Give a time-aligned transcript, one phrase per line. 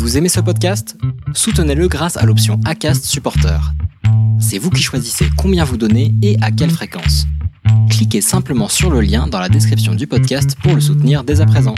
[0.00, 0.96] Vous aimez ce podcast?
[1.34, 3.60] Soutenez-le grâce à l'option ACAST Supporter.
[4.40, 7.26] C'est vous qui choisissez combien vous donnez et à quelle fréquence.
[7.90, 11.46] Cliquez simplement sur le lien dans la description du podcast pour le soutenir dès à
[11.46, 11.74] présent.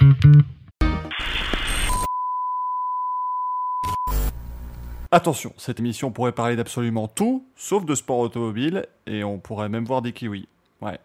[5.10, 9.84] Attention, cette émission pourrait parler d'absolument tout, sauf de sport automobile, et on pourrait même
[9.84, 10.46] voir des kiwis.
[10.80, 11.00] Ouais.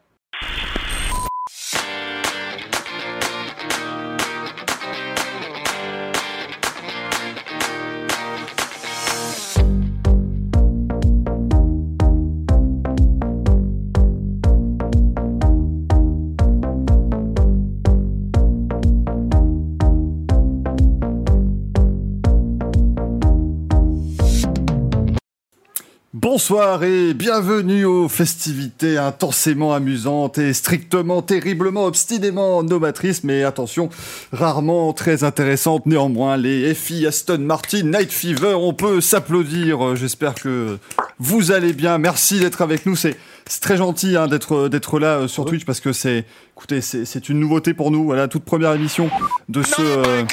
[26.49, 33.89] Bonsoir et bienvenue aux festivités intensément amusantes et strictement, terriblement, obstinément novatrices, mais attention,
[34.31, 36.37] rarement très intéressantes néanmoins.
[36.37, 39.97] Les FI Aston Martin Night Fever, on peut s'applaudir.
[39.97, 40.77] J'espère que
[41.19, 41.97] vous allez bien.
[41.97, 42.95] Merci d'être avec nous.
[42.95, 43.17] C'est
[43.59, 46.23] très gentil hein, d'être d'être là euh, sur Twitch parce que c'est,
[46.55, 48.05] écoutez, c'est une nouveauté pour nous.
[48.05, 49.09] Voilà, toute première émission
[49.49, 49.81] de ce.
[49.81, 50.23] euh,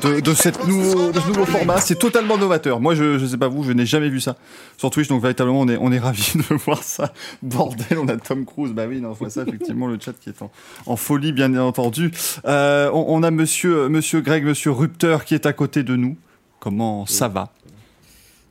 [0.00, 1.80] de, cette nouveau, de ce nouveau format.
[1.80, 2.80] C'est totalement novateur.
[2.80, 4.36] Moi, je, je sais pas vous, je n'ai jamais vu ça
[4.76, 7.12] sur Twitch, donc véritablement, on est, on est ravis de voir ça.
[7.42, 8.72] Bordel, on a Tom Cruise.
[8.72, 10.50] Bah oui, non, on voit ça, effectivement, le chat qui est en,
[10.86, 12.10] en folie, bien entendu.
[12.44, 16.16] Euh, on, on a monsieur, monsieur Greg, monsieur Rupteur qui est à côté de nous.
[16.60, 17.52] Comment ça va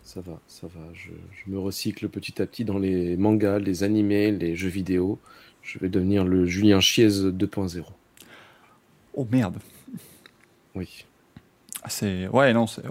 [0.03, 0.81] Ça va, ça va.
[0.93, 5.19] Je, je me recycle petit à petit dans les mangas, les animés, les jeux vidéo.
[5.63, 7.83] Je vais devenir le Julien Chiez 2.0.
[9.15, 9.57] Oh merde.
[10.75, 11.05] Oui.
[11.83, 12.81] Ah, C'est, ouais, non, c'est.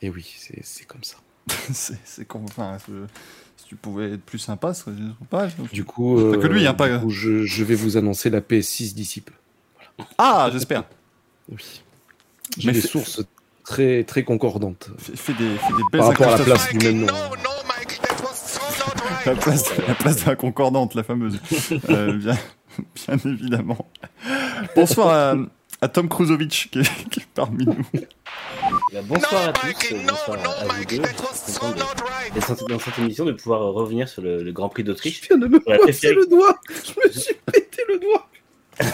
[0.00, 1.16] Et oui, c'est c'est comme ça.
[1.72, 2.76] c'est, c'est comme, enfin,
[3.56, 4.92] si tu pouvais être plus sympa, ce serait
[5.28, 5.48] pas.
[5.72, 8.40] Du coup, Pas que lui, hein, du pas- coup, je, je vais vous annoncer la
[8.40, 9.32] PS6 d'ici peu.
[10.16, 10.84] Ah, j'espère.
[11.50, 11.82] Oui.
[12.56, 13.22] J'ai Mais des sources
[13.64, 16.78] très, très concordantes Fais, fais des, fais des belles par rapport à la place du
[16.78, 17.06] même nom.
[19.26, 21.38] La place, la place de la concordante, la fameuse.
[21.90, 22.36] Euh, bien,
[22.94, 23.86] bien évidemment.
[24.74, 25.36] Bonsoir à,
[25.80, 27.76] à Tom Kruzovic qui est, qui est parmi nous.
[28.92, 30.96] Bah, bonsoir à tous, euh, bonsoir à, à vous deux.
[30.96, 34.86] Je de- dans cette émission, de pouvoir euh, revenir sur le, le Grand Prix Je
[34.88, 35.20] d'Autriche.
[35.28, 38.28] viens de me J'aurais coincer préféré- le doigt Je me suis pété le doigt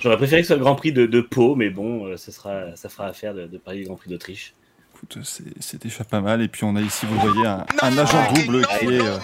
[0.00, 2.32] J'aurais préféré que ce soit le Grand Prix de, de Pau, mais bon, euh, ça,
[2.32, 4.54] sera, ça fera affaire de, de parler du Grand Prix d'Autriche.
[4.96, 6.42] Écoute, c'est c'est déjà pas mal.
[6.42, 9.16] Et puis on a ici, vous voyez, un, un agent double qui est euh,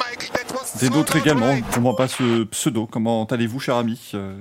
[0.80, 1.54] des nôtres également.
[1.54, 2.86] Je ne comprends pas ce pseudo.
[2.86, 4.36] Comment allez-vous, cher ami Euh,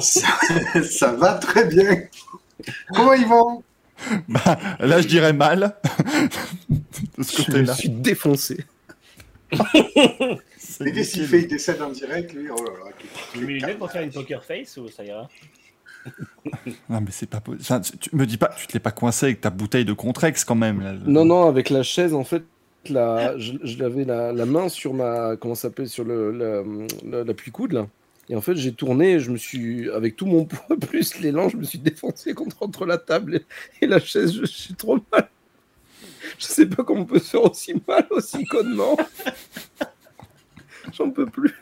[0.00, 0.28] Ça,
[0.82, 2.02] ça va très bien.
[2.94, 3.62] Comment ils vont?
[4.28, 5.76] Bah, Là, je dirais mal.
[7.18, 8.58] de ce Je suis défoncé.
[10.80, 12.90] Mais qu'est-ce qu'il fait Il décède en direct, lui Oh là là.
[13.32, 15.28] Tu mets pour faire une poker face ou ça ira?
[16.90, 17.62] Non, mais c'est pas possible.
[17.62, 20.44] Enfin, tu me dis pas, tu te l'es pas coincé avec ta bouteille de Contrex
[20.44, 20.80] quand même.
[20.82, 20.92] là.
[21.06, 22.42] Non, non, avec la chaise, en fait,
[22.90, 25.36] la, je, je l'avais la, la main sur ma.
[25.36, 26.62] Comment ça s'appelle Sur le, la,
[27.10, 27.86] la, l'appui-coude, là.
[28.28, 29.90] Et en fait, j'ai tourné, je me suis.
[29.90, 33.84] Avec tout mon poids plus l'élan, je me suis défoncé contre entre la table et,
[33.84, 34.32] et la chaise.
[34.34, 35.28] Je suis trop mal.
[36.38, 38.96] Je sais pas comment on peut se faire aussi mal, aussi connement.
[40.92, 41.54] J'en peux plus.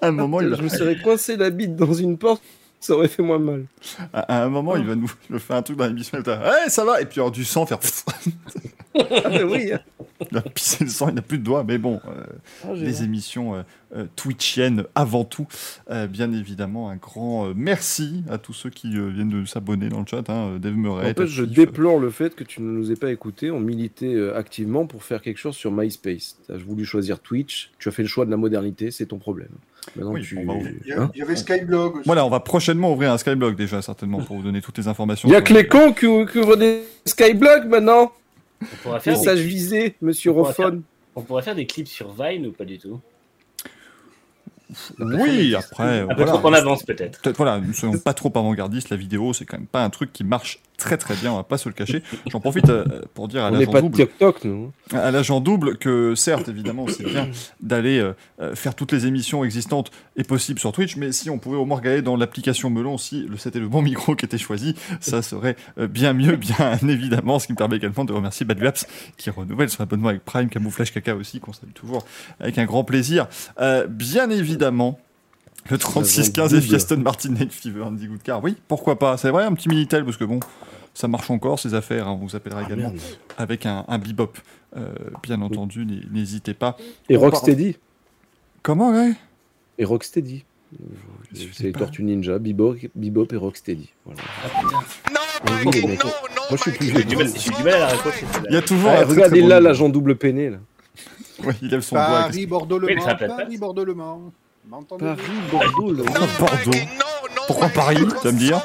[0.00, 2.42] À un moment, Je me serais coincé la bite dans une porte,
[2.86, 3.64] ça aurait fait moins mal.
[4.12, 6.18] à à un moment, il va nous il va faire un truc dans l'émission.
[6.18, 7.00] Il va Ouais, ça va?
[7.00, 7.78] Et puis, alors, du sang, faire.
[8.98, 9.72] Ah, mais oui.
[9.72, 9.80] hein.
[10.30, 11.62] Il a pissé le sang, il n'a plus de doigts.
[11.62, 12.24] Mais bon, euh,
[12.64, 13.62] Ah, les émissions euh,
[13.94, 15.46] euh, twitchiennes avant tout.
[15.90, 20.06] Euh, bien évidemment, un grand merci à tous ceux qui viennent de s'abonner dans le
[20.06, 20.28] chat.
[20.30, 21.10] Hein, Dave Murray.
[21.10, 23.50] En fait, je déplore le fait que tu ne nous aies pas écoutés.
[23.50, 26.38] On militait activement pour faire quelque chose sur MySpace.
[26.46, 27.70] Tu as voulu choisir Twitch.
[27.78, 28.90] Tu as fait le choix de la modernité.
[28.90, 29.50] C'est ton problème.
[29.94, 30.38] Maintenant, Oui, tu.
[30.38, 30.72] on va ouvrir.
[30.84, 32.06] Il y, Hein a- il y avait Skyblog aussi.
[32.06, 35.28] Voilà, on va prochainement ouvrir un Skyblog déjà, certainement, pour vous donner toutes les informations.
[35.28, 38.12] Il y a que les cons qui, qui ouvrent des Skyblogs maintenant.
[38.62, 40.82] on pourra, faire des, Message visé, monsieur On pourra Rophone.
[41.14, 43.00] on pourrait faire des clips sur Vine ou pas du tout?
[44.98, 46.00] Oui, après.
[46.00, 46.32] Un peu voilà.
[46.32, 47.20] trop en avance peut-être.
[47.22, 48.90] Peut-être, voilà, nous ne soyons pas trop avant-gardistes.
[48.90, 51.42] La vidéo, c'est quand même pas un truc qui marche très très bien, on va
[51.42, 52.02] pas se le cacher.
[52.30, 52.84] J'en profite euh,
[53.14, 54.72] pour dire à l'agent double, TikTok, nous.
[54.92, 57.28] à l'agent double que certes, évidemment, c'est bien
[57.60, 61.38] d'aller euh, euh, faire toutes les émissions existantes et possibles sur Twitch, mais si on
[61.38, 64.38] pouvait au moins regarder dans l'application Melon, si le- c'était le bon micro qui était
[64.38, 68.86] choisi, ça serait bien mieux, bien évidemment, ce qui me permet également de remercier Badluaps
[69.16, 72.04] qui renouvelle son abonnement avec Prime, Camouflage Caca aussi, qu'on salue toujours
[72.40, 73.26] avec un grand plaisir.
[73.60, 74.98] Euh, bien évidemment,
[75.70, 76.60] le 3615 et.
[76.60, 80.16] Fieston Martin Night Fever, Andy Goodcar, oui, pourquoi pas, c'est vrai, un petit Minitel, parce
[80.16, 80.40] que bon,
[80.94, 83.02] ça marche encore ces affaires, hein, on vous appellera Ah, également merde.
[83.38, 84.32] avec un, un bebop,
[84.76, 84.88] euh,
[85.22, 86.76] bien entendu, n'hé- n'hésitez pas.
[87.08, 87.76] Et parle- Rocksteady.
[88.62, 89.12] Comment, ouais?
[89.78, 90.44] Et Rocksteady.
[91.32, 93.90] C'est les Tortues Ninja, Bebop, Bebop et Rocksteady.
[94.04, 94.20] Voilà.
[94.44, 94.48] Ah.
[95.48, 96.02] Ah oui, les mecs.
[96.04, 96.12] Moi,
[96.52, 96.88] je suis plus.
[98.48, 100.58] Il y a toujours Ah, regardez là bon- l'agent double peiné là.
[101.44, 102.04] Ouais, il lève son doigt.
[102.06, 103.58] Paris, Bordeaux, Le Oui, Mans, ça peut être Paris.
[103.58, 104.32] Bordeaux, Mans.
[104.70, 106.02] Paris, Bordeaux, là.
[106.04, 106.78] Pourquoi Bordeaux
[107.46, 108.60] Pourquoi Paris Tu vas me dire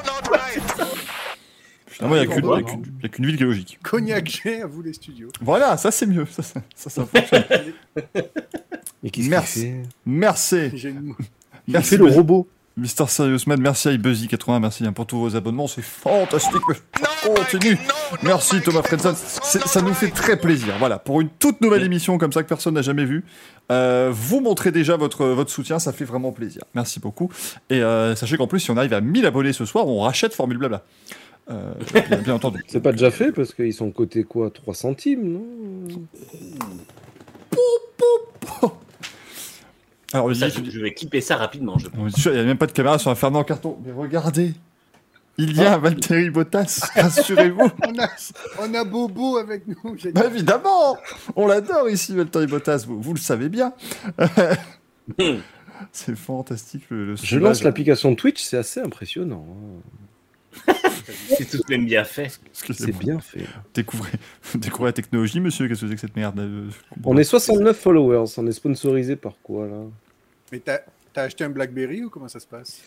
[1.88, 3.80] Finalement, il n'y a qu'une qu'une ville qui est logique.
[3.84, 5.30] Cognac G, à vous les studios.
[5.42, 6.26] Voilà, ça c'est mieux.
[6.26, 7.44] Ça, ça, ça, ça fonctionne.
[9.04, 9.74] Mais Merci.
[10.06, 10.72] Merci.
[11.68, 12.48] Il Merci, fait le robot.
[12.78, 16.62] Mister Serious Man, merci à Buzzy80, merci pour tous vos abonnements, c'est fantastique,
[17.22, 17.78] continue.
[18.24, 20.76] Merci Thomas Fredson, ça nous fait très plaisir.
[20.80, 23.26] Voilà, pour une toute nouvelle émission comme ça que personne n'a jamais vue,
[23.72, 26.64] euh, vous montrez déjà votre, votre soutien, ça fait vraiment plaisir.
[26.74, 27.30] Merci beaucoup.
[27.70, 30.34] Et euh, sachez qu'en plus, si on arrive à 1000 abonnés ce soir, on rachète
[30.34, 30.84] Formule Blabla.
[31.50, 32.64] Euh, bien, bien entendu.
[32.68, 34.50] C'est pas déjà fait parce qu'ils sont cotés quoi?
[34.50, 35.44] 3 centimes, non?
[40.14, 41.78] Alors, Ça, je, je vais clipper ça rapidement.
[41.78, 41.88] Je...
[42.20, 43.78] Sûr, Il n'y a même pas de caméra sur un Fernand Carton.
[43.86, 44.54] Mais regardez,
[45.38, 47.62] il y a Valtteri Bottas, rassurez-vous.
[47.88, 48.10] On a,
[48.60, 49.96] on a Bobo avec nous.
[50.14, 50.98] Bah, évidemment,
[51.36, 53.74] on l'adore ici, Valtteri Bottas, vous, vous le savez bien.
[55.92, 59.46] C'est fantastique le, le Je lance l'application Twitch, c'est assez impressionnant.
[61.38, 62.30] C'est tout de même bien fait.
[62.54, 63.46] C'est bien fait.
[63.74, 64.12] Découvrez,
[64.56, 65.68] découvrez la technologie, monsieur.
[65.68, 66.70] Qu'est-ce que c'est que cette merde euh,
[67.04, 69.84] On est 69 followers, on est sponsorisé par quoi là?
[70.52, 70.80] Mais t'as
[71.14, 72.82] t'as acheté un Blackberry ou comment ça se passe?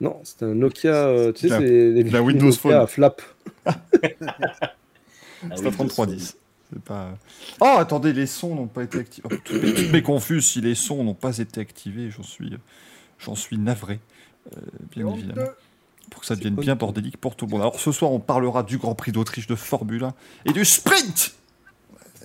[0.00, 2.72] Non, c'est un Nokia, euh, tu sais, c'est les, la les Windows Nokia Phone.
[2.74, 3.22] à flap.
[3.66, 3.76] Ah
[5.56, 6.36] C'est un 3310.
[6.72, 7.18] C'est pas.
[7.60, 9.28] Oh, attendez, les sons n'ont pas été activés.
[9.30, 10.40] Oh, tout, est- tout m'est confus.
[10.40, 12.56] Si les sons n'ont pas été activés, j'en suis,
[13.18, 14.00] j'en suis navré,
[14.56, 15.48] euh, bien évidemment.
[16.12, 17.62] Pour que ça devienne bien bordélique pour tout le monde.
[17.62, 20.14] Alors ce soir, on parlera du Grand Prix d'Autriche de Formule 1
[20.46, 21.34] et du sprint.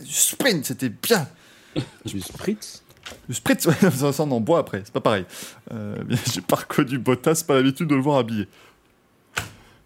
[0.03, 1.27] Du sprint, c'était bien.
[2.05, 2.83] Du Spritz.
[3.27, 5.25] Le sprint, ouais, ça, on en boit après, c'est pas pareil.
[5.71, 5.95] Euh,
[6.33, 8.47] j'ai pas reconnu Bottas, pas l'habitude de le voir habillé.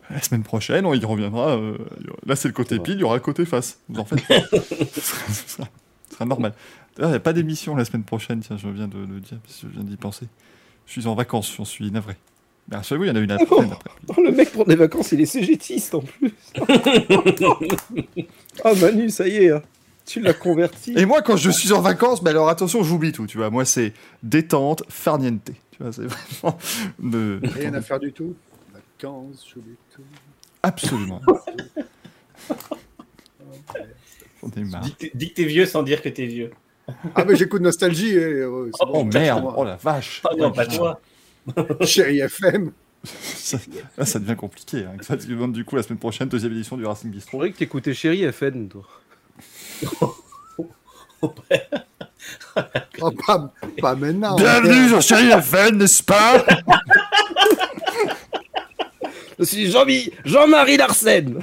[0.09, 1.57] La semaine prochaine, on y reviendra.
[1.57, 1.77] euh,
[2.25, 3.79] là, c'est le côté pile, il y aura le côté face.
[3.89, 4.39] Vous en faites pas.
[4.93, 5.69] ce, sera, ce sera-
[6.09, 6.53] ce sera normal.
[6.95, 9.37] D'ailleurs, il n'y a pas d'émission la semaine prochaine, tiens, je viens de le dire,
[9.43, 10.27] parce que je viens d'y penser.
[10.85, 12.15] Je suis en vacances, j'en suis navré.
[12.69, 13.45] Mais rassurez-vous, il y en a une après.
[14.07, 16.33] Oh, le mec pour des vacances, il est cégétiste en plus.
[18.63, 19.61] Ah Manu, ça y est, hein.
[20.05, 20.93] tu l'as converti.
[20.97, 23.49] Et moi, quand je suis en vacances, bah alors attention, j'oublie tout, tu vois.
[23.49, 23.93] Moi, c'est
[24.23, 25.49] détente, farniente.
[25.71, 26.57] Tu vois, c'est vraiment.
[26.99, 28.35] de- Rien à faire du tout.
[28.73, 30.01] Vacances, dis tout.
[30.63, 31.21] Absolument.
[34.43, 36.49] Dis que t'es- dis que t'es vieux sans dire que t'es vieux.
[37.15, 38.09] Ah, mais j'écoute Nostalgie.
[38.17, 40.21] et, ouais, c'est Oh bon, merde, oh la vache.
[40.29, 40.99] Oh non, pas toi.
[41.85, 42.71] Chérie FM.
[43.03, 43.57] Ça,
[43.97, 44.85] là, ça devient compliqué.
[44.85, 44.95] Hein.
[45.01, 47.37] Ça, du coup la semaine prochaine, deuxième édition du Racing Je Bistro.
[47.37, 48.83] croyais que t'écoutais Chéri FN, toi.
[52.99, 54.35] Oh, pas, pas maintenant.
[54.35, 56.43] Bienvenue sur Chérie FN, n'est-ce pas?
[59.39, 59.85] Je suis Jean
[60.25, 61.41] Jean-Marie Larsen.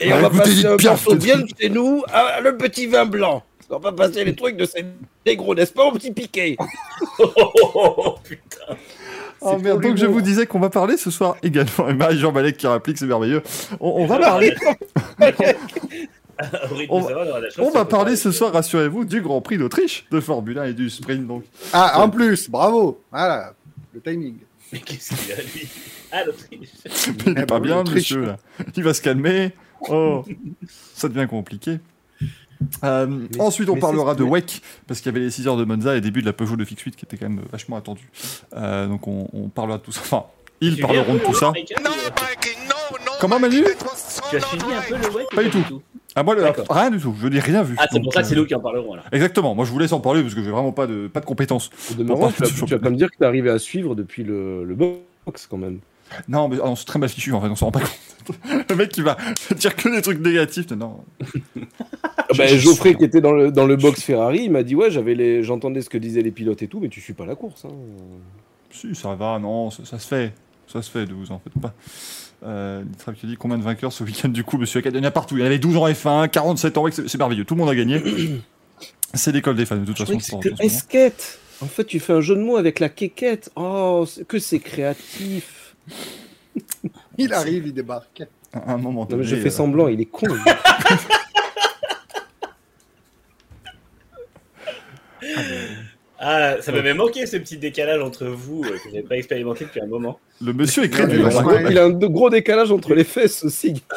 [0.00, 0.80] Et Ah, on va passer truc.
[1.60, 3.42] chez nous, à le petit vin blanc.
[3.68, 4.84] On va passer les trucs de ces
[5.26, 6.56] négros, n'est-ce pas, mon petit piqué
[7.18, 8.76] Oh, putain.
[9.40, 12.56] Oh merde, donc je vous disais qu'on va parler ce soir également, et Marie-Jean Malek
[12.56, 13.42] qui rapplique, c'est merveilleux.
[13.80, 14.54] On, on va parler,
[16.88, 20.58] On va- va, on va parler ce soir, rassurez-vous, du Grand Prix d'Autriche de Formule
[20.58, 21.26] 1 et du sprint.
[21.26, 23.00] Donc, Ah, en plus, bravo.
[23.10, 23.54] Voilà,
[23.94, 24.36] le timing.
[24.72, 25.68] Mais qu'est-ce qu'il a, lui?
[26.12, 26.48] Ah, l'Autriche.
[27.26, 28.36] il est Eh pas bien, monsieur là.
[28.76, 29.52] Il va se calmer.
[29.88, 30.24] Oh,
[30.94, 31.78] ça devient compliqué.
[32.84, 35.64] Euh, Mais- ensuite, on parlera de WEC, parce qu'il y avait les 6 heures de
[35.64, 38.08] Monza et début de la Peugeot de Fix 8 qui était quand même vachement attendu.
[38.56, 40.00] Euh, donc, on, on parlera de tout ça.
[40.02, 40.24] Enfin,
[40.60, 41.50] ils Tu parleront de tout ça.
[41.50, 41.54] Ou-
[43.20, 43.62] Comment, Manu
[44.30, 45.82] Tu as suivi un peu le web Pas du tout.
[46.14, 47.14] Ah, moi, le- rien du tout.
[47.20, 47.74] Je n'ai rien vu.
[47.78, 49.04] Ah, c'est pour ça que c'est euh, nous qui en parlerons alors.
[49.12, 49.54] Exactement.
[49.54, 51.70] Moi, je vous laisse en parler parce que j'ai vraiment pas de, pas de compétences.
[51.70, 52.32] Tu, vas,
[52.66, 52.90] tu pas.
[52.90, 55.80] me dire que t'es arrivé à suivre depuis le, le box quand même.
[56.28, 58.38] Non, mais ah c'est très mal fichu en fait, on s'en rend pas compte.
[58.70, 59.16] le mec qui va
[59.56, 60.70] dire que des trucs négatifs.
[60.70, 61.04] Non.
[62.16, 64.90] Ah bah, Geoffrey qui était dans le, dans le box Ferrari, il m'a dit ouais,
[64.90, 67.34] j'avais les, j'entendais ce que disaient les pilotes et tout, mais tu suis pas la
[67.34, 67.64] course.
[67.64, 67.74] Hein.
[68.70, 70.32] Si, ça va, non, ça, ça se fait.
[70.66, 71.72] Ça se fait, de vous en faites pas.
[72.44, 72.82] Euh,
[73.18, 75.36] qui dit combien de vainqueurs ce week-end du coup, monsieur Il y en a partout.
[75.36, 77.44] Il y en avait 12 en F1, 47 en WEC, c'est merveilleux.
[77.44, 78.02] Tout le monde a gagné.
[79.14, 80.40] c'est l'école des fans, de toute Je façon.
[80.42, 81.38] c'était esquette.
[81.62, 83.50] En fait, tu fais un jeu de mots avec la quéquette.
[83.56, 85.55] Oh, que c'est créatif.
[87.18, 88.22] Il arrive, il débarque.
[88.52, 90.26] À un moment Non, mais je donné, fais euh, semblant, il est con.
[90.26, 90.40] lui.
[96.18, 99.80] Ah, ça m'avait manqué ce petit décalage entre vous euh, que j'avais pas expérimenté depuis
[99.80, 100.18] un moment.
[100.40, 101.24] Le monsieur est crédule.
[101.24, 101.44] ouais, hein.
[101.44, 101.64] ouais.
[101.70, 103.82] il a un gros décalage entre les fesses aussi.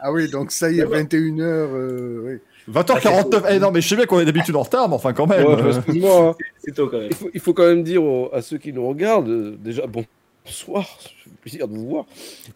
[0.00, 1.40] Ah oui, donc ça y est, 21h.
[1.40, 2.38] Euh, oui.
[2.70, 3.44] 20h49.
[3.50, 5.46] Eh non, mais je sais bien qu'on est d'habitude en retard, mais enfin quand même.
[5.46, 6.44] Ouais, excuse-moi, hein.
[6.64, 7.08] C'est tôt quand même.
[7.10, 9.86] il, faut, il faut quand même dire aux- à ceux qui nous regardent, euh, déjà,
[9.86, 10.04] bon,
[10.44, 10.84] bonsoir,
[11.24, 12.04] fait plaisir de vous voir.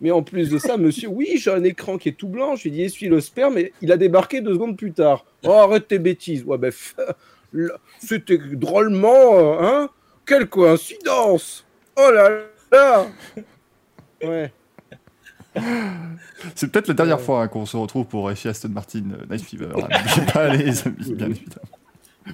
[0.01, 2.65] Mais en plus de ça, monsieur, oui, j'ai un écran qui est tout blanc, je
[2.65, 5.25] lui ai dit, essuie le sperme, et il a débarqué deux secondes plus tard.
[5.45, 6.45] Oh, arrête tes bêtises.
[6.45, 6.73] Ouais, ben,
[7.99, 9.89] c'était drôlement, hein
[10.27, 11.65] Quelle coïncidence
[11.97, 12.31] Oh là
[12.73, 13.07] là
[14.23, 14.53] Ouais.
[16.55, 19.45] C'est peut-être la dernière fois hein, qu'on se retrouve pour FI Aston Martin euh, Night
[19.45, 19.69] Fever.
[19.75, 19.89] hein.
[19.91, 21.67] N'oubliez pas, les amis, bien évidemment.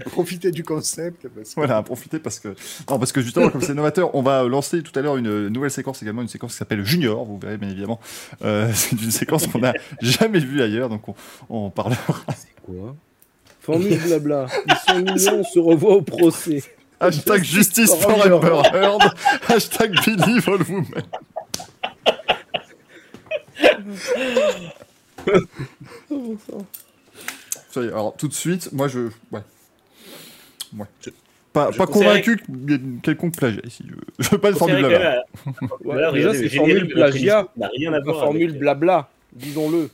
[0.07, 1.29] Profitez du concept.
[1.29, 1.55] Parce que...
[1.57, 2.49] Voilà, profitez parce que
[2.89, 5.71] non, parce que justement comme c'est novateur, on va lancer tout à l'heure une nouvelle
[5.71, 7.25] séquence également, une séquence qui s'appelle Junior.
[7.25, 8.01] Vous verrez bien évidemment.
[8.43, 11.15] Euh, c'est une séquence qu'on n'a jamais vue ailleurs, donc on,
[11.51, 12.21] on parlera.
[12.65, 12.97] Quoi?
[13.61, 14.47] Formule blabla.
[14.67, 16.63] Ils sont mignons, on se revoit au procès.
[16.99, 19.15] Hashtag justice for for Amber Heard.
[19.49, 21.03] Hashtag believe all women.
[27.71, 29.01] Ça y est, alors tout de suite, moi je.
[29.31, 29.41] Ouais.
[30.77, 30.87] Ouais.
[31.53, 33.85] Pas, je pas conseillerais- convaincu qu'il y ait une quelconque plagiat ici.
[33.87, 35.23] Je, je veux pas de formule Conseillerais là.
[35.45, 38.59] quand même à- Ouais, Voilà, déjà, c'est formule plagiat, rien à pas voir formule avec-
[38.61, 39.91] blabla, disons-le.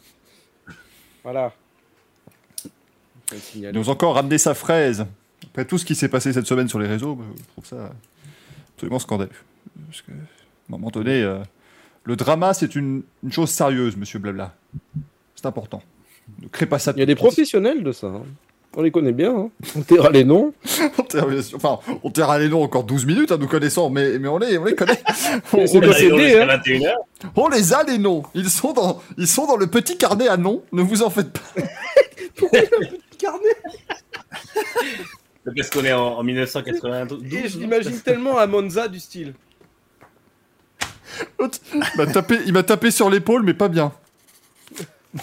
[1.25, 1.53] Voilà.
[3.57, 5.05] Ils nous encore ramené sa fraise.
[5.45, 7.91] Après tout ce qui s'est passé cette semaine sur les réseaux, je trouve ça
[8.77, 9.31] absolument scandaleux.
[9.89, 10.19] Parce que, à un
[10.69, 11.39] moment donné, euh,
[12.09, 14.55] le drama, c'est une, une chose sérieuse, monsieur Blabla.
[15.37, 15.83] C'est important.
[16.43, 16.93] Ne crée pas ça.
[16.97, 18.07] Il y a des professionnels de ça.
[18.07, 18.23] hein.
[18.77, 19.35] On les connaît bien.
[19.37, 19.51] Hein.
[19.77, 20.53] On taira les noms.
[20.99, 24.29] On taira- Enfin, on taira les noms encore 12 minutes, hein, nous connaissons, mais, mais
[24.29, 25.01] on, les, on les connaît.
[25.53, 25.93] on, on les, hein.
[25.93, 26.93] jusqu'à 21h.
[27.37, 28.23] on les a, les noms.
[28.35, 30.63] Ils sont, dans, ils sont dans le petit carnet à noms.
[30.73, 31.63] Ne vous en faites pas.
[35.57, 37.23] Parce qu'on est en, en 1992.
[37.35, 39.35] Et je l'imagine tellement à Monza du style.
[41.41, 43.93] Il m'a tapé, il m'a tapé sur l'épaule, mais pas bien.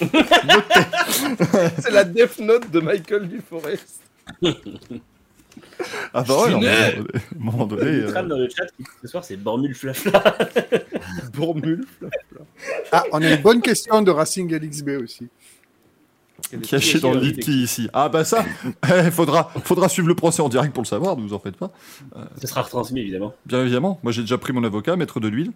[1.80, 4.01] C'est la Death Note de Michael Duforest.
[6.13, 6.98] Ah bah ouais, non, mais Finet.
[6.98, 7.04] à un
[7.39, 10.22] moment donné, euh, dans le chat qui dit ce soir c'est Bormule Flafla.
[11.34, 11.86] Bourmule.
[12.92, 15.27] Ah, on a une bonne question de Racing LXB aussi.
[16.68, 17.89] caché dans le lit qui ici?
[17.94, 18.44] Ah bah ça,
[19.06, 21.58] il faudra, faudra suivre le procès en direct pour le savoir, ne vous en faites
[21.58, 21.72] pas.
[22.42, 23.34] Ce sera retransmis évidemment.
[23.46, 25.51] Bien évidemment, moi j'ai déjà pris mon avocat, maître de l'huile,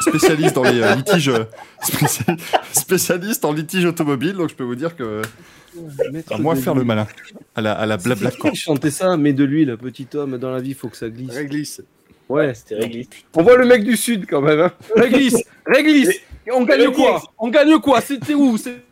[0.00, 1.44] spécialiste dans les euh, litiges, euh,
[1.82, 2.36] spécial-
[2.72, 5.22] spécialiste en litige automobile, donc je peux vous dire que
[6.30, 7.06] à moi faire le malin,
[7.54, 10.50] à la, à la blabla Qui chantait ça, mais de lui, le petit homme, dans
[10.50, 11.34] la vie, faut que ça glisse.
[11.34, 11.82] Réglisse.
[12.28, 12.54] Ouais.
[12.54, 13.14] C'était régliste.
[13.36, 14.60] On voit le mec du sud quand même.
[14.60, 14.72] Hein.
[14.96, 16.10] Réglisse, réglisse.
[16.46, 17.22] Et on gagne quoi?
[17.38, 18.00] On gagne quoi?
[18.00, 18.56] C'était où?
[18.56, 18.82] C'était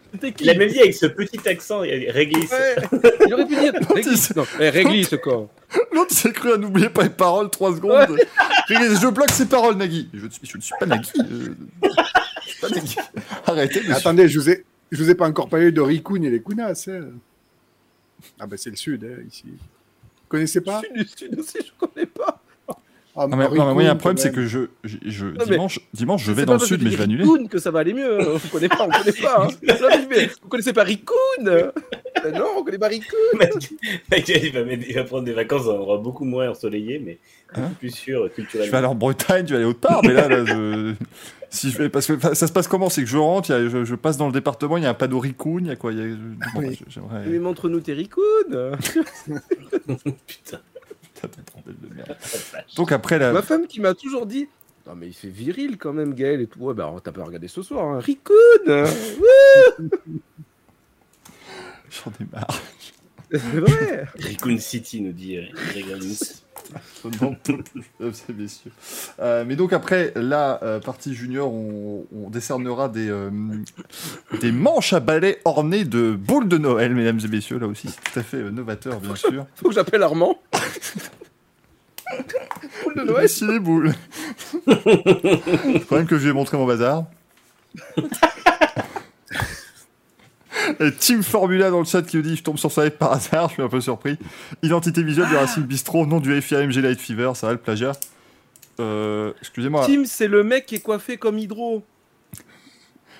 [0.40, 2.50] Il a même dit avec ce petit accent, réglisse.
[2.50, 2.76] Ouais.
[3.26, 4.34] Il aurait pu dire réglisse.
[4.36, 5.48] Non, eh, réglisse quoi.
[5.92, 8.16] L'autre s'est cru à n'oublier pas les paroles, 3 secondes.
[8.68, 10.08] Je bloque ses paroles, Nagui.
[10.14, 11.10] Je, ne suis- je ne suis pas Nagui.
[11.14, 12.96] Je suis pas Nagui.
[13.46, 13.94] Arrêtez, monsieur.
[13.94, 16.84] Attendez, je vous ai, je vous ai pas encore parlé de Rikun et les Kunas.
[16.88, 17.08] hein.
[18.40, 19.44] Ah ben c'est le sud, hein, ici.
[19.46, 20.80] Vous connaissez pas?
[20.96, 22.07] Je suis du sud aussi, je connais pas.
[23.20, 24.60] Ah, Non, mais, non, mais Rikun, moi, il y a un problème, c'est que je,
[24.84, 27.24] je, dimanche, dimanche, je vais dans le sud, mais je vais annuler.
[27.24, 28.20] Rikun que ça va aller mieux.
[28.20, 28.34] hein.
[28.36, 29.44] Vous connaissez pas, on connaît pas.
[29.44, 29.48] Hein.
[29.80, 33.06] Non, mais Vous connaissez pas Rikun Non, on connaît pas Rikun.
[33.32, 37.18] il, va mettre- il va prendre des vacances dans un endroit beaucoup moins ensoleillé, mais
[37.54, 38.76] Hein plus sûr Je vais culturellement.
[38.78, 40.92] aller en Bretagne, je vais aller autre part, mais là, là, je...
[41.48, 42.90] si je vais, parce que ça se passe comment?
[42.90, 44.86] C'est que je rentre, il y a- je, je passe dans le département, il y
[44.86, 45.92] a un panneau Rikun, il y a quoi?
[45.92, 46.14] Il y a-
[46.54, 46.78] bon, oui.
[46.88, 47.24] J'aimerais.
[47.26, 48.20] Mais montre-nous tes Rikun.
[50.26, 50.58] Putain.
[51.72, 52.16] Bordel de merde.
[52.76, 54.48] Donc après la, Ma femme qui m'a toujours dit
[54.86, 56.60] Non, mais il fait viril quand même, Gaël et tout.
[56.60, 57.86] Ouais, bah t'as pas regardé ce soir.
[57.86, 58.00] Hein.
[58.00, 58.32] Rikun
[61.90, 62.62] j'en ai marre.
[63.30, 66.44] C'est vrai Raccoon City nous dit euh, Grégoris.
[67.22, 67.36] Non,
[68.12, 68.70] c'est messieurs.
[69.20, 73.30] Euh, mais donc après la euh, partie junior, on, on décernera des, euh,
[74.40, 77.58] des manches à balai ornées de boules de Noël, mesdames et messieurs.
[77.58, 79.46] Là aussi, c'est tout à fait euh, novateur, bien sûr.
[79.56, 80.38] Faut que j'appelle Armand.
[82.82, 83.10] Poule de Noël.
[83.20, 83.94] Voici les boules.
[84.66, 87.04] Le problème que je lui ai montré mon bazar.
[90.80, 93.48] Et Team Formula dans le chat qui nous dit je tombe sur ça par hasard,
[93.48, 94.18] je suis un peu surpris.
[94.62, 97.92] Identité visuelle du Racing Bistro, nom du FIAMG Light Fever, ça va le plagiat.
[98.80, 101.82] Euh, excusez-moi, Tim, c'est le mec qui est coiffé comme Hydro.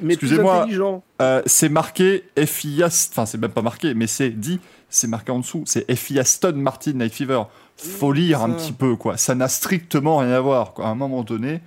[0.00, 0.62] Mais Excusez-moi.
[0.62, 1.02] intelligent.
[1.20, 5.38] euh, c'est marqué FIA, enfin c'est même pas marqué, mais c'est dit, c'est marqué en
[5.40, 7.42] dessous, c'est FIA Aston Martin Night Fever.
[7.76, 10.86] Faut lire un petit peu quoi, ça n'a strictement rien à voir quoi.
[10.86, 11.60] À un moment donné,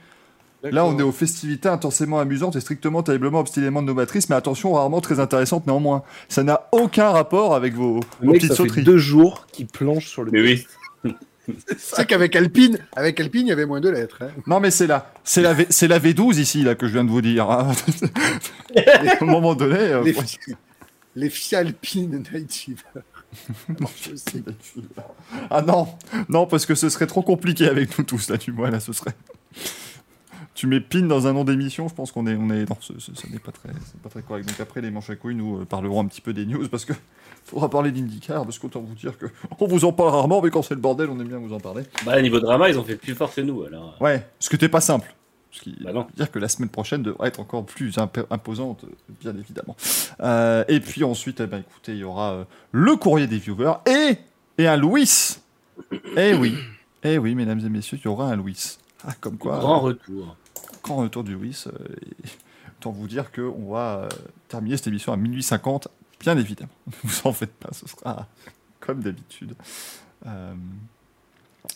[0.64, 5.02] Là, on est aux festivités intensément amusantes et strictement, terriblement, obstinément novatrices, mais attention, rarement
[5.02, 6.04] très intéressantes néanmoins.
[6.30, 9.66] Ça n'a aucun rapport avec vos, Le vos mec, petites ça fait deux jours qu'il
[9.66, 10.68] planche sur le Mais oui.
[11.80, 14.20] C'est qu'avec Alpine, avec Alpine, il y avait moins de lettres.
[14.22, 14.30] hein.
[14.46, 15.12] Non, mais c'est là.
[15.24, 17.50] C'est la, V- c'est la V12 ici, là, que je viens de vous dire.
[17.50, 17.72] hein.
[18.76, 19.80] Et à un moment donné.
[19.80, 20.38] euh, Les, fi-
[21.16, 23.04] les filles Alpine Night Fever.
[25.50, 25.88] Ah non,
[26.30, 28.94] non, parce que ce serait trop compliqué avec nous tous, là, tu vois, là, ce
[28.94, 29.14] serait.
[30.54, 33.00] Tu mets pin dans un nom d'émission, je pense qu'on est, on est, non, ce,
[33.00, 34.48] ce- ce n'est pas très, c'est pas très correct.
[34.48, 36.84] Donc après, les manches à couilles, nous euh, parlerons un petit peu des news, parce
[36.86, 36.94] que
[37.46, 39.28] faudra parler d'IndyCar, parce qu'autant vous dire que
[39.60, 41.60] on vous en parle rarement, mais quand c'est le bordel, on aime bien vous en
[41.60, 41.84] parler.
[42.06, 43.96] Bah, niveau drama, ils ont fait plus fort que nous, alors.
[44.02, 45.16] Ouais, ce que t'es pas simple.
[45.52, 46.04] Ce qui Bah non.
[46.04, 48.88] veut dire que la semaine prochaine devrait être encore plus imp- imposante, euh,
[49.20, 49.76] bien évidemment.
[50.22, 53.74] Euh, et puis ensuite, eh ben, écoutez, il y aura euh, le courrier des viewers
[53.86, 54.18] et,
[54.58, 55.38] et un Louis.
[56.16, 56.56] Eh oui,
[57.04, 58.78] eh oui, mesdames et messieurs, il y aura un Louis.
[59.06, 60.36] Ah, comme quoi, Grand retour.
[60.84, 61.62] grand retour du Louis.
[61.68, 61.72] euh,
[62.24, 62.28] et
[62.80, 64.10] autant vous dire qu'on va euh,
[64.48, 65.88] terminer cette émission à minuit 50,
[66.20, 66.70] bien évidemment.
[66.88, 68.28] Ne vous en faites pas, ce sera
[68.80, 69.54] comme d'habitude.
[70.28, 70.54] Euh,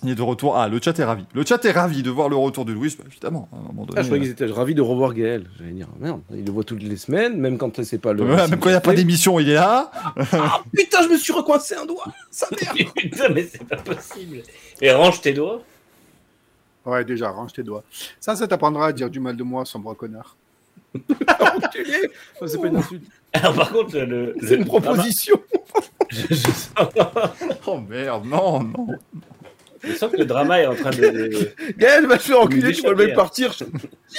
[0.04, 0.58] il est de retour.
[0.58, 1.26] Ah, le chat est ravi.
[1.34, 3.48] Le chat est ravi de voir le retour de Louis, bah, évidemment.
[3.52, 5.46] À un moment donné, Ah, je croyais euh, qu'ils étaient ravis de revoir Gaël.
[5.58, 8.24] J'allais dire, merde, il le voit toutes les semaines, même quand c'est pas le.
[8.24, 9.92] même quand il n'y a pas d'émission, il est là.
[10.34, 14.42] Ah putain, je me suis recoincé un doigt Ça merde Putain, mais c'est pas possible.
[14.82, 15.62] Et range tes doigts.
[16.86, 17.84] Ouais, déjà, range tes doigts.
[18.20, 20.36] Ça, ça t'apprendra à dire du mal de moi, sombre connard.
[20.96, 22.10] Enculé
[22.46, 24.36] C'est pas une insulte, Alors, par contre, le.
[24.42, 25.36] c'est une proposition
[26.10, 26.72] je, je sens,
[27.66, 28.88] Oh merde, non, non.
[29.86, 31.30] Je sens que le drama est en train de.
[31.78, 33.54] Gaël va te faire enculer, tu vas le même partir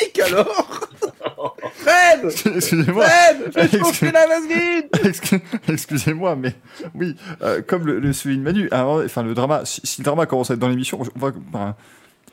[0.01, 0.89] Nick alors
[1.75, 2.25] Fred
[2.57, 3.05] Excusez-moi.
[3.07, 6.55] Fred Fais la vaseline Excu- Excusez-moi, mais
[6.95, 10.51] oui, euh, comme le, le souligne Manu, enfin le drama, si, si le drama commence
[10.51, 11.77] à être dans l'émission, on va-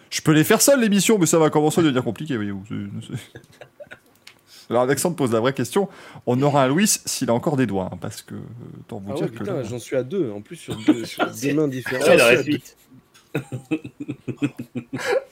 [0.10, 2.64] je peux les faire seul l'émission, mais ça va commencer à devenir compliqué, voyez-vous.
[4.70, 5.90] Alors Alexandre pose la vraie question.
[6.26, 8.40] On aura un Louis s'il a encore des doigts, hein, parce que euh,
[8.88, 11.26] tant vous Ah dire ouais, que j'en suis à deux, en plus sur deux, sur
[11.30, 12.08] deux mains différentes.
[12.08, 12.62] Ouais.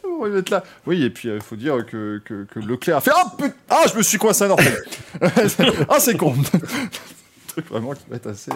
[0.06, 0.64] on va être là.
[0.86, 3.84] Oui, et puis il faut dire que, que, que Leclerc a fait ah putain, ah
[3.92, 4.74] je me suis coincé un orteil.
[5.90, 6.36] ah c'est con.
[7.48, 8.52] truc vraiment qui va être assez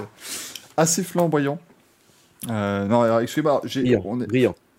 [0.78, 1.60] assez flamboyant.
[2.50, 3.62] Euh, non, alors, excusez-moi,
[4.04, 4.20] on,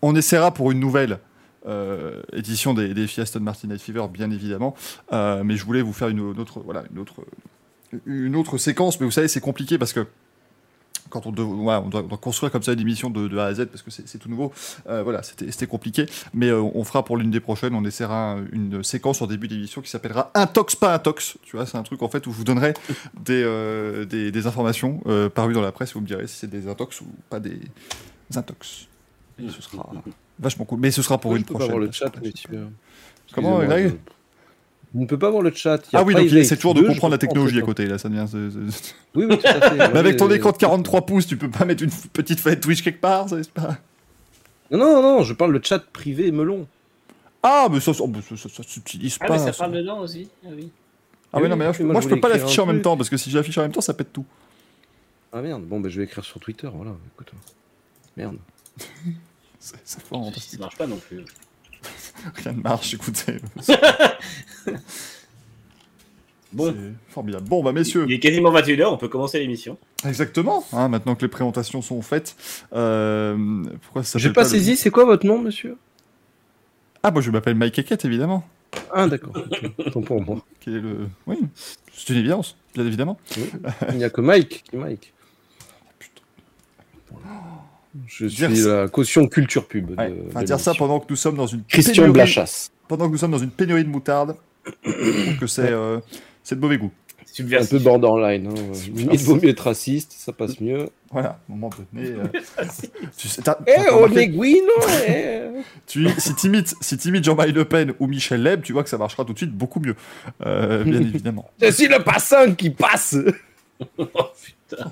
[0.01, 1.19] on essaiera pour une nouvelle
[1.67, 4.75] euh, édition des, des filles Aston Martin Night Fever, bien évidemment.
[5.11, 7.25] Euh, mais je voulais vous faire une, autre, voilà, une autre,
[8.05, 8.99] une autre séquence.
[8.99, 10.07] Mais vous savez, c'est compliqué parce que
[11.09, 13.37] quand on, doit, ouais, on doit- on doit construire comme ça une émission de, de
[13.37, 14.51] A à Z parce que c'est tout nouveau.
[14.87, 16.05] Euh, voilà, c'était compliqué.
[16.33, 19.81] Mais euh, on fera pour l'une des prochaines, on essaiera une séquence en début d'émission
[19.81, 21.37] qui s'appellera Intox, pas Intox.
[21.43, 22.73] Tu vois, c'est un truc en fait où je vous donnerai
[23.19, 25.01] des, euh, des, des informations
[25.33, 25.93] parues dans la presse.
[25.93, 27.59] Vous me direz si c'est des intox ou pas des
[28.35, 28.87] intox.
[29.39, 29.89] Et ce sera
[30.39, 30.79] vachement cool.
[30.79, 31.71] Mais ce sera pour une je peux pas prochaine.
[31.75, 32.67] voir le chat, monsieur
[33.33, 33.99] Comment, Excusez-moi, Greg?
[34.97, 35.77] Vous ne peut pas voir le chat.
[35.91, 37.85] il y a Ah oui, donc essaie toujours de comprendre la technologie à côté.
[37.85, 38.25] Là, ça devient.
[38.27, 39.77] c'est- c'est- Oui, oui, tout à fait.
[39.93, 42.81] Mais avec ton écran de 43 pouces, tu peux pas mettre une petite fenêtre Twitch
[42.81, 43.77] quelque part, c'est pas.
[44.71, 46.67] Non, non, non, je parle le chat privé melon.
[47.43, 49.33] Ah, mais ça, ça, ça, ça, ça s'utilise Ah, pas.
[49.33, 49.65] mais ça ça.
[49.65, 50.27] parle dedans aussi.
[50.43, 50.71] Ah oui.
[51.31, 53.17] Ah oui, non, mais Moi, moi, je peux pas l'afficher en même temps parce que
[53.17, 54.25] si je l'affiche en même temps, ça pète tout.
[55.31, 56.91] Ah merde, bon, ben je vais écrire sur Twitter, voilà.
[57.13, 57.31] Écoute.
[58.17, 58.37] Merde.
[59.59, 61.23] C'est c'est Ça marche pas non plus.
[62.35, 63.39] rien ne marche, écoutez.
[66.53, 66.73] Bon.
[66.73, 67.45] C'est formidable.
[67.47, 69.77] Bon, bah, messieurs, Il est quasiment 21h, on peut commencer l'émission.
[70.05, 70.63] exactement.
[70.71, 72.35] hein, maintenant que les présentations sont faites,
[72.73, 73.35] euh,
[73.81, 75.77] pourquoi ça J'ai pas le- saisi, c'est quoi votre nom, monsieur?
[77.03, 78.47] Ah, moi, je m'appelle Mike Eket, évidemment.
[78.93, 79.33] Ah, d'accord.
[79.35, 79.71] ok.
[79.87, 80.37] Autant pour moi.
[80.61, 81.09] Quel est le...
[81.27, 81.37] Oui,
[81.93, 83.17] c'est une évidence, bien évidemment.
[83.89, 85.13] Il n'y a que Mike qui est Mike.
[88.05, 89.97] Je Dire suis ça- la caution culture pub.
[89.97, 92.71] Ouais, de- enfin, de dire ça pendant que nous sommes dans une Christian pénurie- Blachasse.
[92.87, 94.35] pendant que nous sommes dans une pénurie de moutarde,
[94.83, 95.99] je trouve que c'est euh,
[96.43, 96.91] c'est de mauvais goût.
[97.39, 98.47] Un peu borderline.
[98.47, 98.53] Hein.
[98.95, 100.89] Limite, vaut mieux être raciste, ça passe mieux.
[101.11, 102.07] Voilà, à un moment donné.
[102.09, 102.23] euh,
[103.15, 104.71] tu sais, t'as- Eh, on est Guino
[105.07, 105.41] eh.
[105.85, 109.23] tu, si t'imites si Jean-Marie Le Pen ou Michel Leb, tu vois que ça marchera
[109.23, 109.95] tout de suite beaucoup mieux.
[110.47, 111.47] Euh, bien évidemment.
[111.61, 113.15] Je suis le passant qui passe
[113.99, 114.91] Oh putain.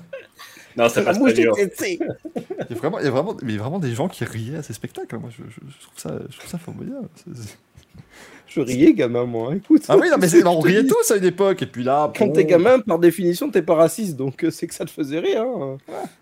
[0.76, 1.54] Non, ça passe pas dur.
[1.58, 4.08] Il y a vraiment, il y a vraiment, mais il y a vraiment des gens
[4.08, 5.16] qui riaient à ces spectacles.
[5.18, 7.08] Moi, je, je- je trouve ça, je trouve ça formidable.
[8.48, 9.54] Je riais, gamin, moi.
[9.56, 9.82] Écoute.
[9.88, 10.88] Ah oui, non, mais on riait dis.
[10.88, 12.12] tous à une époque, et puis là.
[12.16, 14.90] Quand bon, t'es gamin, par définition, t'es pas raciste, donc euh, c'est que ça te
[14.90, 15.42] faisait rire.
[15.42, 15.78] Hein.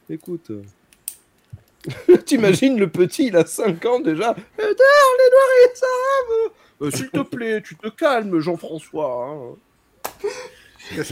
[0.08, 0.50] Écoute.
[2.26, 4.34] T'imagines le petit, il a 5 ans déjà.
[4.58, 9.28] Eh, les noirs et les arabes Euh, S'il te plaît, tu te calmes, Jean-François.
[9.28, 9.56] hein.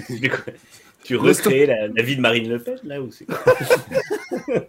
[1.05, 3.39] Tu recrées la, la vie de Marine Le Pen, là, ou c'est quoi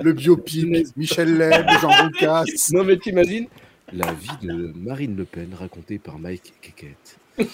[0.00, 2.44] Le biopic, Michel Leb, Jean Roucas.
[2.72, 3.46] Non, mais t'imagines
[3.92, 7.18] La vie de Marine Le Pen racontée par Mike Keket.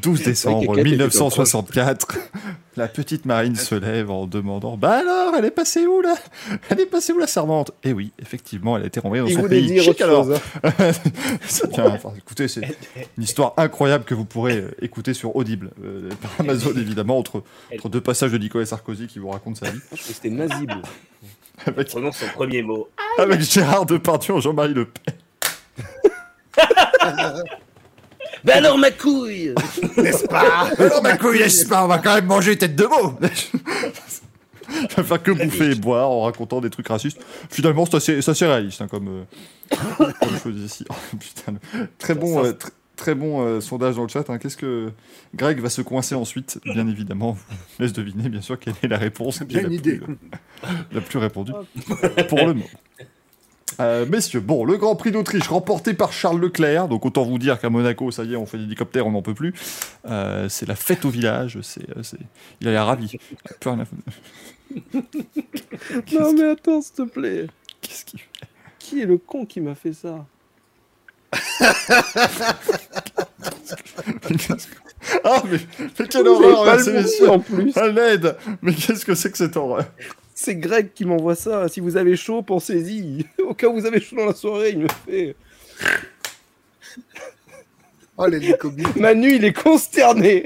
[0.00, 2.18] 12 décembre Kate était 1964,
[2.76, 6.14] la petite Marine se lève en demandant Bah alors, elle est passée où là?
[6.70, 7.72] Elle est passée où la servante?
[7.84, 9.66] Et oui, effectivement, elle a été renvoyée dans Il son pays.
[9.66, 10.24] dire Chic, autre alors.
[10.24, 10.40] chose.
[10.64, 10.92] hein.
[11.92, 12.62] Enfin, écoutez, c'est
[13.18, 17.42] une histoire incroyable que vous pourrez euh, écouter sur Audible, euh, par Amazon évidemment, entre,
[17.74, 20.30] entre deux passages de Nicolas Sarkozy qui vous raconte sa vie, Je crois que c'était
[20.30, 20.80] Nazible.
[21.66, 22.88] avec, Prononce son premier mot.
[23.18, 25.14] avec Gérard Depardieu Jean-Marie Le Pen.
[28.44, 29.54] Ben alors ma couille
[29.96, 33.18] N'est-ce pas Alors ma couille, n'est-ce pas On va quand même manger tête de veau
[34.70, 37.20] Il va faire que bouffer et boire en racontant des trucs racistes.
[37.50, 40.84] Finalement, c'est assez, assez réaliste hein, comme, euh, comme chose ici.
[40.90, 41.54] Oh, putain,
[41.98, 44.28] très bon, euh, tr- très bon euh, sondage dans le chat.
[44.30, 44.38] hein.
[44.38, 44.90] Qu'est-ce que
[45.34, 46.58] Greg va se coincer ensuite?
[46.64, 47.36] Bien évidemment,
[47.78, 49.42] je laisse deviner bien sûr quelle est la réponse.
[49.42, 50.00] Bien la plus, idée.
[50.08, 51.52] euh, la plus répandue
[52.28, 52.64] pour le moment.
[53.80, 56.88] Euh, messieurs, bon, le Grand Prix d'Autriche remporté par Charles Leclerc.
[56.88, 59.34] Donc autant vous dire qu'à Monaco, ça y est, on fait l'hélicoptère, on n'en peut
[59.34, 59.54] plus.
[60.06, 61.58] Euh, c'est la fête au village.
[61.62, 62.18] C'est, euh, c'est...
[62.60, 63.16] Il a l'air ravi.
[63.60, 64.02] Plus rien à foutre.
[66.12, 67.46] Non mais attends, s'il te plaît.
[67.80, 68.28] Qu'est-ce qu'il fait
[68.78, 70.24] Qui est le con qui m'a fait ça?
[75.24, 75.58] Ah, mais,
[75.98, 77.76] mais quelle horreur, bon en plus.
[77.76, 79.84] À l'aide Mais qu'est-ce que c'est que cette horreur?
[80.44, 81.68] C'est Greg qui m'envoie ça.
[81.68, 83.24] Si vous avez chaud, pensez-y.
[83.46, 85.36] Au cas où vous avez chaud dans la soirée, il me fait.
[88.18, 88.84] Oh, l'hélicobie.
[88.96, 90.44] Manu, il est consterné.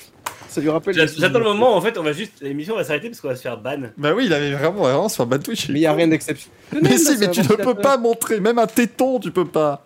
[0.48, 0.94] Ça lui rappelle.
[0.94, 2.40] J'a- les J'attends le moment, en fait, on va juste.
[2.40, 3.90] L'émission va s'arrêter parce qu'on va se faire ban.
[3.98, 5.68] Bah oui, il avait vraiment, vraiment sur bad Twitch.
[5.68, 6.54] Mais il n'y a rien d'exceptionnel.
[6.80, 9.84] Mais si, mais tu ne peux pas montrer, même un téton, tu peux pas.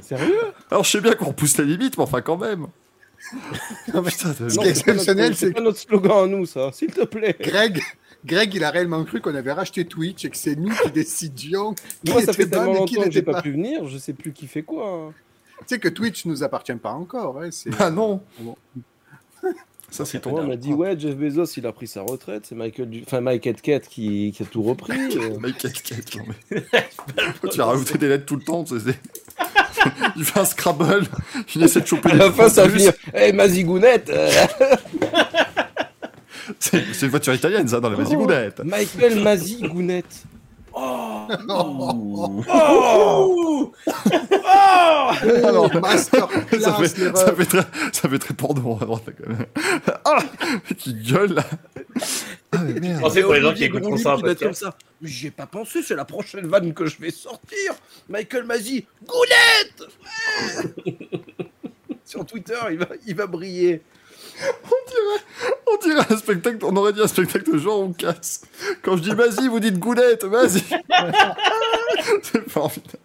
[0.00, 0.36] Sérieux?
[0.70, 2.66] Alors je sais bien qu'on repousse la limite, mais enfin quand même.
[3.94, 6.44] Non, mais Putain, de- Ce qui est exceptionnel, c'est c'est pas notre slogan à nous,
[6.44, 6.70] ça.
[6.72, 7.34] S'il te plaît.
[7.40, 7.80] Greg,
[8.24, 11.74] Greg, il a réellement cru qu'on avait racheté Twitch et que c'est nous qui décidions.
[12.04, 14.12] qui Moi, ça était fait tellement longtemps que j'ai n'était pas pu venir, je sais
[14.14, 15.12] plus qui fait quoi.
[15.60, 17.40] Tu sais que Twitch nous appartient pas encore.
[17.40, 18.56] Hein, Ah non Bon.
[19.90, 22.46] Ça c'est ton on m'a dit, ouais, Jeff Bezos, il a pris sa retraite.
[22.48, 23.02] C'est Michael, du...
[23.06, 24.32] enfin, Mike Edkett qui...
[24.34, 24.98] qui a tout repris.
[25.16, 25.38] euh.
[25.38, 26.64] Mike Casquette, non mais.
[27.52, 28.64] tu vas rajouter des lettres tout le temps,
[30.16, 31.06] il fait un Scrabble,
[31.54, 32.92] il essaie de choper À la fin, ça venir.
[33.14, 34.30] Eh, Mazigounette euh,
[36.58, 38.62] C'est c'est une voiture italienne, ça, dans la Mazigounette.
[38.64, 40.24] Michael Mazigounette.
[40.76, 41.28] Oh,
[42.48, 43.72] Oh
[45.44, 49.12] Alors, Oh, masterclass, ça, fait, ça, fait très, ça fait très porno à droite, là,
[49.16, 49.46] quand même.
[50.04, 50.18] Ah
[50.76, 51.44] Qui gueule, là
[52.52, 54.76] Ah, mais merde Pensez pour les gens qui Groulic ça comme ça.
[55.00, 57.74] Mais J'y ai pas pensé, c'est la prochaine vanne que je vais sortir.
[58.08, 59.84] Michael Mazi, Goulette
[62.04, 63.82] Sur Twitter, il va, il va briller.
[65.66, 68.40] On dirait un spectacle, on aurait dit un spectacle de Jean Roucas.
[68.82, 70.60] Quand je dis vas-y, vous dites goulette, vas-y.
[72.22, 72.98] C'est formidable.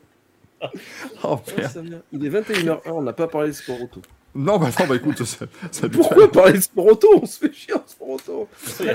[1.24, 2.04] Oh merde.
[2.12, 4.02] Il est 21h01, on n'a pas parlé de sport auto.
[4.36, 7.08] Non, bah non, bah écoute, ça, Pourquoi parler de sport auto?
[7.22, 8.48] On se fait chier en sport auto.
[8.80, 8.94] Il y a,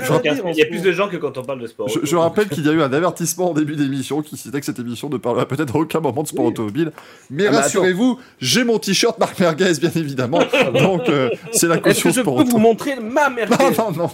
[0.51, 1.89] il y ce plus de gens que quand on parle de sport.
[1.89, 4.65] Je, je rappelle qu'il y a eu un avertissement en début d'émission qui citait que
[4.65, 6.51] cette émission ne parlera peut-être à aucun moment de sport Oui.
[6.51, 6.91] automobile.
[7.29, 10.39] Mais Ah, mais rassurez-vous, j'ai mon t-shirt Marc Merguez, bien évidemment.
[10.73, 12.57] Donc, euh, c'est la Est-ce caution que je peux sport vous auto.
[12.57, 13.55] montrer ma merguez?
[13.77, 14.09] Non, non,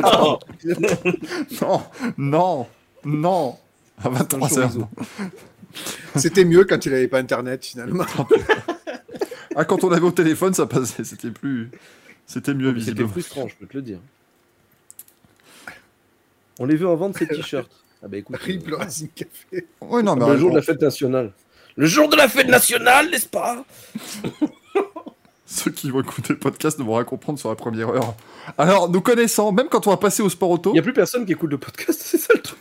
[0.00, 0.38] non,
[1.60, 1.82] non,
[2.18, 2.66] non,
[3.04, 3.56] non.
[4.02, 4.68] À 23 Un heures.
[4.70, 4.88] chorizo.
[6.16, 8.04] C'était mieux quand il avait pas internet finalement.
[9.56, 11.04] Ah, quand on avait au téléphone, ça passait.
[11.04, 11.70] C'était plus.
[12.26, 13.08] C'était mieux, C'était visiblement.
[13.10, 13.98] frustrant, je peux te le dire.
[16.58, 17.70] On les veut en vendre ces t-shirts.
[18.02, 19.66] Ah bah écoute, Rip euh, Racing Café.
[19.80, 21.32] Oui, non, mais le jour de la fête nationale.
[21.76, 23.64] Le jour de la fête nationale, n'est-ce pas?
[25.46, 28.14] Ceux qui vont écouter le podcast ne vont rien comprendre sur la première heure.
[28.58, 30.92] Alors, nous connaissant, même quand on va passer au sport auto, Il n'y a plus
[30.94, 32.58] personne qui écoute le podcast, c'est ça le truc.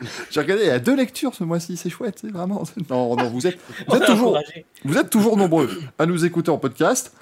[0.30, 2.62] j'ai regardé, il y a deux lectures ce mois-ci, c'est chouette, c'est vraiment.
[2.90, 3.58] Non, non, vous êtes,
[3.88, 4.38] vous êtes est toujours,
[4.84, 7.12] vous êtes toujours nombreux à nous écouter en podcast.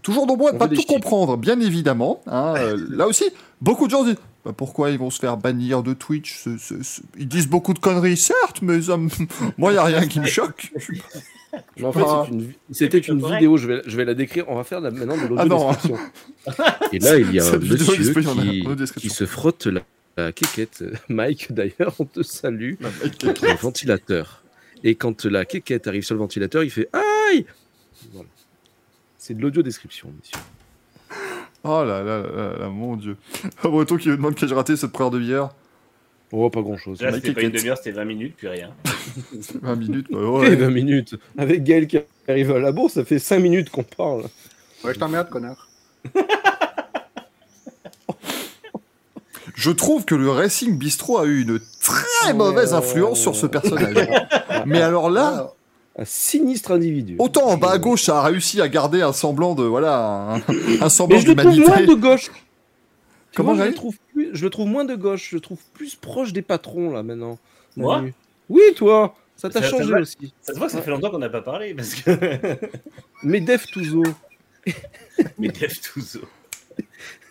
[0.00, 0.86] Toujours nombreux à ne pas tout chiffres.
[0.94, 2.20] comprendre, bien évidemment.
[2.28, 2.54] hein.
[2.56, 3.24] Euh, là aussi,
[3.60, 6.82] beaucoup de gens disent bah, pourquoi ils vont se faire bannir de Twitch ce- ce-
[6.84, 9.08] ce- Ils disent beaucoup de conneries, certes, mais ça me-
[9.58, 10.72] moi, il n'y a rien qui me choque.
[11.78, 12.22] Mais en fait, Ah.
[12.28, 14.44] c'est une- c'était une vidéo, je vais, je vais la décrire.
[14.46, 15.72] On va faire la- maintenant de Ah non.
[15.72, 15.96] l'audio-description.
[16.92, 19.80] Et là, il y a un monsieur qui se frotte la,
[20.24, 20.84] la quéquette.
[21.08, 22.74] Mike, d'ailleurs, on te salue.
[22.80, 24.42] Le ventilateur.
[24.84, 27.46] Et quand la quéquette arrive sur le ventilateur, il fait Aïe
[28.12, 28.28] Voilà.
[29.16, 30.40] C'est de l'audio-description, messieurs.
[31.64, 33.16] Oh là là là là, là, mon dieu.
[33.62, 35.50] Breton qui me demande que j'ai raté cette première de bière?
[36.30, 37.00] Oh, pas grand-chose.
[37.00, 38.70] Là, Mike c'était pas une demi-heure, c'était 20 minutes, puis rien.
[39.62, 40.54] 20 minutes, bah ouais.
[40.54, 41.16] 20 minutes.
[41.36, 44.24] Avec Gaël qui arrive à la bourse, ça fait 5 minutes qu'on parle.
[44.84, 45.68] Ouais, je t'emmerde, connard.
[49.58, 54.08] Je trouve que le Racing Bistro a eu une très mauvaise influence sur ce personnage.
[54.66, 55.52] Mais alors là,
[55.98, 57.16] Un sinistre individu.
[57.18, 60.42] Autant en bas à gauche, ça a réussi à garder un semblant de voilà, un,
[60.80, 61.86] un semblant Mais je le trouve d'humanité.
[61.86, 62.30] moins de gauche.
[63.34, 65.30] Comment, vois, je le trouve plus, je le trouve moins de gauche.
[65.30, 67.36] Je le trouve plus proche des patrons là maintenant.
[67.76, 68.04] Moi.
[68.48, 69.16] Oui, toi.
[69.34, 70.32] Ça t'a ça changé aussi.
[70.40, 72.10] Ça se voit que ça fait longtemps qu'on n'a pas parlé parce que.
[73.24, 74.04] Mais Def Touzo.
[75.36, 76.20] Mais Def Touzo.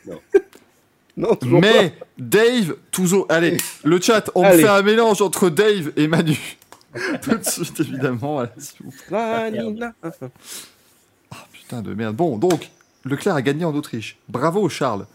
[0.05, 0.19] Non,
[1.39, 1.67] toujours pas.
[1.67, 4.63] Mais Dave, Touzo, allez, le chat, on me Allez.
[4.63, 6.37] fait un mélange entre Dave et Manu.
[7.21, 8.45] Tout de suite, évidemment.
[9.09, 9.49] voilà.
[9.49, 9.93] Vanilla.
[11.51, 12.15] Putain de merde.
[12.15, 12.69] Bon, donc,
[13.05, 14.17] Leclerc a gagné en Autriche.
[14.29, 15.05] Bravo Charles.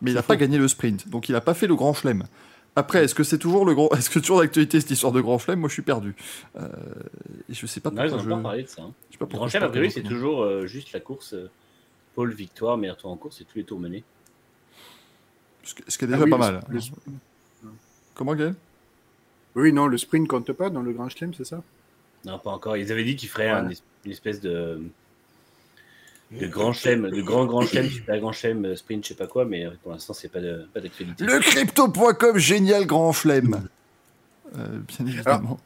[0.00, 2.24] Mais il n'a pas gagné le sprint, donc il n'a pas fait le grand chelem.
[2.76, 5.38] Après, est-ce que c'est toujours le grand, est-ce que toujours d'actualité cette histoire de grand
[5.38, 5.58] chelem?
[5.58, 6.14] Moi, je suis perdu.
[6.56, 6.68] Euh,
[7.48, 8.36] je sais pas Non, ils pourquoi n'ont je...
[8.36, 8.82] pas parlé de ça.
[8.82, 8.92] hein.
[9.08, 11.00] je sais pas Le pourquoi Grand je Chelem, a priori, c'est toujours euh, juste la
[11.00, 11.50] course euh,
[12.14, 14.04] pôle victoire, meilleur tour en course et tous les tours menés.
[15.86, 16.60] Ce qui- est déjà Ah oui, pas mal.
[16.68, 16.80] le-
[18.14, 18.54] Comment, Gaël?
[19.54, 21.62] Oui, non, le sprint compte pas dans le Grand Chelem, c'est ça?
[22.24, 22.76] Non, pas encore.
[22.76, 23.58] Ils avaient dit qu'ils feraient Ouais.
[23.58, 24.80] un es- une espèce de,
[26.32, 29.26] de grand chelem, de grand grand chelem, super grand chelem, euh, sprint, je sais pas
[29.26, 31.24] quoi, mais euh, pour l'instant, c'est pas de- pas d'actualité.
[31.24, 33.68] Le crypto.com, génial grand flemme.
[34.56, 35.58] Euh, bien évidemment.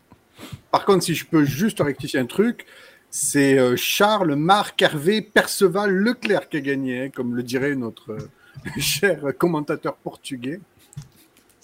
[0.70, 2.66] Par contre, si je peux juste rectifier un truc,
[3.10, 8.12] c'est euh, Charles, Marc, Hervé, Perceval, Leclerc qui a gagné, hein, comme le dirait notre
[8.12, 8.18] euh,
[8.78, 10.60] cher commentateur portugais.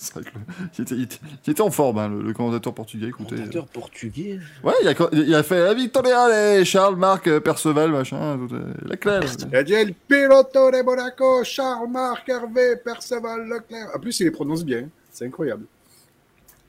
[0.00, 0.30] C'est vrai que
[0.78, 3.08] il, était, il était- il était en forme, hein, le, le commentateur portugais.
[3.08, 3.34] Écoutez.
[3.34, 4.38] Commentateur portugais.
[4.62, 8.72] Ouais, il a, il a fait la victoire, allez, Charles, Marc, Perceval, machin, tout, euh,
[8.82, 9.24] Leclerc.
[9.50, 13.88] Il a dit El piloto de Monaco, Charles, Marc, Hervé, Perceval, Leclerc.
[13.92, 14.88] En plus, il les prononce bien.
[15.10, 15.64] C'est incroyable.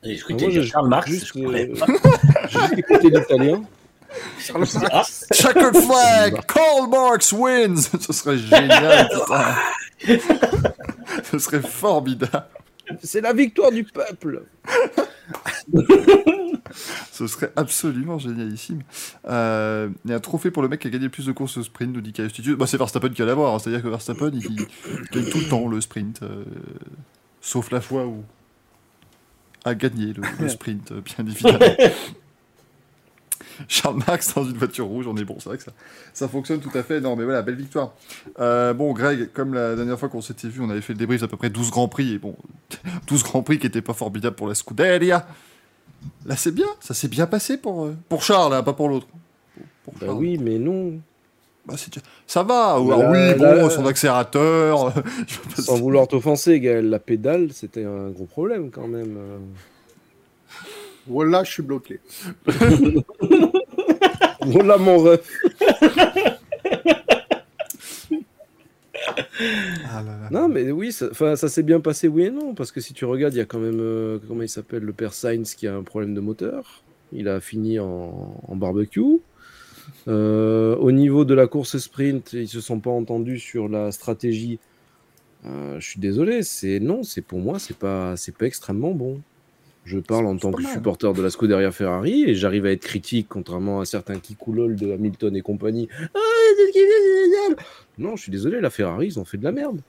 [0.01, 1.75] Et je Ah, moi, j'ai Charles Marx, juste, je euh,
[2.49, 3.61] juste l'italien.
[4.39, 5.03] Charles Je dis, ah,
[5.33, 7.75] Checkered flag, Karl Marx wins.
[7.99, 9.53] Ce serait génial, putain.
[11.23, 12.45] Ce serait formidable.
[13.03, 14.43] C'est la victoire du peuple.
[17.11, 18.81] Ce serait absolument génialissime.
[19.27, 21.31] Euh, il y a un trophée pour le mec qui a gagné le plus de
[21.31, 22.55] courses au sprint, nous dit Studio.
[22.55, 23.53] Bah, c'est Verstappen qui va l'avoir.
[23.53, 23.59] hein.
[23.59, 24.41] C'est-à-dire que Verstappen, il,
[25.11, 26.21] gagne tout le temps le sprint.
[26.23, 26.43] euh,
[27.41, 28.23] sauf la fois où
[29.65, 31.59] a gagné le, le sprint, euh, bien évidemment.
[33.67, 35.71] Charles Marx dans une voiture rouge, on est bon, c'est vrai que ça,
[36.13, 37.01] ça fonctionne tout à fait.
[37.01, 37.93] Non, mais voilà, belle victoire.
[38.39, 41.21] Euh, bon, Greg, comme la dernière fois qu'on s'était vu, on avait fait le débrief
[41.21, 42.13] d'à peu près 12 grands prix.
[42.13, 42.35] Et bon,
[43.07, 45.27] 12 grands prix qui n'étaient pas formidables pour la Scuderia.
[46.25, 49.07] Là, c'est bien, ça s'est bien passé pour, euh, pour Charles, hein, pas pour l'autre.
[49.83, 50.99] Pour, pour Bah oui, mais non.
[51.65, 51.75] Bah,
[52.25, 54.93] Ça va, ah oui, bon, là- son accélérateur.
[55.57, 59.17] Sans vouloir t'offenser, Gaël, la pédale, c'était un gros problème quand même.
[61.09, 61.99] Voilà, je suis bloqué.
[64.45, 65.29] Voilà mon ref.
[69.91, 70.29] Ah là là.
[70.31, 73.05] Non, mais oui, ça, ça s'est bien passé, oui et non, parce que si tu
[73.05, 75.75] regardes, il y a quand même, euh, comment il s'appelle, le père Sainz qui a
[75.75, 76.83] un problème de moteur.
[77.11, 79.19] Il a fini en, en barbecue.
[80.07, 84.59] Euh, au niveau de la course sprint, ils se sont pas entendus sur la stratégie.
[85.45, 89.21] Euh, je suis désolé, c'est non, c'est pour moi, c'est pas, c'est pas extrêmement bon.
[89.89, 90.71] Je parle en tant que mal.
[90.71, 94.75] supporter de la Scuderia Ferrari et j'arrive à être critique, contrairement à certains qui coulolent
[94.75, 95.87] de Hamilton et compagnie.
[96.13, 96.19] Ah,
[96.57, 97.55] c'est génial
[97.97, 99.81] non, je suis désolé, la Ferrari, ils ont fait de la merde.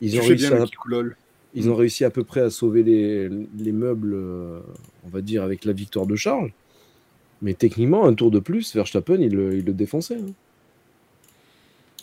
[0.00, 1.16] Ils ont réussi bien à le Kikoulol.
[1.54, 4.60] ils ont réussi à peu près à sauver les, les meubles, euh,
[5.06, 6.50] on va dire, avec la victoire de Charles.
[7.42, 10.16] Mais techniquement, un tour de plus, Verstappen, il le, il le défonçait.
[10.16, 10.32] hein.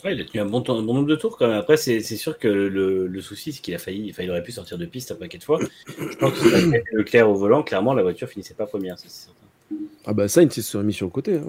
[0.03, 1.57] Ouais, il a tenu un bon, temps- un bon nombre de tours quand même.
[1.57, 4.51] Après, c'est sûr que le, le souci, c'est qu'il a failli, enfin, il aurait pu
[4.51, 5.59] sortir de piste un paquet de fois.
[5.87, 9.25] Je pense que si Leclerc au volant, clairement, la voiture finissait pas première, ça, c'est
[9.27, 9.85] certain.
[10.05, 11.35] Ah bah Sainz, il se serait mis sur le côté.
[11.37, 11.43] hein.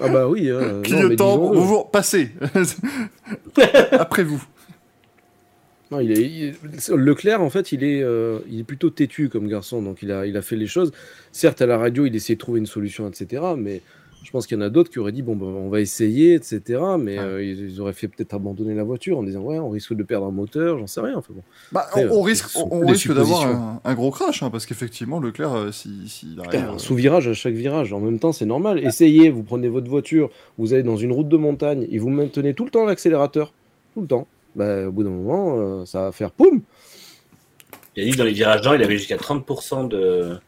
[0.00, 0.50] ah bah oui.
[0.50, 0.80] hein.
[0.84, 2.30] Clignotant, bonjour, passez.
[3.92, 4.42] Après vous.
[5.90, 6.54] Non, il est, il-
[6.96, 10.24] Leclerc, en fait, il est, euh, il est plutôt têtu comme garçon, donc il a,
[10.24, 10.92] il a fait les choses.
[11.32, 13.42] Certes, à la radio, il essayait de trouver une solution, etc.
[13.56, 13.82] Mais
[14.22, 16.34] je pense qu'il y en a d'autres qui auraient dit bon, ben, on va essayer,
[16.34, 16.80] etc.
[16.98, 19.94] Mais euh, ils, ils auraient fait peut-être abandonner la voiture en disant ouais, on risque
[19.94, 21.16] de perdre un moteur, j'en sais rien.
[21.16, 21.42] Enfin, bon.
[21.72, 24.50] Bah, Après, on, on euh, risque, on, on risque d'avoir un, un gros crash, hein,
[24.50, 26.50] parce qu'effectivement, Leclerc, euh, s'il si, arrive.
[26.50, 27.92] Putain, euh, sous virage à chaque virage.
[27.92, 28.78] En même temps, c'est normal.
[28.78, 32.54] Essayez, vous prenez votre voiture, vous allez dans une route de montagne et vous maintenez
[32.54, 33.52] tout le temps l'accélérateur.
[33.94, 34.26] Tout le temps.
[34.54, 36.60] Bah, au bout d'un moment, euh, ça va faire poum.
[37.96, 40.38] Il a dit que dans les virages lents, il avait jusqu'à 30% de.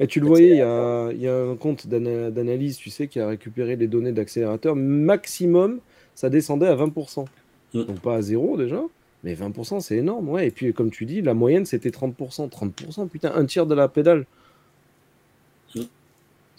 [0.00, 2.90] Et tu le voyais, il y a, il y a un compte d'ana- d'analyse, tu
[2.90, 4.74] sais, qui a récupéré les données d'accélérateur.
[4.74, 5.78] Maximum,
[6.14, 7.26] ça descendait à 20%.
[7.74, 7.84] Mm.
[7.84, 8.82] Donc pas à zéro déjà,
[9.22, 10.28] mais 20%, c'est énorme.
[10.28, 10.48] Ouais.
[10.48, 12.48] Et puis, comme tu dis, la moyenne, c'était 30%.
[12.48, 14.26] 30%, putain, un tiers de la pédale.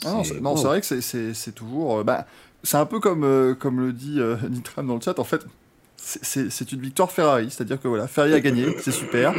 [0.06, 2.00] Ah non, C'est- vrai que c'est- c'est c'est toujours.
[2.00, 2.28] euh, bah,
[2.63, 5.17] c'est un peu comme, euh, comme le dit euh, Nitram dans le chat.
[5.19, 5.46] En fait,
[6.05, 7.47] c'est- une victoire Ferrari.
[7.49, 9.33] C'est-à-dire que voilà, Ferrari a gagné, c'est super.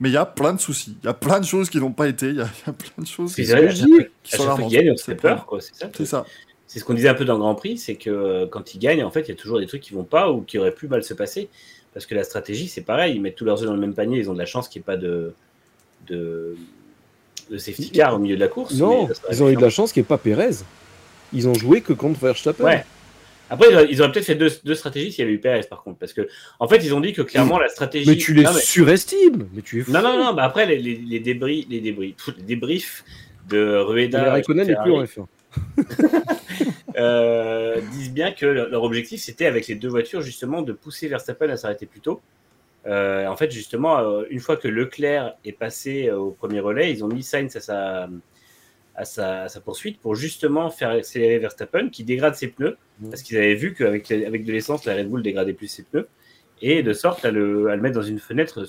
[0.00, 0.96] Mais il y a plein de soucis.
[1.02, 2.28] Il y a plein de choses qui n'ont pas été.
[2.28, 4.54] Il y, a il y a plein de choses qui, sont- fois- qui sont là.
[4.96, 5.60] C'est peur, quoi.
[5.60, 5.86] C'est ça.
[5.86, 6.06] C'est truc.
[6.06, 6.24] ça.
[6.68, 8.78] C'est ce qu'on disait un peu dans le Grand Prix, c'est que euh, quand ils
[8.78, 10.74] gagnent, en fait, il y a toujours des trucs qui vont pas ou qui auraient
[10.74, 11.48] pu mal se passer.
[11.94, 14.18] Parce que la stratégie, c'est pareil, ils mettent tous leurs œufs dans le même panier,
[14.18, 15.32] ils ont de la chance qu'il n'y ait pas de,
[16.08, 16.56] de,
[17.50, 18.74] de safety car au milieu de la course.
[18.74, 20.50] Non, mais ils ont eu de la chance qu'il n'y ait pas Pérez.
[21.32, 22.64] Ils ont joué que contre Verstappen.
[22.64, 22.84] Ouais.
[23.48, 25.98] Après, ils auraient, peut-être fait deux, deux stratégies s'il y avait eu Perez, par contre.
[25.98, 26.26] Parce que,
[26.58, 28.08] en fait, ils ont dit que clairement, la stratégie.
[28.08, 29.48] Mais tu les Non, mais- surestimes.
[29.54, 29.92] Mais tu es fou.
[29.92, 33.04] Non, non, non, bah après, les, les, les débris, les débris, les débriefs
[33.48, 34.36] de Rueda.
[34.36, 34.60] N'est plus
[34.92, 35.06] en Ferrari,
[35.78, 36.26] F1.
[36.98, 41.48] euh, disent bien que leur objectif, c'était avec les deux voitures, justement, de pousser Verstappen
[41.50, 42.20] à s'arrêter plus tôt.
[42.86, 47.04] Euh, en fait, justement, euh, une fois que Leclerc est passé au premier relais, ils
[47.04, 48.08] ont mis Sainz à sa,
[48.96, 52.76] à sa, à sa poursuite pour justement faire accélérer Verstappen, qui dégrade ses pneus,
[53.10, 56.08] parce qu'ils avaient vu qu'avec avec de l'essence, la Red Bull dégradait plus ses pneus,
[56.62, 58.66] et de sorte à le, à le mettre dans une fenêtre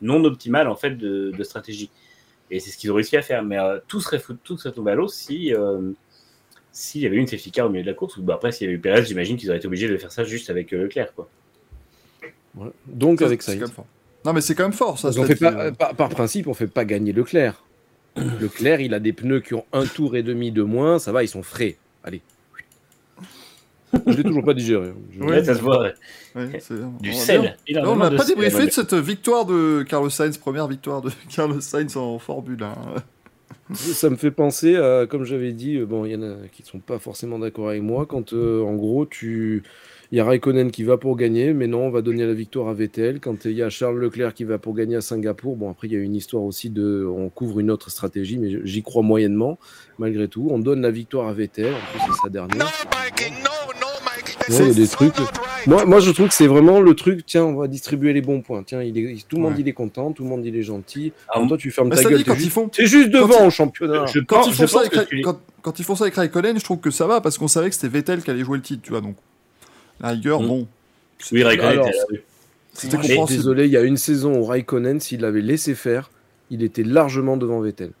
[0.00, 1.90] non optimale en fait de, de stratégie.
[2.50, 3.42] Et c'est ce qu'ils ont réussi à faire.
[3.42, 5.92] Mais euh, tout serait fou- tout serait tombé à l'eau si euh,
[6.72, 8.16] s'il y avait eu une safety car au milieu de la course.
[8.16, 10.12] Ou bah, après, s'il y avait eu Perez, j'imagine qu'ils auraient été obligés de faire
[10.12, 11.12] ça juste avec euh, Leclerc.
[11.14, 11.28] Quoi.
[12.54, 12.72] Voilà.
[12.86, 13.86] Donc avec quand même fort.
[14.24, 15.12] Non, mais c'est quand même fort, ça.
[15.12, 15.72] Fait pas, euh.
[15.72, 17.62] par, par principe, on fait pas gagner Leclerc.
[18.40, 20.98] Leclerc, il a des pneus qui ont un tour et demi de moins.
[20.98, 21.76] Ça va, ils sont frais.
[22.04, 22.22] Allez.
[24.06, 24.88] Je l'ai toujours pas digéré.
[24.88, 24.94] hein.
[25.12, 25.44] Je- Ouais.
[25.44, 25.82] Ça se voit.
[26.34, 26.60] ouais.
[27.00, 27.56] Du sel.
[27.84, 31.60] Non, on n'a pas débriefé de cette victoire de Carlos Sainz, première victoire de Carlos
[31.60, 32.74] Sainz en Formule 1.
[33.74, 36.62] Ça me fait penser à, comme j'avais dit, euh, bon, il y en a qui
[36.62, 39.62] sont pas forcément d'accord avec moi, quand euh, en gros, tu.
[40.12, 42.68] Il y a Raikkonen qui va pour gagner, mais non, on va donner la victoire
[42.68, 43.18] à Vettel.
[43.20, 45.94] Quand il y a Charles Leclerc qui va pour gagner à Singapour, bon, après, il
[45.94, 47.04] y a une histoire aussi de.
[47.06, 49.58] On couvre une autre stratégie, mais j'y crois moyennement,
[49.98, 50.46] malgré tout.
[50.50, 52.66] On donne la victoire à Vettel, en plus, c'est sa dernière.
[54.48, 55.14] Ouais, il y a des trucs.
[55.66, 57.26] Moi, moi, je trouve que c'est vraiment le truc.
[57.26, 58.62] Tiens, on va distribuer les bons points.
[58.62, 59.60] Tiens, il est, tout le monde Ouais.
[59.60, 61.12] il est content, tout le monde il est gentil.
[61.28, 62.18] Ah, toi, tu fermes Bah, ta ça gueule.
[62.18, 64.06] dit, T'es quand ils juste, font- juste devant quand au championnat.
[64.06, 65.22] Je Quand pense, ils, font ça avec, tu-
[65.62, 67.74] quand ils font ça avec Raikkonen, je trouve que ça va parce qu'on savait que
[67.74, 69.00] c'était Vettel qui allait jouer le titre, tu vois.
[69.00, 69.16] Donc,
[70.00, 70.46] la rigueur, Mm.
[70.46, 70.66] bon.
[71.32, 72.22] Oui, Raikkonen était à la rue.
[72.72, 73.36] C'était suis compréhensible.
[73.38, 76.10] désolé, il y a une saison où Raikkonen, s'il l'avait laissé faire,
[76.50, 77.92] il était largement devant Vettel.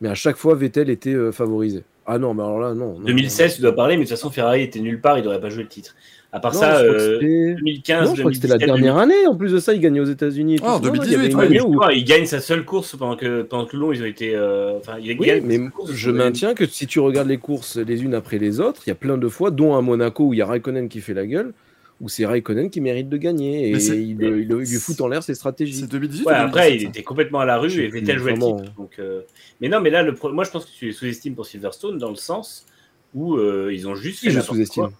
[0.00, 1.84] Mais à chaque fois, Vettel était euh, favorisé.
[2.06, 2.98] Ah non, mais alors là, non.
[2.98, 5.40] non, 2016, tu dois parler, mais de toute façon, Ferrari était nulle part, il n'aurait
[5.40, 5.94] pas joué le titre.
[6.32, 8.46] À part non, ça, je crois que euh, c'était- 2015, non, je crois que c'était
[8.48, 9.26] la 2017, dernière année.
[9.26, 10.58] En plus de ça, il gagnait aux États-Unis.
[10.62, 10.70] Ah, ça.
[10.70, 13.70] Non, non, il 2018, ouais, où- il gagne sa seule course pendant que pendant que
[13.72, 14.34] Toulon, ils ont été.
[14.36, 17.76] euh, Enfin, il Oui, gagne mais course, je maintiens que si tu regardes les courses
[17.78, 20.32] les unes après les autres, il y a plein de fois, dont à Monaco où
[20.34, 21.52] il y a Raikkonen qui fait la gueule,
[22.00, 25.08] où c'est Raikkonen qui mérite de gagner et Mais il, il- il lui fout en
[25.08, 25.80] l'air ses stratégies.
[25.80, 28.34] C'est 2018 Ouais, ou après, 2017, il était complètement à la rue et Vettel jouait.
[28.34, 29.22] Donc, euh,
[29.60, 31.98] Mais non, mais là, le pro- moi, je pense que tu les sous-estimes pour Silverstone
[31.98, 32.66] dans le sens
[33.16, 34.90] où euh, ils ont juste je sous-estime.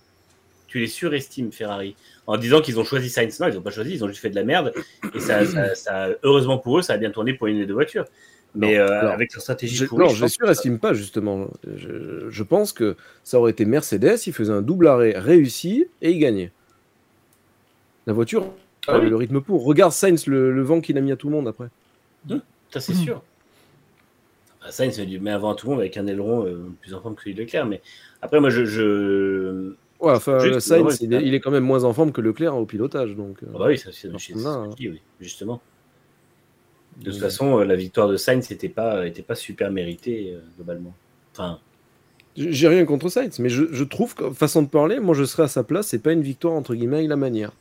[0.70, 3.38] Tu les surestimes, Ferrari, en disant qu'ils ont choisi Sainz.
[3.40, 4.72] Non, ils n'ont pas choisi, ils ont juste fait de la merde.
[5.14, 7.74] Et ça, ça- ça- heureusement pour eux, ça a bien tourné pour une des deux
[7.74, 8.04] voitures.
[8.54, 11.48] Mais Non, euh, alors, avec leur stratégie Je, pourrie, non, je que- surestime pas justement.
[11.76, 16.10] Je, je pense que ça aurait été Mercedes, il faisait un double arrêt réussi et
[16.12, 16.50] il gagnait.
[18.06, 18.52] La voiture
[18.88, 19.08] Ah oui.
[19.10, 19.64] le rythme pour.
[19.64, 21.68] Regarde Sainz, le, le vent qu'il a mis à tout le monde après.
[22.70, 23.22] Ça, c'est sûr.
[24.62, 27.22] Ah, Sainz met avant tout le monde avec un aileron euh, plus en forme que
[27.22, 27.66] celui de Leclerc.
[27.66, 27.80] Mais
[28.22, 28.64] après, moi, je.
[28.64, 29.74] je...
[30.00, 32.12] Ouais, enfin, Juste, le Sainz, il, est, c'est- il est quand même moins en forme
[32.12, 33.14] que Leclerc au pilotage.
[33.16, 34.70] Donc, euh, Ah bah oui, ça, c'est hein.
[34.78, 35.60] oui, justement.
[36.98, 37.20] De toute Ouais.
[37.20, 40.94] façon, euh, la victoire de Sainz n'était pas, était pas super méritée, euh, globalement.
[41.32, 41.58] Enfin,
[42.36, 45.44] J'ai rien contre Sainz, mais je, je trouve que, façon de parler, moi je serais
[45.44, 47.52] à sa place, c'est pas une victoire entre guillemets la manière.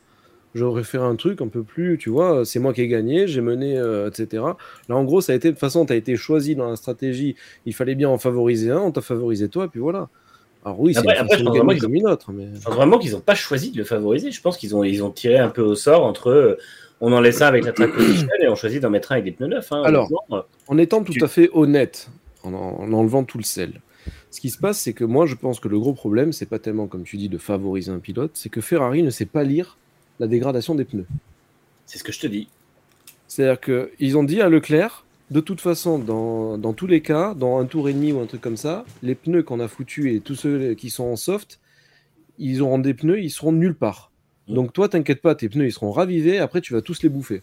[0.54, 3.40] J'aurais fait un truc un peu plus, tu vois, c'est moi qui ai gagné, j'ai
[3.40, 4.58] mené, euh, etc.
[4.88, 6.76] Là en gros, ça a été, de toute façon, tu as été choisi dans la
[6.76, 10.08] stratégie, il fallait bien en favoriser un, on t'a favorisé toi, et puis voilà.
[10.64, 12.48] Alors oui, c'est Après- une après, je pense vraiment comme une autre, mais...
[12.54, 14.30] je pense vraiment qu'ils n'ont pas choisi de le favoriser.
[14.30, 16.56] Je pense qu'ils ont, ils ont tiré un peu au sort entre euh,
[17.00, 19.24] on en laisse un avec la track position et on choisit d'en mettre un avec
[19.24, 19.72] des pneus neufs.
[19.72, 22.10] hein, Alors, euh, En étant tout Tu- à fait honnête,
[22.44, 23.80] en, en enlevant tout le sel,
[24.30, 26.58] ce qui se passe, c'est que moi, je pense que le gros problème, c'est pas
[26.58, 29.78] tellement, comme tu dis, de favoriser un pilote, c'est que Ferrari ne sait pas lire
[30.18, 31.06] la dégradation des pneus.
[31.86, 32.48] c'est ce que je te dis.
[33.28, 37.58] C'est-à-dire qu'ils ont dit à Leclerc, de toute façon, dans, dans tous les cas, dans
[37.58, 40.20] un tour et demi ou un truc comme ça, les pneus qu'on a foutus et
[40.20, 41.60] tous ceux qui sont en soft,
[42.38, 44.10] ils auront des pneus, ils seront nulle part.
[44.48, 44.54] Mm.
[44.54, 47.42] Donc toi, t'inquiète pas, tes pneus, ils seront ravivés, après tu vas tous les bouffer.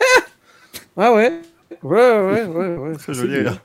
[0.96, 1.40] ah ouais?
[1.82, 2.92] Ouais, ouais, ouais, ouais.
[2.98, 3.38] C'est joli, bien.
[3.40, 3.60] regarde.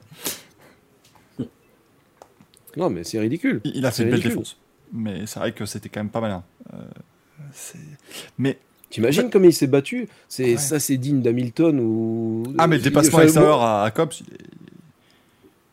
[2.76, 3.60] Non, mais c'est ridicule.
[3.64, 4.56] Il il a fait une belle défense.
[4.92, 6.44] Mais c'est vrai que c'était quand même pas malin.
[6.72, 6.76] Euh,
[8.38, 8.58] mais
[8.90, 10.56] T'imagines comme il s'est battu C'est Ouais.
[10.56, 12.42] Ça, c'est digne d'Hamilton ou...
[12.58, 14.38] ah mais le dépassement Enfin, extérieur à, à Cops, il est,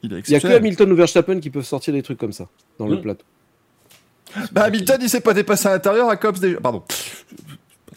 [0.04, 0.48] il est Il y a que.
[0.48, 3.02] Hamilton ou Verstappen qui peuvent sortir des trucs comme ça dans le Mm.
[3.02, 3.24] plateau.
[4.52, 6.60] Bah Hamilton, il s'est pas dépassé à l'intérieur à Cops déjà.
[6.60, 6.84] Pardon.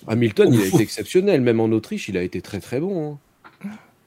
[0.06, 1.40] Hamilton, il a été exceptionnel.
[1.40, 3.12] Même en Autriche, il a été très très bon.
[3.14, 3.18] hein.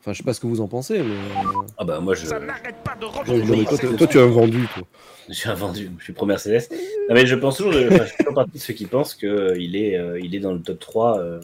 [0.01, 1.13] Enfin, je sais pas ce que vous en pensez, mais.
[1.13, 2.25] euh, Ah bah moi je.
[2.27, 4.83] ouais, non, mais toi, t'es- toi, tu as vendu, toi.
[5.29, 6.63] Je suis un vendu, je suis pro Mercedes.
[7.07, 9.75] Non, mais je pense toujours, enfin, je suis toujours partie de ceux qui pensent qu'il
[9.75, 11.39] est, euh, il est dans le top 3 euh,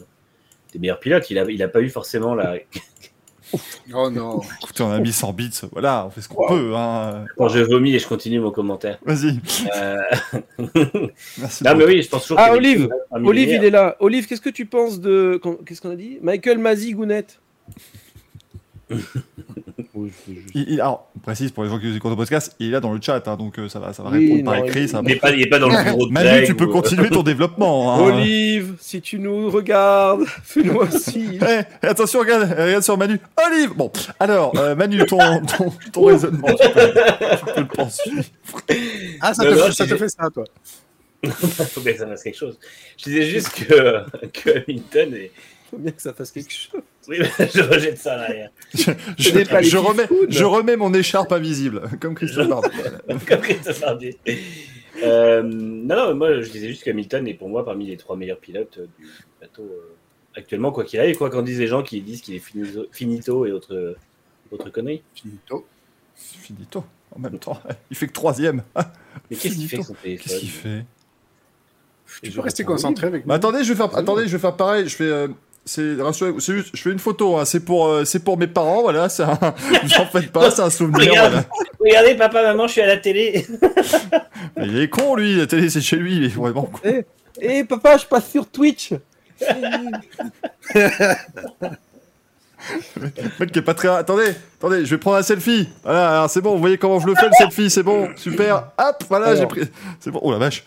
[0.72, 1.30] des meilleurs pilotes.
[1.30, 2.56] Il a, il a pas eu forcément la.
[3.94, 4.42] Oh non.
[4.62, 6.72] Écoutez, on a mis 100 bits, voilà, on fait ce qu'on peut.
[6.76, 7.24] Hein.
[7.38, 8.98] Quand je vomis et je continue mon commentaire.
[9.06, 9.40] Vas-y,
[9.74, 9.96] Euh...
[11.38, 11.64] merci.
[11.64, 12.38] non mais oui, je pense toujours.
[12.38, 13.96] Ah, Olive Olive, il est là.
[14.00, 15.40] Olive, qu'est-ce que tu penses de.
[15.64, 16.18] Qu'est-ce qu'on a dit?
[16.20, 17.24] Michael Mazi Gounet.
[18.90, 22.12] Oui, je fais juste- Il- il- alors, on précise pour les gens qui nous écoutent
[22.12, 24.10] au podcast, il est là dans le chat, hein, donc euh, ça va, ça va
[24.10, 24.80] Oui, répondre par non, écrit.
[24.82, 26.72] il- Ça va pas, il est pas dans le bureau de Manu, tu peux ou-
[26.72, 27.94] continuer ton développement.
[27.94, 28.00] hein.
[28.02, 31.38] Olive, si tu nous regardes, fais-nous un signe.
[31.82, 33.18] Eh, attention, regarde, regarde sur Manu.
[33.46, 38.24] Olive Bon, alors, euh, Manu, ton, ton, ton raisonnement, tu peux, tu peux le poursuivre.
[39.20, 40.44] Ah, ça, te, non, fait- ça te fait ça, toi.
[41.22, 42.58] Il faut bien que ça fasse quelque chose.
[42.96, 45.32] Je disais juste que, que Hamilton est.
[45.70, 46.80] Faut bien que ça fasse quelque chose.
[47.08, 48.50] Oui, je rejette ça en arrière.
[48.74, 50.26] Je, je- n'est pas les je remets, Fifounes.
[50.30, 52.70] je remets mon écharpe invisible, comme Christophe Barbier.
[53.26, 54.18] Comme Christophe Barbier.
[55.02, 58.38] Euh, non, non, moi je disais juste qu'Hamilton est pour moi parmi les trois meilleurs
[58.38, 59.06] pilotes euh, du
[59.40, 59.94] bateau euh,
[60.36, 63.46] actuellement, quoi qu'il arrive, quoi qu'en disent les gens qui disent qu'il est finito, finito
[63.46, 63.96] et autres,
[64.50, 65.02] autres conneries.
[65.14, 65.66] Finito.
[66.16, 66.84] Finito,
[67.14, 67.60] en même temps.
[67.90, 68.62] Il fait que troisième.
[68.74, 68.92] Ah,
[69.30, 69.78] Mais qu'est-ce qu'il fait
[70.16, 70.84] Qu'est-ce qu'il fait?
[72.22, 73.36] Tu peux rester concentré avec Mais nous.
[73.36, 74.88] attendez, je vais faire, attendez, je vais faire pareil.
[74.88, 75.28] Je fais, euh,
[75.68, 75.96] c'est,
[76.54, 77.36] juste, je fais une photo.
[77.36, 78.80] hein, c'est pour, euh, c'est pour mes parents.
[78.80, 79.38] Voilà, c'est un,
[79.82, 81.10] vous en faites pas, c'est un souvenir.
[81.10, 81.32] Regarde.
[81.32, 81.44] Voilà.
[81.78, 83.46] Regardez, papa, maman, je suis à la télé.
[84.56, 85.36] Mais il est con lui.
[85.36, 86.16] La télé, c'est chez lui.
[86.16, 86.80] Il est vraiment con.
[87.40, 88.94] Eh papa, je passe sur Twitch.
[92.96, 93.88] Le mec qui est pas très.
[93.88, 95.68] Attendez, attendez, je vais prendre un selfie.
[95.84, 96.54] Voilà, alors c'est bon.
[96.54, 98.72] Vous voyez comment je le fais le selfie, c'est bon, super.
[98.78, 99.62] Hop, voilà, j'ai pris.
[100.00, 100.20] C'est bon.
[100.22, 100.64] Oh la vache.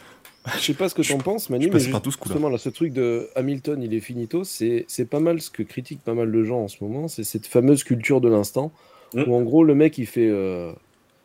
[0.56, 2.58] Je sais pas ce que t'en penses, Manu, mais juste- par tout ce justement, là,
[2.58, 6.32] ce truc de Hamilton, il est finito, c'est pas mal ce que critiquent pas mal
[6.32, 8.72] de gens en ce moment, c'est cette fameuse culture de l'instant,
[9.14, 9.24] Mm.
[9.28, 10.28] où en gros, le mec, il fait...
[10.30, 10.72] euh,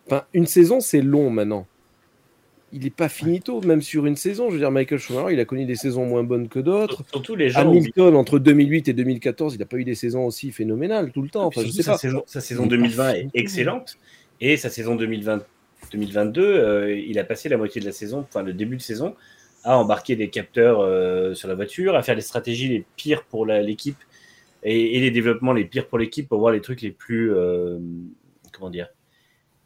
[0.08, 1.66] Enfin, une saison, c'est long maintenant.
[2.72, 4.48] Il est pas finito, même sur une saison.
[4.48, 7.02] Je veux dire, Michael Schumacher, il a connu des saisons moins bonnes que d'autres.
[7.10, 7.60] Surtout les gens.
[7.60, 11.28] Hamilton, entre 2008 et 2014, il n'a pas eu des saisons aussi phénoménales tout le
[11.28, 11.44] temps.
[11.46, 11.82] Enfin, je pas.
[11.82, 13.96] Sa saison, sa saison 2020 est excellente.
[14.40, 15.44] Et sa saison 2020,
[15.92, 19.14] 2022, euh, il a passé la moitié de la saison, enfin le début de saison,
[19.64, 23.46] à embarquer des capteurs euh, sur la voiture, à faire les stratégies les pires pour
[23.46, 23.98] l'équipe
[24.62, 27.78] et, et les développements les pires pour l'équipe pour voir les trucs les plus, euh,
[28.52, 28.88] comment dire,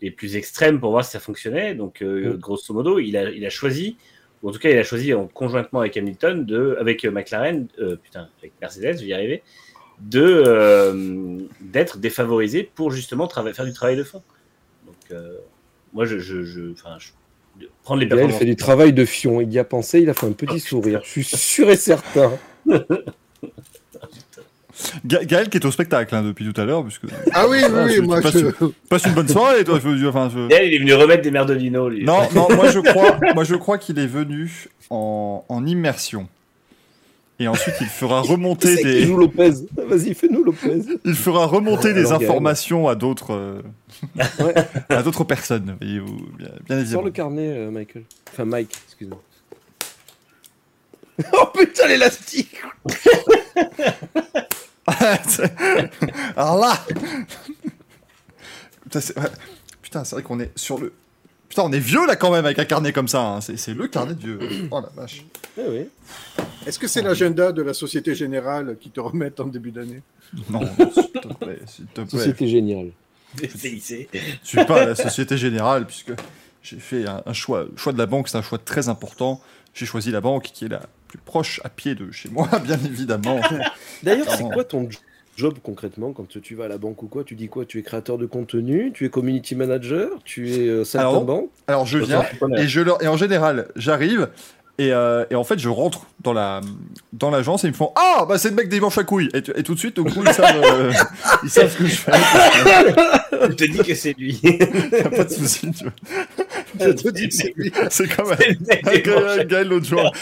[0.01, 1.75] les plus extrêmes pour voir si ça fonctionnait.
[1.75, 2.37] Donc, euh, Mm.
[2.39, 3.97] grosso modo, il a, il a choisi,
[4.43, 7.97] ou en tout cas, il a choisi en conjointement avec Hamilton, de, avec McLaren, euh,
[7.97, 9.43] putain, avec Mercedes, je vais y arriver,
[10.01, 14.23] de euh, d'être défavorisé pour justement faire du travail de fond.
[14.87, 15.21] Donc,
[15.93, 17.11] moi, je, je, je, enfin, je-
[17.61, 18.39] de prendre les Gaël performances.
[18.39, 19.41] fait du travail de fion.
[19.41, 21.01] Il y a pensé, il a fait un petit sourire.
[21.05, 22.33] Je suis sûr et certain.
[25.05, 27.65] Ga- Gaël qui est au spectacle hein, depuis tout à l'heure, puisque Ah oui, oui,
[27.77, 28.67] Ah, oui, moi, tu passes- je...
[28.89, 29.79] passe une bonne soirée, toi.
[29.79, 32.05] faut- Enfin, je- D'ailleurs, il est venu remettre des merdolino, lui.
[32.05, 36.29] Non, non, moi je crois, moi je crois qu'il est venu en, en immersion.
[37.41, 40.83] Et ensuite, il fera remonter des, joue Lopez Vas-y, fais-nous Lopez.
[41.05, 43.63] il fera remonter des informations à d'autres,
[44.17, 44.55] Ouais.
[44.89, 45.77] à d'autres personnes.
[45.81, 47.03] Voyez-vous, bien, bien Sors évidemment.
[47.05, 48.05] le carnet, euh, Michael.
[48.31, 49.23] Enfin, Mike, excuse-moi.
[51.35, 52.57] oh putain, l'élastique
[56.37, 56.73] Alors là,
[58.83, 59.29] putain, c'est ouais.
[59.83, 60.93] Putain, c'est vrai qu'on est sur le.
[61.51, 63.21] Putain, on est vieux là quand même avec un carnet comme ça.
[63.21, 63.41] hein.
[63.43, 64.39] C'est le carnet de vieux.
[64.71, 65.25] Oh la vache.
[65.59, 65.89] Eh oui.
[66.67, 70.01] Est-ce que c'est l'agenda de la Société Générale qui te remettent en début d'année?
[70.49, 72.21] Non, non, s'il te plaît, s'il te plaît.
[72.25, 72.91] C'était génial.
[73.37, 74.09] CIC.
[74.13, 76.13] Je suis pas à la Société Générale puisque
[76.63, 77.65] j'ai fait un, un choix.
[77.65, 79.41] Le choix de la banque, c'est un choix très important.
[79.75, 82.79] J'ai choisi la banque qui est la plus proche à pied de chez moi, bien
[82.85, 83.41] évidemment.
[84.05, 84.89] D'ailleurs, c'est quoi ton
[85.41, 87.65] job concrètement quand tu vas à la banque ou quoi Tu dis quoi?
[87.65, 91.49] Tu es créateur de contenu Tu es community manager Tu es euh, saltimbanque?
[91.67, 92.23] Alors je viens
[92.59, 94.29] et je leur et en général, j'arrive
[94.81, 96.63] et, euh, et en fait je rentre dans la
[97.13, 99.29] dans l'agence et ils me font ah bah c'est le mec des manches à couilles
[99.35, 100.91] et, tout de suite au coup ils savent euh,
[101.45, 102.13] ils savent ce que je fais.
[103.33, 104.41] Je te dis que c'est lui.
[104.43, 105.71] Y a pas de souci.
[105.73, 105.93] tu vois.
[106.79, 107.73] Je te dis, c'est lui.
[107.91, 110.13] C'est comme à- Gaël l'autre jour.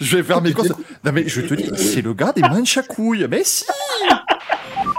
[0.00, 0.72] je vais faire mes courses.
[1.04, 3.26] Non mais je te dis, c'est le gars des manches à couilles.
[3.30, 3.64] Mais si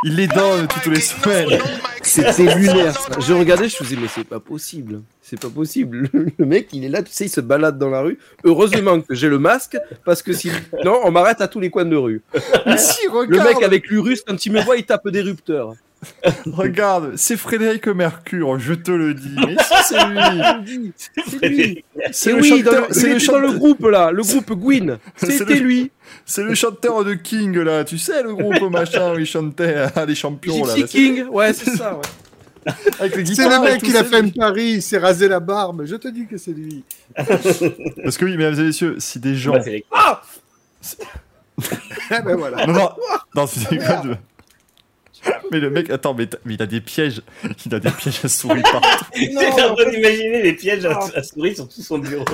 [0.07, 1.59] Il les donne toutes les semaines.
[2.01, 2.97] C'était lunaire.
[2.97, 3.19] ça.
[3.19, 5.01] Je regardais, je faisais, mais c'est pas possible.
[5.21, 6.09] C'est pas possible.
[6.37, 8.17] Le mec, il est là, tu sais, il se balade dans la rue.
[8.45, 11.97] Heureusement que j'ai le masque, parce que sinon, on m'arrête à tous les coins de
[11.97, 12.21] rue.
[12.65, 15.73] Mais si, Le mec avec l'urus, quand il me voit, il tape des rupteurs.
[16.45, 19.35] Regarde, c'est Frédéric Mercure, je te le dis.
[19.35, 20.93] Mais si, c'est lui.
[21.27, 21.83] C'est lui.
[22.11, 24.11] C'est Et le oui, chanteur- le, c'est il le était dans le chanteur- groupe là,
[24.11, 24.99] le groupe Gwyn.
[25.15, 25.91] C'est C'était le- lui.
[26.25, 27.83] C'est le chanteur de King, là.
[27.83, 30.75] Tu sais, le groupe machin où il chantait à les champions, là.
[30.87, 31.25] King.
[31.29, 31.95] Ouais, c'est ça.
[31.95, 32.01] Ouais.
[33.25, 35.83] C'est le mec qui l'a fait un Paris, il s'est rasé la barbe.
[35.85, 36.83] Je te dis que c'est lui.
[37.15, 39.55] Parce que oui, mesdames et messieurs, si des gens.
[39.65, 40.21] Les- Ah
[42.11, 42.65] Eh ben voilà.
[42.67, 42.89] Non, non,
[43.35, 44.15] non, c'est de-
[45.51, 47.21] Mais le mec, attends, mais, t'as- mais il a des pièges.
[47.65, 49.05] Il a des pièges à souris partout.
[49.15, 52.25] J'étais en train d'imaginer les pièges à, à souris sur tout son bureau.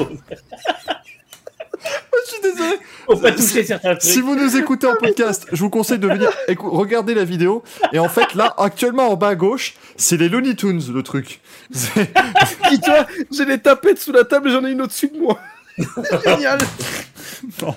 [2.26, 2.78] Je suis désolé.
[3.06, 4.10] Pour pas toucher certains trucs.
[4.10, 7.64] Si vous nous écoutez en podcast, je vous conseille de venir regarder la vidéo.
[7.92, 11.42] Et en fait, là, actuellement, en bas à gauche, c'est les Looney Tunes, le truc.
[11.72, 12.12] C'est-
[12.70, 15.38] Dis-toi, j'ai des tapettes sous la table et j'en ai une au-dessus de moi.
[16.26, 16.60] Génial.
[17.62, 17.76] Non.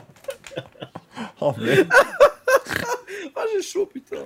[1.40, 1.88] Oh, merde.
[3.34, 4.16] Ah, j'ai chaud, putain.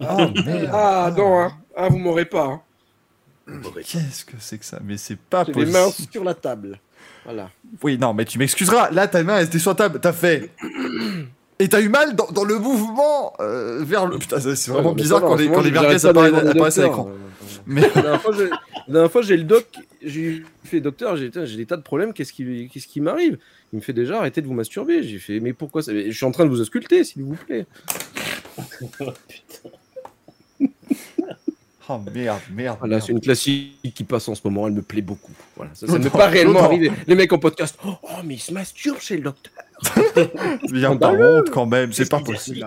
[0.00, 0.70] Oh, merde.
[0.72, 1.52] Ah, non, hein.
[1.76, 2.44] Ah, vous m'aurez pas.
[2.46, 2.60] Hein.
[3.84, 4.78] Qu'est-ce que c'est que ça?
[4.84, 5.72] Mais c'est pas J'ai les possible.
[5.72, 6.78] mains sur la table.
[7.24, 7.50] Voilà.
[7.82, 8.90] Oui, non, mais tu m'excuseras.
[8.90, 9.98] Là, ta main, elle était sur la table.
[10.00, 10.50] T'as fait.
[11.58, 14.18] Et t'as eu mal dans, dans le mouvement euh, vers le.
[14.18, 17.08] Putain, c'est vraiment Ouais, bizarre quand les, quand les merguez apparaissent, à l'écran.
[17.10, 17.16] Euh,
[17.66, 19.66] Mais La dernière fois, j'ai- la dernière fois, j'ai le doc,
[20.02, 23.36] j'ai fait docteur, j'ai des tas de problèmes, qu'est-ce qui, qu'est-ce qui m'arrive?
[23.72, 25.02] Il me fait déjà arrêtez de vous masturber.
[25.02, 25.92] J'ai fait mais pourquoi ça?
[25.92, 27.66] Je suis en train de vous ausculter, s'il vous plaît.
[29.00, 29.04] Oh
[32.12, 32.76] merde, merde.
[32.78, 33.02] Voilà, merde.
[33.06, 35.32] c'est une classique qui passe en ce moment, elle me plaît beaucoup.
[35.56, 36.90] Voilà, ça, ne m'est pas réellement arrivé.
[37.06, 39.52] Les mecs en podcast, oh, oh, mais il se masturbe chez le docteur.
[40.72, 42.66] Viens par honte quand même, c'est pas possible.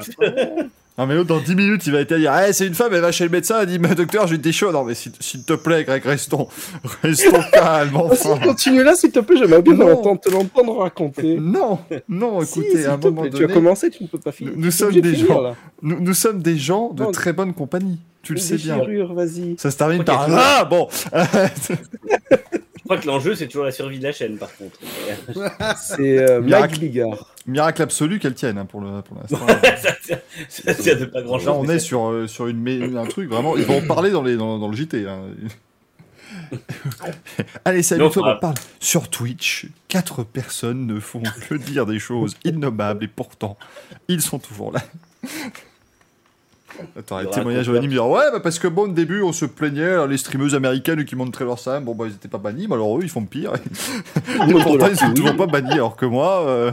[0.96, 2.94] Non mais l'autre dans 10 minutes il va être à dire Eh, c'est une femme
[2.94, 5.12] elle va chez le médecin elle dit mais docteur j'ai des choses non mais s'il
[5.20, 6.48] s'il te plaît Greg restons
[7.02, 9.88] restons calmes enfin Continue là, s'il te plaît, j'aimerais bien Non.
[9.88, 11.40] l'entendre- te l'entendre raconter.
[11.40, 14.08] non non Si, écoutez s'il à un moment plaît, Tu donné as commencé, tu ne
[14.08, 14.54] peux pas finir.
[14.56, 17.12] nous- sommes des finir, gens nous, nous sommes des gens de Non.
[17.12, 18.78] très bonne compagnie tu le sais bien
[19.14, 19.56] vas-y.
[19.58, 20.88] ça se termine par ah bon
[22.84, 24.78] Je crois que l'enjeu, c'est toujours la survie de la chaîne, par contre.
[25.82, 26.72] C'est euh, Miracle.
[26.72, 27.34] Mike Ligard.
[27.48, 29.40] miracle absolu qu'elle tienne hein, pour le pour l'instant
[29.78, 30.20] ça, tient,
[30.50, 31.46] ça tient de pas grand-chose.
[31.46, 34.22] là on est sur euh, sur une un truc vraiment ils vont en parler dans
[34.22, 35.22] les dans, dans le JT hein.
[37.64, 38.56] Allez, salut, toi, on parle.
[38.80, 43.58] Sur Twitch, quatre personnes ne font que dire des choses innommables et pourtant,
[44.08, 44.82] ils sont toujours là.
[46.98, 48.88] Attends, Il y un aura témoignage un anonyme dire Ouais, bah parce que bon, au
[48.88, 52.28] début, on se plaignait, les streameuses américaines qui montraient leur Sam, bon, bah ils étaient
[52.28, 53.54] pas bannis, mais alors eux, ils font pire.
[54.48, 56.72] Et pourtant, ils sont toujours pas bannis, alors que moi, euh,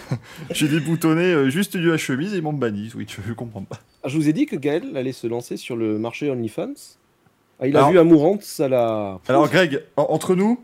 [0.50, 2.90] j'ai déboutonné euh, juste du la chemise et ils m'ont banni.
[2.94, 3.78] Oui, je comprends pas.
[4.02, 6.74] Ah, je vous ai dit que Gaël allait se lancer sur le marché OnlyFans.
[7.60, 9.18] Ah, il a Alors- vu Amourante, ça l'a.
[9.28, 10.60] Alors, Greg, en- entre nous,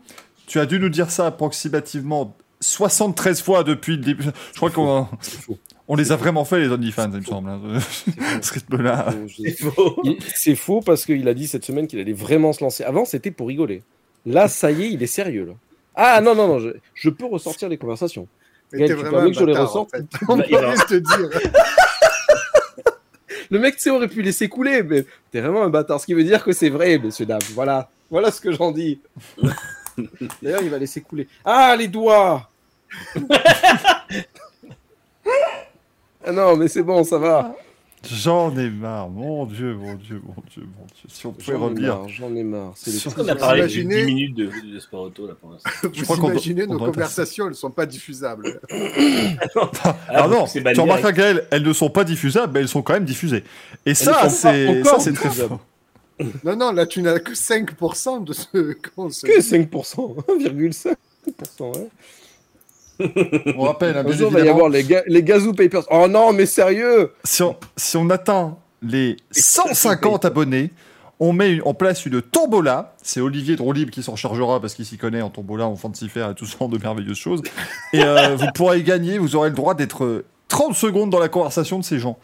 [0.47, 4.23] tu as dû nous dire ça approximativement 73 fois depuis le début.
[4.51, 5.07] Je crois qu'on.
[5.87, 7.49] On les a vraiment fait, les OnlyFans, il me semble.
[7.49, 7.61] hein.
[8.41, 9.11] Ce rythme-là.
[9.11, 10.01] Bon, je- C'est faux.
[10.03, 12.83] Il- C'est faux parce qu'il a dit cette semaine qu'il allait vraiment se lancer.
[12.83, 13.83] Avant, c'était pour rigoler.
[14.25, 15.45] Là, ça y est, il est sérieux.
[15.45, 15.53] Là.
[15.95, 18.27] Ah non, non, non, je, je peux ressortir les conversations.
[18.73, 20.05] Mais Gaël, t'es tu vraiment permets un que je les bâtard, ressorte en fait.
[20.27, 21.29] On Bah, peut te dire.
[23.51, 25.99] Le mec, tu sais, aurait pu laisser couler, mais t'es vraiment un bâtard.
[26.01, 27.37] Ce qui veut dire que c'est vrai, messieurs, dames.
[27.53, 27.89] Voilà.
[28.09, 28.99] Voilà ce que j'en dis.
[30.41, 31.27] D'ailleurs, il va laisser couler.
[31.45, 32.49] Ah, les doigts
[36.25, 37.55] Ah non, mais c'est bon, ça va.
[38.07, 41.07] J'en ai marre, mon Dieu, mon Dieu, mon Dieu, mon Dieu.
[41.07, 41.95] Si on pouvait J'en ai revenir.
[41.97, 42.71] marre, j'en ai marre.
[42.75, 45.33] C'est les Sur- trucs- On a parlé Imaginez- 10 minutes de, de sport auto, là,
[45.41, 45.69] pour l'instant.
[46.03, 48.59] Crois qu'on imaginez, nos conversations, elles ne sont pas diffusables.
[50.07, 51.17] Alors non, c'est tu banni remarques, direct.
[51.17, 53.43] Gaël, elles ne sont pas diffusables, mais elles sont quand même diffusées.
[53.87, 55.59] Et ça, c'est encore ça, c'est très fort.
[56.43, 58.45] Non, non, là, tu n'as que 5% de ce
[58.95, 60.95] qu'on Que 5%, 1,5%.
[61.59, 61.89] Ouais.
[63.57, 65.83] On rappelle, hein, bien jour, il va y avoir les, ga les Gazoo Papers.
[65.91, 70.71] Oh non, mais sérieux si on, si on atteint les 150 abonnés,
[71.19, 72.93] on met une- en place une tombola.
[73.01, 76.35] C'est Olivier Drolib qui s'en chargera parce qu'il s'y connaît en tombola, en fantasifère et
[76.35, 77.41] tout ce genre de merveilleuses choses.
[77.93, 81.29] Et euh, vous pourrez gagner, vous aurez le droit d'être euh, 30 secondes dans la
[81.29, 82.17] conversation de ces gens.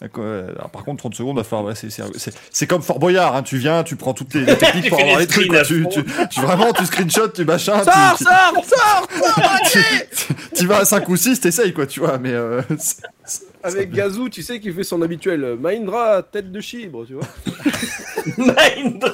[0.00, 1.38] Alors, par contre, 30 secondes,
[2.50, 4.98] c'est- comme Fort Boyard, hein, tu viens, tu prends toutes les, les techniques Tu pour
[4.98, 5.66] fais avoir des les trucs.
[5.66, 7.82] Tu, tu- tu- vraiment, tu screenshots, tu machin.
[7.82, 9.08] Sors, tu, sors, sors
[9.72, 9.78] tu,
[10.14, 12.32] tu- tu vas à 5 ou 6, t'essayes, quoi, tu vois, mais.
[12.32, 12.60] euh,
[13.62, 17.26] Avec Gazoo, tu sais qu'il fait son habituel euh, Mahindra, tête de chibre, tu vois.
[18.36, 19.10] Mindra.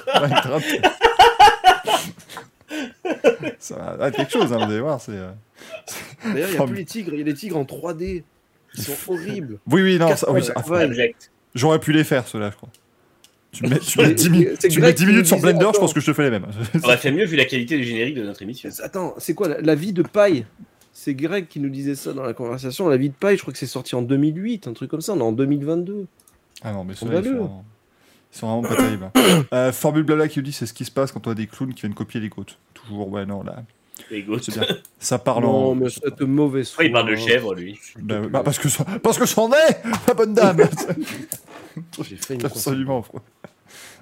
[3.59, 5.01] Ça va être quelque chose, hein, vous allez voir.
[5.01, 5.31] C'est, euh,
[6.25, 8.25] D'ailleurs, il n'y a plus les tigres, il y a des tigres en 3D.
[8.77, 9.59] Ils sont horribles.
[9.71, 10.55] Oui, oui, non, ça, oui, ça-
[11.55, 12.69] j'aurais pu les faire, ceux-là, je crois.
[13.53, 15.39] Tu mets, tu mets C'est- 10, mi- c'est tu Greg mets 10 qui minutes sur
[15.39, 16.47] Blender, je pense que je te fais les mêmes.
[16.75, 18.71] On aurait fait mieux vu la qualité du générique de notre émission.
[18.83, 20.47] Attends, c'est quoi la, la vie de paille
[20.95, 22.89] C'est Greg qui nous disait ça dans la conversation.
[22.89, 25.13] La vie de paille, je crois que c'est sorti en 2008, un truc comme ça.
[25.13, 26.07] On est en 2022.
[26.63, 27.51] Ah non, mais ceux-là, ils sont,
[28.35, 29.11] Ils sont vraiment pas terribles.
[29.15, 29.45] hein.
[29.53, 31.47] Euh, Formule Blabla qui nous dit c'est ce qui se passe quand on a des
[31.47, 32.59] clowns qui viennent copier les côtes.
[32.73, 33.63] Toujours, ouais, non, là.
[34.09, 34.67] C'est bien.
[34.99, 35.75] Ça parle Non, en.
[35.75, 38.85] mais cette mauvaise Pourquoi il parle de foi, chèvre, lui Bah, bah, parce que ça-
[39.03, 40.59] parce que c'en est, ma bonne dame.
[42.03, 43.05] J'ai fait une absolument.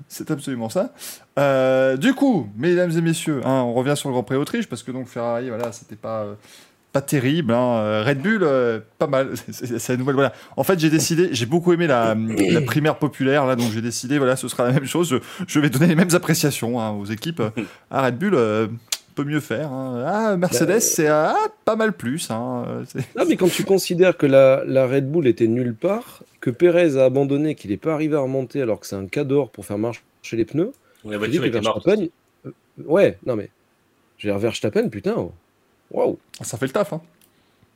[0.09, 0.93] C'est absolument ça.
[1.38, 4.82] Euh, du coup, mesdames et messieurs, hein, on revient sur le Grand Prix Autriche parce
[4.82, 6.34] que donc Ferrari, voilà, c'était pas euh,
[6.93, 7.53] pas terrible.
[7.53, 7.74] hein.
[7.76, 9.30] Euh, Red Bull, euh, pas mal.
[9.53, 10.16] C'est c'est la nouvelle.
[10.16, 10.32] Voilà.
[10.57, 14.18] En fait, j'ai décidé, j'ai beaucoup aimé la, la primaire populaire là, donc j'ai décidé,
[14.18, 15.09] voilà, ce sera la même chose.
[15.11, 15.16] Je,
[15.47, 17.43] je vais donner les mêmes appréciations hein, aux équipes.
[17.93, 18.36] À Red Bull,
[19.22, 19.72] peut mieux faire.
[19.72, 20.04] hein.
[20.06, 22.30] Ah, Mercedes, Bah, c'est ah, pas mal plus.
[22.30, 22.84] Hein.
[23.16, 26.96] Ah, mais quand tu considères que la, la Red Bull était nulle part, que Pérez
[26.96, 29.78] a abandonné, qu'il n'est pas arrivé à remonter alors que c'est un cador pour faire
[29.78, 30.02] marcher
[30.32, 30.72] les pneus,
[31.04, 31.86] La voiture que était morte.
[31.88, 32.50] Euh,
[32.84, 33.50] ouais, non mais.
[34.18, 35.14] J'ai Verstappen, putain.
[35.16, 35.32] oh.
[35.90, 36.18] Waouh.
[36.42, 36.92] Ça fait le taf.
[36.92, 37.00] Hein.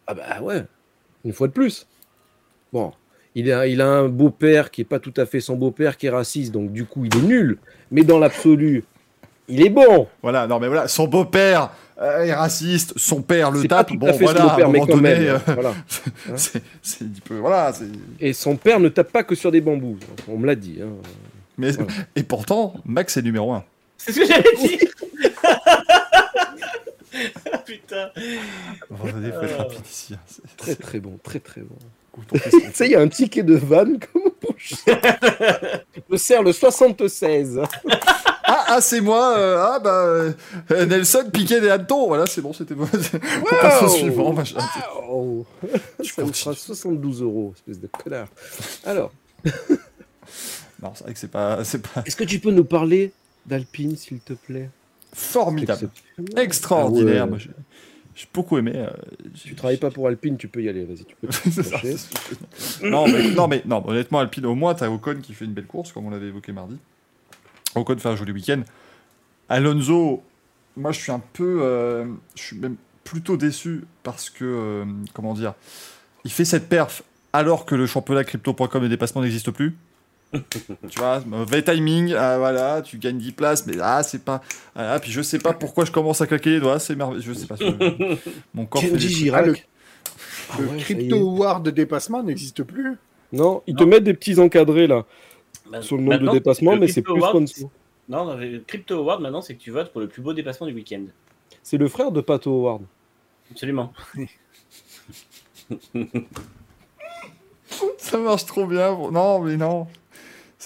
[0.06, 0.64] Ah bah ouais.
[1.24, 1.86] Une fois de plus.
[2.72, 2.92] Bon.
[3.34, 6.06] Il a, il a un beau-père qui est pas tout à fait son beau-père, qui
[6.06, 7.58] est raciste, donc du coup il est nul.
[7.90, 8.84] Mais dans l'absolu,
[9.48, 10.08] il est bon.
[10.22, 11.70] Voilà, non mais voilà, son beau-père
[12.00, 13.88] euh, est raciste, son père le tape.
[13.88, 15.40] tout Bon, à fait voilà, son à un beau-père, mais moment quand donné, même.
[15.48, 15.70] euh, Voilà.
[15.70, 17.72] Hein c'est, c'est un petit peu, voilà.
[18.20, 19.98] Et son père ne tape pas que sur des bambous.
[20.28, 20.78] On me l'a dit.
[20.82, 20.88] hein.
[21.58, 21.92] Mais Voilà.
[22.16, 23.64] et pourtant, Max est numéro un.
[23.96, 24.78] C'est ce que j'avais dit
[27.52, 28.10] Ah, Putain
[28.90, 30.14] Vendredi, faut être rapide ici.
[30.14, 30.18] hein.
[30.56, 31.76] Très très bon, très très bon.
[32.32, 32.38] Tu
[32.72, 34.74] sais, il y a un ticket de vanne comme bouche.
[36.10, 37.60] Je sers le 76.
[38.46, 39.36] Ah, ah, c'est moi.
[39.38, 40.32] euh, ah bah euh,
[40.86, 42.06] Nelson piquait des hannetons.
[42.08, 42.86] Voilà, c'est bon, c'était bon.
[42.92, 44.32] On passe au suivant.
[44.32, 44.58] machin.
[45.08, 45.46] Oh.
[46.02, 48.28] Ça fera 72 euros, espèce de connard.
[48.84, 49.12] Alors,
[50.82, 53.12] Non, c'est vrai que c'est pas, c'est pas est-ce que tu peux nous parler
[53.46, 54.68] d'Alpine, s'il te plaît?
[55.14, 55.88] Formidable,
[56.36, 57.22] extraordinaire.
[57.22, 57.30] Ah ouais.
[57.30, 57.50] Moi, j'ai,
[58.14, 58.72] j'ai beaucoup aimé.
[58.74, 58.90] euh,
[59.34, 61.30] j'ai- Tu travailles pas pour Alpine, tu peux y aller, vas-y, tu peux.
[61.62, 61.80] Ça.
[62.82, 65.66] non, mais, non, mais non, honnêtement, Alpine, au moins, t'as Ocon qui fait une belle
[65.66, 66.76] course, comme on l'avait évoqué mardi.
[67.74, 68.62] Ocon fait un joli week-end.
[69.48, 70.22] Alonso,
[70.76, 71.60] moi, je suis un peu.
[71.62, 72.04] euh,
[72.34, 74.44] je suis même plutôt déçu parce que.
[74.44, 75.54] euh, comment dire
[76.24, 77.02] Il fait cette perf
[77.32, 79.76] alors que le championnat crypto.com et dépassement n'existe plus.
[80.32, 84.40] tu vois, mauvais timing, ah, voilà, tu gagnes 10 places, mais ah, c'est pas.
[84.74, 87.32] Ah, puis je sais pas pourquoi je commence à claquer les doigts, c'est merveilleux, je
[87.34, 87.54] sais pas.
[87.60, 88.16] je-
[88.54, 89.08] Mon corps Kenji.
[89.08, 89.44] Girac.
[89.44, 89.56] Ah, le-
[90.50, 92.96] Ah ouais, crypto award de dépassement n'existe plus.
[93.32, 95.04] Non, ils te mettent des petits encadrés là
[95.70, 97.46] Ma- sur le nombre de dépassements, mais c'est Crypto plus Award.
[98.08, 100.74] Non, le Crypto Award maintenant, c'est que tu votes pour le plus beau dépassement du
[100.74, 101.04] week-end.
[101.62, 102.82] C'est le frère de Pato Howard.
[103.50, 103.92] Absolument.
[107.98, 108.96] Ça marche trop bien.
[109.10, 109.86] Non, mais non.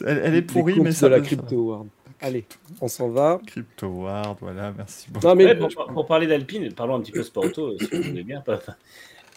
[0.05, 1.89] Elle, elle est pourrie, mais ça de la Crypto Award.
[2.21, 2.45] Allez,
[2.81, 3.41] on s'en va.
[3.47, 5.25] Crypto Ward, voilà, merci beaucoup.
[5.27, 8.03] Non mais Ouais, pour, pour parler d'Alpine, parlons un petit peu sport auto, si vous
[8.03, 8.41] voulez bien.
[8.41, 8.59] pas-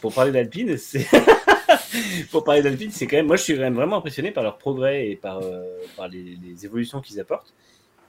[0.02, 1.06] Pour parler d'Alpine, c'est.
[2.32, 3.28] pour parler d'Alpine, c'est quand même.
[3.28, 5.64] Moi, je suis quand même vraiment impressionné par leur progrès et par, euh,
[5.96, 7.54] par les, les évolutions qu'ils apportent.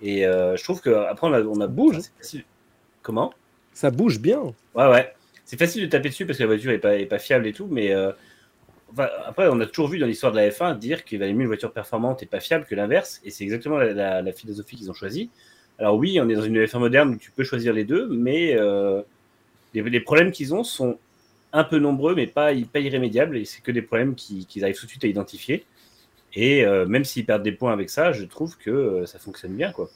[0.00, 2.00] Et euh, je trouve qu'après, on a, on a Bouge.
[2.18, 2.44] facile.
[3.02, 3.32] Comment?
[3.72, 4.40] Ça bouge bien.
[4.74, 5.12] Ouais, ouais.
[5.44, 7.52] C'est facile de taper dessus parce que la voiture est pas, est pas fiable et
[7.52, 8.12] tout, mais euh,
[8.92, 11.42] enfin, après, on a toujours vu dans l'histoire de la F1 dire qu'il valait mieux
[11.42, 14.76] une voiture performante et pas fiable que l'inverse, et c'est exactement la, la- la philosophie
[14.76, 15.30] qu'ils ont choisie.
[15.78, 18.56] Alors oui, on est dans une F1 moderne où tu peux choisir les deux, mais
[19.74, 20.98] les, les problèmes qu'ils ont sont
[21.52, 24.78] un peu nombreux, mais pas, pas irrémédiables, et c'est que des problèmes qui- qu'ils arrivent
[24.78, 25.64] tout de suite à identifier.
[26.34, 29.52] Et euh, même s'ils perdent des points avec ça, je trouve que euh, ça fonctionne
[29.54, 29.90] bien, quoi.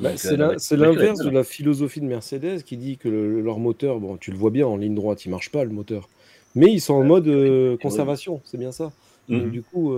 [0.00, 3.40] Bah, c'est euh, voiture est l'inverse de la philosophie de Mercedes qui dit que le-
[3.40, 6.08] leur moteur, bon, tu le vois bien en ligne droite, il marche pas le moteur.
[6.54, 8.92] Mais ils sont en mode euh, conservation, c'est bien ça.
[9.28, 9.38] Mhm.
[9.40, 9.92] Donc, du coup,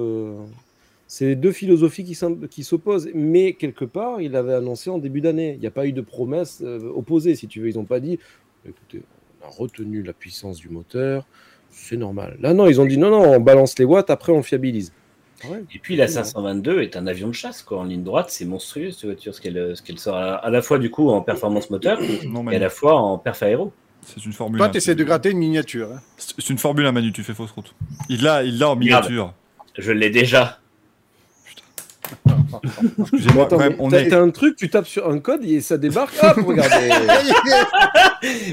[1.07, 3.11] c'est deux philosophies qui s'opposent.
[3.15, 5.53] Mais quelque part, il avait annoncé en début d'année.
[5.55, 7.69] Il n'y a pas eu de promesse euh, opposée, si tu veux.
[7.69, 8.19] Ils n'ont pas dit,
[8.67, 9.03] écoutez,
[9.43, 11.27] on a retenu la puissance du moteur,
[11.71, 12.37] c'est normal.
[12.41, 14.93] Là, non, ils ont dit, non, non, on balance les watts, après on fiabilise.
[15.45, 15.65] Ah ouais.
[15.75, 17.81] Et puis la 522 est un avion de chasse quoi.
[17.81, 20.63] En ligne droite, c'est monstrueux cette voiture, ce qu'elle ce qu'elle sort à, à la
[20.63, 23.73] fois du coup en performance moteur Non, et à la fois en perf aéro.
[24.07, 24.59] c'est une formule.
[24.59, 25.91] Toi, tu essaies de gratter une miniature.
[25.93, 26.01] hein.
[26.17, 27.75] C'est une formule, à Manu, tu fais fausse route.
[28.09, 29.07] Il l'a, il l'a en Regarde.
[29.07, 29.35] miniature.
[29.77, 30.61] Je l'ai déjà.
[33.01, 34.09] Excusez-moi, Attends, quand même, mais on t'as est.
[34.09, 36.15] t'as un truc, tu tapes sur un code et ça débarque.
[36.23, 36.91] Hop, regardez.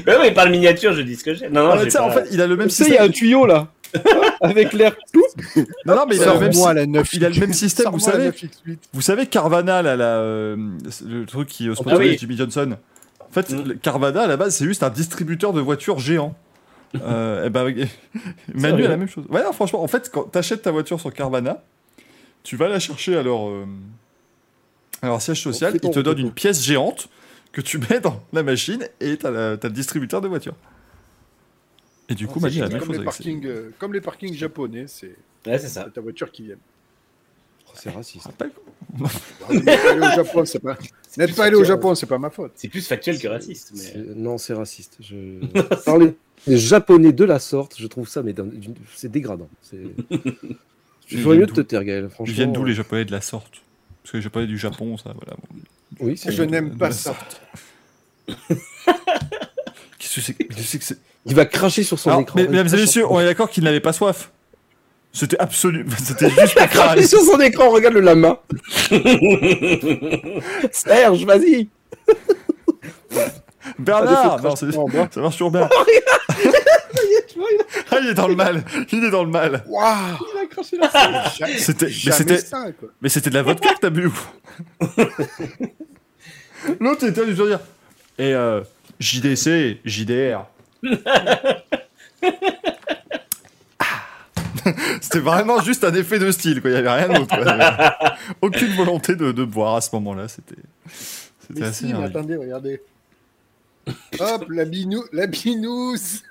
[0.06, 1.48] Oui, par le miniature, je dis ce que j'ai.
[1.48, 2.86] Non, non, Ah, mais tu sais, pas- en fait, il a le même tu sais,
[2.88, 3.68] il y a un tuyau là,
[4.40, 5.22] avec l'air tout.
[5.86, 7.98] Non, non, mais il a le même, la 9 il a le même système, vous
[7.98, 8.30] la savez.
[8.30, 8.76] 9X8.
[8.92, 10.56] Vous savez, Carvana, là, là, euh,
[11.06, 12.18] le truc qui euh, sponsorise Ah oui.
[12.18, 12.76] Jimmy Johnson.
[13.28, 13.74] En fait, Mm.
[13.80, 16.34] Carvana, à la base, c'est juste un distributeur de voitures géant.
[17.04, 17.72] euh, et ben,
[18.52, 19.24] Manu a la même chose.
[19.28, 21.62] Ouais, non, franchement, en fait, quand t'achètes ta voiture sur Carvana,
[22.42, 23.66] tu vas la chercher à leur, euh,
[25.02, 27.08] à leur siège social, ils te donnent une pièce géante
[27.52, 30.56] que tu mets dans la machine et t'as le distributeur de voitures.
[32.08, 33.92] Et du coup, C'est Manu a la même comme chose les, avec parkings, euh, comme
[33.92, 35.16] les parkings japonais, c'est
[35.46, 35.84] Ouais, ça.
[35.84, 36.56] ta voiture qui vient.
[37.74, 38.28] C'est raciste.
[38.32, 38.46] Pas
[38.98, 40.76] au Japon, c'est pas.
[41.36, 42.52] Pas allé au Japon, c'est pas ma faute.
[42.54, 43.72] C'est plus factuel que raciste.
[43.74, 44.02] Mais...
[44.14, 44.96] Non, c'est raciste.
[45.00, 45.44] Je...
[45.84, 46.14] Parler
[46.46, 48.34] des Japonais de la sorte, je trouve ça, mais
[48.94, 49.48] c'est dégradant.
[51.10, 52.08] Tu ferais mieux de te taire, Gaël.
[52.08, 52.24] Franchement.
[52.26, 53.62] Ils viennent d'où les Japonais de la sorte?
[54.02, 55.36] Parce que les Japonais du Japon, ça, voilà.
[55.50, 55.58] bon.
[56.00, 57.14] Oui, c'est Je n'aime pas ça.
[58.28, 62.34] Qu'est-ce que c'est que c'est Il va cracher sur son Alors, écran.
[62.36, 64.30] mais- Il Mesdames et messieurs, on est d'accord qu'il n'avait pas soif.
[65.12, 65.84] C'était absolu.
[65.98, 67.06] C'était juste pour Cracher cracher.
[67.06, 68.40] sur son écran, regarde le lama.
[70.72, 71.68] Serge, vas-y.
[73.78, 74.56] Bernard Ah, non.
[75.10, 75.68] Ça marche toujours bien.
[77.92, 78.64] Ah, il est dans le mal.
[78.92, 79.64] Il est dans le mal.
[79.66, 80.78] Waouh Il a craché.
[81.58, 82.88] C'était, mais Jamais c'était, ça, quoi.
[83.00, 84.10] mais c'était de la vodka que t'as bu
[86.80, 87.60] L'autre était allé dire.
[88.18, 88.60] Et euh,
[89.00, 90.44] JDC, JDR.
[93.78, 93.84] Ah.
[95.00, 96.70] C'était vraiment juste un effet de style, quoi.
[96.70, 97.34] Il n'y avait rien d'autre.
[98.42, 100.28] Aucune volonté de, de boire à ce moment-là.
[100.28, 100.54] C'était,
[101.40, 102.82] c'était Mais assez si, mais attendez, regardez.
[104.18, 105.02] Hop, la, binou...
[105.12, 106.22] la binousse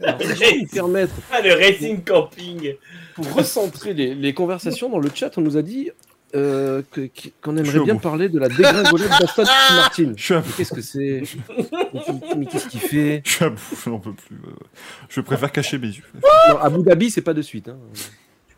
[0.00, 2.74] Alors, si je peux me permettre, Ah, le Racing Camping
[3.14, 5.90] pour recentrer les, les conversations dans le chat, on nous a dit
[6.34, 6.82] euh,
[7.42, 8.00] qu'on aimerait bien bout.
[8.00, 10.12] parler de la dégringolade d'Aston Martin.
[10.16, 11.22] Je suis à Mais qu'est-ce que c'est?
[12.36, 13.22] Mais- qu'est-ce qu'il fait?
[13.24, 14.36] Je suis à bout, j'en peux plus.
[15.08, 16.04] Je préfère cacher mes yeux.
[16.48, 17.68] Non, Abu Dhabi, c'est pas de suite.
[17.68, 17.78] hein.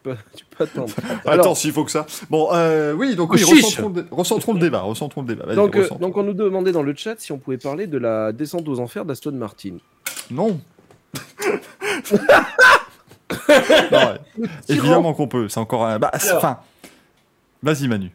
[0.02, 0.94] Tu, peux, tu peux attendre.
[1.26, 2.06] Alors, Attends, s'il faut que ça.
[2.30, 3.64] Bon, euh, oui, donc oui, Oh, chiche.
[3.64, 4.80] recentrons, le dé- recentrons le débat.
[4.80, 5.54] Recentrons le débat.
[5.54, 8.32] Donc, euh, donc, on nous demandait dans le chat si on pouvait parler de la
[8.32, 9.76] descente aux enfers d'Aston Martin.
[10.30, 10.58] Non.
[13.48, 14.18] Non, ouais.
[14.68, 15.48] Évidemment qu'on peut.
[15.48, 15.98] C'est encore un.
[15.98, 16.38] Bah, c'est- Alors.
[16.38, 16.58] enfin.
[17.62, 18.10] Vas-y, Manu.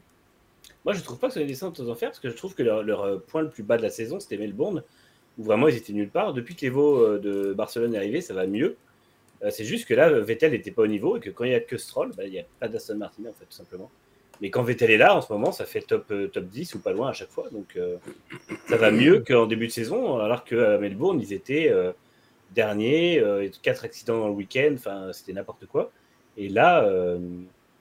[0.83, 2.53] Moi, je trouve pas que ce soit une descente aux enfers parce que je trouve
[2.53, 4.83] que leur, leur, euh, point le plus bas de la saison, c'était Melbourne,
[5.37, 6.33] où vraiment ils étaient nulle part.
[6.33, 8.75] Depuis que l'Evo euh, de Barcelone est arrivé, ça va mieux.
[9.45, 11.55] Euh, c'est juste que là, Vettel n'était pas au niveau et que quand il n'y
[11.55, 13.89] a que Stroll, bah, il n'y a pas d'Aston Martin en fait, tout simplement.
[14.41, 16.79] Mais quand Vettel est là, en ce moment, ça fait top, euh, top 10 ou
[16.79, 17.49] pas loin à chaque fois.
[17.51, 17.97] Donc euh,
[18.67, 21.91] ça va mieux qu'en début de saison, alors qu'à Melbourne, ils étaient euh,
[22.53, 25.91] derniers, euh, quatre accidents dans le week-end, enfin, c'était n'importe quoi.
[26.37, 26.85] Et là,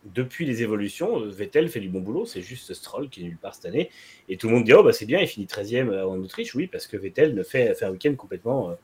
[0.05, 3.53] depuis les évolutions, Vettel fait du bon boulot, c'est juste Stroll qui est nulle part
[3.53, 3.91] cette année.
[4.29, 6.69] Et tout le monde dit, oh bah c'est bien, il finit 13e en Autriche, oui,
[6.69, 8.77] parce que Vettel ne fait, fait un week-end complètement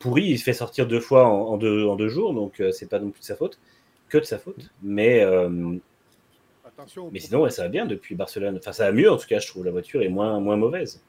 [0.00, 2.72] pourri, il se fait sortir deux fois en, en deux, en deux jours, donc euh,
[2.72, 3.58] c'est pas non plus de sa faute,
[4.08, 4.70] que de sa faute.
[4.82, 5.76] Mais, euh,
[6.66, 7.10] Attention.
[7.12, 8.56] mais sinon, ouais, ça va bien depuis Barcelone.
[8.58, 11.00] Enfin, ça va mieux en tout cas, je trouve, la voiture est moins, moins mauvaise.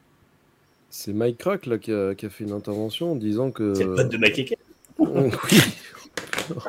[0.90, 3.74] C'est Mike Crack là, qui, a, qui a fait une intervention en disant que.
[3.74, 4.54] C'est le pote de Mike
[4.98, 5.30] Oui.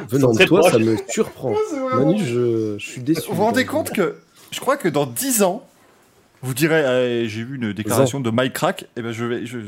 [0.07, 0.71] Venant de toi, proche.
[0.71, 1.53] ça me surprend.
[1.69, 3.27] c'est vraiment- Manu, je, je suis déçu.
[3.29, 4.15] Vous vous rendez compte que
[4.51, 5.67] je crois que dans 10 ans,
[6.41, 9.45] vous direz eh, j'ai vu une déclaration de Mike Crack, et ben je vais.
[9.45, 9.59] Je,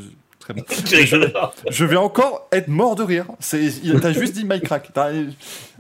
[0.46, 0.64] très bien.
[0.86, 1.34] Tu rigoles.
[1.70, 3.26] Je vais encore être mort de rire.
[3.40, 4.92] C'est, il- t'as juste dit Mike Crack.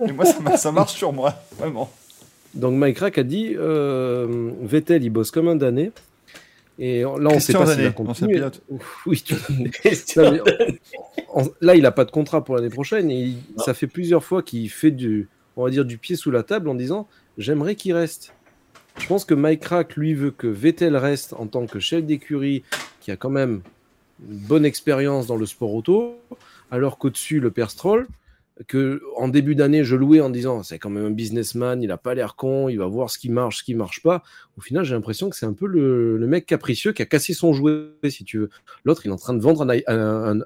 [0.07, 1.89] Et moi, ça, ma- ça marche sur moi, vraiment.
[2.53, 5.91] Donc Mike Rack a dit euh, Vettel il bosse comme un damné.
[6.79, 7.65] Et là on sait pas
[8.13, 8.61] s'il pilote.
[9.05, 9.35] Oui, tu-
[10.17, 13.87] Non, mais là il a pas de contrat pour l'année prochaine et il- ça fait
[13.87, 17.07] plusieurs fois qu'il fait du on va dire du pied sous la table en disant
[17.37, 18.33] j'aimerais qu'il reste.
[18.99, 22.63] Je pense que Mike Rack lui veut que Vettel reste en tant que chef d'écurie
[23.01, 23.61] qui a quand même
[24.29, 26.15] une bonne expérience dans le sport auto
[26.71, 28.07] alors qu'au-dessus le père Stroll
[28.67, 31.97] que en début d'année je louais en disant c'est quand même un businessman, il a
[31.97, 34.23] pas l'air con, il va voir ce qui marche, ce qui marche pas.
[34.57, 37.33] Au final, j'ai l'impression que c'est un peu le, le mec capricieux qui a cassé
[37.33, 38.49] son jouet, si tu veux.
[38.85, 39.69] L'autre, il est en train de vendre un.
[39.93, 40.43] un- un-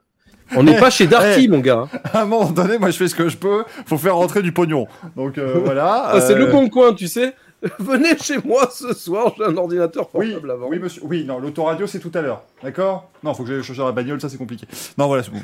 [0.55, 1.87] On n'est pas chez Darty, mon gars.
[2.11, 3.63] À un moment donné, moi, je fais ce que je peux.
[3.85, 4.87] Faut faire rentrer du pognon.
[5.15, 6.05] Donc euh, voilà.
[6.07, 7.35] Ah, c'est euh, le bon coin, tu sais.
[7.79, 10.69] Venez chez moi ce soir, j'ai un ordinateur Oui, portable avant.
[10.69, 11.01] oui, monsieur.
[11.03, 12.43] Oui, non, l'autoradio, c'est tout à l'heure.
[12.63, 13.11] D'accord?
[13.23, 14.65] Non, faut que j'aille chercher la bagnole, ça, c'est compliqué.
[14.97, 15.41] Non, voilà, c'est bon.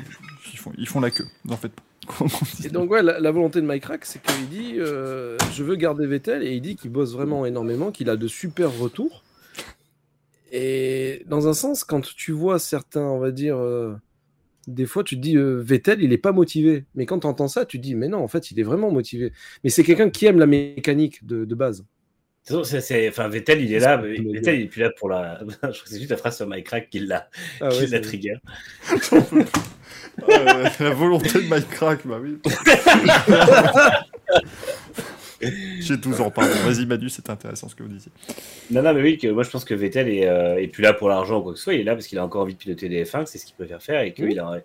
[0.52, 1.26] Ils font, ils font la queue.
[1.44, 1.82] N'en faites pas.
[2.64, 5.76] Et donc, ouais, la, la volonté de Mike Rack, c'est qu'il dit euh, Je veux
[5.76, 9.22] garder Vettel, et il dit qu'il bosse vraiment énormément, qu'il a de super retours.
[10.52, 13.94] Et dans un sens, quand tu vois certains, on va dire, euh,
[14.68, 16.84] des fois, tu te dis euh, Vettel, il est pas motivé.
[16.94, 18.90] Mais quand tu entends ça, tu te dis Mais non, en fait, il est vraiment
[18.90, 19.32] motivé.
[19.64, 21.84] Mais c'est quelqu'un qui aime la mécanique de, de base.
[22.64, 23.96] C'est- Enfin, Vettel, il est là.
[23.98, 25.40] mais Vettel, il est plus là pour la.
[25.48, 27.28] je crois que c'est juste la phrase sur Mike Crack qui l'a
[27.60, 28.34] Ah qui ouais, l'a c'est- trigger.
[30.30, 32.38] Euh, la volonté de Mike Crack, bah oui.
[35.80, 36.54] J'ai 12 ans, pardon.
[36.64, 38.10] Vas-y, Manu, c'est intéressant ce que vous disiez.
[38.70, 40.94] Non, non, mais oui, que moi je pense que Vettel est, euh, est plus là
[40.94, 41.74] pour l'argent ou quoi que ce soit.
[41.74, 43.44] Il est là parce qu'il a encore envie de piloter des F1, que c'est ce
[43.44, 44.62] qu'il préfère faire et qu'il a,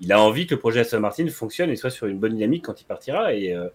[0.00, 2.64] il a envie que le projet Aston Martin fonctionne et soit sur une bonne dynamique
[2.64, 3.34] quand il partira.
[3.34, 3.66] Et, euh,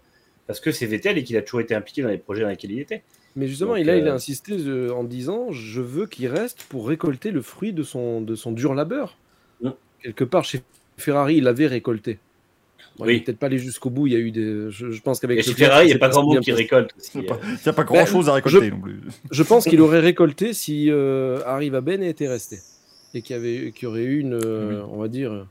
[0.47, 2.71] parce que c'est Vettel et qu'il a toujours été impliqué dans les projets dans lesquels
[2.71, 3.03] il était.
[3.37, 6.27] Mais justement, Donc, il, a, il a euh, insisté euh, en disant Je veux qu'il
[6.27, 9.15] reste pour récolter le fruit de son, de son dur labeur.
[9.61, 9.69] Mm.
[10.01, 10.61] Quelque part, chez
[10.97, 12.17] Ferrari, il avait récolté.
[12.97, 13.13] Bon, Oui.
[13.13, 14.07] Il n'est peut-être pas allé jusqu'au bout.
[14.07, 14.71] Il y a eu des.
[14.71, 16.95] Je, je pense qu'avec chez Ferrari, il n'y a pas grand monde bien qui récolte
[16.97, 17.11] aussi.
[17.13, 19.01] Il n'y a, pas- grand chose à récolter non plus.
[19.29, 22.57] Je pense qu'il aurait récolté si euh, Harry Vaben était resté
[23.13, 25.43] et qu'il y avait, qu'il y aurait eu une, euh, on va dire, euh,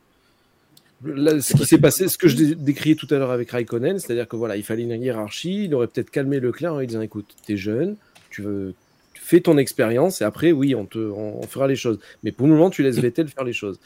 [1.05, 3.99] là, ce qui s'est passé, ce que je dé- décriais tout à l'heure avec Raikkonen,
[3.99, 5.64] c'est-à-dire que voilà, il fallait une hiérarchie.
[5.64, 7.97] Il aurait peut-être calmé Leclerc en lui disant, écoute, t'es jeune,
[8.30, 8.74] tu veux,
[9.14, 11.99] fais ton expérience et après, oui, on te, on, on fera les choses.
[12.22, 13.78] Mais pour le moment, tu laisses Vettel faire les choses.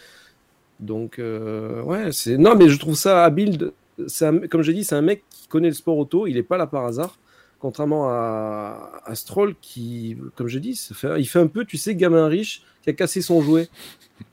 [0.79, 3.59] Donc, euh, ouais, c'est non, mais je trouve ça habile.
[3.59, 3.75] de-
[4.23, 6.27] un- comme j'ai dit, c'est un mec qui connaît le sport auto.
[6.27, 7.19] Il n'est pas là par hasard.
[7.61, 11.77] Contrairement à, à Stroll qui, comme je dis, ça fait- il fait un peu, tu
[11.77, 13.69] sais, gamin riche qui a cassé son jouet.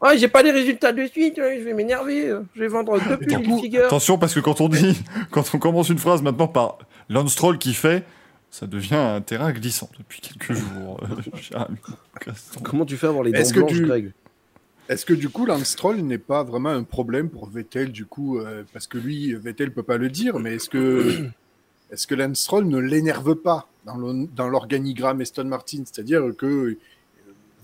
[0.01, 3.29] Ouais, j'ai pas les résultats de suite, je vais m'énerver, je vais vendre deux pulls
[3.85, 4.97] attention parce que quand on dit,
[5.31, 6.77] quand on commence une phrase maintenant par
[7.09, 8.05] Lance Stroll qui fait,
[8.49, 10.99] ça devient un terrain glissant depuis quelques jours.
[11.03, 11.57] euh.
[12.63, 14.11] Comment tu fais avoir les dents blanches, tu- Greg
[14.89, 18.39] Est-ce que du coup, Lance Stroll n'est pas vraiment un problème pour Vettel, du coup,
[18.39, 21.25] euh, parce que lui, Vettel peut pas le dire, mais est-ce que,
[21.91, 25.83] est-ce que Lance Stroll ne l'énerve pas dans l'organigramme Aston Martin?
[25.85, 26.77] C'est-à-dire que euh,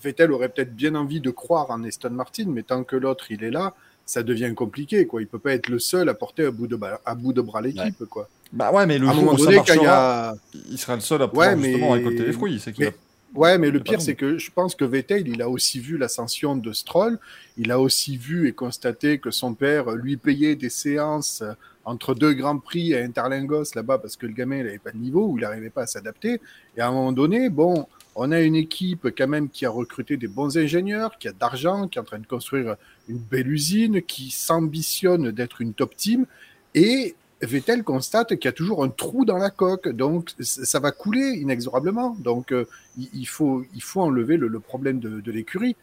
[0.03, 3.43] Vettel aurait peut-être bien envie de croire en Aston Martin, mais tant que l'autre il
[3.43, 3.73] est là,
[4.05, 5.21] ça devient compliqué, quoi.
[5.21, 7.41] Il peut pas être le seul à porter à bout de, ba- à bout de
[7.41, 8.27] bras l'équipe, quoi.
[8.51, 10.33] Bah ouais, mais le à un jour moment où ça donné, il a
[10.77, 12.59] sera le seul à pouvoir Ouais, mais- justement récolter les fruits.
[12.59, 12.93] C'est qu'il mais-
[13.35, 16.55] Ouais, mais le pire, c'est que je pense que Vettel, il a aussi vu l'ascension
[16.55, 17.17] de Stroll.
[17.57, 21.41] Il a aussi vu et constaté que son père lui payait des séances
[21.85, 24.97] entre deux grands prix à Interlingos là-bas parce que le gamin, il n'avait pas de
[24.97, 26.39] niveau ou il n'arrivait pas à s'adapter.
[26.77, 30.17] Et à un moment donné, bon, on a une équipe quand même qui a recruté
[30.17, 32.75] des bons ingénieurs, qui a d'argent, qui est en train de construire
[33.09, 36.25] une belle usine, qui s'ambitionne d'être une top team.
[36.73, 40.91] Et Vettel constate qu'il y a toujours un trou dans la coque, donc ça va
[40.91, 42.15] couler inexorablement.
[42.19, 42.65] Donc euh,
[42.97, 45.75] il, faut, il faut enlever le, le problème de, de l'écurie.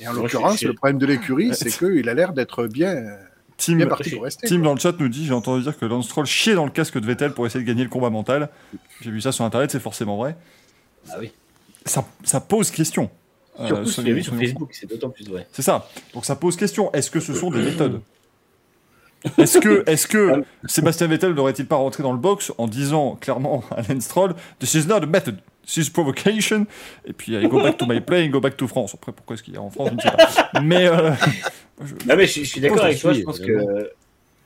[0.00, 3.04] Et en l'occurrence, le problème de l'écurie, c'est qu'il a l'air d'être bien,
[3.64, 6.70] Tim, dans le chat nous dit j'ai entendu dire que Lance Stroll chiait dans le
[6.70, 8.48] casque de Vettel pour essayer de gagner le combat mental.
[9.00, 10.36] J'ai vu ça sur internet, c'est forcément vrai.
[11.10, 11.32] Ah oui.
[11.84, 13.10] Ça, ça pose question.
[13.60, 15.46] Euh, Surtout soyons- vu sur Facebook, c'est d'autant plus vrai.
[15.52, 15.88] C'est ça.
[16.14, 16.90] Donc ça pose question.
[16.92, 18.00] Est-ce que ce sont des méthodes?
[19.38, 23.62] Est-ce que, est que Sébastien Vettel n'aurait-il pas rentré dans le box en disant clairement
[23.70, 26.66] à Lance Stroll This is not a method, this is provocation.
[27.04, 28.94] Et puis allez, go back to my plane, go back to France.
[28.94, 30.60] Après, pourquoi est-ce qu'il est en France Je ne sais pas.
[30.60, 31.10] Mais euh,
[32.06, 33.12] Non, mais je, je suis d'accord je avec toi.
[33.12, 33.90] Je pense, que,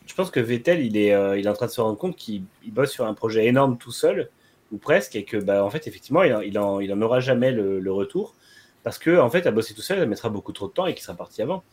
[0.07, 2.17] je pense que Vettel, il est, euh, il est en train de se rendre compte
[2.17, 4.29] qu'il il bosse sur un projet énorme tout seul,
[4.73, 7.21] ou presque, et que, bah, en fait, effectivement, il en, il en, il en aura
[7.21, 8.35] jamais le, le retour.
[8.83, 10.95] Parce que, en fait, à bosser tout seul, ça mettra beaucoup trop de temps et
[10.95, 11.64] qu'il sera parti avant.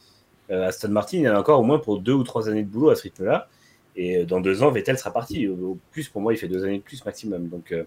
[0.49, 2.67] Euh, Aston Martin, il en a encore au moins pour deux ou trois années de
[2.67, 3.47] boulot à ce rythme-là.
[3.95, 5.47] Et euh, dans deux ans, Vettel sera parti.
[5.47, 7.49] Au, au plus, pour moi, il fait deux années de plus maximum.
[7.49, 7.83] Donc, euh,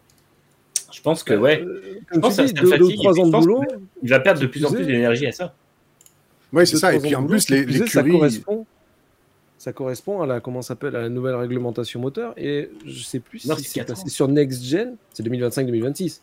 [0.92, 3.62] je pense que, ouais, Euh, je pense dis, ça deux, deux trois ans de boulot.
[4.02, 5.54] il va perdre de plus en plus d'énergie à ça.
[6.52, 6.94] Oui, c'est ça.
[6.94, 8.66] Et puis en plus, les, plus est, ça correspond.
[9.58, 13.46] Ça correspond à la comment s'appelle à la nouvelle réglementation moteur et je sais plus
[13.46, 16.20] Non, si c'est passé sur next gen, c'est 2025-2026.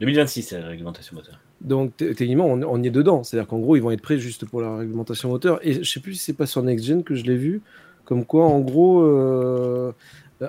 [0.00, 1.38] 2026, c'est la réglementation moteur.
[1.60, 3.22] Donc techniquement, on, on y est dedans.
[3.24, 5.58] C'est-à-dire qu'en gros, ils vont être prêts juste pour la réglementation moteur.
[5.66, 7.60] Et je sais plus si c'est pas sur Next Gen que je l'ai vu,
[8.04, 9.92] comme quoi, en gros, euh,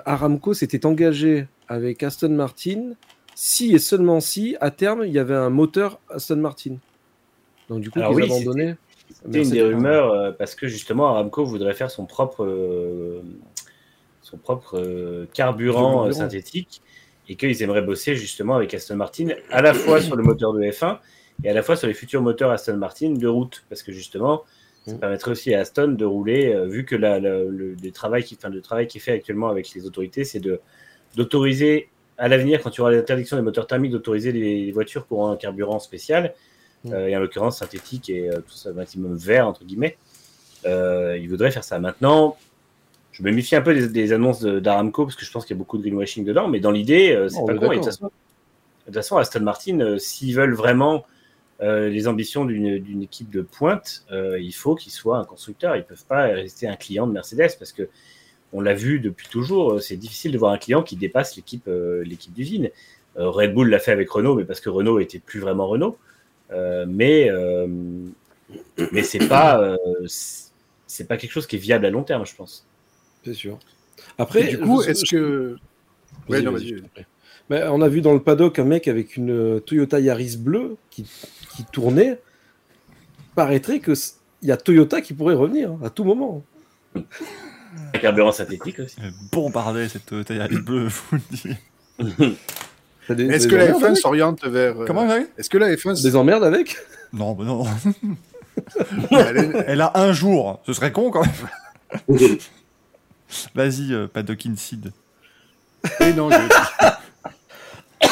[0.04, 2.92] Aramco s'était engagé avec Aston Martin
[3.40, 6.76] si et seulement si, à terme, il y avait un moteur Aston Martin.
[7.68, 8.76] Donc du coup, Alors ils oui, abandonnaient.
[9.10, 13.22] C'était une des de- rumeurs euh, parce que justement Aramco voudrait faire son propre, euh,
[14.22, 16.12] son propre euh, carburant, Carburant.
[16.12, 16.82] synthétique
[17.28, 20.60] et qu'ils aimeraient bosser justement avec Aston Martin à la fois sur le moteur de
[20.62, 20.98] F1
[21.44, 24.44] et à la fois sur les futurs moteurs Aston Martin de route parce que justement
[24.84, 24.98] ça Mm.
[25.00, 28.48] permettrait aussi à Aston de rouler vu que la, la- le, le travail qui, enfin,
[28.48, 30.60] le travail qui est fait actuellement avec les autorités c'est de
[31.16, 31.88] d'autoriser
[32.18, 35.36] à l'avenir quand il y aura l'interdiction des moteurs thermiques d'autoriser les, voitures auront un
[35.36, 36.34] carburant spécial
[36.84, 36.92] Mm.
[36.92, 39.96] euh, et en l'occurrence synthétique et euh, tout ça maximum vert entre guillemets.
[40.66, 41.78] Euh, il voudrait faire ça.
[41.78, 42.36] Maintenant,
[43.12, 45.58] je me méfie un peu des, des annonces d'Aramco parce que je pense qu'il y
[45.58, 47.72] a beaucoup de greenwashing dedans, mais dans l'idée, euh, c'est Oh, pas con.
[47.72, 48.10] Et de toute façon, de
[48.86, 51.04] toute façon, Aston Martin, s'ils veulent vraiment
[51.60, 55.76] les ambitions d'une équipe de pointe, il faut qu'ils soient un constructeur.
[55.76, 57.88] Ils peuvent pas rester un client de Mercedes parce que
[58.52, 59.74] on l'a vu depuis toujours.
[59.74, 62.70] euh, C'est difficile de voir un client qui dépasse l'équipe euh, l'équipe d'usine.
[63.18, 65.98] Euh, Red Bull l'a fait avec Renault, mais parce que Renault était plus vraiment Renault.
[66.50, 67.66] Euh, mais euh,
[68.92, 69.76] mais c'est pas euh,
[70.06, 72.66] c'est- pas quelque chose qui est viable à long terme, je pense.
[73.24, 73.58] C'est sûr.
[73.98, 75.56] Et Après, du coup, est-ce que.
[76.28, 76.54] Ouais, non.
[77.50, 81.04] Mais on a vu dans le paddock un mec avec une Toyota Yaris bleue qui,
[81.56, 82.18] qui tournait.
[83.34, 83.92] Paraîtrait que
[84.42, 86.44] il y a Toyota qui pourrait revenir à tout moment.
[87.94, 88.96] Un carburant synthétique aussi.
[89.02, 91.56] Elle bombardait cette euh, taille bleue, je vous le dis.
[93.10, 94.80] Des- Est-ce que la emmerdes F1 avec s'oriente vers.
[94.82, 95.06] euh, Comment
[95.38, 96.76] Est-ce que la F1 Des emmerdes avec?
[97.12, 97.64] Non, mais non.
[99.66, 100.60] Elle a un jour.
[100.66, 102.18] Ce serait con quand même.
[103.54, 104.92] Vas-y, euh, Paddock Incide.
[106.00, 106.36] Et non, je-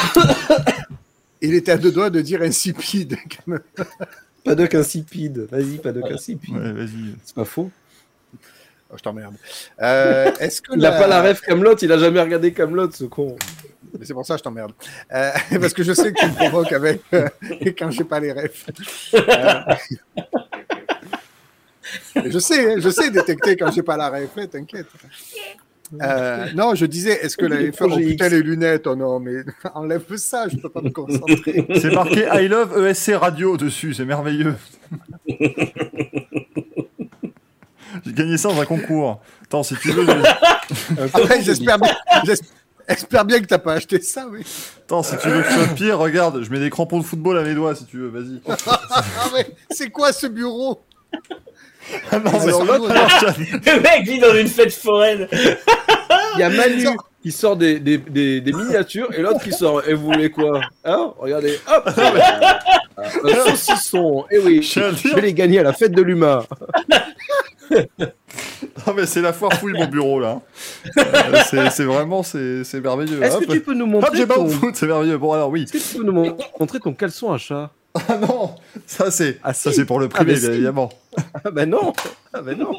[1.41, 3.17] Il était à deux doigts de dire insipide.
[3.29, 3.61] quand même.
[4.43, 5.47] Paddock insipide.
[5.51, 6.55] Vas-y, Paddock insipide.
[6.55, 7.15] Ouais, vas-y.
[7.23, 7.69] C'est pas faux.
[8.89, 9.35] Oh, je t'emmerde.
[9.81, 13.03] Euh, Est-ce que Il a pas la rêve Camelot, il a jamais regardé Camelot, ce
[13.03, 13.35] con.
[13.99, 14.71] Mais C'est pour ça que je t'emmerde.
[15.13, 17.27] Euh, parce que je sais que tu me provoques avec euh,
[17.77, 18.65] quand j'ai pas les refs.
[19.13, 19.75] Euh,
[22.25, 24.87] je sais, hein, je sais détecter quand j'ai pas la ref, hein, t'inquiète.
[26.01, 29.43] Euh, non, je disais, est-ce que la F1 oh, putain les lunettes, oh non, mais
[29.73, 31.65] enlève ça, je peux pas me concentrer.
[31.75, 34.55] C'est marqué I love ESC Radio dessus, c'est merveilleux.
[38.05, 39.19] J'ai gagné ça dans un concours.
[39.43, 41.95] Attends, si tu veux, je- Après, j'espère bien,
[42.87, 44.41] j'espère bien que t'as pas acheté ça, oui.
[44.85, 47.37] Attends, si tu veux que ce soit pire, regarde, je mets des crampons de football
[47.37, 48.41] à mes doigts si tu veux, vas-y.
[48.67, 50.81] Ah ouais, c'est quoi ce bureau?
[52.11, 55.27] Ah non, Alors, Le mec vit dans une fête foraine.
[55.31, 56.85] Il y a Manu
[57.23, 59.87] qui sort des, des, des, des miniatures et l'autre qui sort.
[59.87, 60.61] Et vous voulez quoi?
[60.83, 61.13] Hein?
[61.17, 61.89] Regardez, hop
[63.23, 64.25] Un saucisson.
[64.29, 66.43] Et oui, Je vais les gagner à la fête de l'humain.
[68.87, 70.41] Non, mais c'est la foire fouille mon bureau là.
[70.97, 73.21] Euh, c'est- vraiment, c'est merveilleux.
[73.21, 74.47] Est-ce que tu peux nous Hop, montrer j'ai ton...
[74.47, 75.17] foot, c'est merveilleux.
[75.17, 75.63] Bon, alors oui.
[75.63, 77.71] Est-ce que tu peux nous mon- montrer ton caleçon à chat?
[78.07, 78.55] Ah non,
[78.85, 80.47] ça c'est Ah, ça c'est pour le Ah, privé, bien si.
[80.47, 80.89] évidemment.
[81.43, 81.93] Ah ben non
[82.33, 82.71] Ah ben non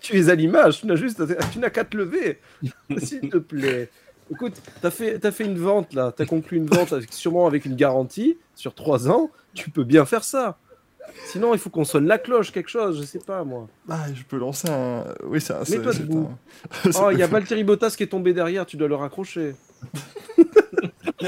[0.00, 1.20] Tu es à l'image, tu n'as juste
[1.52, 2.38] tu n'as qu'à te lever.
[2.98, 3.88] S'il te plaît.
[4.30, 7.64] Écoute, t'as fait, t'as fait une vente là, t'as conclu une vente avec, sûrement avec
[7.64, 10.56] une garantie sur trois ans, tu peux bien faire ça.
[11.26, 13.68] Sinon, il faut qu'on sonne la cloche, quelque chose, je sais pas moi.
[13.88, 15.04] Ah, je peux lancer un.
[15.24, 15.60] Oui, c'est un.
[15.68, 16.28] Mets-toi c'est debout.
[16.84, 19.54] un- Oh, il y a Valtteri Bottas qui est tombé derrière, tu dois le raccrocher.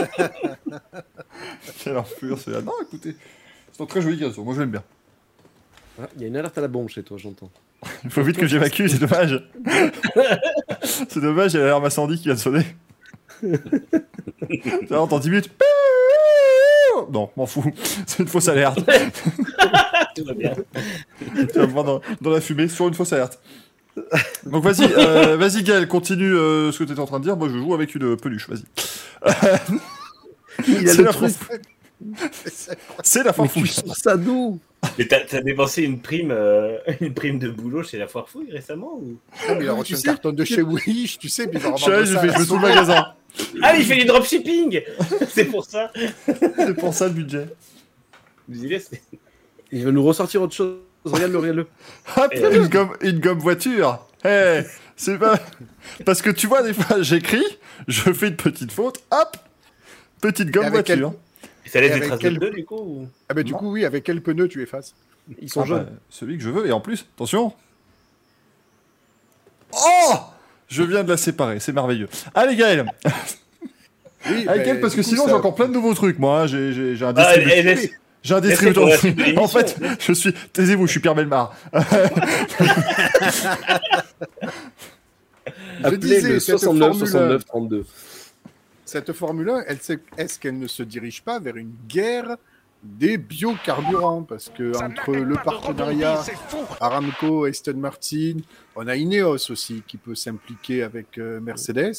[1.83, 2.61] Quelle enflure, c'est là.
[2.63, 3.17] Non, écoutez,
[3.73, 4.45] c'est un très joli gazon.
[4.45, 4.83] Moi, j'aime bien.
[6.01, 7.51] Ah, Il y a une alerte à la bombe chez toi, j'entends.
[8.05, 9.43] Il faut vite que j'évacue, c'est dommage.
[10.85, 12.65] c'est dommage, il y a l'alarme incendie qui vient de sonner.
[13.43, 15.51] Va, dans 10 minutes.
[17.11, 17.65] Non, m'en fous.
[18.07, 18.79] C'est une fausse alerte.
[20.17, 20.53] Tout va bien.
[21.19, 23.41] Tu vas me voir dans, dans la fumée sur une fausse alerte.
[24.47, 27.37] Donc vas-y, euh, vas-y Gaël, continue euh, ce que tu étais en train de dire.
[27.37, 28.65] Moi je joue avec une peluche, vas-y.
[30.67, 31.59] Il a C'est le la truc, foire-
[33.03, 33.69] C'est la mais tu farfouille.
[33.69, 34.59] sors ça d'où?
[34.99, 38.51] Mais t'as t'as dépensé une prime, euh, une prime de boulot chez la foire fouille
[38.51, 39.17] récemment ou...
[39.49, 41.59] Ah, mais il a reçu Tu un sais- carton de chez Wish, tu sais, puis
[41.59, 42.61] il va Je suis allé, revendre j'ai ça fait à la je fais tout le
[42.61, 43.07] magasin.
[43.63, 44.83] Ah, mais il fait du dropshipping
[45.29, 45.91] C'est pour ça.
[46.27, 47.47] C'est pour ça le budget.
[48.49, 49.03] Vous y laissez.
[49.71, 50.77] Il va nous ressortir autre chose.
[51.05, 51.67] Regarde-le, regarde-le.
[52.17, 54.07] Hop, Et, euh, une gomme, une gomme voiture.
[54.25, 54.61] Eh,
[54.97, 55.39] c'est pas.
[56.05, 57.45] Parce que tu vois, des fois, j'écris,
[57.89, 59.37] je fais une petite faute, hop,
[60.21, 61.19] petite gomme Et avec quel- voiture.
[61.67, 63.09] Ça laisse Et des avec traces quel- de pneus du coup ou...
[63.29, 63.59] Ah, bah, du Non.
[63.59, 64.95] coup, oui, avec quel pneu tu effaces
[65.41, 65.85] Ils sont Ah jeunes.
[65.87, 67.53] bah, celui que je veux, et en plus, attention.
[69.73, 70.13] Oh
[70.73, 72.09] Je viens de la séparer, c'est merveilleux.
[72.35, 72.87] Allez, Gaël
[74.31, 76.47] Oui, Allez, Gaël, parce que coup, sinon, ça- j'ai encore plein de nouveaux trucs, moi.
[76.47, 77.65] J'ai j'ai- j'ai un Ah, distributeur.
[77.65, 77.91] laisse-
[78.23, 78.87] J'ai un laissez distributeur.
[79.05, 79.43] l'émission.
[79.43, 80.33] en fait, je suis.
[80.53, 81.55] Taisez-vous, je suis Pierre Belmar.
[81.75, 81.81] Je
[85.85, 87.85] Appelez disais, le cette 69 Formule 69 32.
[88.85, 89.79] Cette Formule 1, elle
[90.19, 92.37] est-ce qu'elle ne se dirige pas vers une guerre
[92.83, 96.23] des biocarburants Parce que entre le partenariat
[96.81, 98.39] Aramco, Aston Martin,
[98.77, 101.93] on a Ineos aussi qui peut s'impliquer avec euh, Mercedes.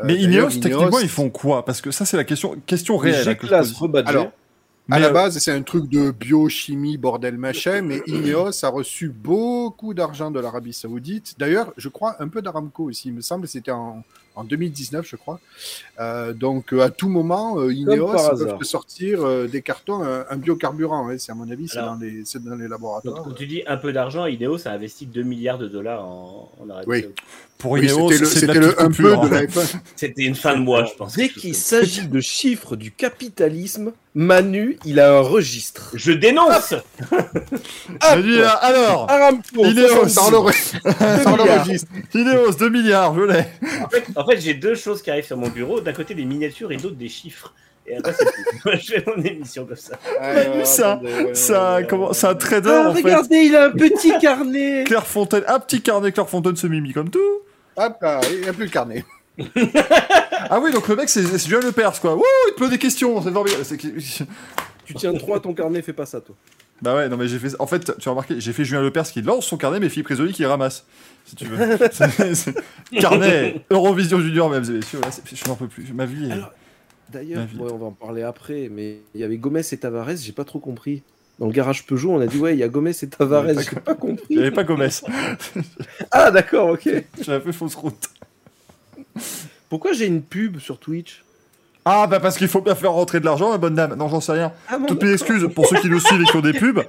[0.00, 1.64] Euh, Mais Ineos, techniquement, ils font quoi?
[1.64, 3.28] Parce que ça, c'est la question, question réelle.
[3.28, 3.46] hein, que.
[4.08, 4.32] Alors,
[4.90, 9.08] À la euh, base, c'est un truc de biochimie, bordel machin, mais Ineos a reçu
[9.08, 11.34] beaucoup d'argent de l'Arabie Saoudite.
[11.38, 14.04] D'ailleurs, je crois un peu d'Aramco aussi, il me semble, c'était en,
[14.34, 15.40] en 2019, je crois.
[16.00, 18.12] Euh, donc, euh, à tout moment, euh, Ineos
[18.58, 21.08] te sortir euh, des cartons, un, un biocarburant.
[21.08, 21.16] hein.
[21.18, 23.22] c'est à mon avis, c'est dans les, c'est dans les Donc, laboratoires.
[23.24, 26.70] quand tu dis un peu d'argent, Ineos a investi 2 milliards de dollars en, en
[26.70, 27.06] Arabie Oui.
[27.58, 29.28] Pour Oui, Ineos, c'était le, un peu de hein.
[29.30, 29.76] la F1.
[29.96, 31.14] C'était une fin de mois, je pense.
[31.14, 35.90] Dès qu'il s'agit de chiffres du capitalisme, Manu, il a un registre.
[35.94, 36.74] Je dénonce
[37.12, 40.06] Je dis, euh, alors, Aramco, Ineos.
[40.14, 41.64] Dans le, dans le milliards.
[41.64, 41.88] registre.
[42.14, 43.44] Ineos, 2 milliards, je l'ai.
[43.84, 45.80] En fait, en fait, j'ai deux choses qui arrivent sur mon bureau.
[45.80, 47.52] D'un côté, des miniatures et d'autre, des chiffres.
[47.86, 48.30] Et après, c'est tout.
[48.64, 49.98] Moi, je fais mon émission comme ça.
[50.20, 51.00] Manu, ça-
[51.34, 53.02] Ça, comment, c'est un trader, Ah, en fait.
[53.02, 54.84] regardez, il a un petit carnet.
[54.86, 57.20] Clairefontaine, un petit carnet Clairefontaine se mimi comme tout.
[57.76, 59.04] Hop là, il n'y a plus le carnet.
[60.50, 62.14] Ah oui, donc le mec, c'est Julien Lepers, quoi.
[62.14, 63.62] Wouh, il te pose des questions, c'est formidable.
[64.84, 66.34] Tu tiens trop à ton carnet, fais pas ça, toi.
[66.82, 67.54] Bah ouais, non mais j'ai fait.
[67.60, 70.08] En fait, tu as remarqué, j'ai fait Julien Lepers qui lance son carnet, mais Philippe
[70.08, 70.84] Risoli qui ramasse.
[71.24, 71.78] Si tu veux.
[71.92, 72.54] C'est- c'est-
[73.00, 75.00] Carnet, Eurovision Junior, mesdames et messieurs.
[75.00, 75.92] Là, je n'en peux plus.
[75.94, 76.28] Ma vie.
[76.28, 76.52] est- Alors,
[77.12, 77.56] D'ailleurs, Ma vie.
[77.58, 80.44] ouais, on va en parler après, mais il y avait Gomez et Tavares, j'ai pas
[80.44, 81.02] trop compris.
[81.38, 83.44] Dans le garage Peugeot, on a dit ouais, il y a Gomez et Tavares.
[83.44, 84.24] Pas J'ai pas compris.
[84.30, 84.88] Il n'y avait pas Gomez.
[86.10, 86.88] Ah d'accord, ok.
[87.20, 88.08] J'avais fait fausse route.
[89.68, 91.22] Pourquoi j'ai une pub sur Twitch?
[91.84, 93.94] Ah, bah parce qu'il faut bien faire rentrer de l'argent, ma bonne dame.
[93.96, 94.52] Non, j'en sais rien.
[94.68, 96.80] Ah Toutes mes excuses pour ceux qui nous suivent et qui ont des pubs.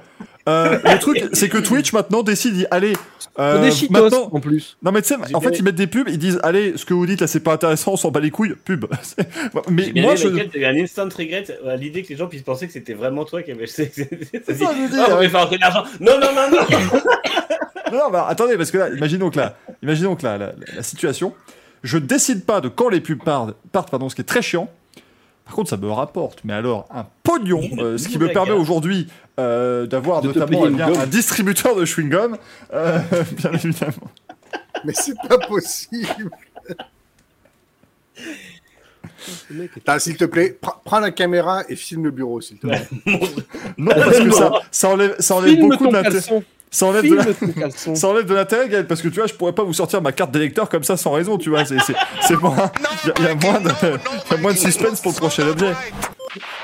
[0.48, 2.92] Euh, le truc, c'est que Twitch maintenant décide, allez,
[3.38, 4.28] euh, cheatos maintenant.
[4.30, 4.76] en plus.
[4.82, 6.92] Non mais tu sais, en fait ils mettent des pubs, ils disent allez, ce que
[6.94, 8.84] vous dites là c'est pas intéressant, on s'en bat les couilles, pub.
[9.70, 12.66] Mais moi je, t'as eu un instant regret à l'idée que les gens puissent penser
[12.66, 13.66] que c'était vraiment toi qui avais.
[13.66, 14.04] C'est ça,
[14.48, 15.24] je Ah, on ouais.
[15.26, 15.84] va faire rentrer de l'argent.
[15.98, 16.78] Non, non, non, non.
[17.92, 20.52] non, non, bah, attendez parce que là, imaginons que là, imaginons que là, la, la-
[20.76, 21.32] la situation,
[21.82, 24.68] je décide pas de quand les pubs partent, partent pardon, ce qui est très chiant.
[25.44, 29.08] Par contre, ça me rapporte, mais alors un pognon, euh, ce qui me permet aujourd'hui
[29.38, 32.36] euh, d'avoir De notamment eh bien, un distributeur de chewing-gum,
[32.72, 32.98] euh,
[33.36, 34.10] bien évidemment.
[34.84, 36.30] Mais c'est pas possible.
[39.98, 42.86] S'il te plaît, pr- prends la caméra et filme le bureau, s'il te plaît.
[43.78, 45.92] Non, parce que ça, ça enlève, ça enlève beaucoup de.
[46.74, 47.70] Ça enlève de la-.
[47.70, 50.10] Ça enlève de l'intérêt, Gaël, parce que tu vois, je pourrais pas vous sortir ma
[50.10, 51.64] carte d'électeur comme ça sans raison, tu vois.
[51.64, 52.56] C'est, c'est, c'est moins.
[53.04, 53.68] Il y, a- y a moins de,
[54.30, 55.72] y a moins de suspense pour le prochain objet.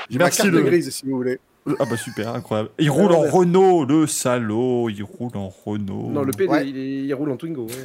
[0.09, 1.39] J'ai ma carte le- grise, si vous voulez.
[1.79, 2.71] Ah bah super, incroyable.
[2.77, 4.89] Il roule en Renault, le salaud.
[4.89, 6.09] Il roule en Renault.
[6.11, 6.67] Non, le PD, Ouais.
[6.67, 7.67] il, est- il roule en Twingo.
[7.67, 7.75] ouais.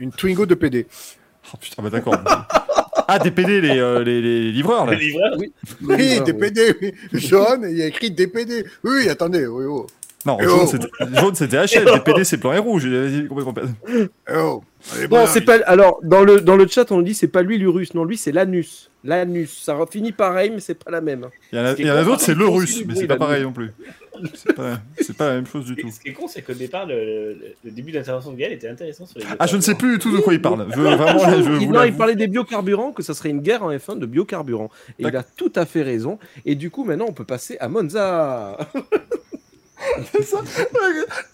[0.00, 0.86] Une Twingo de PD.
[1.54, 2.16] Oh putain, bah d'accord.
[3.06, 4.92] Ah, des PD, les, euh, les, les livreurs, là.
[4.92, 5.36] Le livreur.
[5.36, 5.46] Le
[5.82, 6.92] Oui, livreur, DPD, oui.
[7.12, 8.64] Jaune, il y a écrit DPD.
[8.84, 9.86] Oui, attendez, oui, oh.
[10.26, 10.66] Non, Eh jaune, oh.
[10.66, 11.84] c'était, jaune, c'était HL.
[11.94, 12.86] Les PD, c'est blanc et rouge.
[12.86, 13.26] Eh
[14.36, 14.62] oh.
[15.10, 15.56] Non, c'est pas.
[15.66, 17.94] Alors, dans le, dans le chat, on dit, c'est pas lui l'Urus.
[17.94, 18.90] Non, lui, c'est l'anus.
[19.02, 19.62] L'anus.
[19.64, 21.26] Ça finit pareil, mais c'est pas la même.
[21.52, 23.70] Il y en a, d'autres, c'est le russe, mais c'est pas pareil non plus.
[24.34, 24.78] C'est pas,
[25.16, 25.88] pas la même chose du tout.
[25.90, 26.94] Ce qui est con, c'est qu'au départ, le,
[27.32, 29.92] le- le début d'intervention de Gaël était intéressant sur les Ah, je ne sais plus
[29.94, 30.66] du tout de quoi il parle.
[30.74, 31.96] Je, vraiment, je Il- vous non, il l'avoue.
[31.96, 34.70] parlait des biocarburants, que ça serait une guerre en F1 de biocarburants.
[34.98, 36.18] Et il a tout à fait raison.
[36.44, 38.58] Et du coup, maintenant, on peut passer à Monza.
[40.12, 40.38] C'est ça.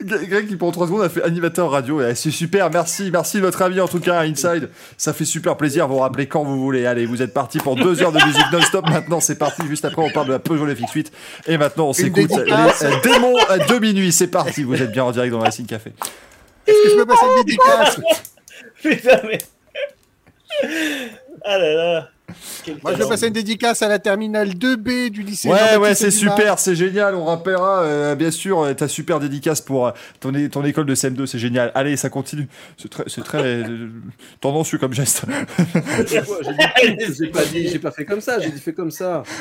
[0.03, 2.01] Greg qui pendant 3 secondes a fait animateur radio.
[2.15, 4.71] C'est super, merci, merci de votre avis en tout cas, Inside.
[4.97, 6.87] Ça fait super plaisir, vous rappelez quand vous voulez.
[6.87, 8.89] Allez, vous êtes partis pour 2 heures de musique non-stop.
[8.89, 9.63] Maintenant, c'est parti.
[9.69, 11.07] Juste après, on parle de la Peugeot FX8.
[11.47, 14.13] Et maintenant, on s'écoute les euh, démons à deux minuit.
[14.13, 15.93] C'est parti, vous êtes bien en direct dans la Racing Café.
[16.67, 18.01] Est-ce que je peux passer une dédicace?
[18.83, 19.39] Putain, mais.
[21.45, 22.09] Ah là là.
[22.83, 25.49] Moi, je vais passer une dédicace à la terminale 2B du lycée.
[25.49, 27.15] Ouais, ouais, c'est super, c'est génial.
[27.15, 30.95] On rappellera, euh, bien sûr, euh, ta super dédicace pour euh, ton, ton école de
[30.95, 31.71] CM2, c'est génial.
[31.75, 32.49] Allez, ça continue.
[32.77, 33.89] C'est très, c'est très euh,
[34.41, 35.25] tendancieux comme geste.
[36.09, 38.39] J'ai pas dit, j'ai pas fait comme ça.
[38.41, 39.23] J'ai dit fait comme ça.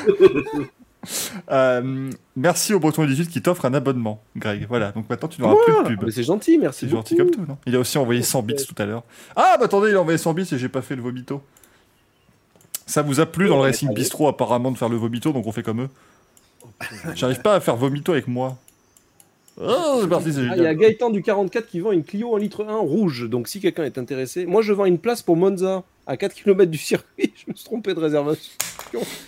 [1.50, 4.66] Euh, merci au Breton 18 qui t'offre un abonnement, Greg.
[4.68, 6.10] Voilà, donc maintenant tu n'auras plus de pub.
[6.10, 7.58] C'est gentil, merci C'est gentil comme tout, non?
[7.66, 9.04] Il a aussi envoyé 100 bits tout à l'heure.
[9.34, 11.42] Ah, bah attendez, il a envoyé 100 bits et j'ai pas fait le vomito.
[12.86, 15.52] Ça vous a plu dans le Racing Bistro apparemment de faire le vomito, donc on
[15.52, 15.88] fait comme eux.
[17.14, 18.56] J'arrive pas à faire vomito avec moi.
[19.60, 20.76] Oh, c'est parti, c'est Ah, il y a génial.
[20.76, 23.28] Gaëtan du 44 qui vend une Clio en litre 1 rouge.
[23.28, 26.70] Donc si quelqu'un est intéressé, moi je vends une place pour Monza à 4 km
[26.70, 27.32] du circuit.
[27.46, 28.52] Je me suis trompé de réservation.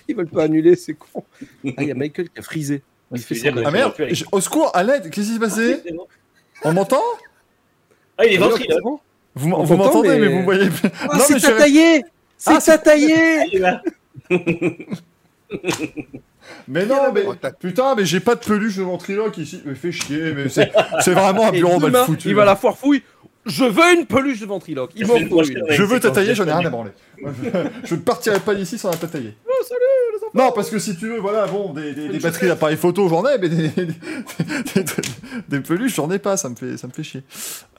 [0.07, 1.25] Ils veulent pas annuler, c'est con.
[1.43, 1.49] Ah,
[1.83, 2.83] il y a Michael qui a frisé.
[3.13, 3.37] Il fait.
[3.65, 3.95] Ah merde,
[4.31, 6.07] au secours, à l'aide, qu'est-ce qui s'est passé bon.
[6.63, 7.01] On m'entend
[8.19, 8.69] Ah, il est ventriloque.
[8.77, 9.01] c'est bon
[9.35, 10.19] Vous, m'entendez, mais...
[10.19, 10.91] mais- vous me voyez plus.
[11.01, 12.05] Ah, mais c'est je taillé
[12.39, 13.61] C'est Ah, taillé.
[16.67, 17.25] Mais non, mais
[17.59, 19.63] putain, mais j'ai pas de peluche de ventriloque ici.
[19.65, 20.71] Mais fais chier, mais c'est
[21.01, 22.29] c'est vraiment un bureau mal foutu.
[22.29, 23.03] Il va la foire fouille.
[23.49, 24.93] Je veux une peluche de ventriloque.
[24.95, 25.63] Il La m'en faut une.
[25.71, 26.91] Je veux quand j'en ai rien à branler.
[27.85, 29.35] Je ne partirai pas d'ici sans un tatailler.
[29.47, 29.81] Oh, salut
[30.13, 32.77] les enfants Non, parce que si tu veux, voilà, bon, des, des, des batteries d'appareils
[32.77, 34.85] photo, j'en ai, mais des, des, des-
[35.49, 37.23] des peluches, j'en ai pas, ça me fait, ça me fait chier.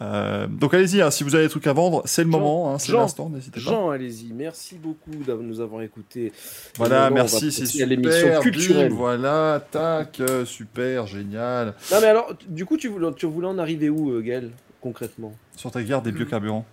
[0.02, 2.74] Euh, donc allez-y, hein, si vous avez des trucs à vendre, c'est le Jean, moment,
[2.74, 3.70] hein, c'est l'instant, n'hésitez pas.
[3.72, 4.34] Jean, allez-y.
[4.34, 6.34] Merci beaucoup de nous avoir écoutés.
[6.78, 7.88] Voilà, merci, c'est super.
[7.88, 8.92] l'émission culturelle.
[8.92, 11.76] voilà, tac, euh, super, génial.
[11.92, 14.52] Non mais alors, du coup, tu voulais, tu voulais en arriver où, euh, Gaël,
[14.82, 16.66] concrètement Sur ta guerre des biocarburants.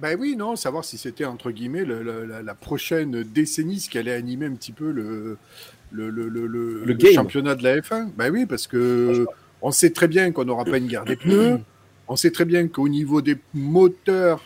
[0.00, 3.88] Ben oui, non, savoir si c'était entre guillemets le- le- la, la prochaine décennie, ce
[3.88, 5.38] qui allait animer un petit peu le,
[5.92, 7.12] le, le, le, le- le game.
[7.12, 8.08] championnat de la F1.
[8.16, 9.26] Ben oui, parce que
[9.62, 11.60] on sait très bien qu'on n'aura pas une guerre des pneus.
[12.08, 14.42] On sait très bien qu'au niveau des moteurs,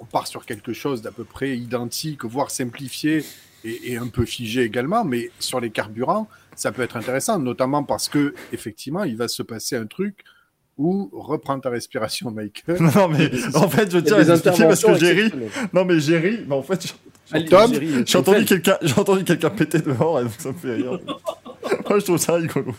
[0.00, 3.24] on part sur quelque chose d'à peu près identique, voire simplifié
[3.64, 5.04] et, et un peu figé également.
[5.04, 9.42] Mais sur les carburants, ça peut être intéressant, notamment parce que effectivement, il va se
[9.42, 10.24] passer un truc
[10.78, 12.80] où reprends ta respiration, Michael.
[12.94, 15.32] Non, mais en fait, je tiens à expliquer parce que j'ai ri.
[15.72, 16.94] Non, mais j'ai ri, mais en fait,
[17.50, 20.74] Tom, Jerry, j'ai entendu quelqu'un j'ai entendu quelqu'un péter dehors et donc ça me fait
[20.76, 20.98] rire.
[21.88, 22.74] Moi, je trouve ça rigolo.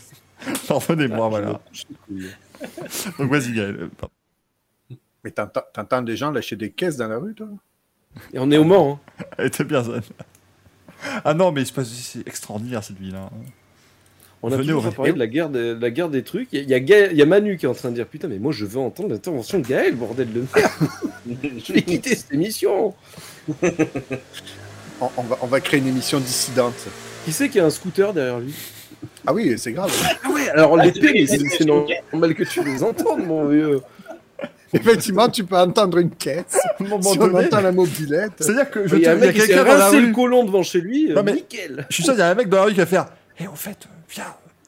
[0.67, 1.61] Pardonnez-moi, Ah, voilà.
[3.19, 3.76] Donc vas-y, Gaël.
[3.80, 4.13] euh, pardon.
[5.23, 7.47] Mais t'entends des gens lâcher des caisses dans la rue, toi?
[8.34, 8.99] Et on est au Mans.
[9.19, 9.26] hein.
[9.38, 9.91] Elle était bien, ça.
[11.23, 13.15] Ah non, mais c'est extraordinaire, cette ville.
[13.15, 13.30] hein.
[14.41, 16.24] On a Venez toujours au- pas parlé de la guerre, de, de la guerre des
[16.24, 16.48] trucs.
[16.53, 18.52] Il y, y y a Manu qui est en train de dire Putain, mais moi
[18.53, 20.72] je veux entendre l'intervention de Gaël, bordel de merde.
[21.66, 22.94] je vais quitter cette émission.
[25.02, 26.76] On, on va, on va créer une émission dissidente.
[27.26, 28.53] Qui sait qu'il y a un scooter derrière lui?
[29.26, 29.94] Ah oui, c'est grave.
[30.26, 33.80] Ah ouais, alors Ah, les pings, c'est- normal que tu les entendes, mon vieux.
[34.74, 36.60] Effectivement, tu peux entendre une caisse.
[36.82, 38.34] Moment Si on donné, entend la mobilette.
[38.40, 40.11] C'est-à-dire que je Il y a quelqu'un le rue.
[40.11, 41.11] colon devant chez lui.
[41.11, 41.86] euh, Non, mais- Nickel.
[41.90, 43.07] Je suis sûr, il y a un mec dans la rue qui va faire
[43.40, 44.26] Et en fait, euh, viens,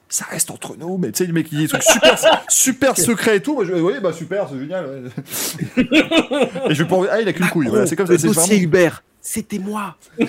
[0.08, 0.98] ça reste entre nous.
[0.98, 3.54] Mais tu sais, le mec qui dit des trucs super, super secrets et tout.
[3.54, 4.86] Moi, je oui, bah super, c'est génial.
[4.86, 5.82] ouais.
[6.70, 7.68] et je vais pas Ah, il a qu'une couille.
[7.68, 8.18] Voilà, c'est comme ça.
[8.18, 9.96] c'est Hubert, c'était moi.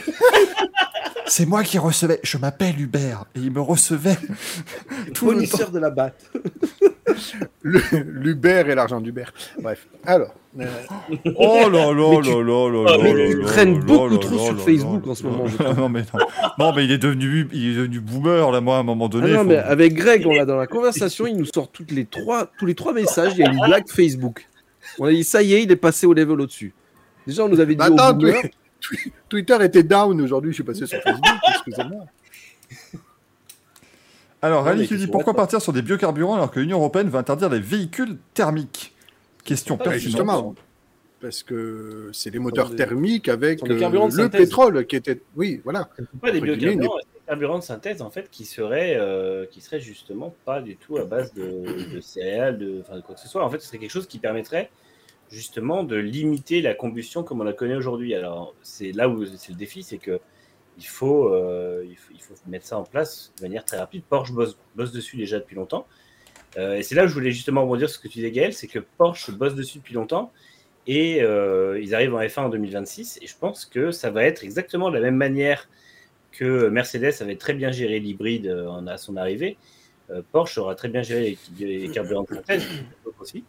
[1.26, 2.20] C'est moi qui recevais.
[2.24, 3.24] Je m'appelle Hubert.
[3.36, 5.14] Et il me recevait tout le temps.
[5.16, 6.30] Fournisseur de la batte.
[7.64, 9.24] L'Uber et l'argent d'Uber.
[9.62, 9.88] Bref.
[10.06, 10.34] Alors.
[10.60, 10.66] euh,
[11.38, 14.18] Oh là là Mais tu- là là là mais là là traînes là beaucoup là
[14.20, 15.46] trop là sur là Facebook là en ce là moment.
[15.78, 16.20] Non mais non.
[16.60, 19.10] Non mais il est devenu il est devenu boomer là moi à un moment Ah
[19.10, 19.32] donné.
[19.32, 22.06] non, faut- mais avec Greg, on l'a dans la conversation, il nous sort toutes les
[22.06, 24.48] trois, tous les trois messages, il y a une blague Facebook.
[25.00, 26.74] On a dit, ça y est, il est passé au level au-dessus.
[27.26, 28.52] Déjà, on nous avait dit bah au attends, boomer, Twi- Twi-
[29.30, 30.52] Twitter était down aujourd'hui.
[30.52, 31.26] Je suis passé sur Facebook.
[31.50, 32.06] Excusez-moi.
[34.42, 37.50] Alors, Rally qui dit pourquoi partir sur des biocarburants alors que l'Union européenne va interdire
[37.50, 38.94] les véhicules thermiques?
[39.46, 40.04] Question Ah, pertinente.
[40.04, 40.56] justement.
[41.22, 45.22] Parce que c'est des moteurs des- thermiques avec euh, le pétrole qui était.
[45.38, 45.90] Oui, voilà.
[46.22, 50.36] pas des biocarburants, des carburants de synthèse en fait qui seraient, euh, qui seraient justement
[50.44, 53.46] pas du tout à base de, de céréales, de, enfin, de quoi que ce soit.
[53.46, 54.70] En fait, ce serait quelque chose qui permettrait
[55.30, 58.14] justement de limiter la combustion comme on la connaît aujourd'hui.
[58.16, 60.20] Alors, c'est là où c'est le défi, c'est que
[60.78, 64.04] il faut, euh, il faut, mettre ça en place de manière très rapide.
[64.10, 65.88] Porsche bosse, dessus déjà depuis longtemps.
[66.58, 68.54] Euh, et c'est là où je voulais justement rebondir sur ce que tu disais, Gaël,
[68.54, 70.32] c'est que Porsche bosse dessus depuis longtemps
[70.86, 73.20] et euh, ils arrivent en F1 en 2026.
[73.22, 75.70] Et je pense que ça va être exactement de la même manière
[76.32, 78.48] que Mercedes avait très bien géré l'hybride
[78.88, 79.58] à son arrivée.
[80.32, 82.68] Porsche aura très bien géré les, les carburants de synthèse
[83.20, 83.44] aussi.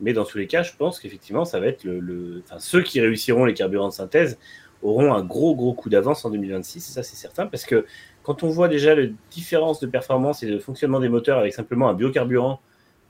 [0.00, 2.82] Mais dans tous les cas, je pense qu'effectivement, ça va être le, le- enfin, ceux
[2.82, 4.38] qui réussiront les carburants de synthèse
[4.82, 7.86] auront un gros gros coup d'avance en 2026, ça c'est certain, parce que
[8.22, 11.88] quand on voit déjà la différence de performance et de fonctionnement des moteurs avec simplement
[11.88, 12.60] un biocarburant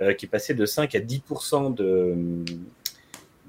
[0.01, 2.15] euh, qui est passé de 5 à 10% de,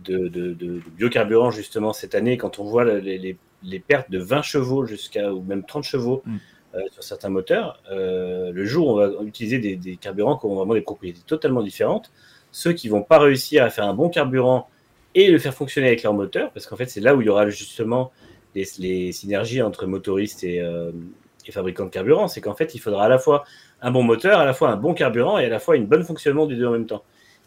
[0.03, 4.09] de, de, de- de biocarburant justement cette année, quand on voit les, les- les pertes
[4.11, 6.37] de 20 chevaux jusqu'à ou même 30 chevaux Mm.
[6.75, 10.45] euh, sur certains moteurs, euh, le jour où on va utiliser des, des carburants qui
[10.45, 12.11] ont vraiment des propriétés totalement différentes,
[12.61, 14.67] ceux qui vont pas réussir à faire un bon carburant
[15.13, 17.29] et le faire fonctionner avec leur moteur, parce qu'en fait c'est là où il y
[17.29, 18.11] aura justement
[18.55, 20.91] les, les synergies entre motoristes et, euh,
[21.47, 23.43] et fabricants de carburant, c'est qu'en fait il faudra à la fois
[23.81, 26.03] un bon moteur, à la fois un bon carburant et à la fois une bonne
[26.03, 27.03] fonctionnement des deux en même temps.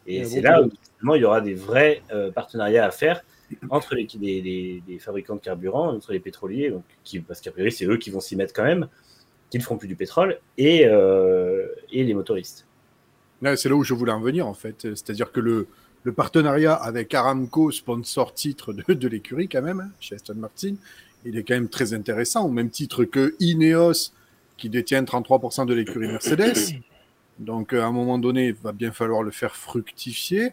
[0.07, 3.23] Et c'est bon là où justement, il y aura des vrais euh, partenariats à faire
[3.69, 7.51] entre les, les- les- les fabricants de carburant, entre les pétroliers, donc, qui, parce qu'a
[7.51, 8.87] priori c'est eux qui vont s'y mettre quand même,
[9.51, 12.61] qui ne feront plus du pétrole, et, euh, et les motoristes.
[13.43, 14.83] C'est là où je voulais en venir, en fait.
[14.83, 15.67] C'est-à-dire que le,
[16.05, 20.75] le partenariat avec Aramco, sponsor titre de, de l'écurie, quand même, hein, chez Aston Martin,
[21.25, 24.13] il est quand même très intéressant, au même titre que Ineos,
[24.57, 26.81] qui détient 33% de l'écurie Mercedes.
[27.39, 30.53] Donc, euh, à un moment donné, il va bien falloir le faire fructifier.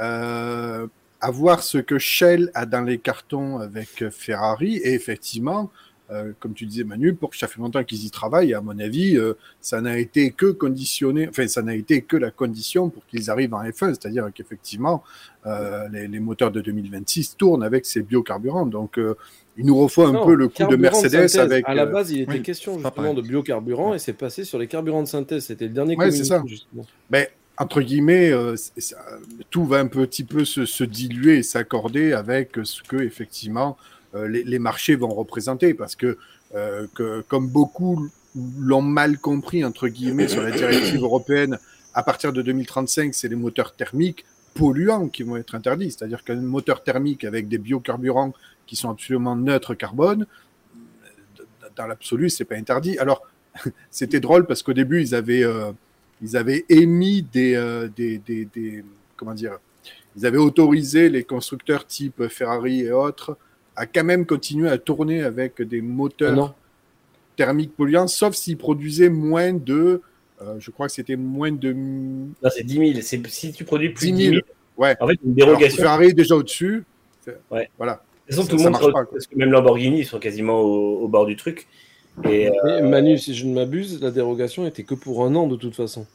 [0.00, 0.86] Euh,
[1.20, 4.76] à voir ce que Shell a dans les cartons avec Ferrari.
[4.76, 5.70] Et effectivement,
[6.10, 8.60] euh, comme tu disais, Manu, pour que ça fait longtemps qu'ils y travaillent, et à
[8.60, 12.90] mon avis, euh, ça n'a été que conditionné, enfin, ça n'a été que la condition
[12.90, 15.02] pour qu'ils arrivent en F1, c'est-à-dire qu'effectivement,
[15.46, 18.66] euh, les, les moteurs de 2026 tournent avec ces biocarburants.
[18.66, 19.14] Donc, euh,
[19.56, 21.64] il nous refaut un Non, peu le coup de Mercedes avec.
[21.68, 23.22] À la base, il était oui, question justement de pareil.
[23.22, 25.46] biocarburant et c'est passé sur les carburants de synthèse.
[25.46, 26.42] C'était le dernier Ouais, c'est ça.
[26.46, 26.84] justement.
[27.10, 27.26] ben,
[27.58, 28.96] entre guillemets, euh, ça-
[29.48, 33.95] tout va un petit peu se, se diluer et s'accorder avec ce que effectivement euh,
[34.26, 36.16] les, les marchés vont représenter, parce que,
[36.54, 38.08] euh, que comme beaucoup
[38.58, 41.58] l'ont mal compris entre guillemets sur la directive européenne,
[41.94, 44.24] à partir de 2035, c'est les moteurs thermiques
[44.54, 48.32] polluants qui vont être interdits, c'est-à-dire qu'un moteur thermique avec des biocarburants
[48.66, 50.26] qui sont absolument neutres carbone,
[51.04, 51.42] euh,
[51.76, 52.98] dans l'absolu, c'est pas interdit.
[52.98, 53.22] Alors,
[53.90, 55.72] c'était drôle parce qu'au début, ils avaient euh,
[56.22, 58.84] ils avaient émis des, euh, des, des, des-
[59.16, 59.58] comment dire,
[60.16, 63.36] ils avaient autorisé les constructeurs type Ferrari et autres
[63.76, 66.54] à quand même continuer à tourner avec des moteurs Ah non.
[67.36, 70.00] thermiques polluants, sauf s'ils produisaient moins de,
[70.42, 73.00] euh, je crois que c'était moins de, Non, c'est 10 000.
[73.02, 74.30] C'est- Si tu produis plus 10 de 000.
[74.30, 74.46] 10 000,
[74.78, 74.96] Ouais.
[75.00, 75.82] en fait, une Alors, dérogation.
[75.82, 76.84] Ferrari est déjà au-dessus.
[77.50, 77.68] Ouais.
[77.78, 78.02] Voilà.
[78.28, 81.00] De toute façon, tout le monde pas, parce que même Lamborghini, ils sont quasiment au,
[81.02, 81.66] au bord du truc.
[82.24, 85.56] Et, euh, Manu, si je ne m'abuse, la dérogation était que pour un an de
[85.56, 86.06] toute façon.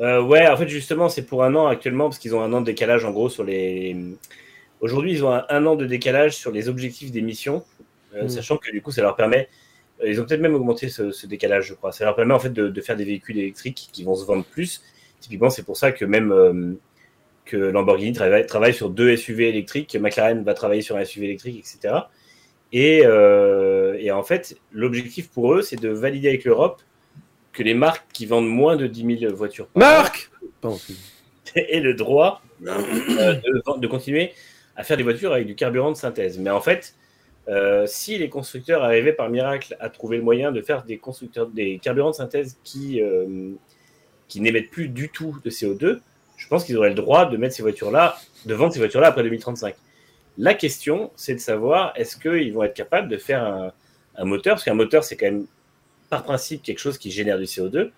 [0.00, 2.60] Euh, ouais, en fait, justement, c'est pour un an actuellement, parce qu'ils ont un an
[2.60, 3.96] de décalage en gros sur les.
[4.80, 7.64] Aujourd'hui, ils ont un, un an de décalage sur les objectifs d'émission,
[8.14, 8.28] euh, Mm.
[8.28, 9.48] sachant que du coup, ça leur permet
[10.04, 11.92] Ils ont peut-être même augmenté ce, ce décalage, je crois.
[11.92, 14.44] Ça leur permet en fait de, de faire des véhicules électriques qui vont se vendre
[14.44, 14.82] plus.
[15.20, 16.72] Typiquement, c'est pour ça que même euh,
[17.44, 21.26] que Lamborghini travaille, travaille sur deux SUV électriques, que McLaren va travailler sur un SUV
[21.26, 21.94] électrique, etc.
[22.72, 26.80] Et, euh, et en fait, l'objectif pour eux, c'est de valider avec l'Europe
[27.52, 30.30] que les marques qui vendent moins de 10 000 voitures par an Marc
[31.56, 34.32] aient le droit euh, de, de continuer
[34.78, 36.38] à faire des voitures avec du carburant de synthèse.
[36.38, 36.94] Mais en fait,
[37.48, 41.48] euh, si les constructeurs arrivaient par miracle à trouver le moyen de faire des constructeurs
[41.48, 43.50] des carburants de synthèse qui euh,
[44.28, 45.98] qui n'émettent plus du tout de CO2,
[46.36, 49.24] je pense qu'ils auraient le droit de mettre ces voitures-là, de vendre ces voitures-là après
[49.24, 49.74] 2035.
[50.36, 53.72] La question, c'est de savoir est-ce qu'ils vont être capables de faire un,
[54.16, 55.46] un moteur, parce qu'un moteur, c'est quand même
[56.10, 57.90] par principe quelque chose qui génère du CO2.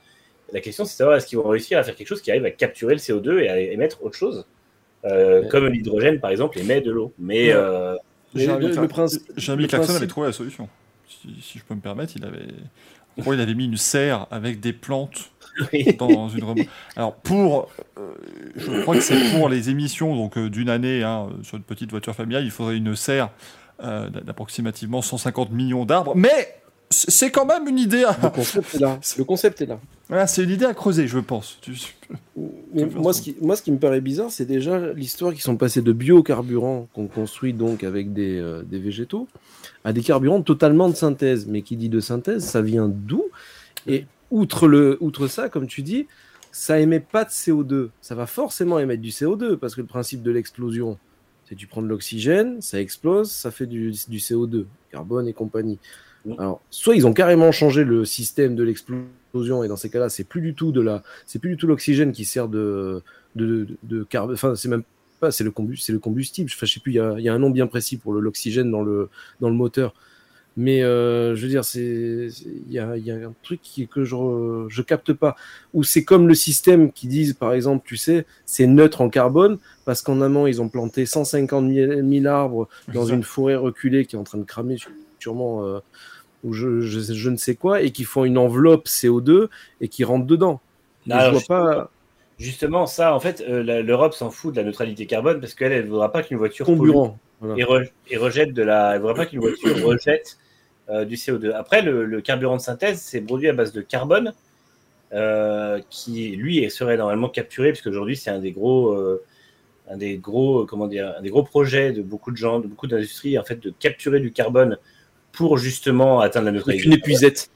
[0.52, 2.46] La question, c'est de savoir est-ce qu'ils vont réussir à faire quelque chose qui arrive
[2.46, 4.46] à capturer le CO2 et à émettre autre chose,
[5.04, 5.48] Euh, Ouais.
[5.48, 7.12] comme l'hydrogène, par exemple, émet de l'eau.
[7.18, 7.94] Mais euh,
[8.34, 10.68] Mais le- principe- Claxon principe- avait trouvé la solution.
[11.08, 12.46] Si, si je peux me permettre, il avait.
[13.18, 15.30] En gros, il avait mis une serre avec des plantes
[15.98, 16.68] dans une remorque.
[16.96, 17.68] Alors pour,
[17.98, 18.12] euh,
[18.56, 22.14] je crois que c'est pour les émissions donc d'une année hein, sur une petite voiture
[22.14, 23.30] familiale, il faudrait une serre
[23.82, 26.14] euh, d'approximativement 150 millions d'arbres.
[26.14, 26.59] Mais
[26.90, 28.04] c'est quand même une idée.
[28.04, 28.16] À...
[28.22, 29.00] Le concept est là.
[29.18, 29.80] Le concept est là.
[30.08, 31.58] Voilà, c'est une idée à creuser, je pense.
[31.60, 31.72] Tu-
[32.74, 35.56] Mais moi ce, qui, moi, ce qui me paraît bizarre, c'est déjà l'histoire qui sont
[35.56, 39.28] passés de biocarburants qu'on construit donc avec des, euh, des végétaux
[39.84, 41.46] à des carburants totalement de synthèse.
[41.46, 43.24] Mais qui dit de synthèse, ça vient d'où?
[43.86, 46.06] Et outre, le, outre ça, comme tu dis,
[46.50, 47.90] ça émet pas de CO2.
[48.00, 50.98] Ça va forcément émettre du CO2 parce que le principe de l'explosion,
[51.48, 55.78] c'est tu prends de l'oxygène, ça explose, ça fait du, du CO2, carbone et compagnie.
[56.24, 56.34] Mm.
[56.38, 60.24] Alors, soit ils ont carrément changé le système de l'explosion et dans ces cas-là, c'est
[60.24, 63.02] plus du tout de la, c'est plus du tout l'oxygène qui sert de
[63.36, 64.34] de, de, de carbone.
[64.34, 64.82] Enfin, c'est même
[65.20, 66.50] pas, c'est le combustible, le combustible.
[66.52, 68.70] Enfin, je sais plus, il y a, y a un nom bien précis pour l'oxygène
[68.70, 69.08] dans le
[69.40, 69.94] dans le moteur.
[70.56, 72.28] Mais euh, je veux dire, c'est
[72.66, 75.36] il y a, y a un truc qui, que je re- je capte pas.
[75.74, 79.58] Ou c'est comme le système qui disent, par exemple, tu sais, c'est neutre en carbone
[79.84, 84.16] parce qu'en amont ils ont planté 150 000 000 arbres dans une forêt reculée qui
[84.16, 84.76] est en train de cramer
[85.20, 85.78] sûrement euh,
[86.44, 89.48] ou je, je, je ne sais quoi et qui font une enveloppe CO2
[89.80, 90.60] et qui rentrent dedans.
[91.06, 91.90] Je vois justement, pas
[92.38, 95.84] Justement, ça, en fait, euh, l'Europe s'en fout de la neutralité carbone parce qu'elle, elle
[95.84, 97.18] ne voudra pas qu'une voiture comburant.
[97.40, 97.56] Voilà.
[97.58, 98.90] et, re- et rejette de la.
[98.92, 100.38] Elle ne voudra pas qu'une voiture rejette
[100.88, 101.52] euh, du CO2.
[101.52, 104.32] Après, le, le carburant de synthèse, c'est produit à base de carbone
[105.12, 108.92] euh, qui, lui, serait normalement capturé puisque aujourd'hui, c'est un des gros.
[108.92, 109.22] euh,
[109.92, 112.86] un des gros, comment dire, un des gros projets de beaucoup de gens, de beaucoup
[112.86, 114.78] d'industries, en fait, de capturer du carbone
[115.32, 116.86] pour justement atteindre la neutralité.
[116.86, 117.50] une épuisette.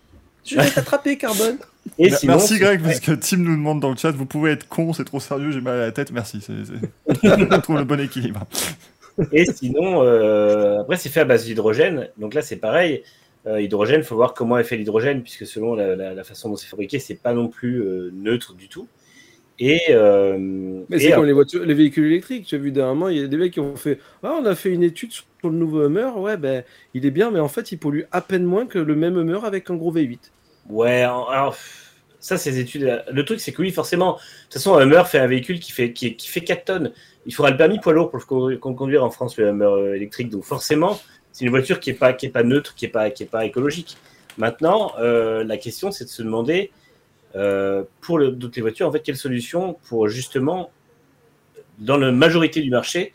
[0.45, 1.57] Je vais t'attraper, carbone.
[1.99, 4.53] Et Mer- sinon, Merci Greg, parce que Tim nous demande dans le chat, vous pouvez
[4.53, 6.41] être con, c'est trop sérieux, j'ai mal à la tête, merci.
[6.41, 8.41] c'est- c'est- On trouve le bon équilibre.
[9.33, 12.09] Et sinon, euh, après, c'est fait à base d'hydrogène.
[12.19, 13.03] Donc là, c'est pareil.
[13.47, 16.49] Euh, hydrogène, il faut voir comment est fait l'hydrogène, puisque selon la, la- la façon
[16.49, 18.89] dont c'est fabriqué, c'est pas non plus euh, neutre du tout.
[19.59, 20.37] Et, euh,
[20.89, 22.47] Mais c'est comme les voitures, les véhicules électriques.
[22.49, 24.71] J'ai vu dernièrement, il y a des mecs qui ont fait Ah, on a fait
[24.71, 26.11] une étude sur le nouveau Hummer.
[26.17, 28.97] Ouais, ben, il est bien, mais en fait, il pollue à peine moins que le
[28.97, 30.33] même Hummer avec un gros V8.
[30.69, 31.57] Ouais, alors
[32.19, 33.05] ça, ces études.
[33.13, 35.73] Le truc, c'est que oui, forcément, de toute façon, un Hummer fait un véhicule qui
[35.73, 36.93] fait, qui, qui fait 4 tonnes.
[37.27, 39.67] Il faudra le permis poids lourd pour le co- con- conduire en France, le Hummer
[39.67, 40.31] euh, électrique.
[40.31, 40.99] Donc forcément,
[41.33, 43.27] c'est une voiture qui n'est pas, qui est pas neutre, qui n'est pas, qui est
[43.27, 43.99] pas écologique.
[44.37, 46.73] Maintenant, euh, la question, c'est de se demander,
[48.01, 50.71] pour toutes les voitures, en fait, quelle solution pour justement,
[51.79, 53.13] dans la majorité du marché,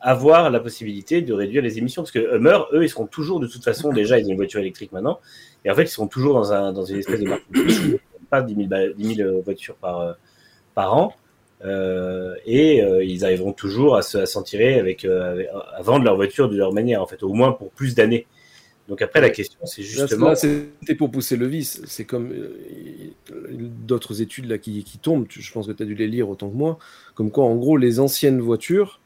[0.00, 2.02] avoir la possibilité de réduire les émissions.
[2.02, 4.60] Parce que Hummer, eux, ils seront toujours, de toute façon, déjà, ils ont une voiture
[4.60, 5.20] électrique maintenant.
[5.64, 7.98] Et en fait, ils seront toujours dans, un, une espèce de
[8.30, 10.12] pas 10 000, ba- 10 000 voitures par, euh,
[10.90, 11.12] an.
[11.64, 16.04] Euh, et euh, ils arriveront toujours à se- à s'en tirer euh, avec- à vendre
[16.04, 18.26] leur voiture de leur manière, en fait, au moins pour plus d'années.
[18.92, 20.28] Donc après, la question, c'est justement.
[20.28, 21.80] là, c'était pour pousser le vice.
[21.86, 22.50] C'est comme euh,
[23.86, 25.24] d'autres études là qui, qui tombent.
[25.30, 26.78] Je pense que tu as dû les lire autant que moi.
[27.14, 29.00] Comme quoi, en gros, les anciennes voitures,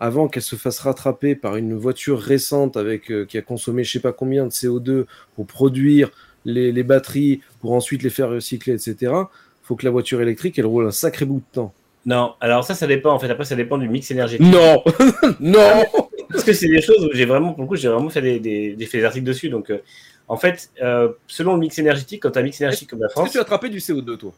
[0.00, 3.92] avant qu'elles se fassent rattraper par une voiture récente avec euh, qui a consommé je
[3.92, 5.04] sais pas combien de CO2
[5.36, 6.10] pour produire
[6.44, 9.12] les, les batteries, pour ensuite les faire recycler, etc.
[9.62, 11.72] Faut que la voiture électrique, elle roule un sacré bout de temps.
[12.06, 13.30] Non, alors ça, ça dépend, en fait.
[13.30, 14.44] Après, ça dépend du mix énergétique.
[14.44, 14.82] Non,
[15.38, 15.84] non.
[16.32, 18.40] Parce que c'est des choses où j'ai vraiment, pour le coup, j'ai vraiment fait des,
[18.40, 19.48] des, des, fait des articles dessus.
[19.48, 19.78] Donc, euh,
[20.28, 23.06] en fait, euh, selon le mix énergétique, quand tu as un mix énergétique comme la
[23.06, 24.32] Est-ce que France, tu as attrapé du CO2, toi?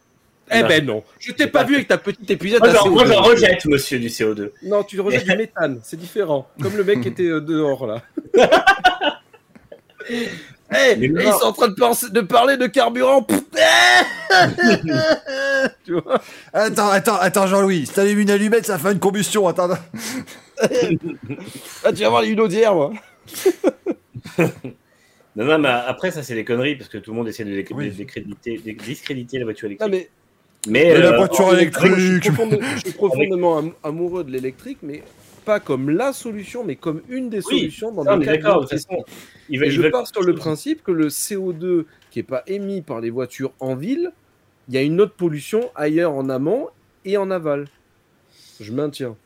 [0.51, 0.67] Eh Non.
[0.67, 1.03] ben non.
[1.19, 3.07] Je t'ai pas vu avec ta petite épuisette moi, moi, CO2.
[3.07, 4.51] j'en rejette, monsieur, du CO2.
[4.63, 6.47] Non, tu rejettes du méthane, c'est différent.
[6.61, 8.03] Comme le mec qui était euh, dehors là.
[10.07, 10.29] Hey,
[10.99, 13.23] Mais hey, ils sont en train de, penser- de parler de carburant.
[13.23, 13.39] Pff,
[15.85, 16.21] tu vois?
[16.53, 19.69] Attends, attends, attends, Jean-Louis, si t'allumes une allumette, ça fait une combustion, attends.
[21.83, 22.93] Ah, tu vas voir une audière, moi.
[25.37, 27.51] Non, non, mais après, ça, c'est des conneries parce que tout le monde essaie de
[27.73, 27.89] Oui.
[27.89, 30.09] de décréditer, de discréditer la voiture Non, électrique.
[30.65, 31.93] mais mais la euh, voiture je électrique.
[31.93, 35.03] suis, je suis profondément am- amoureux de l'électrique, mais
[35.43, 38.59] pas comme la solution, mais comme une des Oui, solutions dans ça, on le cas.
[38.61, 39.03] De façon,
[39.49, 42.43] ils Et veulent- ils je pars sur le principe que le CO2 qui n'est pas
[42.47, 44.13] émis par les voitures en ville,
[44.69, 46.69] il y a une autre pollution ailleurs en amont
[47.03, 47.65] et en aval.
[48.61, 49.17] Je maintiens.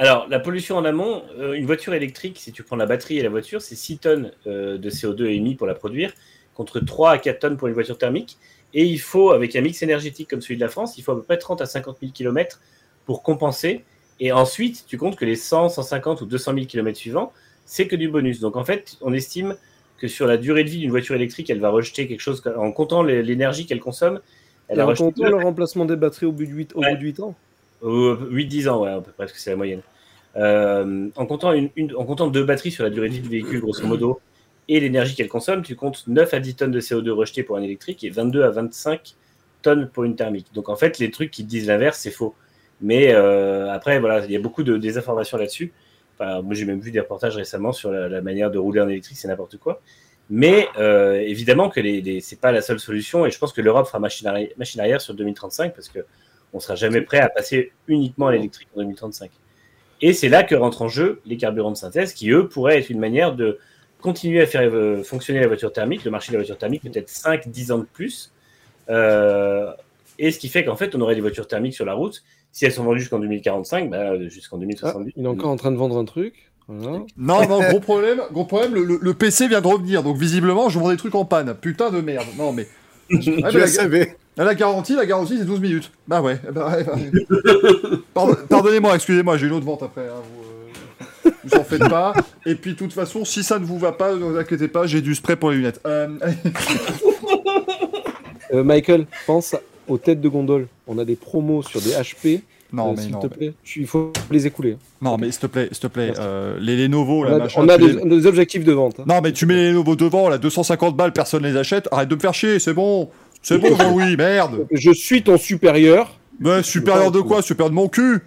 [0.00, 3.22] Alors, la pollution en amont, euh, une voiture électrique, si tu prends la batterie et
[3.22, 6.12] la voiture, c'est 6 tonnes euh, de CO2 émis pour la produire,
[6.54, 8.38] contre 3 à 4 tonnes pour une voiture thermique.
[8.74, 11.16] Et il faut, avec un mix énergétique comme celui de la France, il faut à
[11.16, 12.60] peu près 30 à 50 000 km
[13.06, 13.84] pour compenser.
[14.20, 17.32] Et ensuite, tu comptes que les 100, 150 ou 200 000 km suivants,
[17.64, 18.38] c'est que du bonus.
[18.38, 19.56] Donc en fait, on estime
[19.98, 22.70] que sur la durée de vie d'une voiture électrique, elle va rejeter quelque chose, en
[22.70, 24.20] comptant l'énergie qu'elle consomme,
[24.68, 26.80] elle Et a en rejeté comptant le remplacement des batteries au bout de 8, au
[26.82, 26.90] Ouais.
[26.92, 27.34] bout de 8 ans.
[27.82, 29.82] 8-10 ans, ouais, à peu près, parce que c'est la moyenne.
[30.36, 33.86] Euh, en, comptant en comptant deux batteries sur la durée de vie du véhicule, grosso
[33.86, 34.20] modo,
[34.68, 37.62] et l'énergie qu'elle consomme, tu comptes 9 à 10 tonnes de CO2 rejetées pour un
[37.62, 39.14] électrique et 22 à 25
[39.62, 40.48] tonnes pour une thermique.
[40.54, 42.34] Donc en fait, les trucs qui disent l'inverse, c'est faux.
[42.80, 45.72] Mais euh, après, voilà, il y a beaucoup de désinformations là-dessus.
[46.20, 49.28] Moi, j'ai même vu des reportages récemment sur la, manière de rouler en électrique, c'est
[49.28, 49.80] n'importe quoi.
[50.30, 53.62] Mais euh, évidemment que les, les- c'est pas la seule solution, et je pense que
[53.62, 56.00] l'Europe fera machine arrière sur 2035 parce que
[56.52, 59.30] on sera jamais prêt à passer uniquement à l'électrique en 2035.
[60.00, 62.90] Et c'est là que rentrent en jeu les carburants de synthèse, qui eux pourraient être
[62.90, 63.58] une manière de
[64.00, 67.08] continuer à faire euh, fonctionner la voiture thermique, le marché de la voiture thermique peut-être
[67.10, 68.32] 5-10 ans de plus.
[68.90, 69.72] Euh,
[70.18, 72.22] et ce qui fait qu'en fait, on aurait des voitures thermiques sur la route.
[72.52, 75.12] Si elles sont vendues jusqu'en 2045, bah, jusqu'en Ah, 2070.
[75.16, 76.50] il est encore en train de vendre un truc.
[76.66, 76.98] Voilà.
[77.16, 80.68] Non, non, gros problème, gros problème, le, le- le PC vient de revenir, donc visiblement,
[80.68, 81.54] je vends des trucs en panne.
[81.54, 82.26] Putain de merde.
[82.36, 82.66] Non, mais.
[83.42, 84.16] Ah, le la, savais.
[84.44, 85.90] La garantie, la garantie, c'est 12 minutes.
[86.06, 86.38] Bah ouais.
[86.52, 87.98] bah ouais, bah ouais.
[88.14, 90.02] Pardon- Pardonnez-moi, excusez-moi, j'ai une autre vente après.
[90.08, 92.12] hein, vous, euh, vous en faites pas.
[92.46, 94.86] Et puis, de toute façon, si ça ne vous va pas, ne vous inquiétez pas,
[94.86, 95.80] j'ai du spray pour les lunettes.
[95.86, 96.08] Euh,
[98.54, 99.54] Euh, Michael, pense
[99.88, 100.68] aux têtes de gondole.
[100.86, 102.40] On a des promos sur des HP.
[102.72, 103.18] non, Euh, mais S'il non.
[103.20, 104.78] te plaît, il faut les écouler.
[105.02, 106.12] Non, mais s'il te plaît, s'il te plaît,
[106.58, 107.60] les Lenovo, On là, a, machin.
[107.62, 109.00] on a des, les- objectifs de vente.
[109.00, 109.04] hein.
[109.06, 111.88] Non, mais tu mets les Lenovo devant, là, 250 balles, personne les achète.
[111.92, 113.10] Arrête de me faire chier, c'est bon.
[113.48, 114.66] C'est bon, oui, merde.
[114.70, 116.18] Je suis ton supérieur.
[116.38, 117.40] Mais supérieur de quoi?
[117.40, 118.20] Supérieur de mon cul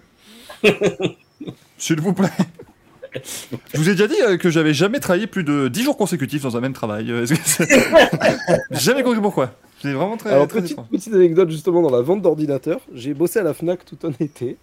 [1.78, 2.26] S'il vous plaît.
[3.72, 6.42] Je vous ai déjà dit euh, que j'avais jamais travaillé plus de 10 jours consécutifs
[6.42, 7.12] dans un même travail.
[7.12, 7.34] Euh, que
[8.72, 9.52] jamais compris pourquoi.
[9.80, 12.80] C'est vraiment très, Alors, très petite, anecdote justement dans la vente d'ordinateurs.
[12.92, 14.56] J'ai bossé à la Fnac tout un été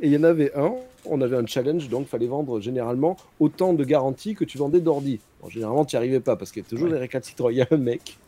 [0.00, 0.72] et il y en avait un.
[1.04, 5.20] On avait un challenge, donc fallait vendre généralement autant de garanties que tu vendais d'ordi.
[5.40, 6.94] Bon, généralement, tu n'y arrivais pas parce qu'il y a toujours Ouais.
[6.94, 7.50] des récalcitrants.
[7.50, 8.18] Il y a un mec,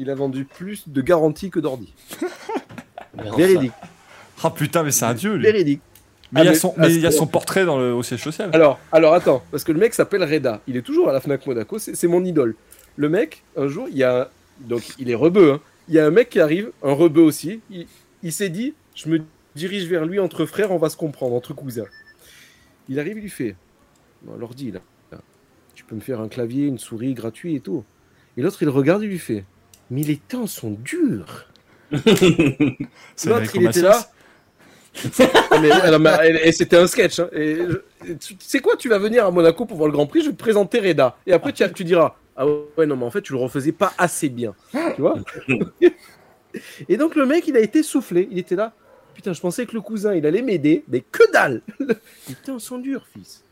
[0.00, 1.92] il a vendu plus de garanties que d'ordi.
[3.36, 3.72] Véridique,
[4.42, 5.42] Ah putain, mais c'est un dieu, lui.
[5.44, 5.80] véridique.
[6.32, 7.78] Mais il y a Ah, son, mais- mais il y a son c'est- portrait dans
[7.78, 8.50] le, au siège social.
[8.52, 10.60] Alors, alors attends, parce que le mec s'appelle Reda.
[10.68, 11.78] Il est toujours à la Fnac Monaco.
[11.78, 12.54] C'est mon idole.
[12.96, 15.52] Le mec, un jour, il y a donc il est rebeu.
[15.54, 15.60] hein.
[15.88, 17.60] Il y a un mec qui arrive, un rebeu aussi.
[17.70, 17.86] Il,
[18.22, 19.22] il s'est dit, je me
[19.56, 21.86] dirige vers lui entre frères, on va se comprendre entre cousins.
[22.88, 23.56] Il arrive, il lui fait,
[24.38, 25.18] l'ordi là, là,
[25.74, 27.84] tu peux me faire un clavier, une souris gratuit et tout.
[28.36, 29.44] Et l'autre, il regarde, il lui fait,
[29.90, 31.46] mais les temps sont durs.
[33.16, 33.98] C'est L'autre, il était là.
[35.62, 37.20] Mais, alors, mais, et- et c'était un sketch.
[37.20, 37.28] hein.
[37.32, 40.06] Et, je- tu tu sais quoi, tu vas venir à Monaco pour voir le Grand
[40.06, 41.16] Prix, je vais te présenter Reda.
[41.28, 42.44] Et après, tu, tu diras Ah
[42.76, 44.52] ouais, non, mais en fait, tu le refaisais pas assez bien.
[44.72, 45.16] Tu vois
[46.88, 48.26] Et donc, le mec, il a été soufflé.
[48.32, 48.72] Il était là.
[49.14, 51.62] Putain, je pensais que le cousin, il allait m'aider, mais que dalle
[52.26, 53.44] Putain, ils sont durs, fils.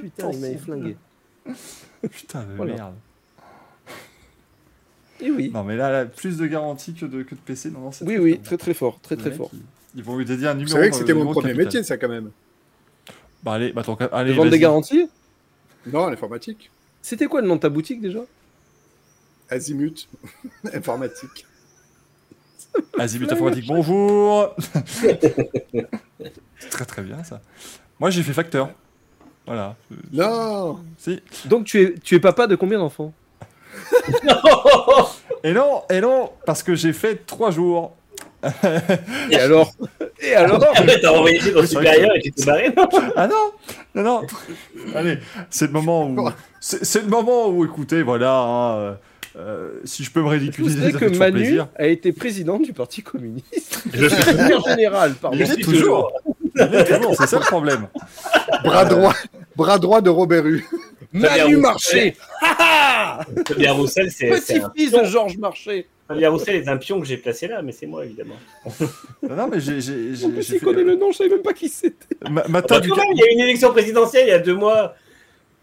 [0.00, 0.96] Putain, il m'avait flingué.
[2.10, 2.74] Putain de Voilà.
[2.74, 2.94] merde.
[5.22, 5.50] Et oui.
[5.54, 7.70] Non, mais là, là, plus de garantie que de, que de PC.
[7.70, 8.42] Non, non, c'est Oui, très oui, fort.
[8.44, 9.50] très très fort, très très fort.
[9.54, 9.60] Ils,
[9.96, 10.70] ils vont lui dédier un numéro.
[10.72, 11.64] C'est vrai que c'était mon premier capital.
[11.64, 12.30] métier, ça, quand même.
[13.42, 15.08] Bah, allez, bah, ton cas- allez, vendre des garanties
[15.92, 16.70] Non, l'informatique.
[17.00, 18.20] C'était quoi le nom de ta boutique déjà?
[19.48, 20.08] Azimut.
[20.74, 21.46] Informatique.
[22.98, 24.54] Azimut informatique, bonjour
[24.86, 25.18] C'est
[26.70, 27.42] très très bien ça.
[28.00, 28.70] Moi j'ai fait facteur.
[29.44, 29.76] Voilà.
[30.12, 31.20] Non Si.
[31.46, 33.12] Donc, tu es, tu es papa de combien d'enfants?
[35.44, 37.96] Et non, et non, parce que j'ai fait trois jours.
[39.30, 39.72] Et alors?
[40.20, 40.62] Et alors?
[40.74, 42.74] Après, t'as envoyé c'est vrai supérieur et tu t'es barré,
[43.16, 43.52] Ah non
[43.94, 44.22] Non, non
[44.94, 45.18] Allez,
[45.50, 46.28] c'est le moment où.
[46.60, 48.94] C'est c'est le moment où, écoutez, voilà, hein, euh,
[49.36, 51.68] euh, si je peux me ridiculiser, ça que Manu plaisir.
[51.76, 53.82] a été président du Parti communiste?
[53.92, 55.36] Je suis Secrétaire général, pardon.
[55.36, 56.12] Il est toujours
[56.54, 57.88] toujours, c'est ça le problème.
[58.64, 59.14] Bras droit,
[59.56, 60.64] bras droit de Robert Hue.
[61.12, 62.16] Manu Marché
[63.46, 67.46] Fabien Roussel, c'est Petit-fils de Georges Marché Fabien Roussel est un pion que j'ai placé
[67.48, 68.34] là, mais c'est moi évidemment.
[69.22, 69.76] Non, non, mais j'ai.
[70.24, 71.94] En plus, il fait- connaît le nom, je savais même pas qui c'était.
[72.28, 74.34] Ma- Ah Matin bah, du même, il y a eu une élection présidentielle il y
[74.34, 74.94] a deux mois.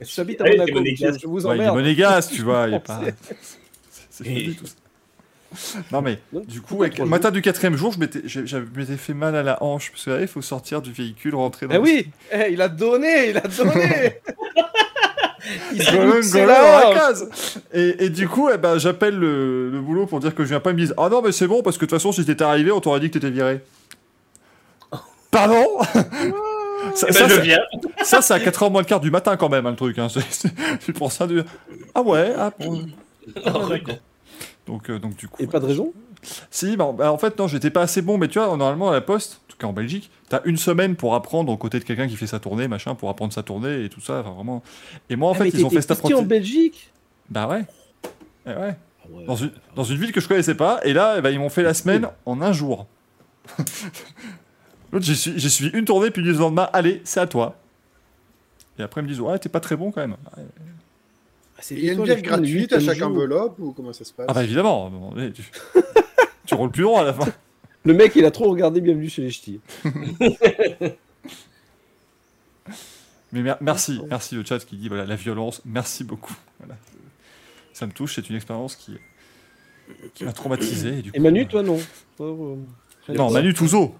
[0.01, 0.73] J'habite à Allez, Monaco.
[1.21, 1.75] Je vous Ouais, il est emmerde.
[1.75, 2.67] monégasque, tu vois.
[2.69, 3.01] Il est pas...
[3.91, 5.79] C'est- C'est fini, tout ça.
[5.91, 9.35] Non mais du coup, avec- le matin du quatrième jour, je je m'étais fait mal
[9.35, 11.73] à la hanche parce que là, il faut sortir du véhicule, rentrer dans.
[11.73, 14.19] Eh le- oui, eh, il a donné, il a donné.
[15.73, 16.95] Il s'est Golem, mixé golem la dans la hanche.
[16.95, 17.61] case.
[17.73, 20.59] Et, et du coup, eh ben, j'appelle le, le boulot pour dire que je viens
[20.59, 20.71] pas.
[20.71, 22.43] Ils me disent Ah non, mais c'est bon parce que de toute façon, si t'étais
[22.43, 23.61] arrivé, on t'aurait dit que t'étais viré.
[25.31, 25.65] Pardon?
[26.95, 27.59] Ça, Eh ça, ben, je c'est- viens.
[28.03, 29.99] ça, c'est à 4h moins le quart du matin quand même, hein, le truc.
[29.99, 30.07] Hein.
[30.09, 31.41] C'est, pour ça du.
[31.93, 32.85] Ah ouais, ah bon.
[33.35, 33.97] D'accord.
[34.65, 35.41] Donc, euh, donc du coup.
[35.43, 35.91] Et pas de raison?
[36.51, 38.93] Si, bah, bah, en fait, non, j'étais pas assez bon, mais tu vois, normalement, à
[38.93, 41.83] la poste, en tout cas en Belgique, t'as une semaine pour apprendre aux côtés de
[41.85, 44.61] quelqu'un qui fait sa tournée, machin, pour apprendre sa tournée et tout ça, enfin, vraiment.
[45.09, 46.27] Et moi, en Ah, fait, ils ont fait cet parti en apprentissage.
[46.27, 46.91] Belgique?
[47.29, 47.63] Bah ouais.
[48.45, 48.75] Eh ouais.
[49.03, 49.25] Ah ouais.
[49.25, 51.49] Dans une, dans une ville que je connaissais pas, et là, eh ben, ils m'ont
[51.49, 52.85] fait la semaine en un jour.
[54.91, 57.55] L'autre, j'ai su- j'ai suivi une tournée, puis le lendemain, allez, c'est à toi.
[58.77, 60.15] Et après, ils me disent, ouais, t'es pas très bon quand même.
[61.61, 64.25] C'est Il y a une bière gratuite à chaque enveloppe ou comment ça se passe?
[64.29, 64.91] Ah bah évidemment,
[65.33, 65.43] tu,
[66.45, 67.27] tu roules plus droit à la fin.
[67.85, 69.61] Le mec, il a trop regardé Bienvenue chez les Ch'tis.
[73.31, 76.35] Mais mer- merci, merci le chat qui dit voilà la violence, merci beaucoup.
[76.59, 76.75] Voilà.
[77.73, 78.97] Ça me touche, c'est une expérience qui,
[80.15, 80.99] qui m'a traumatisé.
[80.99, 81.79] Et, du Et coup, Manu, euh, toi, non
[82.17, 83.95] Toi, euh, Non, Manu Touzo.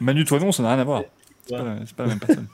[0.00, 1.02] Manu toi non, ça n'a rien à voir.
[1.46, 1.64] C'est pas,
[1.96, 2.46] pas la même personne.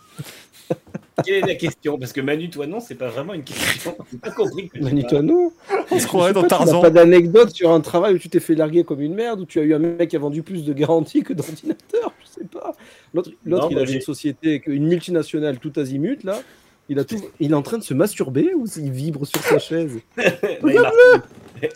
[1.24, 1.98] Quelle est la question?
[1.98, 3.96] Parce que Manu, toi, non, c'est pas vraiment une question.
[4.12, 4.68] J'ai pas compris.
[4.68, 5.50] que Manu, toi, non
[5.90, 6.80] On se croirait dans Tarzan.
[6.82, 9.58] pas d'anecdote sur un travail où tu t'es fait larguer comme une merde, où tu
[9.58, 12.74] as eu un mec qui a vendu plus de garanties que d'ordinateurs, je sais pas.
[13.14, 16.40] L'autre, il avait une société, une multinationale tout azimut, là.
[16.88, 17.16] Il, a tout...
[17.40, 19.98] il est en train de se masturber ou il vibre sur sa chaise?
[20.16, 21.22] Il marsouine.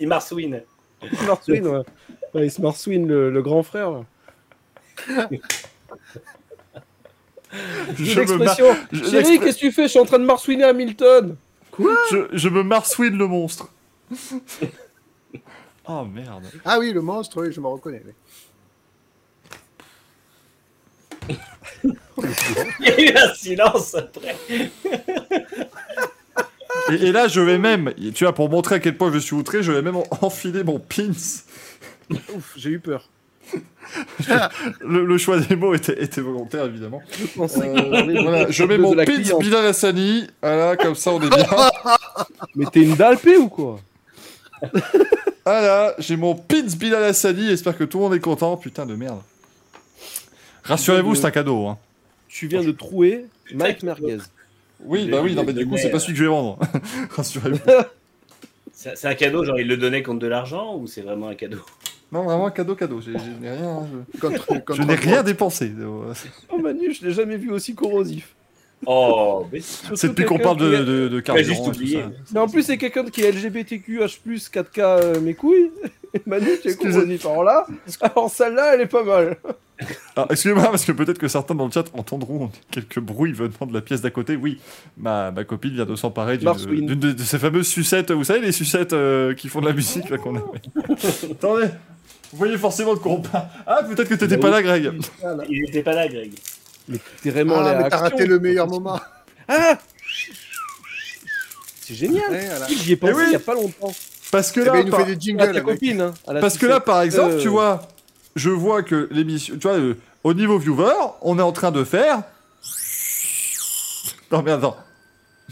[0.01, 0.63] Il marsouine.
[1.03, 1.83] Il se marsouine, ouais.
[2.35, 3.91] Ouais, il se marsouine, le, le grand frère.
[3.91, 5.29] là.
[7.97, 8.77] Je, J'ai me, mar- l'expression
[9.11, 9.85] Chérie, qu'est-ce que tu fais?
[9.85, 11.37] Je suis en train de marsouiner Hamilton.
[11.79, 13.69] je, je me marsouine le monstre.
[15.89, 16.45] oh merde.
[16.65, 18.03] Ah oui, le monstre, oui, je me reconnais.
[18.07, 18.13] oui.
[22.81, 24.37] Il y a eu un silence après.
[26.91, 29.35] Et, et là, je vais même, tu vois, pour montrer à quel point je suis
[29.35, 31.11] outré, je vais même en- enfiler mon pins.
[32.35, 33.09] Ouf, j'ai eu peur.
[34.81, 37.03] Le, le choix des mots était, était volontaire, évidemment.
[37.39, 39.41] Euh, voilà, je mets mon la pins cliente.
[39.41, 40.29] Bilal Hassani.
[40.43, 41.45] Voilà, comme ça, on est bien.
[42.55, 43.81] Mais t'es une dalpée ou quoi?
[45.45, 47.49] Voilà, j'ai mon pins Bilal Hassani.
[47.49, 48.57] J'espère que tout le monde est content.
[48.57, 49.21] Putain de merde.
[50.63, 51.67] Rassurez-vous, c'est un cadeau.
[51.67, 51.79] Hein.
[52.29, 54.19] Tu viens de trouer Mike Merguez.
[54.83, 56.59] Oui, bah oui, non, mais du coup, c'est pas celui que je vais vendre.
[57.11, 57.59] Rassurez-vous.
[58.73, 61.35] C'est c'est un cadeau, genre il le donnait contre de l'argent ou c'est vraiment un
[61.35, 61.59] cadeau?
[62.13, 63.01] Non, vraiment, cadeau, cadeau.
[63.01, 65.73] J'ai- Je n'ai rien, je, Contre, je contre n'ai rien dépensé.
[66.51, 68.35] Oh Manu, je l'ai jamais vu aussi corrosif.
[68.87, 72.01] Oh, mais C'est depuis qu'on parle de, de, de carburant juste et tout oublié.
[72.01, 72.09] ça.
[72.33, 75.71] Mais en plus, c'est quelqu'un qui est LGBTQH+, 4K, euh, mes couilles.
[76.15, 77.27] Et Manu, tu es corrosif.
[77.27, 77.67] Alors là,
[78.01, 79.37] alors celle-là, elle est pas mal.
[80.17, 83.73] Ah, excusez-moi, parce que peut-être que certains dans le chat entendront quelques bruits venant de
[83.73, 84.35] la pièce d'à côté.
[84.37, 84.59] Oui,
[84.99, 86.87] ma, ma copine vient de s'emparer d'une Marsouine.
[86.87, 88.11] d'une de, de ces fameuses sucettes.
[88.11, 90.41] Vous savez, les sucettes euh, qui font de la musique là qu'on a.
[91.31, 91.69] Attendez,
[92.33, 93.47] vous voyez forcément de quoi on parle.
[93.67, 94.93] Ah, peut-être que t'étais pas là, Greg.
[95.49, 96.33] Il était pas là, Greg.
[96.89, 99.01] Mais t'es vraiment Ah, t'as raté le meilleur moment.
[99.49, 99.79] Ah
[101.81, 102.31] C'est génial.
[102.31, 102.67] Ouais, voilà.
[102.69, 103.25] J'y ai pensé oui.
[103.29, 103.93] il y a pas longtemps.
[104.31, 105.53] Parce que Eh ben, là, il nous par- fait des À jingles.
[105.55, 107.83] ta copine, hein, à la parce que là, par exemple, Euh, tu vois,
[108.37, 110.93] je vois que l'émission, tu vois, euh, au niveau viewer,
[111.23, 112.23] on est en train de faire.
[114.31, 114.77] Non merde, non.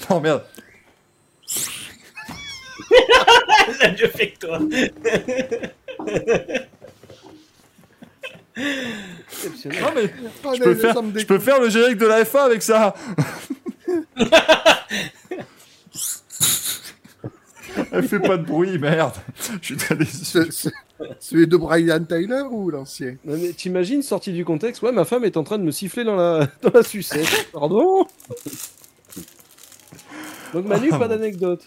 [0.08, 0.44] Non merde.
[2.90, 4.60] Il a mieux fait que toi.
[9.80, 10.10] Non mais
[10.56, 12.94] je peux, faire, hommes des- je peux faire le générique de la F1 avec ça.
[17.92, 19.14] Elle fait pas de bruit, merde.
[19.60, 20.24] Je suis très déçu.
[20.24, 20.68] Ce- ce-
[21.20, 23.14] Celui de Brian Tyler ou l'ancien?
[23.56, 26.48] T'imagines, sorti du contexte, ouais, ma femme est en train de me siffler dans la,
[26.62, 27.48] dans la sucette.
[27.52, 28.04] Pardon?
[30.52, 31.62] Donc Manu, pas d'anecdote.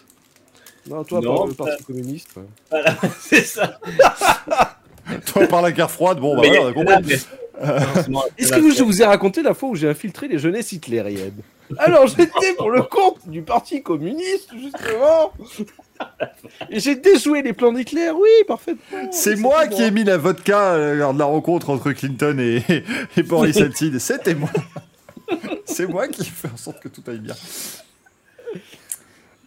[0.88, 2.28] Non, toi, Non, par le Parti communiste.
[2.36, 2.42] ouais.
[2.70, 3.78] Voilà, c'est ça.
[5.26, 7.14] Toi, par la guerre froide, bon, bah on a compris.
[8.38, 11.42] Est-ce que je vous ai raconté la fois où j'ai infiltré les jeunesses hitlériennes?
[11.78, 15.32] Alors j'étais pour le compte du Parti communiste, justement
[16.70, 20.72] Et j'ai déjoué les plans d'Hitler, oui, parfaitement C'est moi qui ai mis la vodka
[20.74, 22.62] euh, lors de la rencontre entre Clinton et,
[23.16, 23.98] et Boris Yeltsin.
[23.98, 24.50] C'était moi.
[25.64, 27.34] C'est moi qui fais en sorte que tout aille bien.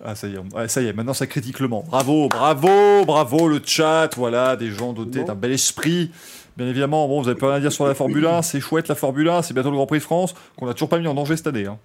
[0.08, 1.86] Ah, ça y est, on- ça y est, maintenant ça critique le monde.
[1.88, 6.12] Bravo, bravo, bravo le chat, voilà, des gens dotés d'un bel esprit.
[6.58, 8.88] Bien évidemment, bon, vous avez pas rien à dire sur la Formule 1, c'est chouette
[8.88, 11.08] la Formule 1, c'est bientôt le Grand Prix de France, qu'on a toujours pas mis
[11.08, 11.66] en danger cette année.
[11.66, 11.78] Hein.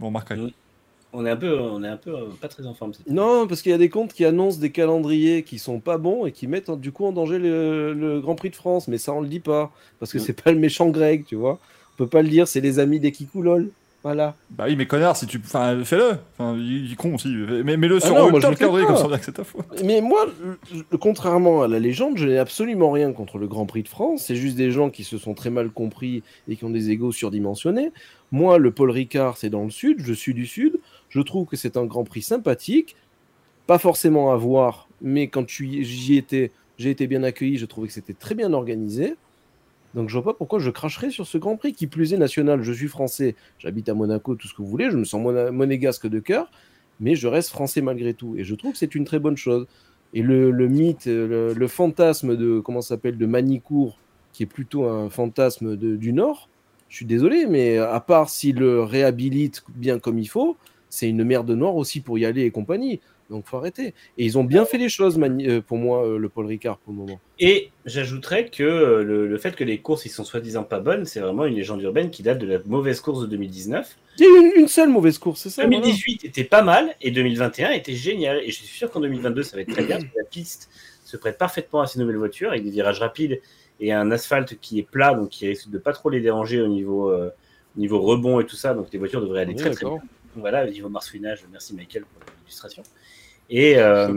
[0.00, 0.36] Remarquerez.
[0.40, 0.50] Mm.
[1.16, 2.92] On est un peu, on est un peu euh, pas très en forme.
[2.94, 3.14] cette année.
[3.16, 6.26] Non, parce qu'il y a des comptes qui annoncent des calendriers qui sont pas bons
[6.26, 8.88] et qui mettent du coup en danger le, le Grand Prix de France.
[8.88, 9.70] Mais ça, on le dit pas.
[10.00, 11.58] Parce que c'est pas le méchant Greg, tu vois.
[11.92, 13.70] On peut pas le dire, c'est les amis des Kikoulol.
[14.04, 14.36] Voilà.
[14.50, 15.38] Bah oui, mais connard, si tu.
[15.42, 16.18] Enfin, fais-le.
[16.38, 17.28] Enfin, il est con aussi.
[17.64, 18.84] Mais mets-le Ah sur non, le moi, je le pas.
[18.84, 19.64] comme ça dirait que c'est ta faute.
[19.82, 20.26] Mais moi,
[20.70, 24.24] je- contrairement à la légende, je n'ai absolument rien contre le Grand Prix de France.
[24.26, 27.12] C'est juste des gens qui se sont très mal compris et qui ont des égos
[27.12, 27.92] surdimensionnés.
[28.30, 30.00] Moi, le Paul Ricard, c'est dans le sud.
[30.00, 30.78] Je suis du sud.
[31.08, 32.96] Je trouve que c'est un Grand Prix sympathique.
[33.66, 37.56] Pas forcément à voir, mais quand j'y étais, j'ai été bien accueilli.
[37.56, 39.14] Je trouvais que c'était très bien organisé.
[39.94, 41.72] Donc je vois pas pourquoi je cracherais sur ce Grand Prix.
[41.72, 44.90] Qui plus est national, je suis français, j'habite à Monaco, tout ce que vous voulez.
[44.90, 45.22] Je me sens
[45.52, 46.50] monégasque de cœur
[47.00, 48.36] mais je reste français malgré tout.
[48.36, 49.66] Et je trouve que c'est une très bonne chose.
[50.12, 53.98] Et le, mythe, le, fantasme de, comment s'appelle, de Manicourt,
[54.32, 56.48] qui est plutôt un fantasme de- du Nord,
[56.88, 60.56] je suis désolé, mais à part s'il le réhabilite bien comme il faut,
[60.88, 63.00] c'est une merde noire aussi pour y aller et compagnie.
[63.30, 63.94] Donc faut arrêter.
[64.18, 66.92] Et ils ont bien fait les choses, euh, pour moi, euh, le Paul Ricard, pour
[66.92, 67.20] le moment.
[67.38, 71.04] Et j'ajouterais que euh, le, le fait que les courses ils sont soi-disant pas bonnes,
[71.04, 73.96] c'est vraiment une légende urbaine qui date de la mauvaise course de 2019.
[74.18, 75.78] Il y a eu une, une seule mauvaise course, c'est ça voilà.
[75.80, 78.38] 2018 était pas mal et 2021 était génial.
[78.44, 80.70] Et je suis sûr qu'en 2022 ça va être très bien parce que la piste
[81.04, 83.40] se prête parfaitement à ces nouvelles voitures avec des virages rapides
[83.80, 86.68] et un asphalte qui est plat donc qui risque de pas trop les déranger au
[86.68, 87.30] niveau, euh,
[87.76, 88.74] au niveau rebond et tout ça.
[88.74, 89.98] Donc les voitures devraient aller Oui, très très bien.
[90.36, 92.82] Voilà, au niveau marsouinage, merci Michael pour l'illustration.
[93.50, 94.08] Et, euh,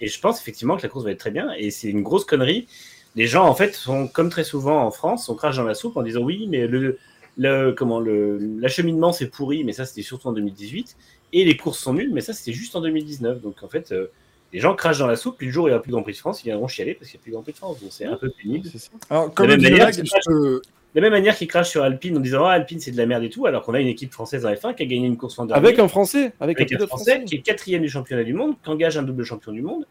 [0.00, 1.52] et je pense effectivement que la course va être très bien.
[1.56, 2.66] Et c'est une grosse connerie.
[3.14, 5.96] Les gens, en fait, sont comme très souvent en France, on crache dans la soupe
[5.96, 6.98] en disant oui, mais le,
[7.36, 10.96] le, comment, le, l'acheminement c'est pourri, mais ça c'était surtout en 2018.
[11.34, 13.40] Et les courses sont nulles, mais ça c'était juste en 2019.
[13.40, 14.06] Donc en fait, euh,
[14.52, 15.92] les gens crachent dans la soupe, puis le jour où il n'y a plus de
[15.94, 17.52] Grand Prix de France, ils viendront chialer parce qu'il n'y a plus de Grand Prix
[17.52, 17.80] de France.
[17.80, 18.68] Donc c'est un peu pénible.
[19.10, 20.62] Alors, comme même manière, Lag, Je peux-
[20.94, 23.06] De la même manière qu'ils crachent sur Alpine en disant ah, Alpine c'est de la
[23.06, 25.16] merde et tout, alors qu'on a une équipe française en F1 qui a gagné une
[25.16, 25.66] course en dernier.
[25.66, 27.24] Avec un Français, avec, avec un un Français français.
[27.24, 29.86] qui est quatrième du championnat du monde, qui engage un double champion du monde.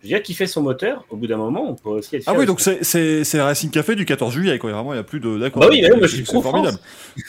[0.00, 2.24] Je veux dire, qui fait son moteur, au bout d'un moment, on peut aussi être
[2.26, 4.70] Ah oui, donc c'est- Racing Café du 14 juillet, quoi.
[4.70, 5.38] Vraiment, il n'y a plus de.
[5.38, 5.62] D'accord.
[5.62, 6.78] Bah oui, bah oui, moi, je suis formidable.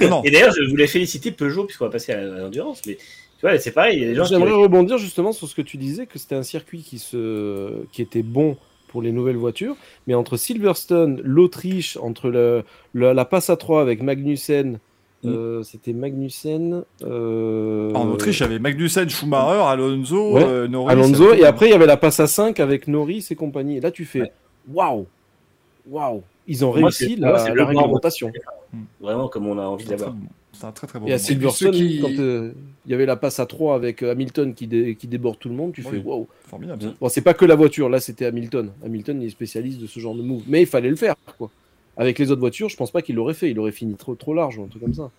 [0.01, 0.21] Non.
[0.25, 3.71] Et d'ailleurs, je voulais féliciter Peugeot, puisqu'on va passer à l'endurance, mais tu vois, c'est
[3.71, 4.29] pareil, il y a des gens qui.
[4.29, 7.83] J'aimerais rebondir justement sur ce que tu disais, que c'était un circuit qui, se...
[7.91, 9.75] qui était bon pour les nouvelles voitures,
[10.07, 14.79] mais entre Silverstone, l'Autriche, entre le, le- la passe à 3 avec Magnussen,
[15.23, 15.29] Mm.
[15.29, 16.83] euh, c'était Magnussen.
[17.03, 20.91] euh, En Autriche, il y avait Magnussen, Schumacher, Alonso, Ouais, euh, Norris.
[20.91, 23.77] Alonso, et après il y avait la passe à 5 avec Norris et compagnie.
[23.77, 24.31] Et là tu fais Ouais.
[24.73, 25.07] waouh,
[25.89, 28.31] waouh, ils ont Moi, réussi la, c'est la grand réglementation.
[29.01, 30.13] Vraiment comme on a envie d'avoir.
[30.59, 31.05] C'est un très très bon.
[31.07, 31.23] Et à moment.
[31.25, 32.51] Silverstone, ceux qui- quand euh,
[32.85, 35.49] il y avait la passe à 3 avec euh, Hamilton qui, dé- qui déborde tout
[35.49, 35.87] le monde, tu Oui.
[35.91, 36.27] fais waouh.
[36.47, 36.93] Formidable.
[36.99, 38.71] Bon, c'est pas que la voiture, là c'était Hamilton.
[38.83, 40.43] Hamilton il est spécialiste de ce genre de move.
[40.47, 41.49] Mais il fallait le faire, quoi.
[41.95, 43.49] Avec les autres voitures, je pense pas qu'il l'aurait fait.
[43.51, 45.09] Il aurait fini trop, trop large ou un truc comme ça.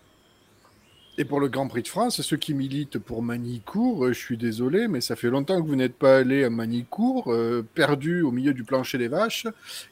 [1.21, 4.37] Et pour le Grand Prix de France, ceux qui militent pour Manicourt, euh, je suis
[4.37, 8.31] désolé, mais ça fait longtemps que vous n'êtes pas allé à Manicourt, euh, perdu au
[8.31, 9.47] milieu du plancher des vaches.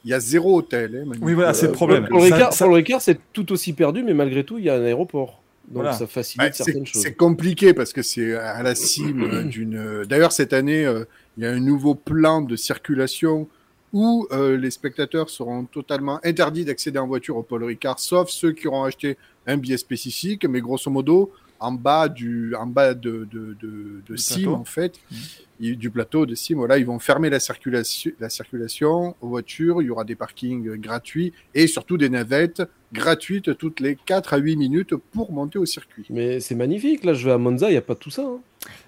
[0.04, 1.04] Il y a zéro hôtel.
[1.04, 1.18] hein.
[1.20, 2.06] Oui, voilà, c'est le problème.
[2.06, 4.66] Pour le Ricard, ça- pour le Ricard, c'est tout aussi perdu, mais malgré tout, il
[4.66, 5.42] y a un aéroport.
[5.66, 5.94] Donc Voilà.
[5.94, 7.02] ça facilite c'est certaines choses.
[7.02, 10.04] c'est compliqué parce que c'est à la cime euh, d'une.
[10.04, 11.04] D'ailleurs, cette année, euh,
[11.36, 13.48] il y a un nouveau plan de circulation
[13.92, 18.52] où euh, les spectateurs seront totalement interdits d'accéder en voiture au Paul Ricard, sauf ceux
[18.52, 19.16] qui auront acheté
[19.47, 20.44] un billet spécifique.
[20.48, 24.55] Mais grosso modo, en bas du, en bas de, de, de, de Du cime, plateau.
[24.60, 25.16] en fait, Mhm.
[25.60, 29.81] il- du plateau de cime, voilà, ils vont fermer la circulation, la circulation aux voitures.
[29.81, 32.62] Il y aura des parkings gratuits et surtout des navettes
[32.93, 36.05] gratuites toutes les 4 à 8 minutes pour monter au circuit.
[36.10, 37.05] Mais c'est magnifique.
[37.05, 38.23] Là, je vais à Monza, il n'y a pas tout ça.
[38.23, 38.39] hein.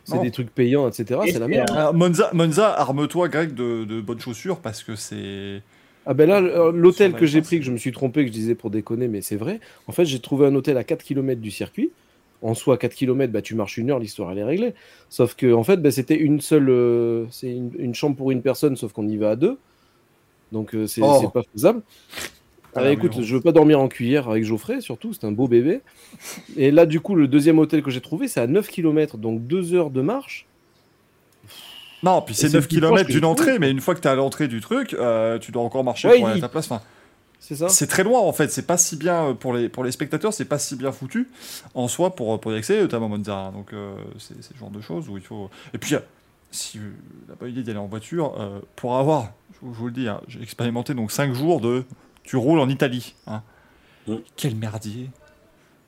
[0.05, 1.21] C'est des trucs payants, etc.
[1.27, 1.71] Et C'est la merde.
[1.95, 5.63] Monza, Monza arme-toi, Greg, de, de bonnes chaussures parce que c'est.
[6.11, 8.33] Ah ben là, euh, l'hôtel que j'ai pris, que je me suis trompé, que je
[8.33, 9.61] disais pour déconner, mais c'est vrai.
[9.89, 11.91] En fait, j'ai trouvé un hôtel à 4 km du circuit.
[12.41, 14.73] En soi, 4 km, bah, tu marches une heure, l'histoire elle est réglée.
[15.11, 18.41] Sauf que en fait, bah, c'était une seule, euh, c'est une, une chambre pour une
[18.41, 19.59] personne, sauf qu'on y va à deux.
[20.51, 21.19] Donc euh, c'est Oh.
[21.21, 21.83] c'est pas faisable.
[22.75, 23.23] Ah, oui, écoute, bon.
[23.23, 25.81] je veux pas dormir en cuillère avec Geoffrey, surtout, c'est un beau bébé.
[26.57, 29.47] Et là, du coup, le deuxième hôtel que j'ai trouvé, c'est à 9 km, donc
[29.47, 30.47] 2 heures de marche.
[32.03, 34.01] Non, puis c'est c'est 9 le plus proche km d'une entrée, mais une fois que
[34.01, 36.49] t'es à l'entrée du truc, euh, tu dois encore marcher Ouais, pour aller à ta
[36.49, 36.67] place.
[36.71, 36.81] Enfin,
[37.41, 39.83] C'est ça c'est très loin en fait, c'est pas si bien euh, pour les, pour
[39.85, 41.29] les spectateurs, c'est pas si bien foutu
[41.75, 43.35] en soi pour, pour y accéder, notamment à Monza.
[43.37, 43.53] hein.
[43.53, 45.51] Donc euh, c'est le genre de choses où il faut.
[45.75, 45.95] Et puis,
[46.51, 46.83] si euh,
[47.29, 49.93] la bonne idée d'y aller en voiture, euh, pour avoir, je vous, je vous le
[49.93, 51.85] dis, hein, j'ai expérimenté donc 5 jours de.
[52.23, 53.15] Tu roules en Italie.
[53.27, 53.43] Hein.
[54.37, 55.11] Quel merdier.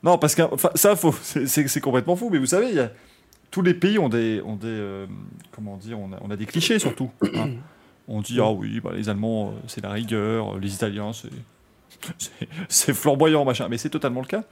[0.03, 0.43] Non, parce que
[0.75, 2.91] ça, faut, c'est- c'est c'est complètement fou, mais vous savez, il y a-
[3.51, 4.41] tous les pays ont des.
[4.43, 5.07] Ont des euh,
[5.51, 7.11] comment dire on a, on a des clichés surtout.
[7.35, 7.51] hein.
[8.13, 11.13] On dit, ah oui, bah, les Allemands, euh, c'est la rigueur, les Italiens,
[12.69, 12.93] c'est.
[12.93, 13.69] flamboyant, machin.
[13.71, 14.43] Mais c'est totalement le cas.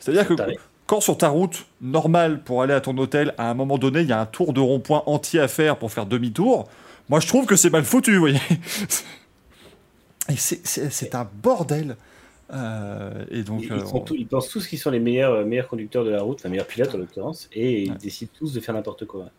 [0.00, 0.58] C'est-à-dire que Taré.
[0.86, 4.08] quand sur ta route normale pour aller à ton hôtel, à un moment donné, il
[4.08, 6.68] y a un tour de rond-point entier à faire pour faire demi-tour,
[7.08, 8.40] moi je trouve que c'est mal foutu, vous voyez.
[10.28, 11.96] Et c'est un bordel.
[12.52, 15.32] Euh, et donc, Ils, euh, ils sont tous- ils pensent tous qu'ils sont les meilleurs,
[15.32, 17.96] euh, meilleurs conducteurs de la route, enfin meilleurs pilotes en l'occurrence, et ils Ouais.
[17.98, 19.30] décident tous de faire n'importe quoi.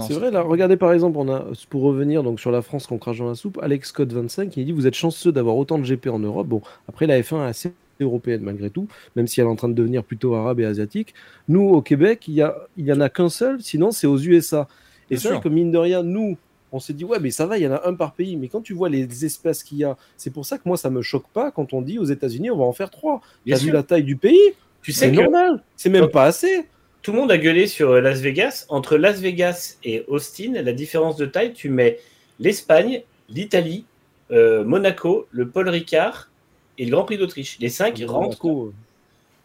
[0.00, 2.96] C'est vrai, là, regardez par exemple, on a, pour revenir donc sur la France qu'on
[2.98, 5.84] crache dans la soupe, Alex Scott 25, il dit Vous êtes chanceux d'avoir autant de
[5.84, 6.46] GP en Europe.
[6.48, 9.68] Bon, après, la F1 est assez européenne malgré tout, même si elle est en train
[9.68, 11.12] de devenir plutôt arabe et asiatique.
[11.46, 14.16] Nous, au Québec, il y, a, il y en a qu'un seul, sinon c'est aux
[14.18, 14.66] USA.
[15.10, 16.38] Et c'est vrai que mine de rien, nous,
[16.72, 18.36] on s'est dit Ouais, mais ça va, il y en a un par pays.
[18.36, 20.90] Mais quand tu vois les espaces qu'il y a, c'est pour ça que moi, ça
[20.90, 23.20] me choque pas quand on dit aux États-Unis, on va en faire trois.
[23.48, 24.40] T'as vu la taille du pays?
[24.82, 25.62] Tu sais C'est que normal.
[25.76, 26.66] C'est même pas assez.
[27.02, 28.66] tout le monde a gueulé sur euh, Las Vegas.
[28.68, 31.98] Entre Las Vegas et Austin, la différence de taille, tu mets
[32.40, 33.84] l'Espagne, l'Italie,
[34.30, 36.30] euh, Monaco, le Paul Ricard
[36.78, 37.58] et le Grand Prix d'Autriche.
[37.60, 38.44] Les cinq rentrent.
[38.44, 38.72] Monaco, euh,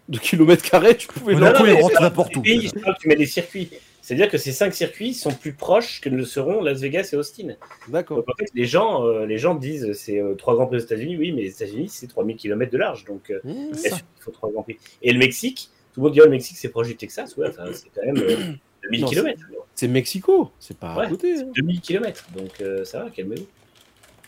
[0.10, 2.42] de kilomètres carrés, tu pouvais Non, mais rentre n'importe où.
[2.42, 3.70] pays, je parle, tu mets des circuits.
[4.08, 7.18] C'est-à-dire que ces cinq circuits sont plus proches que ne le seront Las Vegas et
[7.18, 7.56] Austin.
[7.90, 8.16] D'accord.
[8.18, 10.80] Donc en fait, les gens, euh, les gens disent c'est euh, trois grands prix aux
[10.80, 13.74] États-Unis, oui, mais les États-Unis c'est 3000 km de large, donc euh, Mmh.
[13.74, 14.78] sûr qu'il faut trois grands prix.
[15.02, 17.50] Et le Mexique, tout le monde dit oh, le Mexique c'est proche du Texas, ouais,
[17.50, 18.54] enfin, c'est quand même euh,
[18.84, 19.42] 2000 Non, km.
[19.76, 21.42] C'est Mexico, c'est pas à côté.
[21.42, 21.52] hein.
[21.54, 23.46] 2000 km, donc euh, ça va, calmez-vous.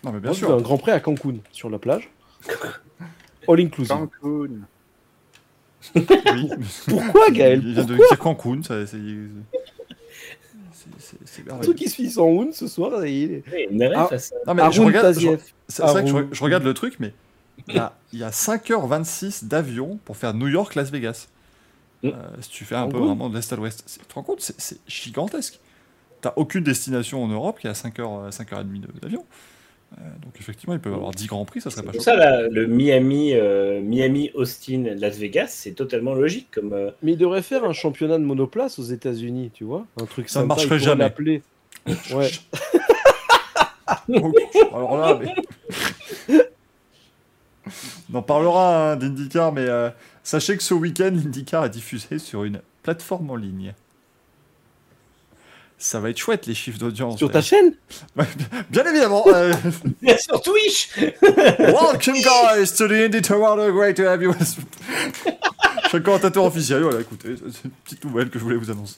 [0.03, 0.51] Non, mais bien Moi, sûr.
[0.51, 2.09] un grand prix à Cancun, sur la plage.
[3.47, 3.95] All inclusive.
[3.95, 4.49] Cancun.
[5.95, 6.49] Oui.
[6.87, 8.97] Pourquoi, Gaël Il vient de dire Cancun, ça, c'est.
[10.99, 14.39] c'est- c'est- truc qui se finit en Hoon ce soir, il ref Ah.
[14.47, 15.29] Non, mais je regarde, je-
[15.67, 17.13] c'est vrai que je, je regarde le truc, mais
[17.67, 21.27] il y a, il y a 5h26 d'avion pour faire New York-Las Vegas.
[22.03, 22.07] Mm.
[22.09, 22.11] Euh,
[22.41, 23.07] si tu fais un En peu gros.
[23.07, 23.83] vraiment de l'Est à l'Ouest.
[23.85, 25.59] C'est- Tu te rends compte, c'est- c'est gigantesque.
[26.21, 29.25] T'as aucune destination en Europe qui a 5h, 5h30 de- d'avion.
[29.97, 32.11] Euh, donc effectivement, ils peuvent avoir 10 grands prix, ça serait pas pour choquant.
[32.11, 36.49] ça, là, le Miami, euh, Miami, Austin, Las Vegas, c'est totalement logique.
[36.51, 40.05] Comme, euh, Mais il devrait faire un championnat de monoplace aux États-Unis, tu vois Un
[40.05, 41.03] truc Ça sympa, marcherait jamais.
[41.03, 41.41] l'appeler.
[42.13, 42.29] Ouais.
[44.73, 45.33] Alors là, mais...
[48.13, 49.89] On en parlera hein, d'IndyCar, mais euh,
[50.23, 53.73] sachez que ce week-end, IndyCar est diffusé sur une plateforme en ligne.
[55.81, 57.17] Ça va être chouette les chiffres d'audience.
[57.17, 57.73] Sur ta chaîne
[58.69, 59.23] Bien évidemment.
[59.27, 59.53] euh,
[60.19, 60.89] Sur Twitch
[61.21, 63.71] welcome guys to the Indy Toronto.
[63.73, 64.31] Great to have you.
[64.31, 64.57] as-
[65.83, 66.83] Je suis le commentateur officiel.
[66.83, 68.97] Voilà, écoutez, c'est une petite nouvelle que je voulais vous annoncer.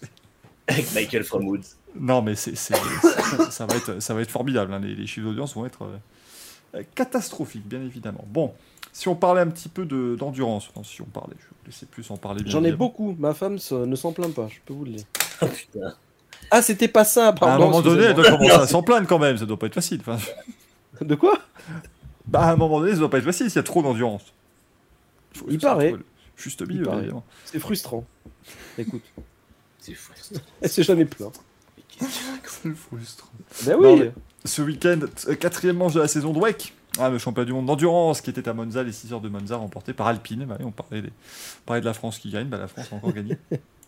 [0.68, 1.76] Avec Michael from Woods.
[2.00, 4.74] Non, mais c'est, c'est- ça, ça va être, ça va être formidable.
[4.74, 4.80] hein.
[4.80, 5.84] Les, les chiffres d'audience vont être
[6.76, 8.26] euh, catastrophiques, bien évidemment.
[8.28, 8.54] Bon,
[8.92, 11.86] si on parlait un petit peu de, d'endurance, si on parlait, je vais vous laisser
[11.86, 12.42] plus en parler.
[12.42, 12.86] bien J'en ai évidemment.
[12.88, 13.16] beaucoup.
[13.20, 15.06] Ma femme ne s'en plaint pas, je peux vous le dire.
[15.44, 15.94] Oh putain.
[16.52, 17.66] Ah, c'était pas ça, À un pardon.
[17.66, 19.38] moment donné, elle doit commencer à s'en plaindre quand même.
[19.38, 20.02] Ça doit pas être facile.
[20.06, 20.18] Enfin,
[21.02, 21.40] De quoi?
[22.28, 24.34] Bah, à un moment donné, ça doit pas être facile s'il y a trop d'endurance.
[25.50, 25.96] Il paraît.
[26.36, 26.98] Juste Il milieu, paraît.
[27.00, 27.24] évidemment.
[27.46, 28.06] C'est frustrant.
[28.78, 29.02] Écoute,
[29.80, 30.12] C'est fou.
[30.62, 31.34] elle s'est jamais plaint.
[32.46, 33.30] C'est frustrant.
[33.66, 34.12] Ben oui.
[34.44, 36.74] Ce week-end, euh, quatrième manche de la saison de WEC.
[37.00, 39.56] Ah, le championnat du monde d'endurance qui était à Monza, les 6 heures de Monza
[39.56, 40.46] remportées par Alpine.
[40.46, 42.88] Bah oui, on, parlait des- on parlait de la France qui gagne, bah, la France
[42.92, 43.38] a encore gagné.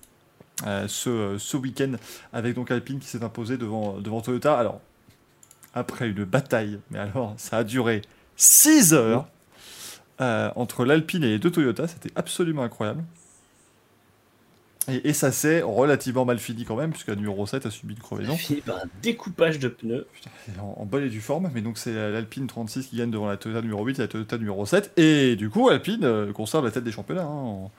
[0.65, 1.93] Euh, ce euh, ce week-end,
[2.31, 4.57] avec donc Alpine qui s'est imposé devant, devant Toyota.
[4.57, 4.79] Alors,
[5.73, 8.01] après une bataille, mais alors ça a duré
[8.37, 9.27] 6 heures
[10.21, 13.03] euh, entre l'Alpine et les deux Toyota, c'était absolument incroyable.
[14.89, 17.93] Et, et ça s'est relativement mal fini quand même, puisque la numéro 7 a subi
[17.93, 18.35] une crevaison.
[18.35, 20.05] fini par un découpage de pneus.
[20.45, 23.27] C'est en, en bonne et due forme, mais donc c'est l'Alpine 36 qui gagne devant
[23.27, 24.91] la Toyota numéro 8 et la Toyota numéro 7.
[24.97, 27.71] Et du coup, Alpine euh, conserve la tête des championnats hein, en,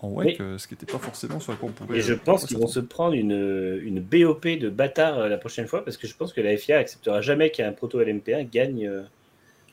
[0.00, 1.98] en WEC, euh, ce qui n'était pas forcément à quoi on pouvait.
[1.98, 5.38] Et je euh, pense qu'ils vont se prendre une, une BOP de bâtard euh, la
[5.38, 8.86] prochaine fois parce que je pense que la FIA acceptera jamais qu'un proto LMP1 gagne
[8.86, 9.02] euh,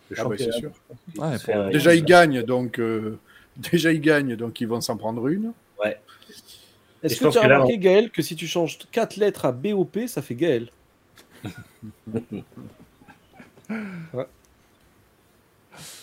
[0.10, 0.58] le Ah bah, championnat.
[0.58, 0.72] sûr.
[1.18, 3.20] Ouais, Déjà, ils gagnent, donc euh,
[3.58, 5.52] déjà ils gagnent, donc ils vont s'en prendre une.
[7.04, 9.52] Est-ce que tu as que là, remarqué, Gaël, que si tu changes 4 lettres à
[9.52, 10.70] BOP, ça fait Gaël?
[14.14, 14.26] Ouais.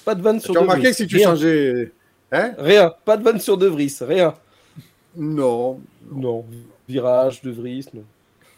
[0.04, 1.30] Pas de vanne sur Tu as remarqué que si tu rien.
[1.30, 1.92] changeais.
[2.30, 2.54] Hein?
[2.58, 2.94] Rien.
[3.04, 3.92] Pas de vanne sur De Vries.
[4.02, 4.34] Rien.
[5.16, 5.80] Non.
[6.12, 6.44] Non.
[6.88, 8.04] Virage, De Vries, non.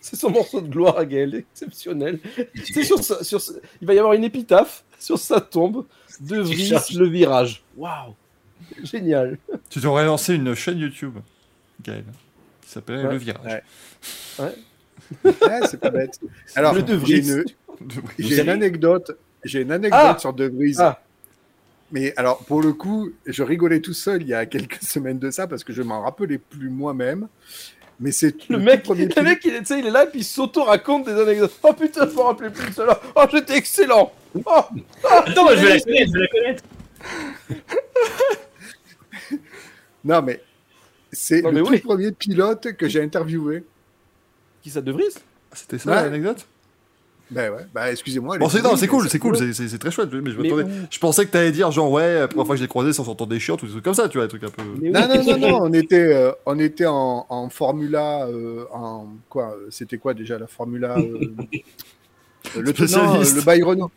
[0.00, 2.20] C'est son morceau de gloire à Gaël, exceptionnel.
[2.72, 5.86] C'est sur sa- sur sa- Il va y avoir une épitaphe sur sa tombe.
[6.20, 6.92] De Vries, cherches.
[6.94, 7.62] le virage.
[7.76, 8.14] Waouh.
[8.84, 9.38] Génial.
[9.70, 11.14] Tu devrais lancer une chaîne YouTube,
[11.82, 12.04] Gaël,
[12.68, 13.12] qui s'appelait Ouais.
[13.12, 13.62] Le Virage.
[14.38, 14.54] Ouais.
[15.24, 16.20] Ouais, c'est pas bête.
[16.54, 17.44] Alors, Le De j'ai Vries.
[18.18, 19.18] une, anecdote.
[19.42, 20.74] J'ai une anecdote Ah sur De Vries.
[20.78, 21.00] Ah.
[21.92, 25.30] Mais alors, pour le coup, je rigolais tout seul il y a quelques semaines de
[25.30, 27.28] ça parce que je m'en rappelais plus moi-même.
[28.00, 30.20] Mais c'est Le tout mec, premier le mec il, est, il est là et puis
[30.20, 31.58] il s'auto-raconte des anecdotes.
[31.62, 33.00] Oh putain, je me rappelais plus de cela.
[33.16, 34.12] Oh, j'étais excellent.
[34.44, 34.60] Oh,
[35.10, 36.64] Attends, je vais la connaître, je vais la connaître.
[40.04, 40.40] Non, mais
[41.12, 41.78] C'est le mais tout oui.
[41.80, 43.64] premier pilote que j'ai interviewé.
[44.62, 45.04] Qui ça de Vries?
[45.52, 46.02] C'était ça Ouais.
[46.02, 46.46] l'anecdote?
[47.30, 48.38] Ben ouais, bah excusez-moi.
[48.38, 50.08] Bon, est c'est cool, c'est cool, c'est- très chouette.
[50.12, 52.64] Mais je, m'attendais- je pensais que t'allais dire genre ouais, la première fois que je
[52.64, 54.44] l'ai croisé, sans s'entendre des chiottes ou des trucs comme ça, tu vois, des trucs
[54.44, 54.62] un peu.
[54.62, 59.50] Non, non, non, non, on était, euh, on était en, en Formula, euh, en quoi
[59.58, 61.34] euh, C'était quoi déjà la Formula euh,
[62.58, 63.36] Le Spécialiste.
[63.36, 63.90] le Byrono.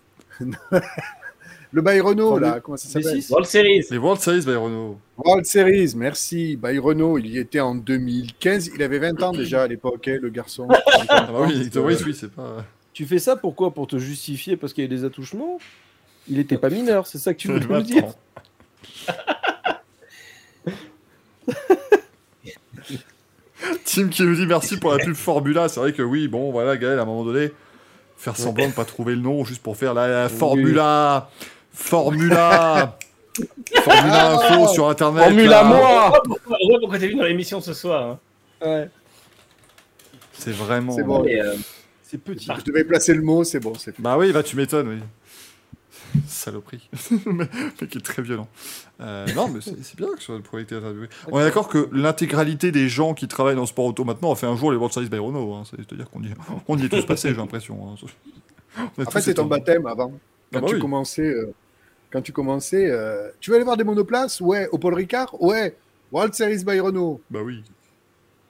[1.72, 3.86] Le Byrono, Formule- là, comment ça s'appelle V6 World Series.
[3.92, 5.00] Les World Series by Renault.
[5.18, 6.58] World Series, merci.
[6.58, 8.72] Byrono, il y était en 2015.
[8.76, 10.68] Il avait 20 ans déjà à l'époque, hein, le garçon.
[11.10, 12.66] Ah bah oui, Victor Reis, oui, c'est pas.
[12.94, 13.74] Tu fais ça pourquoi?
[13.74, 15.60] Pour te justifier parce qu'il y a des attouchements?
[16.28, 18.14] Il était pas mineur, c'est ça que tu veux Je me dire?
[23.86, 25.70] Tim qui nous dit merci pour la pub Formula.
[25.70, 27.52] C'est vrai que oui, bon, voilà, Gaël, à un moment donné,
[28.18, 31.30] faire semblant de pas trouver le nom juste pour faire la, la Formula.
[31.72, 32.98] Formula.
[33.84, 35.24] Formula Info sur internet.
[35.24, 35.64] Formula là.
[35.64, 38.18] moi On voit pourquoi t'es venu dans l'émission ce soir.
[38.62, 38.68] hein.
[38.68, 38.90] Ouais,
[40.34, 40.94] C'est vraiment.
[40.96, 41.24] C'est bon.
[41.24, 41.56] Mais, euh,
[42.04, 42.48] c'est petit.
[42.60, 43.74] Je devais placer le mot, c'est bon.
[43.76, 44.00] c'est.
[44.00, 45.00] Bah oui, bah tu m'étonnes, oui.
[46.28, 46.90] Saloperie.
[47.26, 48.48] le mec est très violent.
[49.00, 51.08] Euh, non, mais c'est c'est bien que ce soit le projet été interviewé.
[51.32, 54.36] On est d'accord que l'intégralité des gens qui travaillent dans le sport auto maintenant ont
[54.36, 55.54] fait un jour les World Series by Renault.
[55.54, 55.64] hein.
[55.70, 56.34] C'est-à-dire qu'on y,
[56.68, 57.78] on y est tous passés, j'ai l'impression.
[57.88, 57.96] hein.
[58.78, 60.12] On a En tous fait, c'est été- ton baptême avant.
[60.54, 60.82] Quand bah tu oui.
[60.82, 61.54] commençais, euh,
[62.12, 64.42] quand tu commençais, euh, tu veux aller voir des monoplaces?
[64.42, 64.68] Ouais.
[64.72, 65.36] Au Paul Ricard?
[65.42, 65.76] Ouais.
[66.12, 67.22] World Series by Renault.
[67.30, 67.64] Bah oui.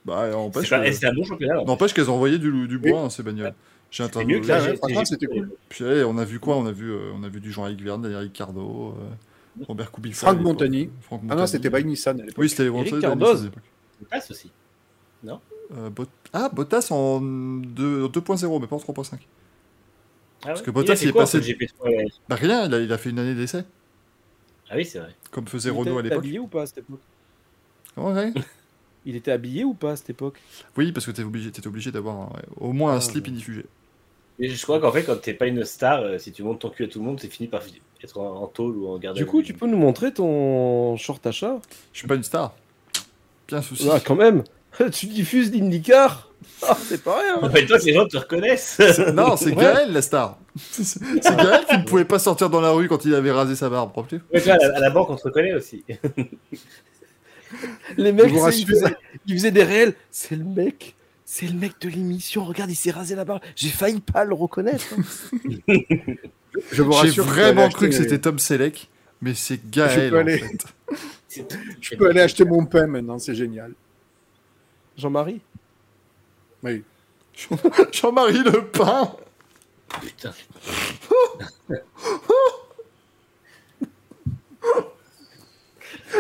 [0.04, 3.54] Bah, c'est n'empêche pas- que- qu'elles ont envoyé du, du bois, hein, ces bagnoles.
[3.92, 5.52] J'ai C'était mieux la ouais, c'était cool.
[5.70, 6.56] Puis allez, on a vu quoi?
[6.56, 10.16] On a vu, euh, on a vu du Jean-Éric Verne, Daniel Ricardo, euh, Robert Kubica.
[10.16, 10.40] Franck.
[10.42, 10.90] Montagny.
[11.02, 12.38] Franck Ah non, c'était by Nissan à l'époque.
[12.38, 12.70] Oui, c'était
[13.02, 13.44] Cardoz.
[13.44, 13.52] Nissan.
[14.00, 14.50] Bottas aussi.
[15.78, 19.20] Euh, Bot- Ah, Bottas en deux- 2.0, mais pas en 3.5.
[20.44, 22.74] Ah ouais que Bottas, il est quoi passé- entre le GP3 et- Bah rien, il
[22.74, 23.64] a, il a fait une année d'essai,
[24.70, 25.16] Ah oui, c'est vrai.
[25.32, 26.20] comme faisait Il Renault à était l'époque.
[26.20, 27.02] habillé ou pas à cette époque?
[27.96, 28.34] Comment, ouais
[29.06, 30.40] Il était habillé ou pas à cette époque?
[30.78, 33.32] Oui, parce que t'es obligé, t'étais obligé d'avoir au moins un Ah, slip ouais.
[33.34, 33.66] inifugé.
[34.40, 36.70] Et je crois qu'en fait, quand t'es pas une star, euh, si tu montes ton
[36.70, 37.62] cul à tout le monde, c'est fini par
[38.04, 40.98] être en, en tôle ou en garde à Du coup, tu peux nous montrer ton
[40.98, 41.60] short achat
[41.94, 42.56] Je suis pas une star.
[43.48, 43.88] Bien souci.
[43.92, 44.44] Ah, quand même
[44.92, 46.31] Tu diffuses l'IndyCar?
[46.88, 48.80] C'est pas rien En fait, toi, ces gens te reconnaissent.
[49.14, 49.64] Non, c'est Ouais.
[49.64, 50.38] Gaël la star.
[50.56, 53.70] C'est Gaël qui ne pouvait pas sortir dans la rue quand il avait rasé sa
[53.70, 53.92] barbe.
[54.12, 55.84] Ouais, à, la, à la banque, on te reconnaît aussi.
[57.98, 58.96] Les mecs, ils faisaient,
[59.28, 59.94] ils faisaient des réels.
[60.10, 60.96] C'est le mec.
[61.26, 62.44] C'est le mec de l'émission.
[62.44, 63.42] Regarde, il s'est rasé la barbe.
[63.56, 64.86] J'ai failli pas le reconnaître.
[64.98, 65.04] hein.
[66.72, 67.24] Je vous J'ai rassure.
[67.26, 68.90] vraiment cru que c'était Tom Selleck,
[69.22, 70.66] mais c'est Gaël peux en aller- fait.
[71.30, 73.72] C'est- Je peux aller acheter mon pain maintenant, c'est génial.
[74.98, 75.40] Jean-Marie?
[76.64, 76.84] Oui.
[77.92, 79.16] Jean-Marie Le Pain
[80.02, 80.34] Putain.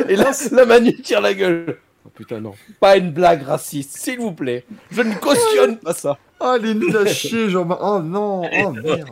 [0.09, 1.77] Et là, la Manu tire la gueule.
[2.05, 2.53] Oh putain, non.
[2.80, 4.65] Pas une blague raciste, s'il vous plaît.
[4.91, 6.18] Je ne cautionne pas ça.
[6.39, 7.81] Ah, les nuls à chier, Jean-Marie.
[7.84, 9.09] Oh non, oh merde.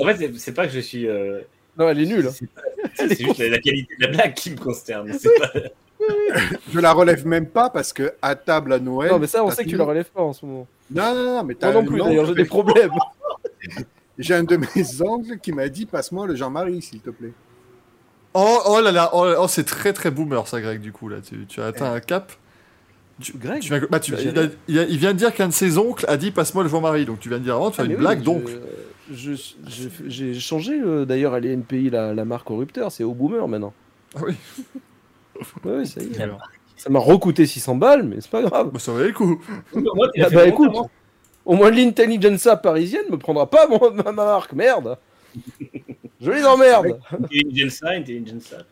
[0.00, 1.06] En fait, c'est- pas que je suis.
[1.06, 1.40] euh,
[1.78, 2.26] Non, elle est nulle.
[2.26, 2.46] hein.
[2.94, 5.12] C'est juste la, la qualité de la blague qui me consterne.
[5.18, 5.52] C'est pas...
[6.72, 9.10] Je la relève même pas parce que à table à Noël.
[9.12, 10.66] Non, mais ça, on sait que tu la relèves pas en ce moment.
[10.90, 12.90] Non, non, non, mais t'as Moi non plus, d'ailleurs, j'ai des problèmes.
[14.18, 17.32] J'ai un de mes oncles qui m'a dit passe-moi le Jean-Marie, s'il te plaît.
[18.32, 21.18] Oh, oh là là, oh, oh, c'est très très boomer ça, Greg, du coup, là.
[21.20, 22.32] Tu, tu as atteint un cap.
[23.36, 25.52] Greg Tu viens, bah, tu- il, a- il a- il vient de dire qu'un de
[25.52, 27.82] ses oncles a dit passe-moi le Jean-Marie, donc tu viens de dire avant, tu fais
[27.82, 28.42] Ah, mais une oui, blague, donc.
[29.12, 33.72] J'ai changé euh, d'ailleurs à l'ENPI la, la marque au rupteur, c'est au boomer maintenant.
[34.14, 34.34] Ah oui,
[35.64, 36.20] Ouais, ouais, ça y est.
[36.20, 36.40] alors.
[36.76, 38.70] Ça m'a recoûté 600 balles, mais c'est pas grave.
[38.72, 39.40] Bah, ça valait le coup.
[39.74, 40.90] Moi, Ah fait bah longtemps, écoute,
[41.46, 44.98] au moins l'intelligentsia parisienne me prendra pas mon- ma, ma marque, merde.
[46.20, 46.98] Je les emmerde.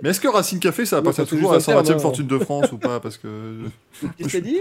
[0.02, 2.02] Mais est-ce que Racing Café, ça appartient toujours à la juste un 120e terme, hein.
[2.02, 3.28] fortune de France ou pas Parce que.
[4.18, 4.60] Qu'est-ce que t'as dit?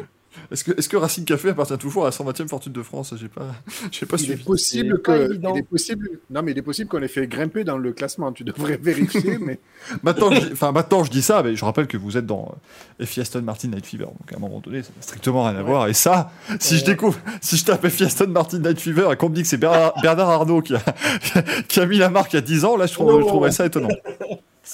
[0.52, 3.14] Est-ce que, est que Racing Café appartient toujours à la 120e fortune de France?
[3.18, 3.48] J'ai pas,
[3.92, 4.44] j'ai pas Il est suivi.
[4.44, 5.34] possible C'est pas que.
[5.54, 6.10] Il est possible.
[6.30, 8.32] Non, mais il est possible qu'on ait fait grimper dans le classement.
[8.32, 9.60] Tu devrais vérifier, mais.
[10.04, 12.56] Maintenant, je, dis- enfin, maintenant, je dis ça, mais je rappelle que vous êtes dans
[13.02, 14.06] euh, FI Aston Martin Night Fever.
[14.06, 15.88] Donc, à un moment donné, ça n'a strictement rien à voir.
[15.88, 19.30] Et ça, si je découvre, si je tape FI Aston Martin Night Fever et qu'on
[19.30, 20.82] me dit que c'est Bernard, Bernard Arnault qui a,
[21.68, 23.52] qui a mis la marque il y a 10 ans, là, je, trouve, je trouverais
[23.52, 23.90] ça étonnant.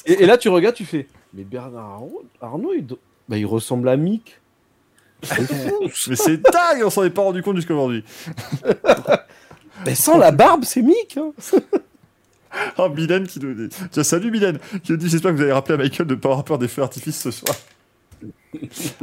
[0.06, 1.08] et, et là, tu regardes, tu fais.
[1.34, 4.40] Mais Bernard Arnault, Arnault, il, do- bah, il ressemble à Mick.
[6.08, 8.04] Mais c'est dingue, on s'en est pas rendu compte jusqu'aujourd'hui.
[9.86, 11.18] Mais sans la barbe, c'est Mick.
[11.18, 11.32] hein.
[12.80, 13.76] Oh, Mylène qui nous dit.
[13.92, 16.20] Tiens, salut Mylène, qui nous dit J'espère que vous allez rappeler à Michael de ne
[16.20, 17.56] pas avoir peur des feux d'artifice ce soir.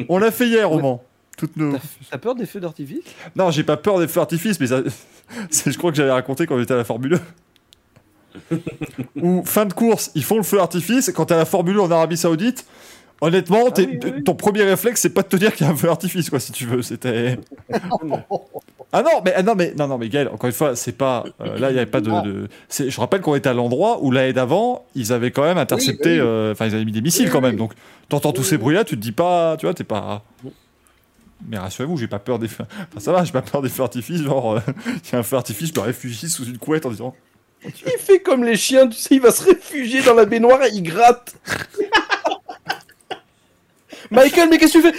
[0.08, 1.04] On l'a fait hier au Mans.
[1.38, 1.76] Toutes nos...
[2.10, 3.04] T'as- peur des feux d'artifice?
[3.36, 4.80] Non, j'ai pas peur des feux d'artifice, mais ça...
[5.50, 7.20] je crois que j'avais raconté quand j'étais à la Formule
[8.50, 8.56] 1.
[9.22, 11.80] Où, fin de course, ils font le feu d'artifice, quand t'es à la Formule 1
[11.82, 12.66] en Arabie Saoudite,
[13.22, 14.24] Honnêtement, oui, oui.
[14.24, 16.38] ton premier réflexe, c'est pas de te dire qu'il y a un feu d'artifice, quoi,
[16.40, 16.82] si tu veux.
[16.82, 17.38] C'était.
[18.92, 21.24] Ah non, mais ah non, mais non, non, mais Gaël, encore une fois, c'est pas.
[21.40, 22.08] euh, là, il y avait pas de.
[22.24, 25.58] de- c'est- je rappelle qu'on était à l'endroit où l'année d'avant, ils avaient quand même
[25.58, 26.12] intercepté.
[26.14, 27.56] Oui, euh, Enfin, ils avaient mis des missiles quand même.
[27.56, 27.72] Donc,
[28.08, 30.22] t'entends tous ces bruits-là, tu te dis pas, tu vois, t'es pas.
[31.48, 32.64] Mais rassurez-vous, j'ai pas peur des feux.
[32.78, 34.22] Enfin, ça va, j'ai pas peur des feux d'artifice.
[34.22, 36.90] Genre, euh, il y a un feu d'artifice, je me réfugie sous une couette en
[36.90, 37.14] disant.
[37.64, 40.70] Il fait comme les chiens, tu sais, il va se réfugier dans la baignoire et
[40.72, 41.34] il gratte.
[44.10, 44.94] Michael, mais qu'est-ce que tu fais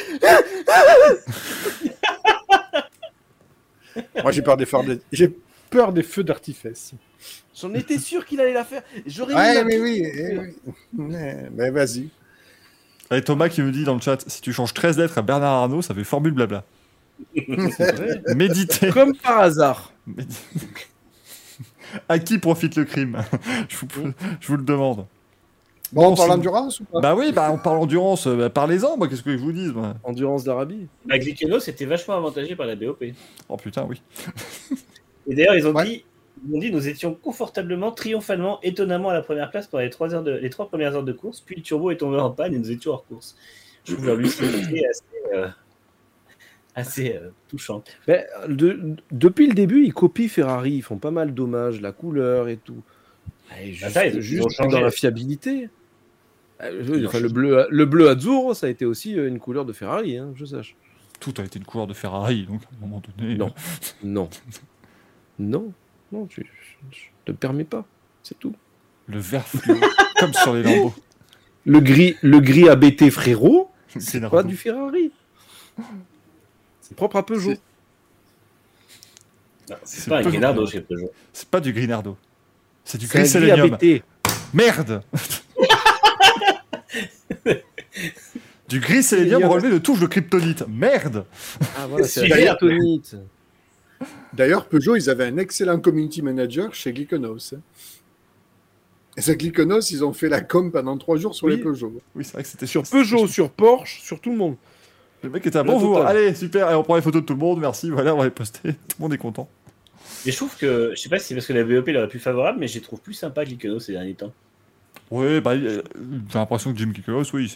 [4.22, 4.78] Moi, j'ai peur des feux
[5.12, 5.34] j'ai
[5.70, 6.94] peur des feux d'artifice.
[7.60, 8.84] J'en étais sûr qu'il allait la faire.
[9.06, 10.56] J'aurais mis Ouais, la- mais oui, eh oui.
[10.94, 12.10] Mais, mais vas-y.
[13.12, 15.54] Et Thomas qui me dit dans le chat si tu changes 13 lettres à Bernard
[15.64, 16.64] Arnault, ça fait formule blabla.
[17.48, 18.22] Vrai.
[18.36, 18.90] Méditez.
[18.92, 19.92] Comme par hasard.
[22.10, 23.24] À qui profite le crime?
[23.70, 25.08] Je, vous, je vous le demande.
[25.94, 28.98] Bon, Bon, on parle endurance ou pas Bah oui, bah on parle endurance, bah, parlez-en,
[28.98, 29.72] moi, qu'est-ce que je vous dis
[30.04, 30.88] Endurance d'Arabie.
[31.06, 33.04] Bah, Glickenhaus c'était vachement avantagé par la BOP.
[33.48, 34.02] Oh putain, oui.
[35.30, 35.86] Et d'ailleurs, ils ont Ouais.
[35.86, 36.06] dit,
[36.48, 40.14] ils ont dit, nous étions confortablement, triomphalement, étonnamment à la première place pendant les trois
[40.14, 41.42] heures de, les trois premières heures de course.
[41.42, 43.36] Puis le turbo est tombé en panne et nous étions hors course.
[43.86, 45.04] Je trouve leur lucidité assez,
[45.34, 45.48] euh,
[46.76, 47.98] assez euh, touchante.
[48.08, 50.74] Ben, de- depuis le début, ils copient Ferrari.
[50.74, 52.84] Ils font pas mal d'hommages, la couleur et tout.
[53.62, 55.70] Et juste ça, ils- dans la fiabilité.
[56.60, 60.18] Enfin, le bleu, le bleu azzurro, ça a été aussi euh, une couleur de Ferrari,
[60.18, 60.76] hein, je sache.
[61.20, 63.36] Tout a été une couleur de Ferrari, donc à un moment donné.
[63.36, 63.48] Non.
[63.48, 63.52] euh,
[64.04, 64.30] Non.
[65.40, 65.72] Non.
[66.12, 66.46] Non, tu,
[67.26, 67.86] te permets pas.
[68.24, 68.56] C'est tout.
[69.08, 69.76] le vert fluo,
[70.20, 70.94] comme sur les lambeaux.
[71.66, 73.70] Le gris, le gris ABT frérot,
[74.00, 75.12] C'est pas du Ferrari.
[76.82, 77.54] C'est propre à Peugeot.
[79.84, 81.12] C'est- pas un Grinardo chez Peugeot.
[81.34, 82.18] C'est pas du Grinardo.
[82.88, 83.52] C'est du gris.
[83.52, 84.02] ABT.
[84.54, 85.04] Merde
[88.70, 90.64] Du gris sélénium relevé de touches de kryptonite.
[90.70, 91.26] Merde
[91.78, 93.16] Ah voilà, c'est la d'ailleurs- kryptonite.
[94.34, 97.38] D'ailleurs, Peugeot, ils avaient un excellent community manager chez hein.
[99.18, 101.58] Et c'est Glickenhaus, ils ont fait la com pendant trois jours sur Oui.
[101.58, 101.92] les Peugeot.
[102.16, 104.56] Oui, c'est vrai que c'était Sur Peugeot, sur Porsche, sur tout le monde.
[105.24, 106.06] Le mec était à bonjour.
[106.06, 106.70] Allez, super.
[106.72, 107.60] Et on prend les photos de tout le monde.
[107.60, 107.90] Merci.
[107.90, 108.74] Voilà, on va les poster.
[108.74, 109.50] Tout le monde est content.
[110.28, 112.20] Mais je trouve que, je sais pas si c'est parce que la BOP l'aurait plus
[112.20, 114.32] favorable, mais je les trouve plus sympa Glickenhaus ces derniers temps.
[115.10, 115.82] Oui, bah, j'ai
[116.36, 117.52] l'impression que Jim Kikos, oui,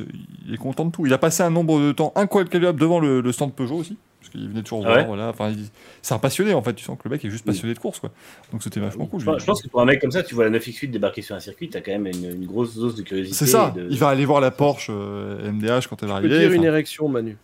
[0.48, 1.06] il, est content de tout.
[1.06, 4.32] Il a passé un nombre de temps incalculable devant le, le stand Peugeot aussi, parce
[4.32, 5.06] qu'il venait toujours Ah voir.
[5.08, 5.28] voilà.
[5.30, 5.68] Enfin, il-
[6.02, 6.74] c'est un passionné en fait.
[6.76, 8.12] Tu sens que le mec est juste passionné de course, quoi.
[8.54, 9.20] Donc c'était vachement cool.
[9.20, 11.22] Je pense, je pense que pour un mec comme ça, tu vois la 9X8 débarquer
[11.22, 13.36] sur un circuit, t'as quand même une, une grosse dose de curiosité.
[13.36, 13.74] C'est ça.
[13.76, 16.40] de- Il va aller voir la Porsche euh, MDH quand elle va arriver.
[16.40, 17.36] dire une érection, Manu.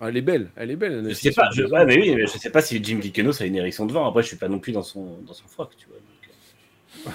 [0.00, 1.04] Ah, elle est belle, elle est belle.
[1.08, 3.46] Je sais pas, je, ouais, mais oui, mais je sais pas si Jim Glickenhaus a
[3.46, 4.08] une érection devant.
[4.08, 5.96] Après, je suis pas non plus dans son, dans son froc, tu vois.
[5.96, 7.10] donc, euh.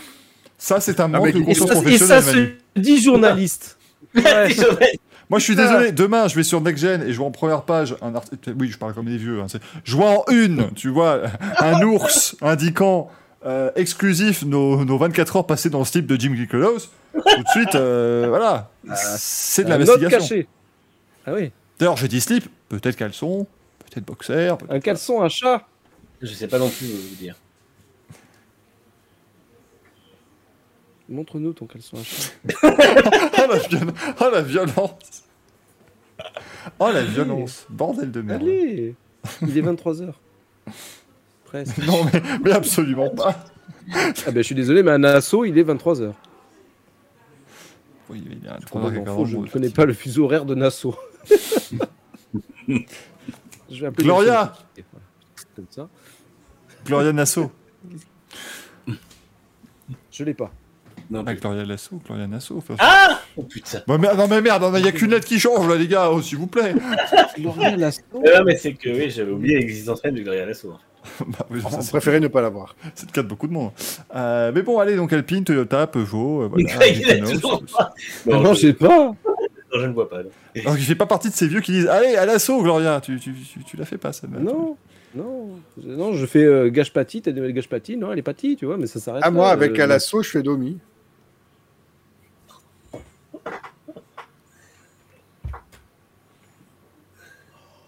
[0.58, 2.24] Ça, c'est un manque mais de conscience ça, et professionnelle.
[2.24, 2.58] ça Manu.
[2.76, 3.78] se dit journaliste.
[4.16, 4.98] Ouais.
[5.30, 5.92] Moi, je suis désolé.
[5.92, 8.54] Demain, je vais sur Next Gen et je vois en première page un article.
[8.58, 9.40] Oui, je parle comme des vieux.
[9.42, 9.46] Hein,
[9.84, 11.22] je vois en une, tu vois,
[11.60, 13.12] un ours indiquant
[13.46, 16.90] euh, exclusif nos, nos 24 heures passées dans le slip de Jim Kikos.
[17.14, 18.72] Tout de suite, euh, voilà.
[18.96, 20.44] C'est de l'investigation.
[21.28, 21.52] Ah oui.
[21.80, 23.48] D'ailleurs, j'ai dit slip, peut-être caleçon,
[23.80, 24.56] peut-être boxer.
[24.60, 25.66] peut-être- Un caleçon, un chat.
[26.22, 27.36] Je sais pas non plus vous dire.
[31.08, 32.32] Montre-nous ton caleçon, un chat.
[32.64, 35.24] oh, la viol- oh, la violence.
[36.80, 37.66] Oh la violence.
[37.70, 38.42] Bordel de merde.
[38.44, 38.96] Allez
[39.42, 40.12] Il est 23h.
[41.46, 41.78] Presque.
[41.80, 43.44] Non, mais, mais absolument pas.
[43.96, 46.14] Ah ben je suis désolé, mais un assaut, il est 23h.
[48.10, 50.96] Oui, il y a un Je, je ne connais pas le fuseau horaire de Nassau.
[52.68, 54.84] Je vais appeler Gloria le-
[55.56, 55.88] Comme ça.
[56.86, 57.52] Gloria Nassau.
[60.12, 60.52] Je l'ai pas.
[61.10, 62.58] Non, Ah, Gloria Nassau, Gloria Nassau.
[62.58, 63.82] enfin, Ah Oh putain.
[63.88, 66.12] Ouais, mais, non mais merde, il n'y a qu'une lettre qui change là les gars,
[66.12, 66.76] oh, s'il vous plaît.
[67.38, 68.02] Gloria Nassau.
[68.14, 70.74] Non, mais c'est que oui, j'avais oublié l'existence même de Gloria Lasso.
[71.26, 72.76] Bah, oui, On préférait ne pas l'avoir.
[72.94, 73.72] c'est le cas de beaucoup de monde.
[74.14, 76.64] Euh, mais bon, allez, donc Alpine, Toyota, Peugeot, euh, voilà.
[76.68, 77.32] Il a Glickenhaus.
[77.40, 77.94] toujours pas.
[78.26, 78.88] Non, je, je sais pas.
[78.98, 79.16] non,
[79.74, 80.24] je ne vois pas.
[80.24, 80.30] non.
[80.66, 83.20] Alors il fait pas partie de ces vieux qui disent Allez, à l'assaut, Gloria Tu,
[83.20, 84.78] tu, tu, tu la fais pas, ça Non,
[85.16, 88.66] non, non, je fais euh, gage pâti, t'as gage pâti, non, elle est pâti, tu
[88.66, 89.24] vois, mais ça s'arrête.
[89.24, 90.78] Ah, là, moi, avec euh, Alasso, je fais Domi.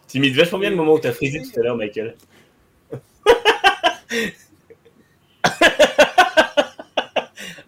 [0.08, 2.18] Tu imites vachement bien le moment où t'as frisé tout à l'heure, Michael?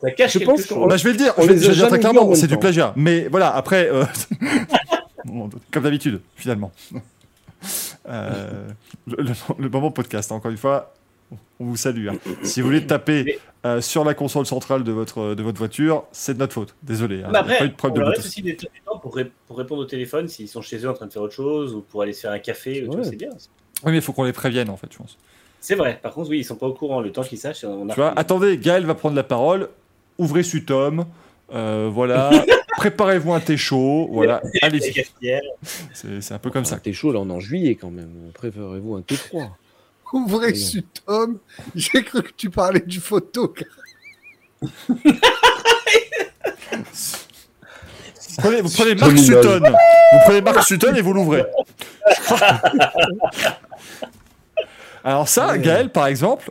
[0.00, 0.88] Ça cache Je pense chose.
[0.88, 2.92] Bah, je vais le dire, on je vais, les dire très clairement, c'est du plagiat.
[2.96, 4.04] Mais voilà, après, euh,
[5.70, 6.72] comme d'habitude, finalement.
[8.06, 8.68] Euh,
[9.06, 10.92] le, le- le moment podcast, encore une fois,
[11.58, 12.08] on vous salue.
[12.08, 12.16] hein.
[12.42, 16.34] Si vous voulez taper euh, sur la console centrale de votre, de votre voiture, c'est
[16.34, 16.74] de notre faute.
[16.82, 17.22] Désolé.
[17.22, 17.30] hein.
[17.32, 18.30] Mais Il y a pas eu après, de preuve on de leur laisse Bluetooth.
[18.32, 21.06] aussi des temps pour, ré- pour répondre au téléphone s'ils sont chez eux en train
[21.06, 22.86] de faire autre chose ou pour aller se faire un café.
[22.86, 23.04] Ouais.
[23.04, 23.30] C'est bien.
[23.82, 25.18] Oui, mais il faut qu'on les prévienne, en fait, je pense.
[25.60, 25.98] C'est vrai.
[26.02, 27.00] Par contre, oui, ils sont pas au courant.
[27.00, 29.70] Le temps qu'ils sachent, on a Tu vois, attendez, Gaël va prendre la parole.
[30.18, 31.06] Ouvrez Sutom.
[31.52, 32.30] Euh, voilà.
[32.76, 34.08] Préparez-vous un thé chaud.
[34.12, 34.42] Voilà.
[34.62, 35.04] Allez-y.
[35.94, 36.78] C'est un peu comme ça.
[36.78, 38.30] T'es chaud là, on est en juillet quand même.
[38.34, 39.56] Préférez-vous un thé froid
[40.12, 40.54] Ouvrez.
[40.54, 41.38] Sutom.
[41.74, 43.54] J'ai cru que tu parlais du photo.
[48.38, 49.42] Prenez- vous prenez Marc Tommy Lloyd.
[49.42, 49.60] Sutton.
[50.12, 51.44] Vous prenez Sutton et vous l'ouvrez.
[55.04, 55.58] Alors ça.
[55.58, 56.50] Gaël, par exemple,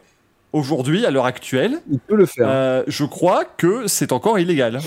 [0.51, 2.47] aujourd'hui, à l'heure actuelle, Il peut le faire.
[2.47, 4.79] euh, je crois que c'est encore illégal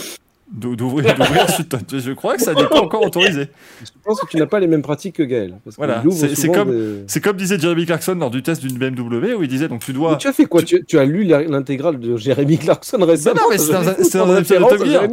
[0.52, 1.78] d'ouvrir d'ouvrir Sutton.
[1.92, 3.48] Je crois que ça n'est pas encore autorisé.
[3.82, 5.58] Je pense que tu n'as pas les mêmes pratiques que Gaël.
[5.64, 9.34] Parce Voilà, c'est- comme- des- C'est comme disait Jeremy Clarkson lors du test d'une BMW
[9.34, 10.16] où il disait donc tu Mais dois.
[10.16, 10.62] tu as fait quoi?
[10.62, 13.40] tu, tu as lu l'intégrale de Jérémy Clarkson récemment?
[13.40, 15.08] Non, mais c'est dans un- un épisode de à Gear.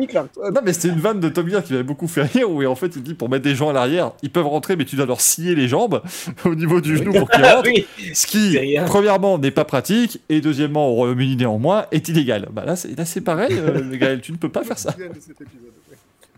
[0.54, 2.76] Non mais c'était une vanne de Tom Gear qui m'avait beaucoup fait rire où en
[2.76, 5.06] fait il dit pour mettre des gens à l'arrière ils peuvent rentrer mais tu dois
[5.06, 6.02] leur scier les jambes
[6.46, 7.86] au niveau du genou pour qu'ils rentrent oui.
[8.14, 12.48] Ce qui, premièrement, n'est pas pratique, et deuxièmement, au Royaume-Uni néanmoins, est illégal.
[12.52, 14.94] Bah là, c'est, là, c'est pareil, euh, Gaël, tu ne peux pas faire ça.
[15.28, 15.74] Je cet épisode.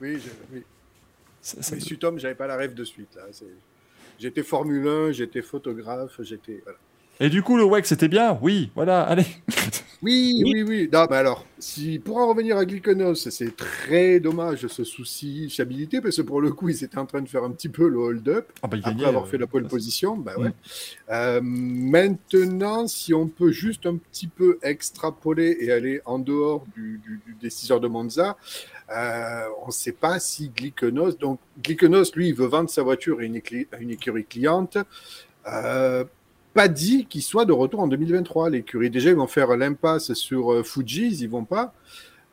[0.01, 0.63] Oui, j'ai- oui.
[1.41, 3.15] Ça- ça- Mais Sutom, j'avais pas la rêve de suite.
[3.15, 3.23] Là.
[4.19, 6.61] J'étais Formule 1, j'étais photographe, j'étais.
[6.63, 6.77] voilà.
[7.21, 9.25] Et du coup, le WEC, c'était bien Oui, voilà, allez.
[10.01, 10.89] Oui, oui, oui.
[10.91, 16.17] Non, alors, si, pour en revenir à Glyconos, c'est très dommage ce souci fiabilité, parce
[16.17, 18.51] que pour le coup, ils étaient en train de faire un petit peu le hold-up.
[18.61, 20.41] Ah bah, Après avoir euh, fait la pole position, bah Mm.
[20.43, 20.51] ouais.
[21.11, 26.99] Euh, maintenant, si on peut juste un petit peu extrapoler et aller en dehors du,
[27.03, 28.35] du, du déciseur de Monza,
[28.91, 33.19] euh, on ne sait pas si Glyconos, donc Glyconos, lui, il veut vendre sa voiture
[33.19, 34.77] à une, écli- à une écurie cliente.
[35.51, 36.03] Euh,
[36.53, 38.49] pas dit qu'il soit de retour en 2023.
[38.49, 41.73] L'écurie, déjà, ils vont faire l'impasse sur euh, Fuji, ils y vont pas.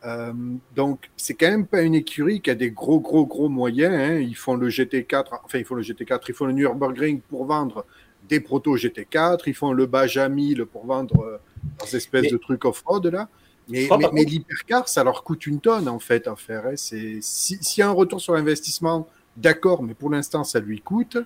[0.04, 0.32] Euh,
[0.76, 3.94] donc, c'est quand même pas une écurie qui a des gros, gros, gros moyens.
[3.94, 4.18] hein.
[4.18, 7.84] Ils font le GT4, enfin, ils font le GT4, ils font le Nürburgring pour vendre
[8.28, 11.38] des protos GT4, ils font le Bajamil pour vendre euh,
[11.80, 13.28] leurs espèces Mais- de trucs off-road là.
[13.68, 13.86] Mais,
[14.24, 16.66] l'hypercar, ça leur coûte une tonne en fait à faire.
[16.66, 16.72] hein.
[16.76, 19.06] C'est si- s'il y a un retour sur investissement,
[19.36, 21.18] d'accord, mais pour l'instant, ça lui coûte.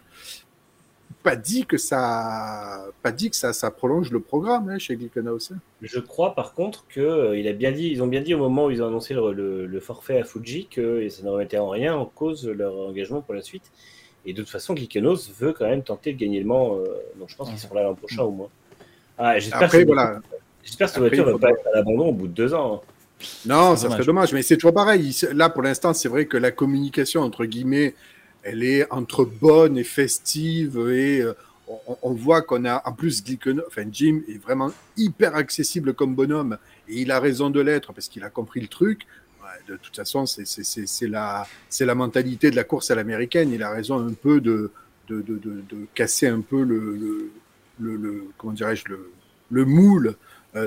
[1.23, 5.51] Pas dit que ça, pas dit que ça, ça prolonge le programme hein, chez Glyconos.
[5.53, 5.57] hein.
[5.83, 8.39] Je crois par contre que euh, il a bien dit, ils ont bien dit au
[8.39, 11.59] moment où ils ont annoncé le, le- le forfait à Fuji que ça ne remettait
[11.59, 13.65] en rien en cause leur engagement pour la suite.
[14.25, 16.77] Et de toute façon, Glykenos veut quand même tenter de gagner le Mans.
[16.77, 16.85] euh,
[17.19, 18.49] donc je pense qu'ils seront là l'an prochain au moins.
[19.19, 20.21] Ah, j'espère Après, que, voilà.
[20.67, 22.83] J'espère que cette voiture ne va pas être à l'abandon au bout de deux ans.
[22.85, 22.93] hein.
[23.47, 23.97] Non, C'est ça dommage.
[23.97, 25.09] serait dommage, mais c'est toujours pareil.
[25.23, 27.95] Il- Là, pour l'instant, c'est vrai que la communication, entre guillemets,
[28.43, 31.33] elle est entre bonne et festive et euh,
[31.67, 33.23] on, on voit qu'on a, en plus,
[33.67, 38.09] enfin, Jim est vraiment hyper accessible comme bonhomme et il a raison de l'être parce
[38.09, 39.07] qu'il a compris le truc.
[39.43, 40.45] Ouais, de toute façon, c'est-
[41.09, 41.47] la,
[41.95, 43.51] mentalité de la course à l'américaine.
[43.51, 44.71] Il a raison un peu de,
[45.09, 47.31] de, de, de, de casser un peu le, le,
[47.81, 49.11] le, le- comment dirais-je, le,
[49.51, 50.13] le moule euh,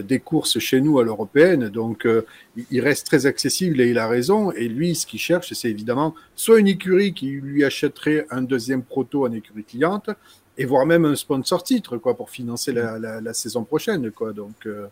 [0.04, 1.70] des courses chez nous à l'européenne.
[1.70, 2.26] Donc, euh,
[2.72, 4.52] il- reste très accessible et il a raison.
[4.52, 8.84] Et lui, ce qu'il cherche, c'est évidemment soit une écurie qui lui achèterait un deuxième
[8.84, 10.10] proto en écurie cliente,
[10.58, 14.34] et voire même un sponsor titre, quoi, pour financer la, la, la saison prochaine, quoi.
[14.34, 14.88] Donc, euh,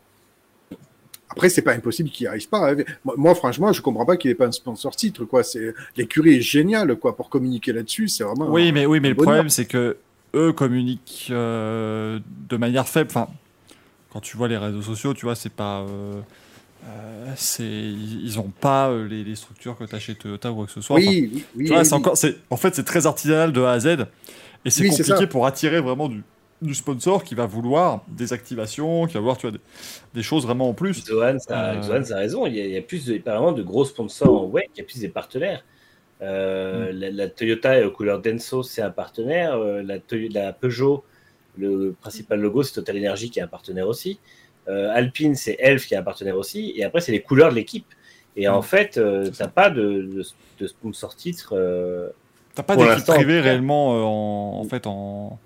[1.30, 2.72] après, c'est pas impossible qu'il n'y arrive pas.
[2.72, 2.78] hein.
[3.18, 5.44] Moi, franchement, je comprends pas qu'il n'ait pas un sponsor titre, quoi.
[5.44, 8.08] C'est l'écurie est géniale, quoi, pour communiquer là-dessus.
[8.08, 8.50] C'est vraiment.
[8.50, 9.98] Oui, mais, oui, mais le problème, c'est que
[10.36, 12.20] eux communiquent euh,
[12.50, 13.10] de manière faible.
[13.12, 13.28] Enfin,
[14.18, 15.82] quand tu vois les réseaux sociaux, tu vois, c'est pas.
[15.82, 16.22] euh,
[16.88, 20.56] euh, c'est, ils ont pas euh, les, les structures que tu as chez Toyota ou
[20.56, 20.98] quoi que ce soit.
[20.98, 21.66] Enfin, Oui, oui, oui.
[21.66, 24.08] tu vois, oui, encore, c'est, en fait, c'est très artisanal de A à Z.
[24.66, 26.24] Et c'est compliqué pour attirer vraiment du,
[26.64, 29.62] du sponsor qui va vouloir des activations, qui va vouloir tu vois, des,
[30.16, 31.04] des choses vraiment en plus.
[31.06, 31.82] Zohan, ça, Euh.
[31.84, 32.48] Zohan, ça a raison.
[32.48, 34.80] Il y a, il y a plus de, apparemment de gros sponsors en WEC, il
[34.80, 35.64] y a plus des partenaires.
[36.22, 39.54] Euh, la, la Toyota aux couleurs Denso, c'est un partenaire.
[39.56, 41.04] Euh, la Peugeot,
[41.58, 44.20] le principal logo, c'est Total Energy qui est un partenaire aussi.
[44.68, 46.74] Euh, Alpine, c'est Elf qui est un partenaire aussi.
[46.76, 47.86] Et après, c'est les couleurs de l'équipe.
[48.36, 50.24] Et en fait, euh, t'as pas de, de,
[50.60, 51.54] de sponsor titre.
[51.54, 52.10] euh,
[52.54, 55.40] T'as pas d'équipe privée réellement euh, en, en fait en,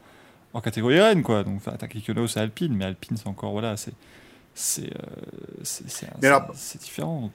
[0.53, 1.43] en catégorie Rennes quoi.
[1.43, 3.93] Donc t'as Kikonos et Alpine, mais Alpine c'est encore voilà c'est
[4.53, 5.05] c'est euh,
[5.63, 7.29] c'est c'est- différent.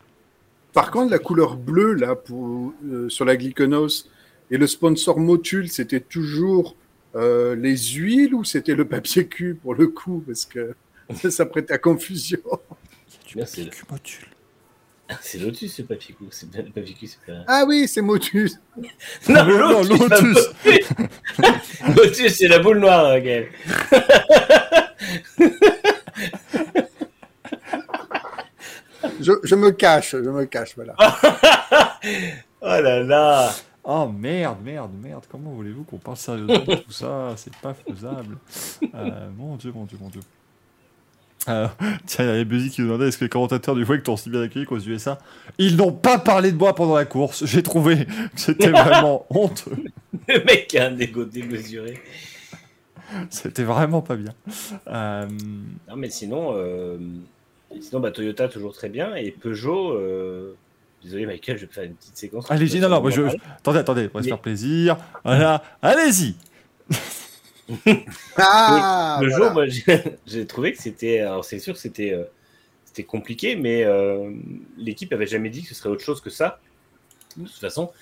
[0.73, 4.11] Par contre, la couleur bleue là pour, euh, sur la Glyconos
[4.51, 6.77] et le sponsor Motul, c'était toujours
[7.17, 10.75] euh, les huiles ou c'était le papier cul pour le coup Parce que
[11.15, 12.39] ça, ça prête à confusion.
[13.35, 13.71] Module.
[15.21, 16.25] C'est Lotus, ce papier cul.
[16.31, 18.59] C'est bien le papier cul, c'est pas- Ah oui, c'est Motus.
[19.29, 20.49] Non, non, il va Lotus.
[21.97, 23.49] Au-dessus, c'est la boule noire, Gaël.
[29.21, 30.95] Je, je me cache, je me cache, voilà.
[32.61, 33.53] Oh là là.
[33.89, 37.35] Oh merde, merde, merde, comment voulez-vous qu'on parle sérieusement de tout ça?
[37.37, 38.37] C'est pas faisable.
[38.95, 40.21] Euh, mon dieu, mon dieu, mon dieu.
[41.49, 41.69] Euh,
[42.05, 44.17] tiens, il y a Buzzy qui nous demandait est-ce que les commentateurs du WEC t'ont
[44.17, 45.19] si bien accueilli qu'aux USA
[45.59, 47.47] Ils n'ont pas parlé de moi pendant la course.
[47.47, 49.77] J'ai trouvé que c'était vraiment honteux.
[50.27, 52.01] Le mec a un ego démesuré.
[53.31, 54.35] C'était vraiment pas bien.
[54.89, 55.29] Euh,
[55.89, 56.57] Non, mais sinon,
[57.81, 59.97] sinon bah, Toyota toujours très bien et Peugeot.
[61.07, 62.51] Désolé, Michael, je vais faire une petite séquence.
[62.51, 63.23] Allez-y, non, non, moi je.
[63.59, 64.97] Attendez, attendez, on va se faire plaisir.
[65.23, 66.35] Voilà, allez-y
[68.37, 69.37] Ah, Le voilà.
[69.37, 69.67] jour, moi,
[70.27, 71.21] j'ai trouvé que c'était.
[71.21, 72.25] Alors, c'est sûr que c'était euh,
[72.85, 74.33] c'était compliqué, mais euh,
[74.77, 76.59] l'équipe avait jamais dit que ce serait autre chose que ça.
[77.37, 77.93] De toute façon,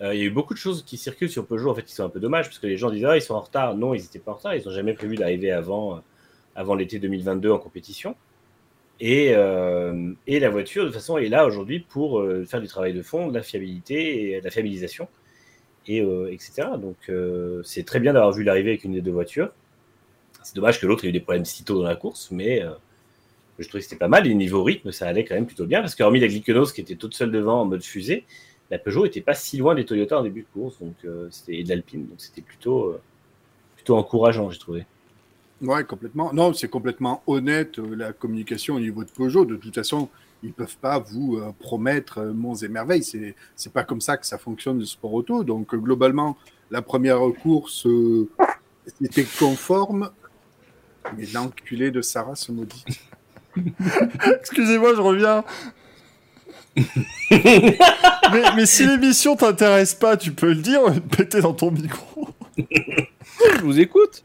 [0.00, 1.94] euh, il y a eu beaucoup de choses qui circulent sur Peugeot, en fait, qui
[1.94, 3.76] sont un peu dommages, parce que les gens disent Ah, ils sont en retard.
[3.76, 4.56] Non, ils n'étaient pas en retard.
[4.56, 6.02] Ils n'ont jamais prévu d'arriver avant,
[6.56, 8.16] avant l'été 2022 en compétition.
[9.00, 12.66] Et, euh, et la voiture, de toute façon, est là aujourd'hui pour euh, faire du
[12.66, 15.08] travail de fond, de la fiabilité et de la fiabilisation,
[15.86, 16.68] et, euh, etc.
[16.80, 17.10] Donc,
[17.64, 19.50] c'est très bien d'avoir vu l'arrivée avec une des deux voitures.
[20.42, 22.62] C'est dommage que l'autre ait eu des problèmes si tôt dans la course, mais
[23.58, 24.26] je trouvais que c'était pas mal.
[24.26, 26.96] Et niveau rythme, ça allait quand même plutôt bien, parce qu'hormis la Glickenhaus qui était
[26.96, 28.24] toute seule devant en mode fusée,
[28.70, 30.94] la Peugeot était pas si loin des Toyota en début de course, donc
[31.48, 32.96] et de l'Alpine, donc c'était plutôt,
[33.76, 34.84] plutôt encourageant, j'ai trouvé.
[35.60, 36.32] Ouais, complètement.
[36.32, 39.44] Non, c'est complètement honnête euh, la communication au niveau de Peugeot.
[39.44, 40.08] De toute façon,
[40.42, 43.02] ils peuvent pas vous euh, promettre euh, monts et merveilles.
[43.02, 45.42] C'est c'est pas comme ça que ça fonctionne le sport auto.
[45.42, 46.36] Donc euh, globalement,
[46.70, 48.28] la première course euh,
[49.02, 50.10] était conforme.
[51.16, 52.84] Mais l'enculé de Sarah se maudit.
[54.40, 55.44] Excusez-moi, je reviens.
[57.30, 57.78] mais,
[58.56, 60.82] mais si l'émission t'intéresse pas, tu peux le dire,
[61.16, 62.28] péter dans ton micro.
[62.58, 64.22] Je vous écoute.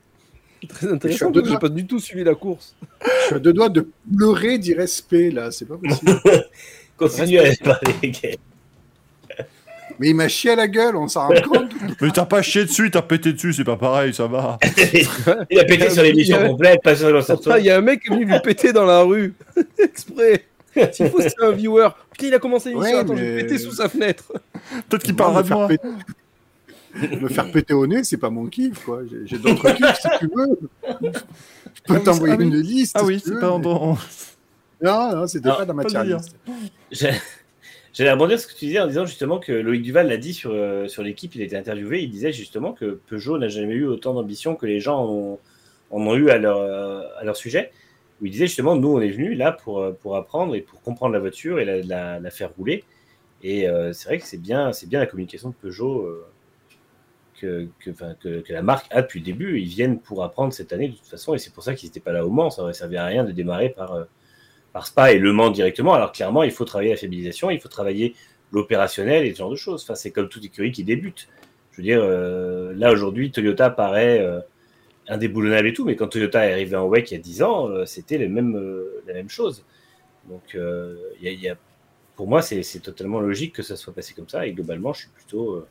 [0.67, 1.31] Très Je suis intéressant.
[1.33, 1.59] J'ai doigts.
[1.59, 2.75] pas du tout suivi la course.
[3.01, 5.51] Je suis à deux doigts de pleurer d'irrespect là.
[5.51, 6.21] C'est pas possible.
[6.97, 8.11] Continue à parler.
[9.99, 11.71] Mais il m'a chié à la gueule, on s'en rend compte.
[12.01, 14.57] Mais t'as pas chié dessus, t'as pété dessus, c'est pas pareil, ça va.
[15.51, 17.07] Il a pété sur l'émission a- complète, pas sur.
[17.49, 19.33] Ah, Il y a un mec qui est venu lui péter dans la rue.
[19.77, 20.45] Exprès.
[20.91, 21.89] S'il faut, c'est un viewer.
[22.11, 22.91] Putain, il a commencé l'émission.
[22.91, 24.33] Ouais, Attends, je vais mais- péter sous sa fenêtre.
[24.89, 25.67] Peut-être qu'il parlera de moi.
[25.67, 25.87] péter-
[27.21, 29.01] Me faire péter au nez, c'est pas mon kiff, quoi.
[29.25, 30.59] J'ai- d'autres kiffs, si tu veux.
[30.83, 31.19] Je peux
[31.89, 32.45] Ah oui, t'envoyer ah oui.
[32.45, 32.95] une liste.
[32.95, 33.97] Ah si oui, c'est pas mais- dans...
[34.81, 36.35] Non, non, c'était Non, pas dans ma tier list.
[37.93, 40.33] J'allais rebondir sur ce que tu disais en disant justement que Loïc Duval l'a dit
[40.33, 43.75] sur, euh, sur l'équipe, il a été interviewé, il disait justement que Peugeot n'a jamais
[43.75, 45.39] eu autant d'ambition que les gens ont-
[45.91, 47.71] en ont eu à leur, euh, à leur sujet.
[48.21, 50.81] Où il disait justement, nous on est venus là pour, euh, pour apprendre et pour
[50.81, 52.83] comprendre la voiture et la, la- la faire rouler.
[53.43, 56.25] Et euh, c'est vrai que c'est bien, c'est bien la communication de Peugeot euh,
[57.43, 59.59] que, la marque a depuis le début.
[59.59, 61.99] Ils viennent pour apprendre cette année de toute façon et c'est pour ça qu'ils n'étaient
[61.99, 62.49] pas là au Mans.
[62.49, 64.03] Ça aurait servi à rien de démarrer par, euh,
[64.83, 65.93] Spa et Le Mans directement.
[65.93, 68.15] Alors clairement, il faut travailler la fiabilisation, il faut travailler
[68.51, 69.83] l'opérationnel et ce genre de choses.
[69.83, 71.27] Enfin, c'est comme toute écurie qui débute.
[71.71, 74.39] Je veux dire, euh, là aujourd'hui, Toyota paraît euh,
[75.07, 77.85] indéboulonnable et tout, mais quand Toyota est arrivé en WEC il y a 10 ans,
[77.85, 79.65] c'était la même chose.
[80.29, 80.57] Donc,
[82.15, 85.09] pour moi, c'est totalement logique que ça soit passé comme ça et globalement, je suis
[85.09, 85.65] plutôt,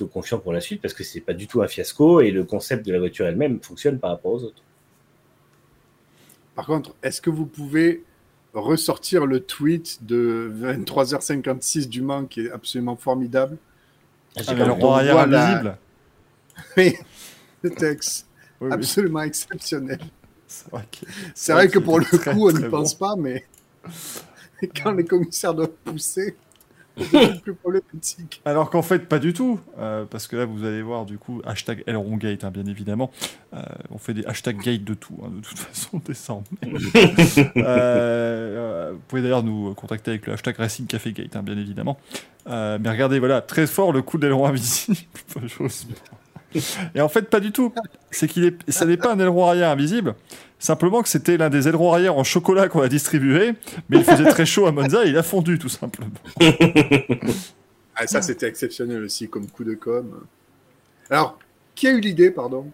[0.00, 2.44] plutôt confiant pour la suite parce que c'est pas du tout un fiasco et le
[2.44, 4.62] concept de la voiture elle-même fonctionne par rapport aux autres.
[6.54, 8.02] Par contre, est-ce que vous pouvez
[8.54, 13.58] ressortir le tweet de 23h56 du Mans qui est absolument formidable?
[14.36, 15.78] Ah, j'ai Ah, le roi arrière voit la- invisible.
[16.76, 16.96] Oui,
[17.62, 18.26] le texte,
[18.60, 19.98] Oui, oui, absolument exceptionnel.
[20.46, 22.70] c'est vrai que- C'est vrai que pour le Très, coup, on bon.
[22.70, 23.44] pense pas, mais
[24.82, 26.36] quand les commissaires doivent pousser,
[28.44, 29.58] Alors qu'en fait, pas du tout.
[29.78, 33.10] euh, parce que là, vous allez voir, du coup, hashtag Elrongate, hein, bien évidemment.
[33.54, 36.44] Euh, on fait des hashtag gate de tout, hein, de toute façon, désormais.
[36.64, 41.56] Euh, euh, vous pouvez d'ailleurs nous contacter avec le hashtag Racing Café Gate, hein, bien
[41.56, 41.98] évidemment.
[42.46, 44.98] Mais regardez, voilà, très fort le coup d'aileron invisible.
[46.94, 47.72] Et en fait, pas du tout.
[48.10, 50.14] C'est qu'il est, ça n'est pas un aileron arrière invisible.
[50.60, 53.54] Simplement que c'était l'un des ailerons arrière en chocolat qu'on a distribué,
[53.88, 56.10] mais il faisait très chaud à Monza et il a fondu, tout simplement.
[57.96, 60.24] Ah, ça, c'était exceptionnel aussi comme coup de com.
[61.10, 61.38] Alors,
[61.74, 62.70] qui a eu l'idée, pardon?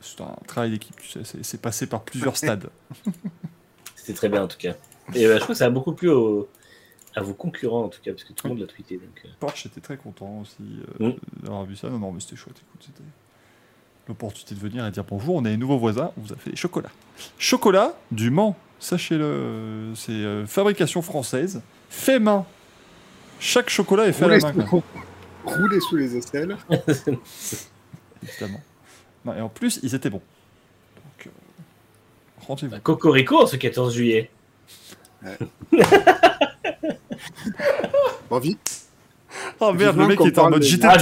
[0.00, 2.68] C'est un travail d'équipe, tu sais, c'est- passé par plusieurs stades.
[3.96, 4.74] C'était très bien en tout cas.
[5.14, 6.48] Et euh, je trouve que ça a beaucoup plu au-
[7.16, 8.96] à vos concurrents en tout cas, parce que tout le monde l'a tweeté.
[8.96, 9.28] Donc, euh.
[9.40, 10.56] Porsche était très content aussi
[11.00, 11.14] euh, Mm.
[11.42, 11.88] d'avoir vu ça.
[11.90, 12.58] Non, non, mais c'était chouette.
[12.68, 13.02] Écoute, c'était
[14.08, 15.36] l'opportunité de venir et dire bonjour.
[15.36, 16.12] On a des nouveaux voisins.
[16.16, 16.90] On vous a fait des chocolats.
[17.38, 19.92] Chocolat du Mans, sachez-le.
[19.94, 22.46] C'est euh, fabrication française, fait main.
[23.40, 24.66] Chaque chocolat est fait à la main.
[24.66, 24.82] sous,
[25.44, 26.56] rouler sous les aisselles.
[28.22, 28.60] évidemment.
[29.24, 30.22] Non, et en plus, ils étaient bons.
[30.96, 31.30] Donc, euh,
[32.46, 32.72] rendez-vous.
[32.72, 34.30] Bah, Cocorico en ce 14 juillet.
[38.28, 38.82] Bon, vite.
[39.60, 40.96] Oh merde, le mec était en mode de- JT Ah,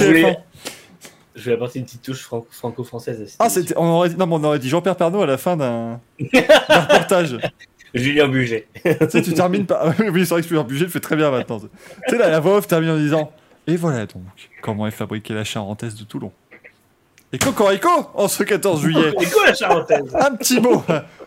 [1.35, 1.41] je TF1.
[1.41, 3.35] voulais, je voulais apporter une petite touche fran- franco-française.
[3.39, 5.99] Ah, c'était, on aurait, non, mais on aurait dit Jean-Pierre Pernaud à la fin d'un,
[6.19, 7.37] d'un reportage.
[7.93, 8.67] Julien Buget.
[8.83, 9.93] tu sais, tu termines par.
[9.99, 11.59] oui, c'est vrai que Julien Buget le fait très bien maintenant.
[11.59, 11.67] Tu
[12.09, 13.31] sais, là, la voix off termine en disant
[13.67, 14.23] Et voilà donc
[14.61, 16.31] comment est fabriquée la charentaise de Toulon.
[17.31, 19.13] Et Cocorico, en ce 14 juillet,
[19.45, 20.83] la charentaise un petit mot,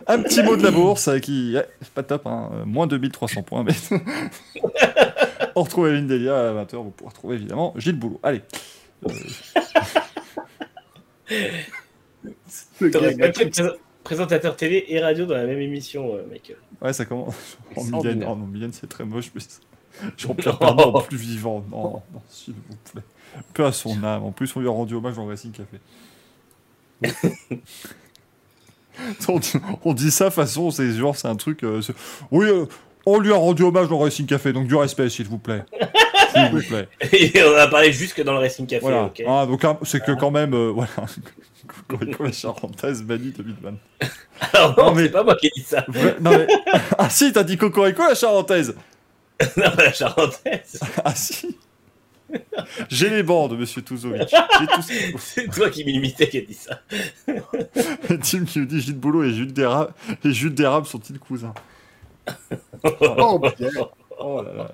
[0.07, 1.55] un petit mot de la bourse euh, qui.
[1.55, 3.73] ouais, c'est pas top, hein, euh, moins 2300 points, mais.
[5.55, 8.21] on retrouve Eline Delia à 20h, vous pourrez retrouver évidemment Gilles Boulot.
[8.23, 8.43] Allez.
[12.81, 13.73] Euh,
[14.05, 16.55] présentateur télé et radio dans la même émission, euh, mec.
[16.81, 17.35] ouais, ça commence.
[17.77, 18.31] Mylène, Extraordinaire.
[18.31, 19.41] oh non, Mylène, c'est très moche, mais.
[20.17, 21.65] Jean-Pierre Pernaut en plus vivant.
[21.71, 23.03] Non, non, s'il vous plaît.
[23.53, 24.25] Peu à son âme.
[24.25, 25.79] En plus, on lui a rendu hommage dans le Racing Café.
[29.29, 29.53] on, dit,
[29.85, 31.63] on dit ça façon, c'est genre, c'est un truc.
[31.65, 31.81] euh,
[32.31, 32.67] oui, euh,
[33.07, 35.65] on lui a rendu hommage dans Racing Café, donc du respect, s'il vous plaît.
[36.47, 36.89] S'il vous plaît.
[37.13, 39.11] Et on a parlé jusque dans le Racing Café, Voilà.
[39.27, 40.55] Ah, donc, hein, c'est que quand même.
[40.55, 40.91] euh, voilà.
[41.89, 43.75] Cocorico la Charentaise, Manu 2020.
[44.53, 45.85] Alors non, Non, mais- c'est pas moi qui ai dit ça.
[45.89, 46.47] Vrai- non, mais...
[46.99, 48.75] Ah, si, t'as dit Cocorico la Charentaise
[49.57, 50.81] non, pas la charentaise.
[51.05, 51.57] Ah, si
[52.91, 54.29] J'ai les bandes, monsieur Touzovic.
[54.29, 54.83] Tout.
[55.19, 56.81] C'est toi qui m'imitais qui a dit ça.
[58.09, 59.93] Tim qui nous dit Gilles Boulot et Jules d'érable,
[60.25, 61.55] et Jules d'érable sont-ils cousins?
[63.01, 63.71] Oh, bien.
[64.19, 64.73] Oh là là.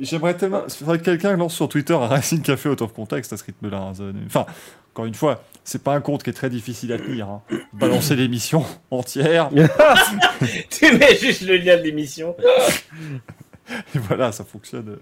[0.00, 0.62] J'aimerais tellement.
[0.66, 3.44] Il faudrait que quelqu'un lance sur Twitter un Racing Café out of context à ce
[3.44, 3.92] rythme-là.
[4.26, 4.46] Enfin,
[4.92, 7.28] encore une fois, c'est pas un compte qui est très difficile à tenir.
[7.28, 7.42] hein.
[7.72, 9.50] Balancer l'émission entière,
[10.70, 12.36] tu mets juste le lien de l'émission.
[13.94, 14.96] et voilà, ça fonctionne.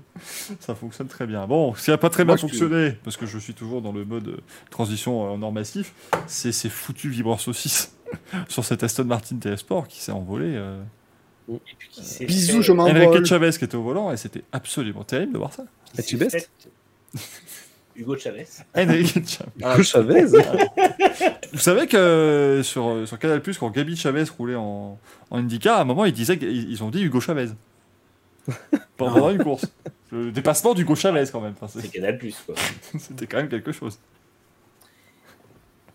[0.60, 1.46] Ça fonctionne très bien.
[1.46, 3.92] Bon, ce qui n'a pas très bien Moi, fonctionné, parce que je suis toujours dans
[3.92, 4.36] le mode euh,
[4.70, 5.92] transition euh, en or massif,
[6.26, 7.92] c'est ces foutus vibreurs saucisses
[8.48, 10.46] sur cet Aston Martin TS Sport qui s'est envolé.
[10.56, 10.80] euh,
[11.48, 12.96] Et puis qui s'est Bisous, fait- je m'envole.
[13.02, 15.64] Enrique Chavez qui était au volant et c'était absolument terrible de voir ça.
[15.96, 16.48] qui tu fait-
[17.94, 18.46] Hugo Chavez.
[18.76, 19.50] Enrique Chavez.
[19.62, 20.24] Ah, Chavez
[21.52, 24.98] Vous savez que euh, sur, sur Canal quand Gabi Chavez roulait en,
[25.30, 27.48] en IndyCar, à un moment ils disaient qu'ils ils ont dit Hugo Chavez.
[28.96, 29.66] Pendant une course.
[30.12, 31.54] Le dépassement d'Hugo Chavez quand même.
[31.60, 32.54] Enfin, C'est c'est- Canal Plus, quoi.
[32.98, 33.98] C'était quand même quelque chose.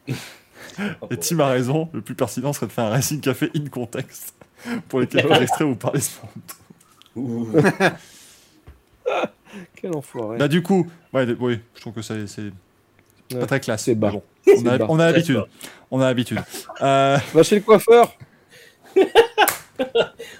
[0.07, 4.33] Et Tim a raison, le plus pertinent serait de faire un Racing Café in context
[4.87, 6.01] pour les quelques extraits vous parlez.
[7.15, 7.47] Ouh.
[9.75, 10.37] Quel enfoiré.
[10.37, 12.51] Bah du coup, ouais, oui, je trouve que c'est c'est
[13.29, 13.83] pas Ouais, très classe.
[13.83, 14.11] c'est bas.
[14.11, 14.85] bon, on a, bas.
[14.89, 15.35] on a l'habitude.
[15.35, 15.47] bas.
[15.89, 16.39] On a l'habitude.
[16.81, 18.13] Euh, Va chez le coiffeur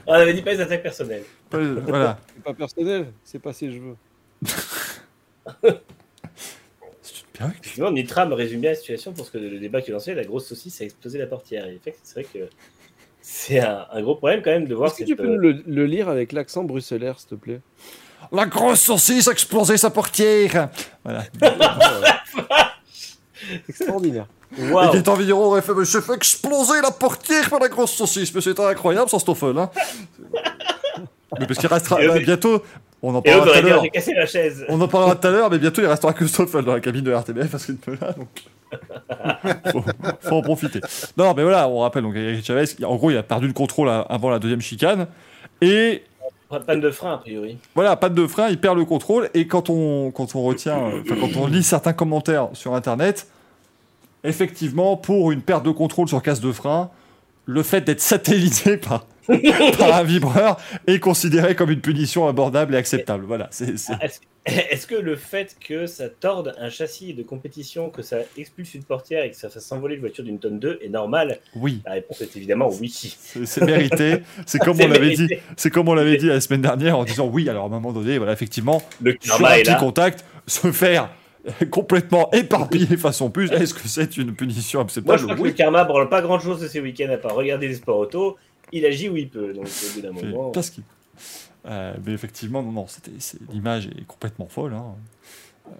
[0.08, 1.24] On avait dit pas les attaques personnelles.
[1.54, 2.20] euh, voilà.
[2.36, 3.96] C'est pas personnel, c'est pas ses cheveux.
[7.02, 7.58] C'est une perruque.
[7.62, 10.14] Effectivement, Nitra me résume bien la situation pour ce que le débat qu'il a lancé,
[10.14, 11.66] la grosse saucisse a explosé la portière.
[11.68, 12.48] Et en fait, c'est vrai que
[13.52, 15.64] c'est un, un gros problème quand même de voir Est-ce que tu peux euh, le,
[15.68, 17.60] le lire avec l'accent bruxellaire, s'il te plaît?
[18.32, 20.70] La grosse saucisse a explosé sa portière.
[21.04, 21.24] Voilà.
[23.68, 24.26] Extraordinaire.
[24.58, 27.92] Et Waouh Gaëtan Vigneron aurait fait, mais j'ai fait exploser la portière par la grosse
[27.92, 28.34] saucisse.
[28.34, 29.58] Mais c'était incroyable sans Stoffel.
[29.58, 29.70] Hein.
[31.40, 32.64] mais parce qu'il restera Et bah, bientôt.
[33.02, 33.84] On en Et parlera tout à dit l'heure.
[34.70, 37.04] On en parlera tout à l'heure, mais bientôt il restera que Stoffel dans la cabine
[37.04, 38.12] de RTBF à ce rythme-là.
[38.14, 38.28] Donc,
[39.72, 39.84] faut,
[40.22, 40.80] faut en profiter.
[41.18, 42.66] Non, mais voilà, on rappelle donc Eric Chavez.
[42.84, 45.08] En gros, il a perdu le contrôle avant la deuxième chicane.
[45.62, 46.04] Et
[46.50, 47.58] Pas de panne de frein, a priori.
[47.76, 49.30] voilà, pas de frein, il perd le contrôle.
[49.34, 53.28] Et quand on, quand on retient, euh, quand on lit certains commentaires sur Internet,
[54.24, 56.90] effectivement, pour une perte de contrôle sur casse de frein,
[57.46, 59.06] le fait d'être satellisé par,
[59.78, 60.58] par un vibreur
[60.88, 63.26] est considéré comme une punition abordable et acceptable.
[63.26, 63.76] Voilà, c'est-
[64.44, 68.84] Est-ce que le fait que ça torde un châssis de compétition, que ça expulse une
[68.84, 71.38] portière et que ça fasse s'envoler une voiture d'une tonne 2 est normal?
[71.56, 72.90] Oui, La réponse est évidemment oui.
[73.46, 74.24] c'est mérité.
[74.48, 75.28] C'est comme on l'avait dit.
[75.58, 77.48] C'est comme on l'avait dit la semaine dernière en disant oui.
[77.50, 81.10] Alors à un moment donné, voilà, effectivement, Le sur karma un petit contact, se faire
[81.70, 83.52] complètement éparpiller façon plus.
[83.52, 85.20] Est-ce que c'est une punition Moi, acceptable?
[85.20, 85.50] je crois que Oui.
[85.50, 88.38] le karma branle pas grand chose de ces week-ends à part regarder les sports auto.
[88.72, 89.54] Il agit où il peut.
[89.54, 90.52] Donc, au bout d'un moment.
[90.52, 90.84] qu'il-
[91.68, 93.12] Euh, mais effectivement, non, non, c'était,
[93.52, 94.74] l'image est complètement folle.
[94.74, 94.96] hein.
[95.68, 95.72] Euh,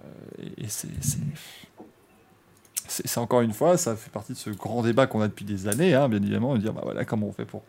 [0.58, 0.88] et et c'est,
[3.18, 5.94] encore une fois, ça fait partie de ce grand débat qu'on a depuis des années,
[5.94, 7.62] hein, bien évidemment, de dire bah voilà comment on fait pour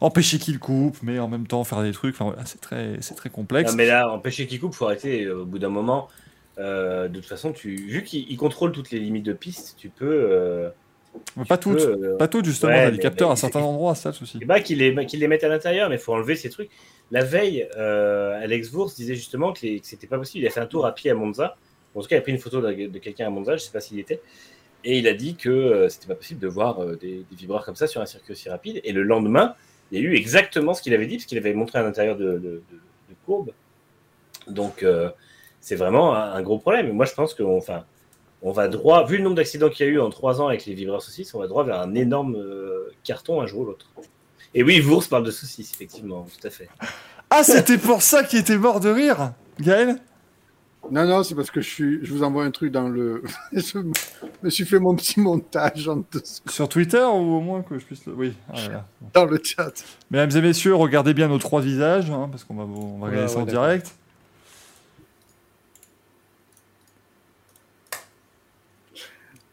[0.00, 2.14] empêcher qu'il coupe, mais en même temps faire des trucs.
[2.14, 3.70] Enfin voilà, c'est très, c'est très complexe.
[3.70, 5.24] Non, mais là, empêcher qu'il coupe, faut arrêter.
[5.24, 6.08] euh, Au bout d'un moment,
[6.58, 9.88] euh, de toute façon, tu, vu qu'il il contrôle toutes les limites de piste, tu
[9.88, 10.70] peux.
[11.36, 12.72] Mais pas toutes, euh, pas toutes justement.
[12.72, 14.38] ouais, on a des capteurs mais à certains endroits, ça le souci.
[14.40, 16.70] Et bah qu'ils les, les mettent à l'intérieur, mais il faut enlever ces trucs.
[17.10, 20.44] La veille, euh, Alex Wurz disait justement que, les- que c'était pas possible.
[20.44, 21.56] Il a fait un tour à pied à Monza.
[21.94, 23.70] En tout cas, il a pris une photo de, de quelqu'un à Monza, je sais
[23.72, 24.20] pas s'il était.
[24.84, 27.76] Et il a dit que euh, c'était pas possible de voir des, des vibreurs comme
[27.76, 28.80] ça sur un circuit aussi rapide.
[28.84, 29.54] Et le lendemain,
[29.90, 32.16] il y a eu exactement ce qu'il avait dit, parce qu'il avait montré à l'intérieur
[32.16, 32.60] de, de, de-
[33.10, 33.50] de courbe.
[34.48, 34.84] Donc,
[35.60, 36.88] c'est vraiment un, un gros problème.
[36.88, 37.84] Et moi, je pense qu'on enfin,
[38.42, 40.66] on va droit, vu le nombre d'accidents qu'il y a eu en trois ans avec
[40.66, 43.86] les vibreurs saucisses, on va droit vers un énorme euh, carton un jour ou l'autre.
[44.54, 46.68] Et oui, Vours parle de saucisses, effectivement, tout à fait.
[47.30, 49.96] Ah, c'était pour ça qu'il était mort de rire, Gaël?
[50.90, 52.04] Non, non, c'est parce que je, suis...
[52.04, 53.22] je vous envoie un truc dans le.
[53.52, 53.78] je
[54.42, 57.84] me suis fait mon petit montage en dessous, Sur Twitter ou au moins que je
[57.84, 58.14] puisse le.
[58.14, 58.86] Oui, ah, voilà.
[59.14, 59.72] dans le chat.
[60.10, 63.26] Mesdames et messieurs, regardez bien nos trois visages, hein, parce qu'on va, on va regarder
[63.26, 63.94] Ouais, ça en ouais, direct.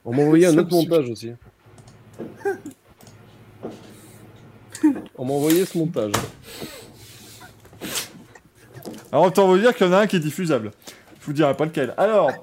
[0.05, 1.31] On m'a envoyé un autre montage aussi.
[5.17, 6.11] On m'a envoyé ce montage.
[9.11, 10.71] Alors, autant vous dire qu'il y en a un qui est diffusable.
[11.19, 11.93] Je vous dirai pas lequel.
[11.97, 12.31] Alors,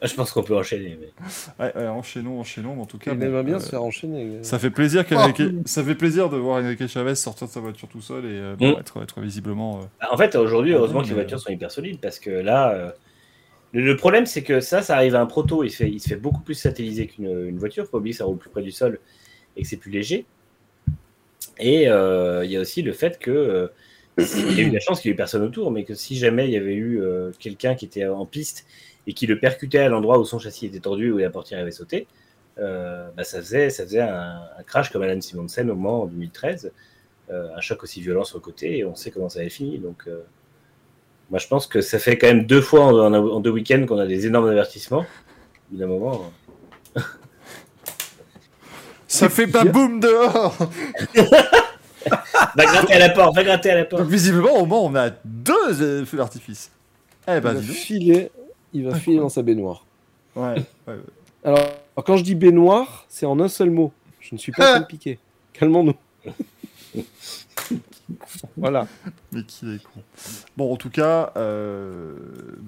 [0.00, 0.96] Ah, Je pense qu'on peut enchaîner.
[1.00, 1.64] Mais...
[1.64, 3.10] ouais, ouais, enchaînons, enchaînons, mais en tout cas.
[3.10, 4.38] Il bon, aimerait bien euh, se faire enchaîner.
[4.44, 7.88] Ça fait plaisir qu'Enrique- ça fait plaisir de voir Enrique Chavez sortir de sa voiture
[7.88, 8.80] tout seul et euh, bon, Mm.
[8.80, 9.80] être, être visiblement.
[9.80, 12.90] euh, En fait, aujourd'hui, heureusement que les voitures sont hyper solides parce que là, euh,
[13.72, 15.62] le, problème, c'est que ça, ça arrive à un proto.
[15.64, 17.84] Il, se fait, il beaucoup plus satelliser qu'une une voiture.
[17.84, 18.98] Faut pas oublier que ça roule plus près du sol
[19.56, 20.26] et que c'est plus léger.
[21.58, 23.68] Et euh, il y a aussi le fait que euh,
[24.18, 26.46] il y a eu la chance qu'il n'y ait personne autour, mais que si jamais
[26.46, 28.66] il y avait eu euh, quelqu'un qui était en piste
[29.06, 31.70] et qui le percutait à l'endroit où son châssis était tordu où la portière avait
[31.70, 32.06] sauté,
[32.56, 33.84] bah, ça faisait, ça
[34.58, 36.72] un, crash comme Alan Simonsen au Mans en 2013,
[37.30, 39.78] euh, un choc aussi violent sur le côté, et on sait comment ça avait fini.
[39.78, 40.08] Donc,
[41.30, 43.84] moi, je pense que ça fait quand même deux fois en, en- en deux week-ends
[43.86, 45.00] qu'on a des énormes avertissements.
[45.00, 45.04] Au
[45.72, 46.30] bout d'un moment,
[46.96, 47.00] euh,
[49.06, 50.56] Ça fait pas boum dehors
[52.56, 54.02] va gratter à la porte, va gratter à la porte.
[54.02, 56.70] Donc, visiblement, au Mans, on a deux euh, feux d'artifice.
[57.26, 57.76] Eh il ben, va dis donc.
[57.76, 58.30] filer,
[58.72, 59.84] il va filer dans sa baignoire.
[60.36, 60.94] Ouais, ouais, ouais.
[61.44, 63.92] Alors, alors, quand je dis baignoire, c'est en un seul mot.
[64.20, 65.18] Je ne suis pas en train de piquer.
[65.52, 65.94] Calmons-nous.
[68.56, 68.86] Voilà.
[69.32, 70.00] Mais qui est con.
[70.56, 72.14] Bon, en tout cas, euh,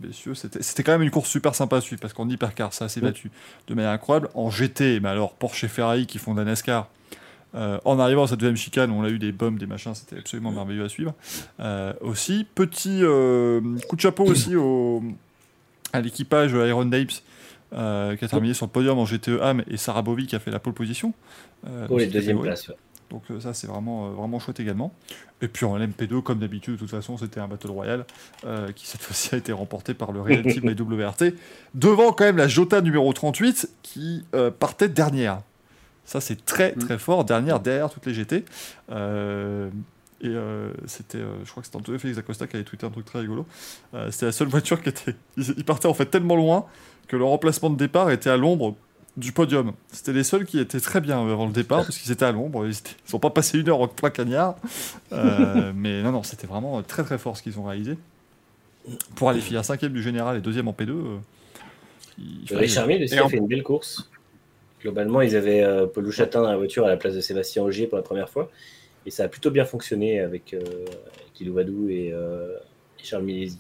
[0.03, 3.01] messieurs, c'était quand même une course super sympa à suivre parce qu'en hypercar, ça s'est
[3.01, 3.31] battu
[3.67, 4.29] de manière incroyable.
[4.35, 6.89] En GT, mais alors Porsche et Ferrari qui font de la NASCAR,
[7.55, 10.19] euh, en arrivant à cette deuxième chicane, on a eu des bombes, des machins, c'était
[10.19, 11.15] absolument merveilleux à suivre.
[11.59, 15.03] Euh, aussi, petit euh, coup de chapeau aussi au,
[15.93, 17.23] à l'équipage Iron Dapes.
[17.73, 20.39] euh, qui a terminé sur le podium en GTE AM et Sarah Bovy qui a
[20.41, 21.13] fait la pole position.
[21.67, 22.69] euh, Pour les deuxièmes places.
[22.69, 22.75] ouais.
[23.11, 24.93] Donc euh, ça c'est vraiment, euh, vraiment chouette également.
[25.43, 28.05] Et puis en LMP2, comme d'habitude, de toute façon, c'était un Battle Royale
[28.45, 31.35] euh, qui cette fois-ci a été remporté par le Real Team WRT,
[31.75, 35.41] devant quand même la Jota numéro 38 qui euh, partait dernière.
[36.05, 38.45] Ça c'est très très fort, dernière derrière toutes les GT.
[38.91, 39.71] Euh,
[40.23, 40.35] et
[40.87, 43.47] c'était, je crois que c'était Antonio Félix Acosta qui avait tweeté un truc très rigolo.
[44.11, 45.15] C'était la seule voiture qui était.
[45.37, 46.67] Ils, ils partaient en fait tellement loin
[47.07, 48.77] que leur emplacement de départ était à l'ombre
[49.21, 49.73] du podium.
[49.93, 52.67] C'était les seuls qui étaient très bien avant le départ parce qu'ils étaient à l'ombre.
[52.67, 52.75] Ils
[53.05, 54.57] sont pas passés une heure en plein cagnard.
[55.13, 57.97] Euh, mais non, non, c'était vraiment très très fort ce qu'ils ont réalisé.
[59.15, 60.89] Pour aller finir cinquième du général et deuxième en P2.
[60.91, 61.19] euh,
[62.19, 64.11] il fallait- Richard Mille aussi a en- fait une belle course.
[64.83, 67.87] Globalement, ils avaient euh, Paul Louchatin dans la voiture à la place de Sébastien Ogier
[67.87, 68.51] pour la première fois.
[69.07, 72.57] Et ça a plutôt bien fonctionné avec, euh, avec Ilou Vadou et, euh,
[72.99, 73.59] et Charles Milesi.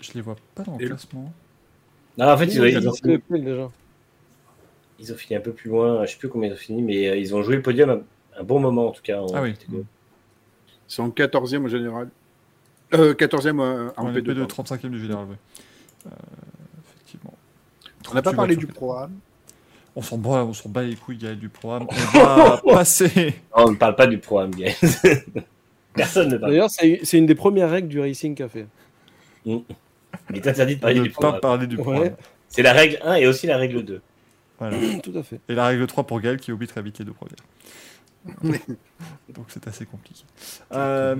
[0.00, 1.32] Je les vois pas dans le Et- classement.
[2.18, 3.70] Non, en fait, ils ont, ils ont lequel, déjà.
[4.98, 6.04] Ils ont fini un peu plus loin.
[6.04, 7.90] Je sais plus combien ils ont fini, mais euh, ils ont joué le podium
[8.36, 9.20] à un bon moment en tout cas.
[9.20, 9.54] en Ah oui.
[9.70, 9.84] Ils
[10.86, 12.08] sont 14e au général.
[12.94, 14.32] Euh, 14e euh, en Ouais, le P2.
[14.46, 14.74] P2, pardon.
[14.86, 15.36] 35e du général, oui.
[16.06, 16.10] Euh,
[16.94, 17.34] effectivement.
[18.10, 19.18] On n'a pas 38 parlé du programme.
[19.96, 21.86] On s'en bat, on s'en bat les couilles, Gaël, du programme.
[21.90, 23.34] On va passer.
[23.56, 24.74] Non, on ne parle pas du programme, Gaël.
[25.94, 26.52] Personne ne parle.
[26.52, 28.66] D'ailleurs, c'est une des premières règles du racing qu'a fait.
[29.46, 29.62] Il
[30.34, 31.40] est interdit de parler ne du pas programme.
[31.40, 32.02] parler du programme.
[32.02, 32.14] Ouais,
[32.48, 34.00] C'est la règle 1 et aussi la règle 2.
[34.58, 34.76] Voilà.
[35.02, 35.40] tout à fait.
[35.48, 37.36] Et la règle 3 pour Gaël qui oublie très vite les deux premières.
[39.34, 40.24] Donc c'est assez compliqué.
[40.72, 41.14] Euh,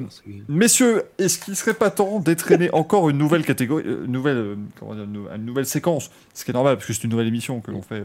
[0.49, 4.95] messieurs, est-ce qu'il serait pas temps d'étraîner encore une nouvelle catégorie, euh, nouvelle, euh, comment
[4.95, 6.11] dire, une, nou- une nouvelle séquence?
[6.35, 8.03] Ce qui est normal parce que c'est une nouvelle émission que l'on fait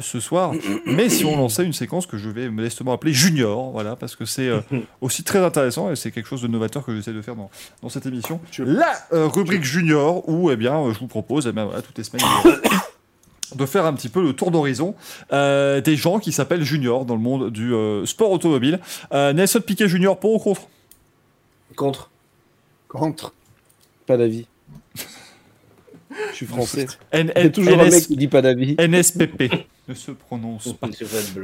[0.00, 0.52] ce soir.
[0.86, 4.24] Mais si on lançait une séquence que je vais modestement appeler Junior, voilà, parce que
[4.24, 4.50] c'est
[5.02, 7.50] aussi très intéressant et c'est quelque chose de novateur que j'essaie de faire dans,
[7.82, 8.40] dans cette émission.
[8.58, 12.24] La rubrique Junior où eh bien, je vous propose eh bien, voilà, toutes les semaines.
[13.56, 14.94] de- faire un petit peu le tour d'horizon
[15.32, 18.80] euh, des gens qui s'appellent Junior dans le monde du euh, sport automobile.
[19.12, 20.68] Euh, Nelson Piquet Junior, pour ou contre?
[21.76, 22.10] Contre.
[22.88, 23.34] Contre.
[24.06, 24.46] Pas d'avis.
[26.30, 26.86] Je suis français.
[27.12, 28.76] N- Il y a N- toujours un mec qui dit pas d'avis.
[28.78, 29.50] NSPP
[29.88, 30.88] ne se prononce pas.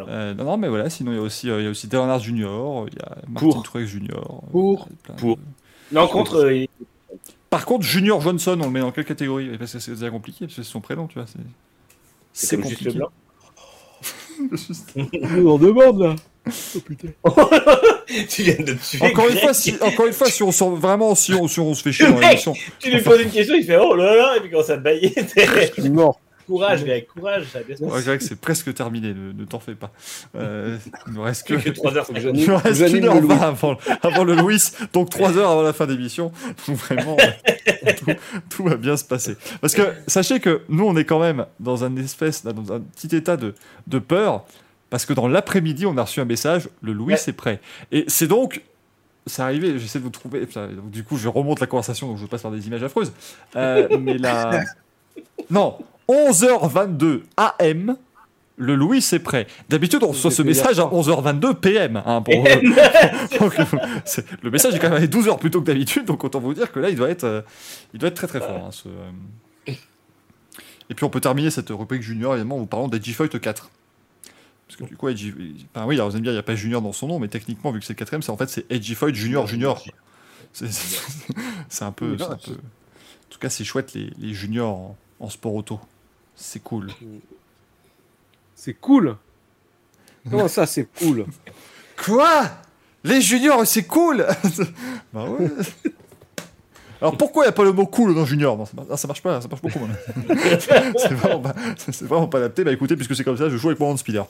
[0.08, 1.88] Euh, non, non, mais voilà, sinon il y a aussi, euh, il y a aussi
[2.20, 3.62] Junior, il y a Martin Pour.
[3.64, 4.42] Truex Junior.
[4.46, 4.86] euh, Pour.
[5.08, 5.38] de- Pour.
[5.90, 6.36] Non, contre.
[6.36, 6.68] euh, il-
[7.48, 9.58] Par contre, Junior Johnson, on le met dans quelle catégorie?
[9.58, 11.26] Parce que c'est déjà compliqué, parce que c'est son prénom, tu vois.
[12.32, 12.98] C'est- comme juste le compliqué.
[12.98, 13.10] blanc.
[15.36, 16.16] Nous on demande là.
[16.74, 17.08] Oh putain.
[18.28, 19.42] tu viens de tuer Encore une Greg.
[19.44, 21.92] fois, si, encore une fois, si on sort vraiment, si on, si on se fait
[21.92, 24.48] chier dans l'émission, Tu lui poses une question, il fait oh là là, et puis
[24.48, 25.12] il commence à te bailler.
[25.16, 26.18] Je suis mort.
[26.50, 28.02] Courage, Greg, courage, ça Ouais.
[28.02, 29.92] Greg, c'est presque terminé, ne, ne t'en fais pas.
[30.34, 32.06] Euh, il nous reste que, que 3 heures.
[32.34, 34.60] Il nous reste une le heure vingt avant, avant le Louis,
[34.92, 36.32] donc 3 heures avant la fin d'émission.
[36.66, 37.16] Vraiment,
[37.98, 38.06] tout,
[38.48, 39.36] tout va bien se passer.
[39.60, 43.14] Parce que sachez que nous, on est quand même dans un espèce, dans un petit
[43.14, 43.54] état de,
[43.86, 44.44] de peur,
[44.90, 47.20] parce que dans l'après-midi, on a reçu un message, le Louis Ouais.
[47.28, 47.60] est prêt.
[47.92, 48.62] Et c'est donc,
[49.26, 50.48] c'est arrivé, j'essaie de vous trouver,
[50.86, 53.12] du coup, je remonte la conversation, donc je passe par des images affreuses.
[53.56, 54.62] Euh, mais la...
[55.50, 55.78] Non,
[56.10, 57.96] 11h22 AM,
[58.56, 59.46] le Louis est prêt.
[59.68, 62.02] D'habitude, on reçoit ce message à 11h22 PM.
[62.04, 62.34] hein, pour,
[63.40, 63.64] donc, euh,
[64.04, 66.40] c'est- le message est quand même allé 12 heures plus tôt que d'habitude, donc autant
[66.40, 67.42] vous dire que là, il doit être, euh,
[67.94, 68.64] il doit être très très fort.
[68.66, 69.72] hein, ce, euh.
[70.90, 73.70] Et puis on peut terminer cette rubrique junior évidemment en vous parlant d'Edgy-Fight 4.
[74.66, 75.32] Parce que du coup, Edgy...
[75.74, 77.18] enfin, oui, alors vous allez me dire, il n'y a pas junior dans son nom,
[77.20, 79.82] mais techniquement, vu que c'est le quatrième, c'est en fait c'est Edgy-Fight Junior Junior.
[80.52, 81.00] C'est- C'est
[81.68, 82.52] c'est un peu, c'est un peu.
[82.52, 85.78] En tout cas, c'est chouette les, les juniors en, en sport auto.
[86.42, 86.88] C'est cool.
[88.54, 89.16] C'est cool.
[90.30, 91.26] Comment ça, c'est cool?
[92.02, 92.42] Quoi?
[93.04, 94.26] Les juniors, c'est cool
[95.12, 95.46] Bah ouais.
[97.00, 98.56] Alors pourquoi il n'y a pas le mot cool dans junior?
[98.58, 99.78] Non, ça, marche, ah, ça marche pas, ça marche beaucoup.
[99.78, 99.88] moi.
[100.96, 102.62] c'est vraiment, pas- c'est vraiment pas adapté.
[102.64, 104.26] Bah écoutez, puisque c'est comme ça, je joue avec mon hand speeder.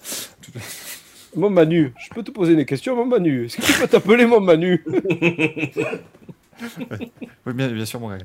[1.37, 3.47] Mon Manu, je peux te poser des questions, mon Manu?
[3.47, 4.85] Est-ce que tu peux t'appeler mon Manu?
[7.47, 8.19] Oui, bien, bien sûr, mon gars.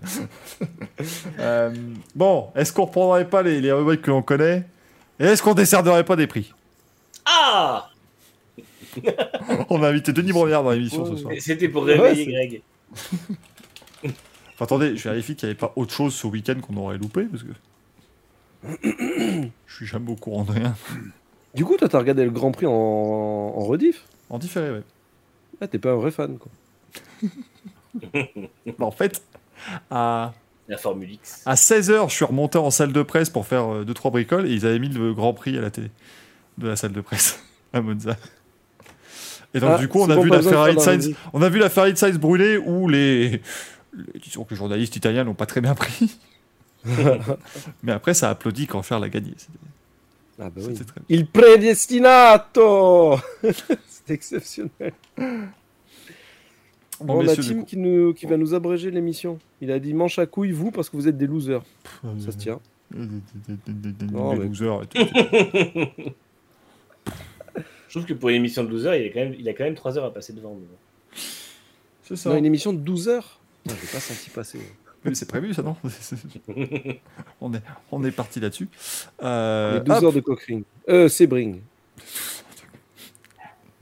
[1.39, 1.73] Euh,
[2.15, 4.65] bon, est-ce qu'on reprendrait pas les, les rubriques que l'on connaît?
[5.19, 6.53] Et est-ce qu'on décernerait pas des prix?
[7.25, 7.89] Ah
[9.69, 11.33] On a invité Denis Brognard dans l'émission ce soir.
[11.39, 12.61] C'était pour réveiller Greg.
[14.03, 17.23] Enfin, attendez, je vérifie qu'il n'y avait pas autre chose ce week-end qu'on aurait loupé,
[17.23, 17.51] parce que...
[19.67, 20.75] je suis jamais au courant de rien.
[21.53, 24.05] Du coup, toi, t'as regardé le Grand Prix en, en rediff?
[24.29, 24.83] En différé, ouais.
[25.61, 26.51] Ah, t'es pas un vrai fan, quoi.
[27.95, 29.21] Bah, en fait,
[29.89, 30.33] à,
[30.67, 31.41] La Formule X.
[31.45, 34.65] à 16h, je suis remonté en salle de presse pour faire 2-3 bricoles et ils
[34.65, 35.91] avaient mis le Grand Prix à la télé
[36.57, 37.39] de la salle de presse
[37.73, 38.15] à Monza.
[39.53, 41.05] Et donc, Ah, du coup, on a, bon, vu la Ferrari de faire la Sainz,
[41.05, 41.17] rediff.
[41.33, 43.41] on a vu la Ferrari de Sainz brûler où les, les-
[44.21, 46.17] disons que les journalistes italiens l'ont pas très bien pris.
[47.83, 49.33] Mais après, ça applaudit quand Ferrari l'a gagné.
[49.37, 49.57] C'était
[50.39, 50.75] Ah, bah oui.
[50.75, 54.93] c'était très Il predestinato C'est exceptionnel.
[57.01, 59.39] Bon, on a Tim qui, nous, qui va nous abréger l'émission.
[59.61, 61.63] Il a dit manche à couilles, vous, parce que vous êtes des losers.
[62.19, 62.59] Ça se tient.
[62.93, 64.99] Non, mais- losers et tout.
[67.87, 69.53] Je trouve que pour une émission de 12 heures, il, est quand même, il a
[69.53, 70.55] quand même 3 heures à passer devant.
[70.55, 70.65] mais.
[72.03, 72.29] C'est ça.
[72.29, 74.59] Non, une émission de 12 heures Je l'ai pas senti passer.
[75.05, 75.75] Oui, c'est prévu, ça, non
[77.41, 77.61] on, est,
[77.91, 78.67] on est parti là-dessus.
[79.21, 80.63] Euh, Les 12 hop, heures de Cochrane.
[80.89, 81.51] Euh, Sebring.
[81.51, 82.34] on est marre.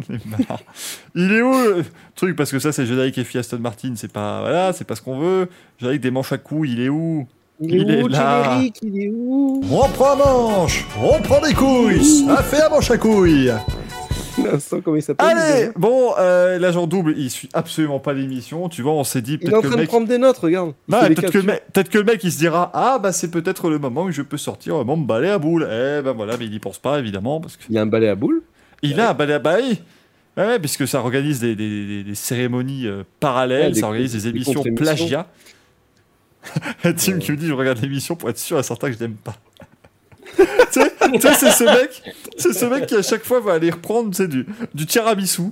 [1.16, 1.84] Il est où le
[2.16, 2.36] truc?
[2.36, 4.42] Parce que ça, c'est générique et Aston Martin, c'est pas.
[4.42, 5.50] Voilà, c'est pas ce qu'on veut.
[5.80, 7.28] Générique des manches à couilles, il est où?
[7.60, 8.60] Il est Il est où, là.
[8.82, 9.62] Il est où?
[9.72, 13.52] On prend manche On prend des couilles Ça fait un manche à couilles
[14.44, 18.68] L'instant, comment il s'appelle Allez Bon, euh, l'agent double, il suit absolument pas l'émission.
[18.68, 19.90] Tu vois, on s'est dit Il est peut-être en que train le de mec.
[19.90, 20.74] prendre des notes, regarde.
[20.90, 24.04] Des peut-être que, que le mec il se dira Ah bah c'est peut-être le moment
[24.06, 25.68] où je peux sortir mon balai à boule.
[25.70, 27.86] Eh ben voilà, mais il y pense pas évidemment parce que Il y a un
[27.86, 28.42] balai à boules.
[28.84, 29.80] Il a un balai à bah oui.
[30.38, 34.14] Ouais, ouais, puisque ça organise des, des- des- des cérémonies euh, parallèles, Ouais, ça organise
[34.14, 35.28] des des émissions plagiat.
[36.84, 39.16] Tim qui me dit je regarde l'émission pour être sûr et certain que je l'aime
[39.16, 39.36] pas.
[40.74, 40.80] tu
[41.22, 42.02] sais, c'est ce mec,
[42.38, 45.44] c'est ce mec qui à chaque fois va aller reprendre du, du tiramisu.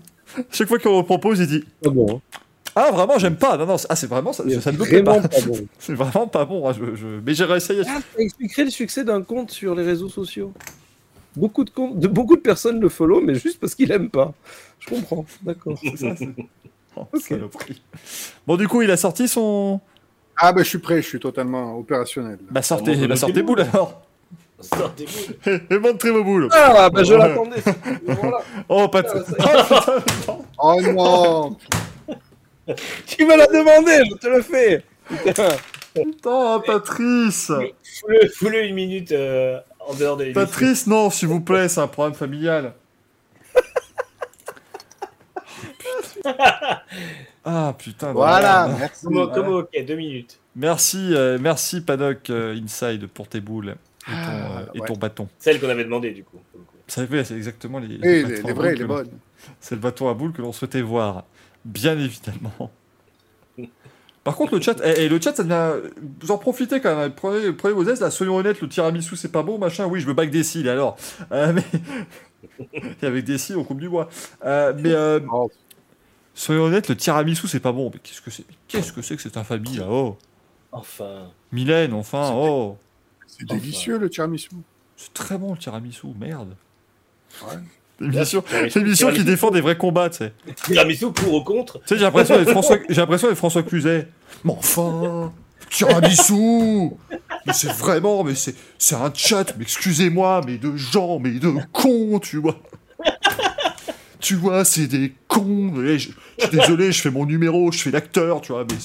[0.51, 2.15] Chaque fois qu'on me propose, il dit Pas bon.
[2.15, 2.39] hein.
[2.73, 3.57] Ah vraiment j'aime pas.
[3.57, 5.27] Non non, c'est- ah c'est vraiment ça, ça ne me plaît Vraiment pas.
[5.27, 5.67] pas bon.
[5.79, 6.67] C'est vraiment pas bon.
[6.69, 9.75] hein, je- je- Mais j'ai réussi à Ah, ça expliquerait le succès d'un compte sur
[9.75, 10.53] les réseaux sociaux.
[11.35, 14.33] Beaucoup de, beaucoup de personnes le follow, mais juste parce qu'il aime pas.
[14.79, 15.79] Je comprends, d'accord.
[16.97, 17.07] Oh.
[18.45, 19.79] Bon, du coup, il a sorti son.
[20.35, 22.37] Ah, ben je suis prêt, je suis totalement opérationnel.
[22.49, 24.01] Bah, sortez, Ah, bah, bah, sortez boule alors.
[24.59, 25.51] Sortez-vous.
[25.69, 26.49] Et montrez vos boules.
[26.51, 27.61] Ah, bah je l'attendais.
[28.05, 28.39] Voilà.
[28.67, 29.07] Oh, pas de.
[29.39, 30.45] Ah, Oh, putain, non.
[30.59, 31.57] Oh non
[33.07, 34.83] Tu me l'as demandé, je te le fais.
[35.23, 35.47] Putain.
[35.95, 37.51] Putain, Patrice.
[38.35, 40.45] Fous-le une minute euh, en dehors de l'émission.
[40.45, 42.73] Patrice, non, s'il vous plaît, c'est un problème familial.
[47.43, 48.13] Ah putain.
[48.13, 48.77] Voilà, non.
[48.77, 49.05] merci.
[49.05, 50.39] Comme, ok, deux minutes.
[50.55, 54.87] Merci, euh, merci Paddock euh, Inside pour tes boules et ton, Ah, euh, et ouais.
[54.87, 55.27] ton bâton.
[55.39, 56.37] Celle qu'on avait demandé, du coup.
[56.87, 57.97] c'est exactement les.
[57.97, 59.09] Les, les boules vraies, les bonnes.
[59.59, 61.23] C'est le bâton à boules que l'on souhaitait voir,
[61.65, 62.69] bien évidemment.
[64.23, 65.89] Par contre, le chat, et, le chat, ça devient.
[66.21, 67.13] Vous en profitez quand même.
[67.13, 69.87] Prenez, prenez vos aises, là, soyons honnêtes, le tiramisu, c'est pas bon, machin.
[69.87, 70.95] Oui, je veux back des cils, alors.
[71.31, 71.63] Euh, mais.
[73.01, 74.09] et avec des cils, on coupe du bois.
[74.45, 74.91] Euh, mais.
[74.91, 75.51] euh, Oh,
[76.35, 77.89] soyons honnêtes, le tiramisu, c'est pas bon.
[77.93, 78.45] Mais qu'est-ce que c'est?
[78.67, 79.87] Qu'est-ce que c'est que cette infamie, là?
[79.89, 80.17] Oh
[80.71, 81.31] Enfin.
[81.51, 82.77] Mylène, enfin, oh
[83.27, 84.49] c'est délicieux le tiramisu.
[84.95, 86.55] C'est très bon, le tiramisu, merde.
[87.41, 87.57] Ouais.
[88.01, 88.43] L'émission
[88.75, 90.33] l'émission qui défend des vrais combats, tu sais.
[90.65, 94.07] Tiramisu pour ou contre Tu sais, j'ai l'impression d'être François, j'ai l'impression d'être François Cluzet.
[94.43, 95.31] Mais enfin,
[95.69, 96.91] tiramisu
[97.45, 101.53] Mais c'est vraiment, mais c'est, c'est un chat, mais excusez-moi, mais de gens, mais de
[101.71, 102.59] cons, tu vois.
[104.19, 105.73] Tu vois, c'est des cons.
[105.75, 108.77] Je, je suis désolé, je fais mon numéro, je fais l'acteur, tu vois, mais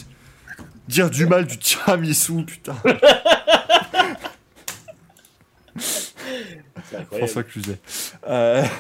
[0.89, 2.77] dire du mal du tiramisu, putain.
[7.11, 7.79] François Cluzet.
[8.29, 8.63] Euh...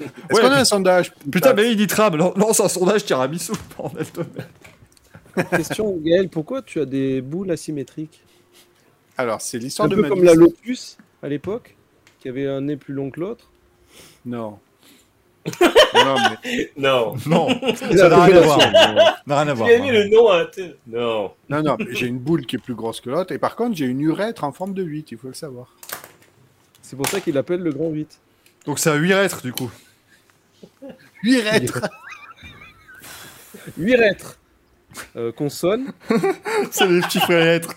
[0.00, 3.52] Est-ce Ouais, qu'on a un sondage Putain, mais il dit tram, lance un sondage tiramisu,
[3.76, 5.48] bordel de merde.
[5.50, 8.20] Question, Gaël, pourquoi tu as des boules asymétriques
[9.16, 10.26] Alors, c'est l'histoire de peu ma comme vie.
[10.26, 11.76] la Lotus à l'époque,
[12.20, 13.48] qui avait un nez plus long que l'autre.
[14.26, 14.58] Non.
[15.94, 16.70] non, mais...
[16.76, 17.14] Non.
[17.96, 18.58] Ça n'a rien à voir.
[18.58, 19.70] n'a rien à Tu voir.
[19.70, 20.44] as mis le nom à.
[20.88, 21.30] Non.
[21.48, 23.32] non, non, j'ai une boule qui est plus grosse que l'autre.
[23.32, 25.74] Et par contre, j'ai une urètre en forme de 8, il faut le savoir.
[26.88, 28.18] C'est pour ça qu'il l'appelle le grand 8.
[28.64, 29.70] Donc c'est un 8 rêtres, du coup.
[31.22, 31.86] Urètre
[33.76, 34.38] 8 rêtres.
[35.14, 35.92] Euh, consonne,
[36.70, 37.74] C'est les petits frères rêtres.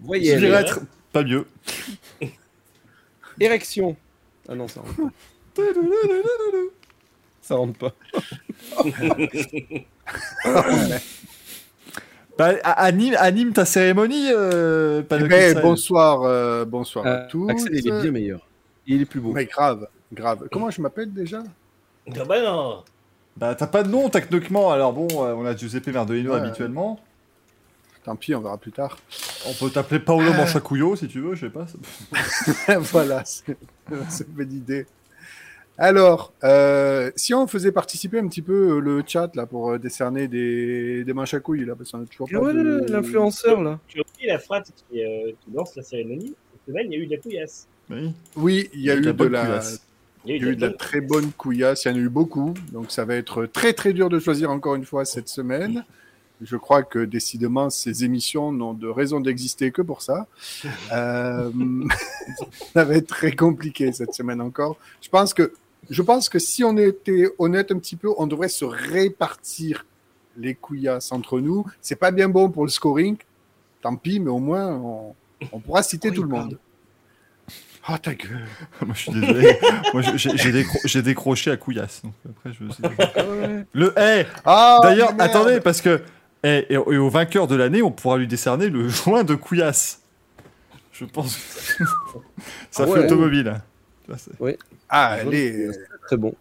[0.00, 0.80] voyelle, 8 rêtres,
[1.12, 1.46] pas mieux.
[3.38, 3.94] érection.
[4.48, 5.12] Ah non, ça rentre pas.
[7.42, 7.94] Ça rentre pas.
[12.38, 17.26] Bah, anime, anime ta cérémonie, euh, pas de Eh ben, bonsoir, euh, bonsoir à Euh,
[17.28, 17.50] tous.
[17.50, 18.46] Axel, il est bien meilleur.
[18.86, 19.32] Il est plus beau.
[19.32, 20.46] Mais grave, grave.
[20.52, 21.42] Comment je m'appelle déjà?
[22.16, 22.84] Ah bah non.
[23.36, 26.38] Bah t'as pas de nom techniquement, alors bon, euh, on a Giuseppe Merdolino Ouais.
[26.40, 27.00] habituellement.
[28.04, 28.98] Tant pis, on verra plus tard.
[29.46, 31.66] On peut t'appeler Paolo Manchacuyo si tu veux, je sais pas.
[32.78, 33.56] voilà, c'est
[34.08, 34.86] c'est une bonne idée.
[35.80, 39.78] Alors, euh, si on faisait participer un petit peu euh, le chat là pour euh,
[39.78, 42.84] décerner des, des manches à couilles là, parce qu'on a toujours Et pas ouais, de...
[42.90, 43.78] l'influenceur là.
[43.86, 46.34] Tu as oublié la phrase qui, euh, qui lance la cérémonie.
[46.52, 47.68] Cette semaine, il y a eu de la couillasse.
[47.90, 48.12] Oui.
[48.34, 49.80] Oui, il y a eu de la, couillasse.
[50.24, 51.84] Il y a eu eu de la très bonne couillasse.
[51.84, 54.50] Il y en a eu beaucoup, donc ça va être très très dur de choisir
[54.50, 55.84] encore une fois cette semaine.
[56.40, 60.26] Je crois que décidément ces émissions n'ont de raison d'exister que pour ça.
[60.92, 61.50] Euh,
[62.74, 64.76] ça va être très compliqué cette semaine encore.
[65.00, 65.52] Je pense que
[65.90, 69.86] je pense que si on était honnête un petit peu, on devrait se répartir
[70.36, 71.64] les couillasses entre nous.
[71.80, 73.16] C'est pas bien bon pour le scoring.
[73.82, 75.14] Tant pis, mais au moins on,
[75.52, 76.58] on pourra citer Oui, tout le monde.
[77.90, 78.44] Oh ta gueule.
[78.84, 79.58] Moi je suis désolé.
[79.94, 82.02] Moi j'ai j'ai décro- j'ai décroché à couillasse.
[82.04, 83.22] Donc après je me suis dit- Ah.
[83.72, 85.20] Le hey Ah, D'ailleurs, merde.
[85.30, 86.02] attendez, parce que.
[86.44, 90.02] eh, et, et au vainqueur de l'année, on pourra lui décerner le joint de couillasse.
[90.92, 91.36] Je pense.
[91.36, 91.84] que
[92.70, 93.04] Ça Ah fait ouais.
[93.06, 93.60] automobile.
[94.16, 95.68] C'est- Ah, elle est,
[96.06, 96.34] Très bon.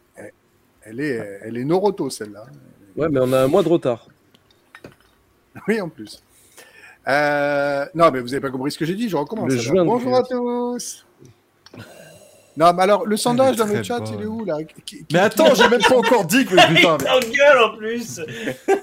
[0.83, 2.45] elle est, elle est Noroto celle-là.
[2.95, 4.07] Ouais, mais on a un mois de retard.
[5.67, 6.21] Oui, en plus.
[7.07, 9.51] Euh, non, mais vous avez pas compris ce que j'ai dit, je recommence.
[9.51, 11.05] Le Bonjour à tous.
[12.57, 15.19] Non, mais alors, le sondage dans le chat, il est où là Qui- qui- Mais
[15.19, 16.55] attends, j'ai même pas encore dit que.
[16.69, 18.19] Il Putain, mais- t'engueule en plus.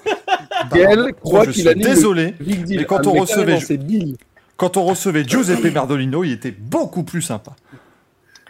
[0.72, 2.34] Gaël croit je qu'il le désolé.
[2.68, 4.16] Mais quand Ah, on mais recevait- carrément, c'est Bill.
[4.56, 7.56] Quand on recevait Giuseppe Merdolino, il était beaucoup plus sympa.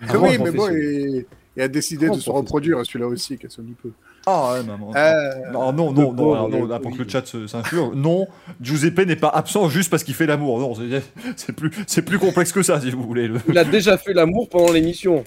[0.08, 1.24] Ah oui, mais bon, il,
[1.56, 3.90] il a décidé Grand de se reproduire, celui-là aussi, qu'elle sonne peu.
[4.26, 4.90] Ah ouais, maman.
[4.96, 5.12] Euh,
[5.52, 6.82] Non, non, non, non, pauvre, non, là, oui.
[6.82, 7.78] pour que le chat s'influe.
[7.94, 8.26] Non,
[8.60, 10.58] Giuseppe n'est pas absent juste parce qu'il fait l'amour.
[10.58, 10.74] Non,
[11.36, 13.28] c'est- plus, c'est plus complexe que ça, si vous voulez.
[13.28, 15.24] le- Il a déjà fait l'amour pendant l'émission.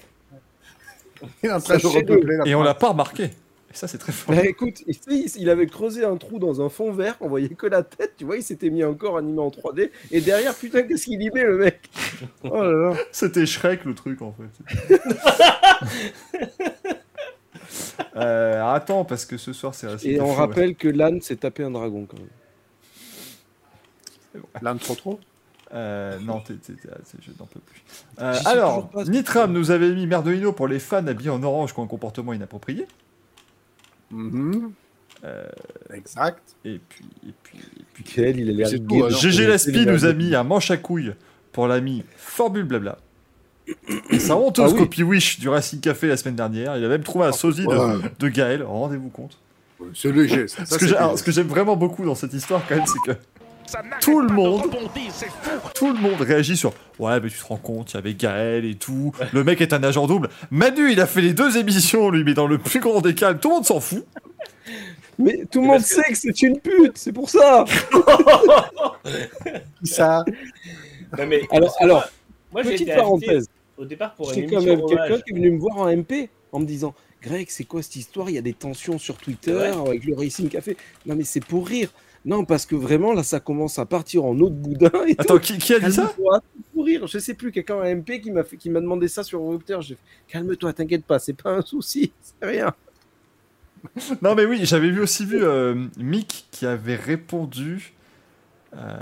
[2.46, 3.30] Et on l'a pas remarqué.
[3.78, 4.34] Et ça, c'est très fort.
[4.34, 4.82] Bah écoute,
[5.36, 8.26] il, avait creusé un trou dans un fond vert, on voyait que la tête, tu
[8.26, 11.44] vois, il s'était mis encore animé en 3D, et derrière, putain, qu'est-ce qu'il y met
[11.44, 11.88] le mec?
[12.44, 14.50] Oh là là C'était Shrek le truc en fait.
[18.16, 21.70] euh, attends, parce que ce soir c'est Et on rappelle que l'âne s'est tapé un
[21.70, 22.30] dragon quand même.
[24.64, 25.20] L'un trop trop?
[25.72, 27.84] Euh, non, t'es- t'es- t'es- t'es- je n'en peux plus.
[28.22, 29.04] Euh, alors, pas.
[29.04, 32.34] Nitram nous avait mis Merdolino pour les fans habillés en orange qui ont un comportement
[32.34, 32.88] inapproprié.
[34.12, 34.72] Mhm.
[35.24, 35.48] Euh,
[35.94, 36.44] Exact.
[36.64, 38.04] et puis, et puis, et puis.
[38.04, 39.10] Quel, il a l'air.
[39.10, 41.14] GG Laspi nous a mis un manche à couilles
[41.52, 43.00] pour l'ami Formule Blabla.
[44.12, 44.80] Et sa honteuse Ah oui.
[44.80, 46.78] copie Wish du Racing Café la semaine dernière.
[46.78, 49.40] Il a même trouvé un sosie de, Ouais, de Gaël, rendez-vous compte.
[49.94, 50.48] C'est léger.
[50.48, 53.18] Ça, ce que j'aime vraiment beaucoup dans cette histoire, quand même, c'est que
[54.02, 54.62] tout le monde,
[55.76, 58.66] tout le monde réagit sur ouais, mais tu te rends compte, il y avait Gaël
[58.66, 59.12] et tout.
[59.34, 60.30] Le mec est un agent double.
[60.52, 63.40] Manu, il a fait les deux émissions, lui, mais dans le plus grand des calmes,
[63.40, 64.06] tout le monde s'en fout.
[65.20, 67.66] Mais tout le monde que- sait que c'est une pute, c'est pour ça.
[69.84, 70.24] Ça
[71.18, 72.04] Non, mais, Alors, alors
[72.52, 73.48] moi, petite parenthèse.
[73.78, 76.60] au départ pour une quand même quelqu'un qui est venu me voir en MP en
[76.60, 78.30] me disant Greg, c'est quoi cette histoire?
[78.30, 79.72] Il y a des tensions sur Twitter Ouais.
[79.88, 80.78] avec le Racing Café.
[81.06, 81.90] Non, mais c'est pour rire.
[82.28, 84.92] Non, parce que vraiment, là, ça commence à partir en eau de boudin.
[85.08, 85.22] Et tout.
[85.22, 86.14] Attends, qui, qui a dit ça
[86.78, 87.08] rire.
[87.08, 89.78] Je sais plus, quelqu'un en MP qui m'a fait- qui m'a demandé ça sur Twitter.
[89.82, 92.74] J'ai fait Calme-toi, t'inquiète pas, c'est pas un souci, c'est rien.
[94.22, 97.94] Non, mais oui, j'avais vu aussi vu euh, Mick qui avait répondu
[98.76, 98.98] euh,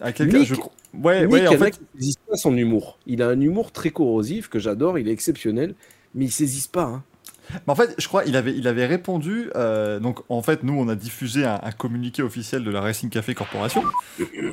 [0.00, 0.38] à quelqu'un.
[0.38, 0.54] Mick je
[1.02, 1.80] Ouais, Nick, ouais, en il fait.
[1.98, 2.98] saisissent pas son humour.
[3.06, 5.74] Il a un humour très corrosif que j'adore, il est exceptionnel,
[6.14, 6.84] mais il saisissent pas.
[6.84, 7.02] hein.
[7.66, 9.50] Mais en fait, je crois il avait, il avait répondu.
[9.56, 13.10] euh, donc, en fait, nous, on a diffusé un, un communiqué officiel de la Racing
[13.10, 13.84] Café Corporation,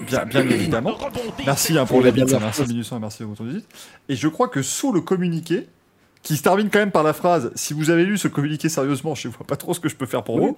[0.08, 0.98] bien, bien évidemment.
[1.46, 3.66] Merci hein, pour les bits, hein, merci Minution et merci au visite.
[4.10, 5.68] Et je crois que sous le communiqué,
[6.24, 9.16] qui se termine quand même par la phrase Si vous avez lu ce communiqué sérieusement,
[9.16, 10.42] je ne vois pas trop ce que je peux faire pour Oui.
[10.50, 10.58] vous.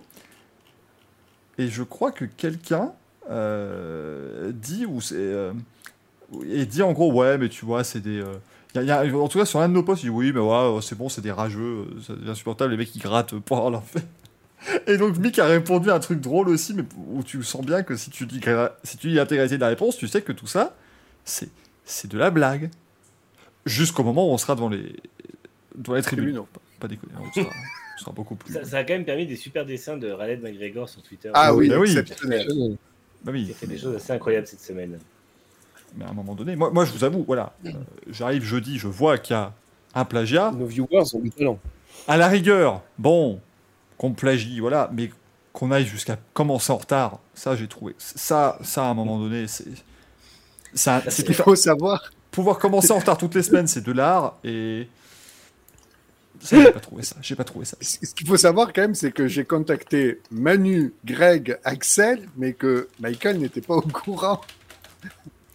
[1.58, 2.92] Et je crois que quelqu'un
[3.30, 5.54] euh, dit ou c'est euh,
[6.50, 8.26] et dit en gros ouais mais tu vois c'est des euh,
[8.76, 10.32] y a- y a- en tout cas sur un de nos posts il dit oui
[10.34, 13.38] mais ouais c'est bon c'est des rageux euh, ça devient insupportable les mecs qui grattent
[13.40, 14.04] pour avoir leur fait
[14.88, 17.84] et donc Mick a répondu à un truc drôle aussi mais où tu sens bien
[17.84, 18.42] que si tu dis
[18.84, 20.76] si tu dis l'intégralité de la réponse tu sais que tout ça
[21.26, 21.50] c'est
[21.86, 22.70] c'est de la blague
[23.66, 24.96] jusqu'au moment où on sera devant les
[25.76, 26.48] devant les Tribunaux.
[26.54, 29.26] pas, pas déconner on sera, on sera beaucoup plus Ça, ça a quand même permis
[29.26, 31.30] des super dessins de Raled McGregor sur Twitter.
[31.34, 31.90] Ah oui, Bah oui.
[31.98, 32.48] exceptionnel.
[33.24, 35.00] bah Il oui a fait des choses assez incroyables cette semaine.
[35.98, 37.72] Mais à un moment donné moi, moi je vous avoue voilà euh,
[38.10, 39.54] j'arrive jeudi je vois qu'il y a
[39.96, 41.60] un plagiat Nos viewers ont du talent.
[42.08, 43.40] À la rigueur, bon,
[44.00, 45.12] qu'on plagie, voilà, mais
[45.54, 47.94] qu'on aille jusqu'à commencer en retard, ça j'ai trouvé.
[48.00, 49.66] Ça, ça à un moment donné, c'est.
[50.74, 54.38] ça- c'est Il faut savoir, pouvoir commencer en retard toutes les semaines, c'est de l'art,
[54.44, 54.88] et.
[56.42, 57.16] Ça, j'ai pas trouvé ça.
[57.22, 57.78] J'ai pas trouvé ça.
[57.80, 62.90] ce qu'il faut savoir quand même, c'est que j'ai contacté Manu, Greg, Axel, mais que
[63.00, 64.42] Michael n'était pas au courant.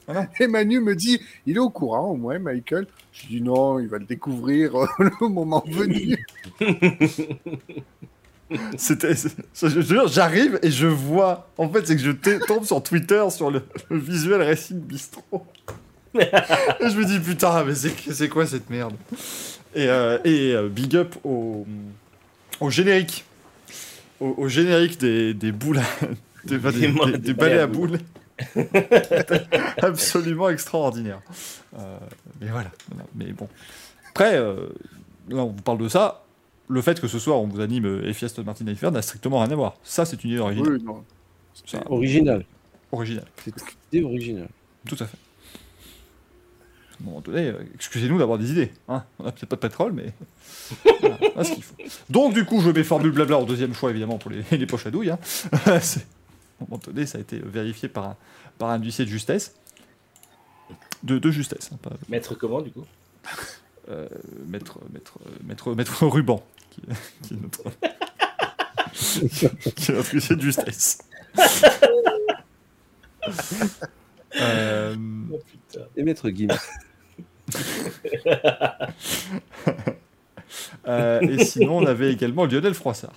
[0.09, 2.87] Ah Et Manu me dit, il est au courant au moins, Michael.
[3.13, 6.17] Je dis non, il va le découvrir euh, le moment venu.
[8.79, 9.13] C'était.
[9.15, 11.51] Je jure, j'arrive et je vois.
[11.59, 12.13] En fait, c'est que je
[12.47, 15.23] tombe sur Twitter sur le, le visuel Racing Bistro.
[16.19, 16.21] et
[16.89, 18.95] je me dis putain, mais c'est quoi cette merde?
[19.75, 21.67] Et, euh, et euh, big up au,
[22.61, 23.27] au générique.
[24.19, 25.79] Au, au générique des, des boules.
[25.81, 26.07] à-
[26.45, 26.57] Des,
[27.35, 27.99] balais à boules.
[29.83, 31.21] Absolument extraordinaire.
[31.79, 31.99] Euh,
[32.41, 32.71] mais voilà.
[33.15, 33.49] Mais bon.
[34.11, 34.69] Après, euh,
[35.29, 36.25] là, on vous parle de ça.
[36.71, 39.41] Le fait que ce soir on vous anime euh, Effie Aston Martin Eiffel n'a strictement
[39.41, 39.77] rien à voir.
[39.83, 40.73] Ça, c'est une idée originale.
[40.75, 41.05] Oui, non.
[41.65, 42.45] Ça, Original.
[42.93, 43.25] originale.
[43.45, 44.49] C'est une idée originale.
[44.87, 45.17] Tout à fait.
[46.91, 48.71] À un moment donné, euh, excusez-nous d'avoir des idées.
[48.89, 50.13] Hein on n'a peut-être pas de pétrole, mais
[51.01, 51.75] voilà, ce qu'il faut.
[52.11, 54.87] Donc, du coup, je mets Formule Blabla en deuxième choix, évidemment, pour les, les poches
[54.87, 55.11] à douille.
[55.11, 55.19] Hein.
[55.81, 56.07] C'est-
[56.61, 58.17] un moment donné, ça a été vérifié par un,
[58.59, 59.55] par un huissier de justesse.
[61.03, 62.85] De, de justesse, hein, pas Maître comment du coup?
[63.89, 64.09] Euh,
[64.47, 66.83] maître, maître, maître, maître ruban, qui,
[67.23, 67.63] qui est notre,
[69.75, 70.99] qui est notre huissier de justesse.
[74.41, 74.95] Euh,
[75.33, 75.87] Oh putain.
[75.97, 76.49] Et Maître Gims.
[80.87, 83.13] Euh, et sinon, on avait également Lionel Froissart.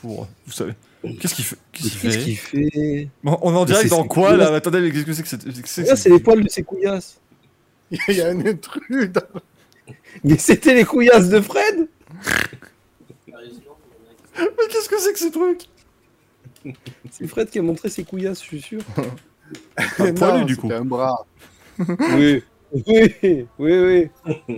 [0.00, 0.72] Pour, vous savez,
[1.20, 1.56] qu'est-ce qu'il fait?
[1.72, 2.18] Qu'est-ce qu'il fait?
[2.18, 3.08] qu'il fait?
[3.22, 4.54] Bon, On en direct c'est- dans quoi là?
[4.54, 7.20] Attendez, mais qu'est-ce que c'est que que c'est c'est les poils de ses couillasses.
[8.08, 9.20] Il y a un intrus dans...
[10.24, 11.88] Mais c'était les couillasses de Fred?
[13.28, 15.68] Mais qu'est-ce que c'est que ce truc?
[17.10, 18.80] C'est Fred qui a montré ses couillasses, je suis sûr.
[19.98, 20.70] Un poilu, du coup.
[20.72, 21.26] un bras.
[21.78, 22.42] Oui.
[22.72, 24.56] Oui, oui, oui.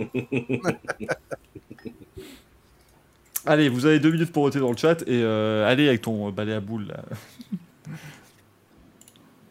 [3.45, 6.27] Allez, vous avez deux minutes pour voter dans le chat et euh, allez avec ton
[6.27, 7.03] euh, balai à boules là.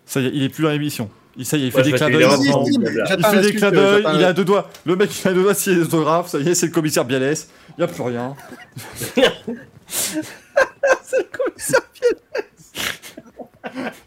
[0.06, 1.10] Ça y est, il est plus dans l'émission.
[1.36, 2.26] Il- Ça y est, il fait Ouais, des je clins d'œil.
[2.78, 4.70] mais Il fait des clins euh, d'œil, il a deux doigts.
[4.84, 6.28] Le mec, il a deux doigts de signer les autographes.
[6.28, 7.48] Ça y est, c'est le commissaire Bialès.
[7.70, 8.34] Il n'y a plus rien.
[9.16, 9.32] Il y a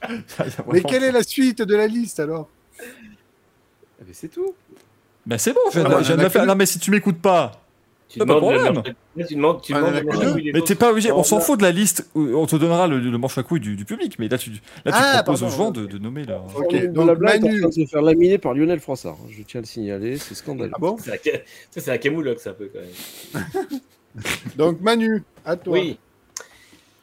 [0.08, 2.50] Mais vraiment- quelle est la suite de la liste alors?
[2.80, 4.54] Mais c'est tout.
[5.26, 6.46] Ben c'est bon, je viens de- Ah, je viens de on a la faire.
[6.46, 7.65] Non, mais si tu m'écoutes pas,
[8.19, 8.74] Tu pas de demandes le problème.
[8.76, 9.82] manche- Là, tu demandes, tu Ah,
[10.53, 11.11] mais t'es pas obligé.
[11.11, 12.10] On s'en fout de la liste.
[12.16, 14.18] On te donnera le, le manche à couilles du, du public.
[14.19, 16.44] Mais là, tu, là, tu Ah, proposes aux gens de, de nommer leur.
[16.45, 17.60] Ok, Formule donc Blabla est en Manu.
[17.61, 19.18] train de se faire laminer par Lionel Froissart.
[19.30, 20.72] Je tiens à le signaler, c'est scandaleux.
[20.74, 23.80] Ah bon C'est la, ça, la camoulox un peu quand même.
[24.58, 25.74] Donc Manu, à toi.
[25.74, 25.98] Oui.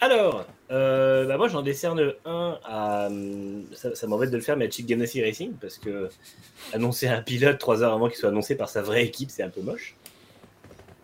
[0.01, 3.07] Alors, euh, bah moi j'en décerne un à.
[3.07, 6.09] hum, Ça, ça m'embête de le faire, mais à Chick Ganassi Racing, parce que
[6.73, 9.49] annoncer un pilote trois heures avant qu'il soit annoncé par sa vraie équipe, c'est un
[9.51, 9.95] peu moche.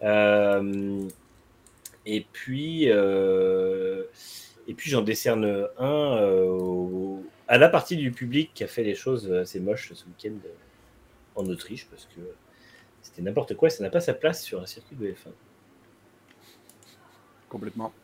[0.02, 1.08] Euh,
[2.06, 2.90] et puis.
[2.90, 4.04] euh,
[4.70, 5.46] Et puis j'en décerne
[5.78, 9.94] un euh, au- à la partie du public qui a fait les choses assez moches
[9.94, 10.36] ce week-end
[11.36, 12.20] en Autriche parce que
[13.00, 15.32] c'était n'importe quoi et ça n'a pas sa place sur un circuit de F1.
[17.48, 17.94] Complètement.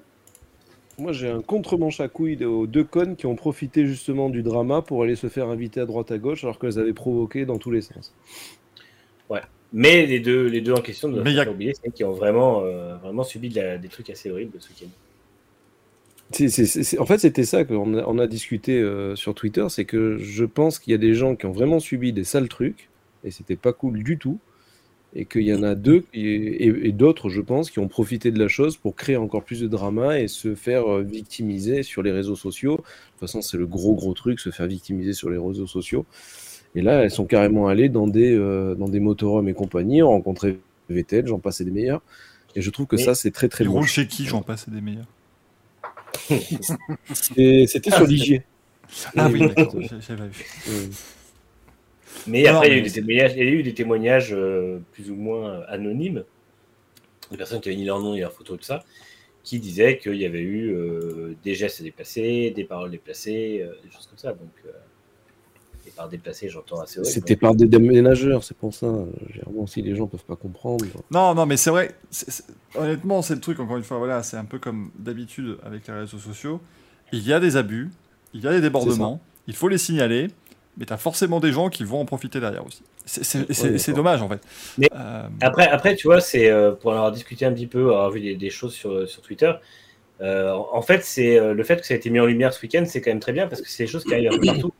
[0.97, 4.81] Moi, j'ai un contre-manche à couilles aux deux connes qui ont profité justement du drama
[4.81, 7.73] pour aller se faire inviter à droite à gauche alors qu'elles avaient provoqué dans tous
[7.73, 8.15] les sens.
[9.77, 12.63] Mais les deux, les deux en question ne doivent pas oublier, c'est qui ont vraiment,
[12.63, 14.87] euh, vraiment subi de la- des trucs assez horribles ce week-end.
[17.01, 20.45] En fait, c'était ça qu'on a, on a discuté euh, sur Twitter, c'est que je
[20.45, 22.89] pense qu'il y a des gens qui ont vraiment subi des sales trucs,
[23.25, 24.39] et c'était pas cool du tout,
[25.17, 28.49] et qu'il y en a deux, et d'autres, je pense, qui ont profité de la
[28.49, 32.37] chose pour créer encore plus de drama et se faire euh, victimiser sur les réseaux
[32.37, 32.77] sociaux.
[32.77, 36.07] De toute façon, c'est le gros gros truc, se faire victimiser sur les réseaux sociaux.
[36.75, 40.09] Et là, elles sont carrément allées dans des, euh, dans des motorhomes et compagnie, ont
[40.09, 42.03] rencontré Vettel, j'en passais des meilleurs.
[42.57, 43.93] Et je trouve que Mais- ça, c'est très très moche.
[43.93, 45.07] chez qui J'en passe des meilleurs.
[47.37, 48.43] Et C'était sur l'IG.
[49.17, 49.75] Ah oui, Et- d'accord.
[50.01, 50.45] j'avais vu.
[50.69, 50.87] Euh,
[52.27, 54.33] Mais Non, après, il, y a eu des témoignages, il y a eu des témoignages
[54.33, 56.25] euh, plus ou moins anonymes,
[57.31, 58.85] des personnes qui avaient ni leur nom ni leur photo, tout ça,
[59.43, 63.91] qui disaient qu'il y avait eu euh, des gestes déplacés, des paroles déplacées, euh, des
[63.91, 64.31] choses comme ça.
[64.31, 64.71] Donc, euh,
[65.87, 67.03] et par déplacé, j'entends assez.
[67.05, 68.87] C'était par des déménageurs, c'est pour ça.
[69.33, 70.85] Généralement, si les gens peuvent pas comprendre.
[71.11, 71.95] Non, non, mais c'est vrai.
[72.77, 75.95] Honnêtement, c'est le truc, encore une fois, voilà, c'est un peu comme d'habitude avec les
[75.95, 76.61] réseaux sociaux.
[77.13, 77.91] Il y a des abus,
[78.33, 80.29] il y a des débordements, il faut les signaler,
[80.79, 82.83] mais t'as forcément des gens qui vont en profiter derrière aussi.
[83.07, 84.41] C'est dommage, en fait.
[84.79, 87.89] Mais- Euh, Après, après, tu vois, c'est euh, pour en avoir discuté un petit peu,
[87.91, 89.53] avoir vu des, des choses sur, sur Twitter.
[90.21, 92.63] euh, en fait, c'est euh, le fait que ça a été mis en lumière ce
[92.63, 94.73] week-end, c'est quand même très bien parce que c'est des choses qui arrivent partout.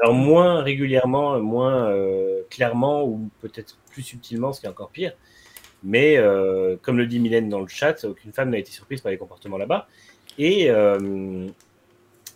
[0.00, 5.12] Alors moins régulièrement, moins euh, clairement ou peut-être plus subtilement, ce qui est encore pire.
[5.82, 9.10] Mais euh, comme le dit Mylène dans le chat, aucune femme n'a été surprise par
[9.10, 9.88] les comportements là-bas.
[10.38, 11.46] Et euh,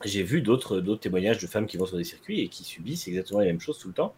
[0.05, 3.41] j'ai vu d'autres témoignages de femmes qui vont sur des circuits et qui subissent exactement
[3.41, 4.15] les mêmes choses tout le temps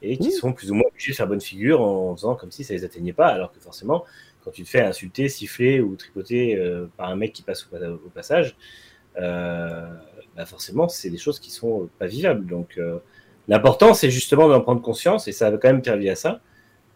[0.00, 0.32] et qui Oui.
[0.32, 2.84] sont plus ou moins obligées de faire bonne figure en faisant comme si ça les
[2.84, 4.04] atteignait pas, alors que forcément,
[4.44, 7.76] quand tu te fais insulter, siffler ou tripoter euh, par un mec qui passe au,
[7.76, 8.56] au passage,
[9.16, 9.88] euh,
[10.38, 12.46] bah forcément, c'est des choses qui sont pas vivables.
[12.46, 12.98] Donc, euh,
[13.48, 16.40] l'important, c'est justement d'en prendre conscience et ça va quand même servi à ça.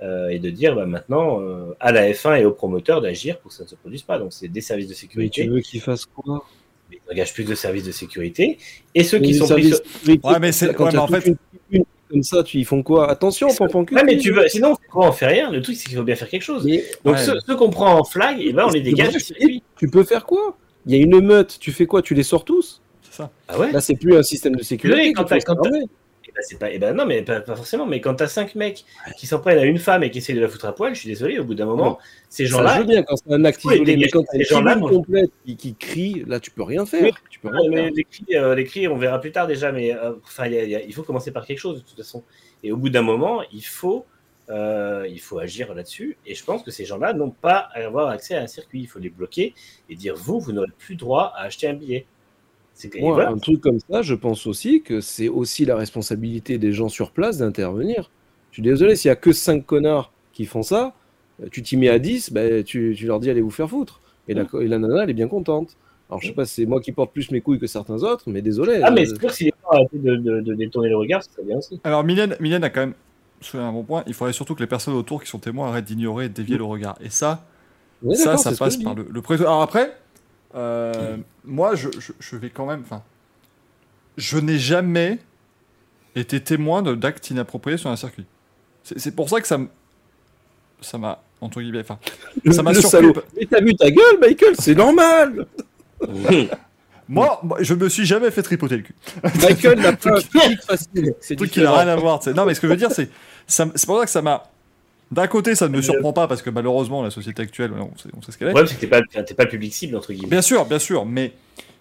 [0.03, 3.51] euh, et de dire bah, maintenant euh, à la F1 et aux promoteurs d'agir pour
[3.51, 4.19] que ça ne se produise pas.
[4.19, 6.45] Donc c'est des services de Mais sécurité, tu veux qu'ils fassent quoi?
[6.91, 8.59] Mais ils engagent plus de services de sécurité.
[8.95, 10.99] Et ceux qui sont pris services sécurité, Ouais, mais c'est- quand ouais, y a mais
[10.99, 11.37] en fait- une
[11.69, 13.11] tribune comme ça, tu, ils font quoi?
[13.11, 13.95] Attention, pampan cul.
[13.95, 15.51] Ouais, mais tu veux, sinon, quoi, on fait rien.
[15.51, 16.65] Le truc, c'est qu'il faut bien faire quelque chose.
[16.67, 17.25] Mais Donc Ouais.
[17.25, 19.17] ceux, ceux qu'on prend en flag, et ben, on les C'est dégage
[19.77, 20.59] tu peux faire quoi?
[20.85, 22.03] Il y a une meute, tu fais quoi?
[22.03, 22.82] Tu les sors tous?
[23.13, 23.31] C'est ça.
[23.49, 24.99] Ah ouais Là, c'est plus un système de sécurité.
[24.99, 25.87] Oui, qu'il quand faut t'as- se quand t'as- fermer.
[26.25, 27.85] Eh ben, c'est pas, eh ben, non, mais pas, pas forcément.
[27.85, 28.85] Mais quand t'as cinq mecs
[29.19, 31.01] qui s'en prennent à une femme et qui essayent de la foutre à poil, je
[31.01, 31.99] suis désolé, au bout d'un moment,
[32.31, 34.39] ces Ça, je gens-là, veux bien quand c'est un acte isolé, mais quand t'as ces
[34.39, 37.03] une gens-là, complète qui, qui crie, là, tu peux rien faire.
[37.03, 37.11] Oui.
[37.29, 37.93] Tu peux Ouais, rien mais faire.
[37.97, 40.59] les cris, euh, les cris, on verra plus tard déjà, mais euh, enfin, il y
[40.59, 42.23] a- il y a- il faut commencer par quelque chose de toute façon.
[42.65, 44.07] Et au bout d'un moment, il faut,
[44.49, 46.17] euh, il faut agir là-dessus.
[46.25, 48.81] Et je pense que ces gens-là n'ont pas à avoir accès à un circuit.
[48.81, 49.55] Il faut les bloquer
[49.91, 52.07] et dire vous, vous n'aurez plus droit à acheter un billet.
[53.01, 53.31] Moi, voilà.
[53.31, 57.11] un truc comme ça, je pense aussi que c'est aussi la responsabilité des gens sur
[57.13, 58.11] place d'intervenir.
[58.51, 60.95] Je suis désolé, s'il y a que 5 connards qui font ça,
[61.43, 64.01] euh, tu t'y mets à 10, bah, tu, tu leur dis allez vous faire foutre.
[64.29, 65.77] Et la, et la nana, elle est bien contente.
[66.09, 68.25] Alors, je sais pas si c'est moi qui porte plus mes couilles que certains autres,
[68.27, 68.81] mais désolé.
[68.83, 70.97] Ah, mais euh, c'est sûr que si les gens arrêtaient de, de- de détourner le
[70.97, 71.81] regard, c'est bien aussi.
[71.85, 72.95] Alors, Mylène, Mylène a quand même
[73.41, 74.03] soulevé un bon point.
[74.07, 76.59] Il faudrait surtout que les personnes autour qui sont témoins arrêtent d'ignorer et de dévier
[76.59, 76.97] le regard.
[77.01, 77.47] Et ça,
[78.03, 79.97] ouais, ça, ça passe par le, le pré- Alors après,
[80.55, 82.83] euh, moi, je, je- je vais quand même.
[82.85, 83.03] Enfin,
[84.17, 85.19] je n'ai jamais
[86.15, 88.27] été témoin de- d'actes inappropriés sur un circuit.
[88.85, 89.69] C'est pour ça que ça m-
[90.81, 91.81] ça m'a entre guillemets.
[91.81, 91.99] Enfin,
[92.45, 93.21] Le- ça m'a surpris.
[93.37, 95.47] Mais t'as vu ta gueule, Michael C'est normal
[97.09, 98.95] moi, moi, je me suis jamais fait tripoter le cul.
[99.43, 101.15] Michael n'a pas un physique facile.
[101.21, 102.21] C'est Un truc qui n'a rien à voir.
[102.35, 103.11] Non, mais ce que je veux dire, c'est
[103.47, 104.45] c'est pour ça que ça m'a.
[105.13, 108.09] D'un côté, ça ne me surprend pas parce que malheureusement, la société actuelle, on sait,
[108.17, 108.55] on sait ce qu'elle Le est.
[108.55, 110.29] problème, c'est que t'es pas, t'es pas le public cible, entre guillemets.
[110.31, 111.33] Bien sûr, bien sûr, mais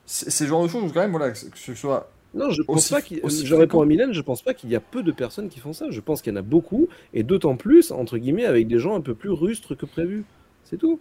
[0.06, 2.94] c'est le genre de choses quand même, voilà, que ce soit Non, je pense Aussi-
[2.94, 3.22] pas qu'il.
[3.28, 5.74] Je réponds à Mylène, je pense pas qu'il y a peu de personnes qui font
[5.74, 5.86] ça.
[5.90, 8.96] Je pense qu'il y en a beaucoup, et d'autant plus, entre guillemets, avec des gens
[8.96, 10.24] un peu plus rustres que prévu.
[10.66, 11.00] C'est tout.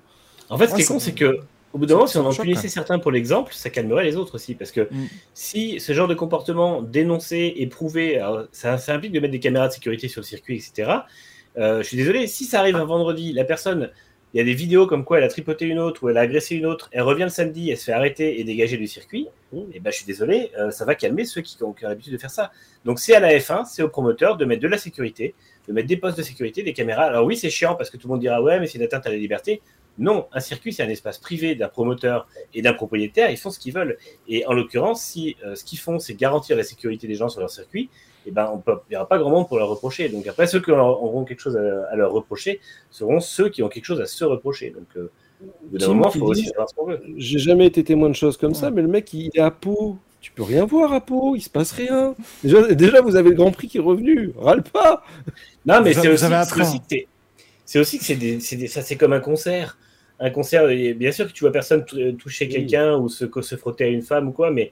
[0.49, 1.39] En fait, ce Ouais, qui est con, c'est que
[1.73, 4.17] au bout d'un moment, si on en choque, punissait certains pour l'exemple, ça calmerait les
[4.17, 4.55] autres aussi.
[4.57, 5.07] Parce que Mm.
[5.35, 9.39] si ce genre de comportement dénoncé et prouvé, alors, ça, ça implique de mettre des
[9.41, 10.91] caméras de sécurité sur le circuit, etc.
[11.59, 13.91] Euh, je suis désolé, si ça arrive un vendredi, la personne,
[14.33, 16.21] il y a des vidéos comme quoi elle a tripoté une autre ou elle a
[16.21, 19.27] agressé une autre, elle revient le samedi, elle se fait arrêter et dégager du circuit,
[19.73, 22.13] et ben je suis désolé, euh, ça va calmer ceux qui ont, qui ont l'habitude
[22.13, 22.53] de faire ça.
[22.85, 25.35] Donc c'est à la F1, c'est au promoteur de mettre de la sécurité,
[25.67, 27.05] de mettre des postes de sécurité, des caméras.
[27.05, 29.07] Alors oui, c'est chiant parce que tout le monde dira ouais, mais c'est une atteinte
[29.07, 29.61] à la liberté.
[29.99, 33.31] Non, un circuit, c'est un espace privé d'un promoteur et d'un propriétaire.
[33.31, 33.99] Ils font ce qu'ils veulent.
[34.29, 37.41] Et en l'occurrence, si euh, ce qu'ils font, c'est garantir la sécurité des gens sur
[37.41, 37.91] leur circuit,
[38.27, 40.09] eh ben, on peut, il n'y aura pas grand monde pour leur reprocher.
[40.09, 43.85] Donc après, ceux qui auront quelque chose à, leur reprocher seront ceux qui ont quelque
[43.85, 44.71] chose à se reprocher.
[44.71, 45.11] Donc, euh,
[45.43, 47.01] au bout d'un moment, il faut aussi savoir ce qu'on veut.
[47.17, 49.97] J'ai jamais été témoin de choses comme ça, mais le mec, il est à Pau.
[50.21, 52.15] Tu peux rien voir à Pau, il se passe rien.
[52.43, 54.33] Déjà, déjà vous avez le Grand Prix qui est revenu.
[54.37, 55.03] Râle pas.
[55.65, 56.27] Non, mais c'est aussi,
[56.61, 56.97] aussi, que
[57.65, 59.79] c'est aussi que c'est ça, c'est comme un concert
[60.21, 60.67] un concert,
[60.97, 61.85] bien sûr que tu vois personne
[62.19, 64.71] toucher quelqu'un ou se, se frotter à une femme ou quoi, mais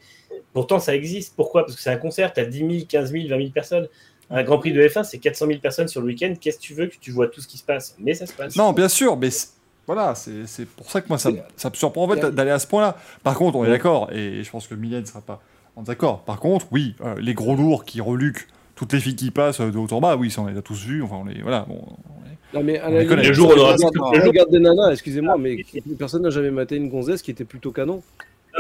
[0.52, 1.34] pourtant ça existe.
[1.36, 1.65] Pourquoi?
[1.65, 3.89] Parce que c'est un concert, tu as 10 000, 15 000, 20 000 personnes.
[4.31, 6.34] Un Grand Prix de F1, c'est 400 000 personnes sur le week-end.
[6.39, 7.97] Qu'est-ce que tu veux que tu vois tout ce qui se passe?
[7.99, 8.57] Mais ça se passe.
[8.57, 9.31] Non, bien sûr, mais
[9.86, 12.67] voilà, c'est pour ça que moi ça, ça me surprend en fait d'aller à ce
[12.67, 12.97] point-là.
[13.23, 15.41] Par contre, on est d'accord, et je pense que Mylène ne sera pas
[15.78, 16.25] d'accord.
[16.25, 19.78] Par contre, oui, euh, les gros lourds qui reluquent toutes les filles qui passent de
[19.78, 21.02] haut en bas, oui, ça on les a tous vus.
[21.02, 21.81] Enfin, on les, voilà, bon,
[22.55, 25.65] non, mais à la le jour, on aura regarde des nanas, excusez-moi, mais
[25.99, 28.02] personne n'a jamais maté une gonzesse qui était plutôt canon.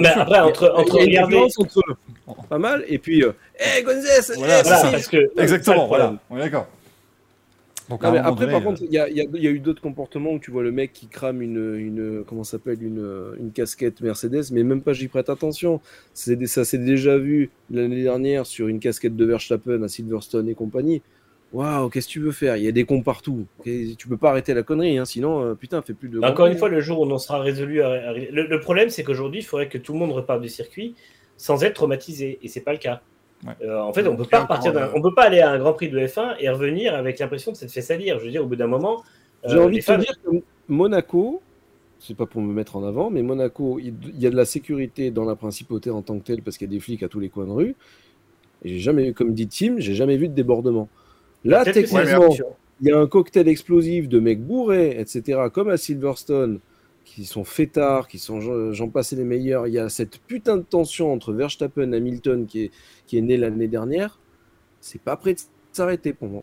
[0.00, 1.36] Mais après, entre, entre regarder.
[1.36, 6.40] Entre pas mal, et puis, hé, euh, gonzesse voilà, parce que, Exactement, voilà, on est
[6.40, 6.66] d'accord.
[7.88, 10.50] Donc, non, mais après, par contre, il y, y, a eu d'autres comportements où tu
[10.50, 14.82] vois le mec qui crame une, une comment s'appelle une, une casquette Mercedes, mais même
[14.82, 15.80] pas j'y prête attention.
[16.12, 21.00] Ça s'est déjà vu l'année dernière sur une casquette de Verstappen à Silverstone et compagnie.
[21.52, 22.56] Waouh, qu'est-ce que tu veux faire?
[22.56, 23.46] Il y a des cons partout.
[23.64, 26.20] Tu peux pas arrêter la connerie, hein, sinon, euh, putain, fais plus de.
[26.20, 27.80] Encore une fois, le jour où on sera résolu.
[27.80, 30.94] Le, problème, c'est qu'aujourd'hui, il faudrait que tout le monde reparte du circuit
[31.38, 33.00] sans être traumatisé, et c'est pas le cas.
[33.62, 35.88] Euh, en fait, on peut pas repartir on peut pas aller à un Grand Prix
[35.88, 38.18] de F1 et revenir avec l'impression de s'être fait salir.
[38.18, 39.04] Je veux dire, au bout d'un moment.
[39.46, 40.30] J'ai euh, envie de te dire que
[40.68, 41.40] Monaco,
[42.00, 45.12] c'est pas pour me mettre en avant, mais Monaco, il y a de la sécurité
[45.12, 47.20] dans la principauté en tant que telle parce qu'il y a des flics à tous
[47.20, 47.76] les coins de rue.
[48.64, 50.88] Et j'ai jamais, comme dit Tim, j'ai jamais vu de débordement.
[51.48, 52.28] Là, techniquement,
[52.80, 56.60] il y a un cocktail explosif de mecs bourrés, etc., comme à Silverstone,
[57.04, 59.66] qui sont fêtards, qui sont, j'en passais les meilleurs.
[59.66, 62.70] Il y a cette putain de tension entre Verstappen et Hamilton qui est,
[63.06, 64.18] qui est née l'année dernière.
[64.80, 65.40] C'est pas prêt de
[65.72, 66.42] s'arrêter pour moi.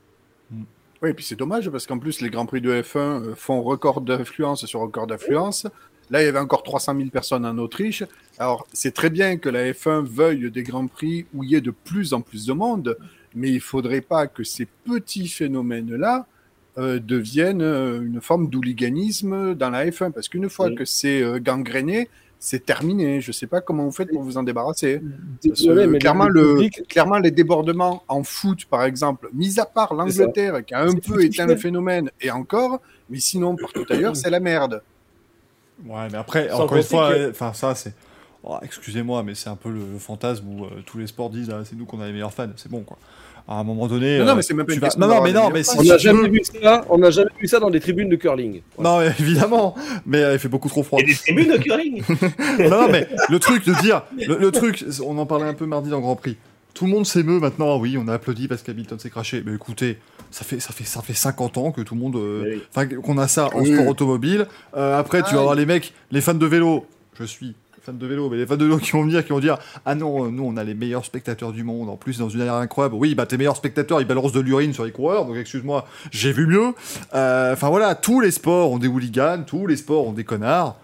[0.49, 0.63] Mm.
[1.01, 3.61] Oui, et puis c'est dommage parce qu'en plus, les Grands Prix de F1 euh, font
[3.61, 5.67] record d'affluence sur record d'affluence.
[6.09, 8.03] Là, il y avait encore 300 000 personnes en Autriche.
[8.39, 11.61] Alors, c'est très bien que la F1 veuille des Grands Prix où il y ait
[11.61, 12.97] de plus en plus de monde,
[13.35, 16.25] mais il faudrait pas que ces petits phénomènes-là
[16.77, 21.39] euh, deviennent euh, une forme d'hooliganisme dans la F1, parce qu'une fois que c'est euh,
[21.39, 23.21] gangréné, c'est terminé.
[23.21, 25.01] Je ne sais pas comment vous faites pour vous en débarrasser.
[25.97, 30.81] clairement, le, clairement, les débordements en foot, par exemple, mis à part l'Angleterre qui a
[30.81, 34.81] un peu éteint le phénomène, et encore, mais sinon, partout ailleurs, c'est la merde.
[35.85, 37.93] Ouais, mais après, encore une fois, enfin, ça, c'est.
[38.43, 41.77] Oh, excusez-moi, mais c'est un peu le, fantasme où tous les sports disent ah, c'est
[41.77, 42.97] nous qu'on a les meilleurs fans, c'est bon quoi
[43.47, 44.19] à un moment donné.
[44.19, 46.29] Non, non mais c'est même pas une Non, non, mais non, mais on n'a jamais
[46.29, 46.85] vu ça.
[46.89, 48.61] On n'a jamais vu ça dans des tribunes de curling.
[48.79, 49.75] Non, évidemment,
[50.05, 50.99] mais il fait beaucoup trop froid.
[50.99, 52.03] Des tribunes de curling.
[52.59, 55.89] non, non, mais le truc de dire, le, truc, on en parlait un peu mardi
[55.89, 56.37] dans Grand Prix.
[56.73, 57.77] Tout le monde s'émeut maintenant.
[57.77, 59.41] Oui, on a applaudi parce qu'Hamilton s'est craché.
[59.45, 59.97] Mais écoutez,
[60.29, 62.17] ça fait, ça, fait, ça fait 50 ans que tout le monde.
[62.17, 62.59] Euh,
[63.01, 64.47] qu'on a ça en sport automobile.
[64.75, 66.85] Euh, après, tu vas voir les mecs, les fans de vélo.
[67.17, 69.39] Je suis fans de vélo, mais les fans de vélo qui vont venir, qui vont
[69.39, 72.41] dire Ah non, nous on a les meilleurs spectateurs du monde, en plus dans une
[72.41, 72.95] aire incroyable.
[72.95, 76.31] Oui, bah tes meilleurs spectateurs ils balancent de l'urine sur les coureurs, donc excuse-moi, j'ai
[76.31, 76.73] vu mieux.
[77.13, 80.77] Euh, enfin voilà, tous les sports ont des hooligans, tous les sports ont des connards.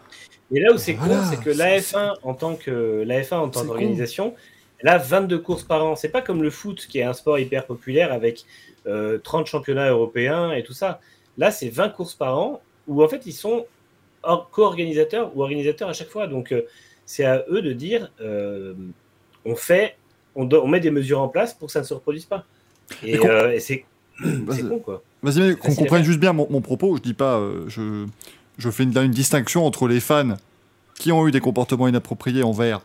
[0.54, 3.50] Et là où c'est con, c'est que la F1 en tant que la F1 en
[3.50, 4.36] tant qu'organisation,
[4.80, 5.96] elle a 22 courses par an.
[5.96, 8.46] C'est pas comme le foot qui est un sport hyper populaire avec
[8.84, 11.00] 30 euh, championnats européens et tout ça.
[11.38, 13.66] Là, c'est 20 courses par an où en fait ils sont
[14.52, 16.28] co-organisateurs ou organisateurs à chaque fois.
[16.28, 16.64] Donc euh,
[17.06, 18.74] c'est à eux de dire euh,
[19.46, 19.98] on fait,
[20.36, 22.46] on, on, met des mesures en place pour que ça ne se reproduise pas.
[23.04, 23.86] Et, euh, c'est
[24.20, 25.04] con, quoi.
[25.24, 26.96] Vas-y, qu'on comprenne juste bien mon, propos.
[26.98, 28.06] Je dis pas, euh, je,
[28.58, 30.36] je fais une, une, distinction entre les fans
[30.96, 32.82] qui ont eu des comportements inappropriés envers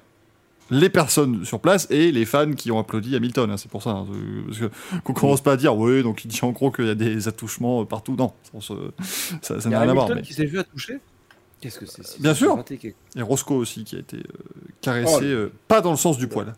[0.70, 3.50] les personnes sur place et les fans qui ont applaudi Hamilton.
[3.50, 3.90] Hein, c'est pour ça.
[3.90, 4.06] Hein,
[4.46, 4.70] parce que,
[5.04, 7.28] qu'on commence pas à dire, oui, donc il dit en gros qu'il y a des
[7.28, 8.16] attouchements partout.
[8.16, 8.74] Non, ça
[9.68, 10.08] n'a rien à voir.
[10.14, 10.22] Mais...
[10.22, 10.98] qui s'est vu attoucher?
[11.60, 12.62] Qu'est-ce que c'est Bien sûr.
[13.16, 14.22] Et Roscoe aussi qui a été euh,
[14.80, 16.54] caressé, oh, euh, pas dans le sens du poil.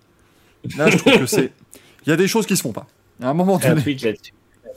[0.76, 1.52] Là, je trouve que c'est.
[2.04, 2.86] Il y a des choses qui se font pas.
[3.22, 3.82] À un moment donné.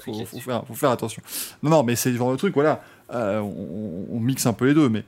[0.08, 1.22] Il faut, faire, faut, faire, attention.
[1.61, 2.83] Non, non, mais c'est le genre de truc, voilà.
[3.14, 5.03] Euh, on, mixe un peu les deux, mais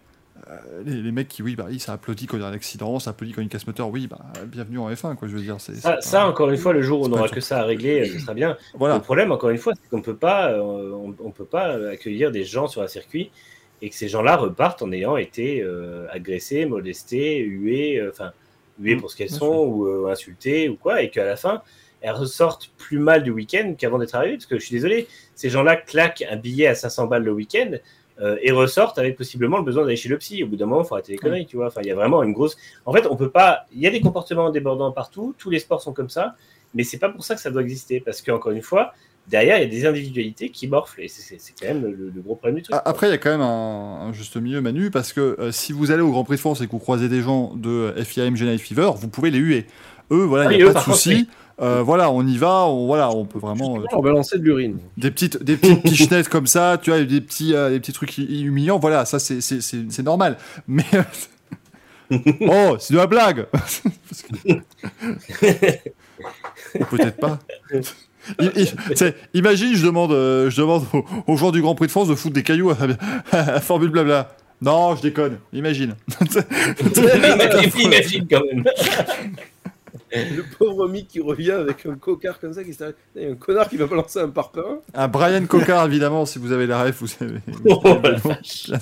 [0.85, 3.33] les, mecs qui, oui, bah, ça applaudit quand il y a un accident, ça applaudit
[3.33, 5.57] quand il y a une casse-moteur, oui, bah, bienvenue en F1, quoi, je veux dire.
[5.59, 8.35] ça, encore une fois, le jour où on n'aura que ça à régler, ce sera
[8.35, 8.55] bien.
[8.75, 8.95] Voilà.
[8.95, 12.43] Le problème, encore une fois, c'est qu'on peut pas, on, on, peut pas accueillir des
[12.43, 13.31] gens sur un circuit
[13.81, 18.31] et que ces gens-là repartent en ayant été euh, agressés, molestés, hués, euh, enfin,
[18.79, 21.61] hués pour ce qu'elles sont, ou euh, insultés, ou quoi, et qu'à la fin,
[22.01, 25.49] elles ressortent plus mal du week-end qu'avant d'être arrivées, parce que je suis désolé, ces
[25.49, 27.71] gens-là claquent un billet à 500 balles le week-end,
[28.21, 30.43] euh, et ressortent avec possiblement le besoin d'aller chez le psy.
[30.43, 31.67] Au bout d'un moment, il faut arrêter les conneries, tu vois.
[31.67, 32.55] Enfin, il y a vraiment une grosse.
[32.85, 33.65] En fait, on peut pas.
[33.73, 35.33] Il y a des comportements débordants partout.
[35.39, 36.35] Tous les sports sont comme ça,
[36.75, 38.01] mais c'est pas pour ça que ça doit exister.
[38.01, 38.93] Parce qu'encore une fois,
[39.27, 41.01] derrière, il y a des individualités qui morflent.
[41.01, 42.75] Et c'est c'est quand même le, le gros problème du truc.
[42.75, 45.51] A- Après, il y a quand même un, un juste milieu, Manu, parce que euh,
[45.51, 47.93] si vous allez au Grand Prix de France et que vous croisez des gens de
[48.03, 49.65] FIAM Genai Fever, vous pouvez les huer.
[50.11, 51.27] Eux, voilà, il Ah n'y a eux, pas de souci.
[51.61, 53.77] Euh, voilà, on y va, on, voilà, on peut vraiment.
[53.79, 54.79] euh, On va lancer de l'urine.
[54.97, 58.17] des petites, des petites pichenettes comme ça, tu vois, des petits, euh, des petits trucs
[58.17, 60.37] hu- humiliants, voilà, ça c'est, c'est, c'est, c'est normal.
[60.67, 60.83] Mais.
[62.41, 63.81] oh, c'est de la blague Parce
[64.23, 64.53] que-
[66.79, 67.39] Ou peut-être pas.
[69.33, 72.15] Imagine, je demande, euh, je demande aux, aux joueurs du Grand Prix de France de
[72.15, 72.77] foutre des cailloux à,
[73.31, 74.35] à Formule Blabla.
[74.61, 75.95] Non, je déconne, imagine.
[76.21, 78.63] imagine, imagine quand même.
[80.15, 82.71] Le pauvre Mick qui revient avec un cocard comme ça, qui.
[83.15, 84.51] Il y a un connard qui va balancer un par
[84.93, 85.07] un.
[85.07, 87.39] Brian Cocard, évidemment, si vous avez la ref, vous savez.
[87.65, 88.77] Oh, la Bien sûr.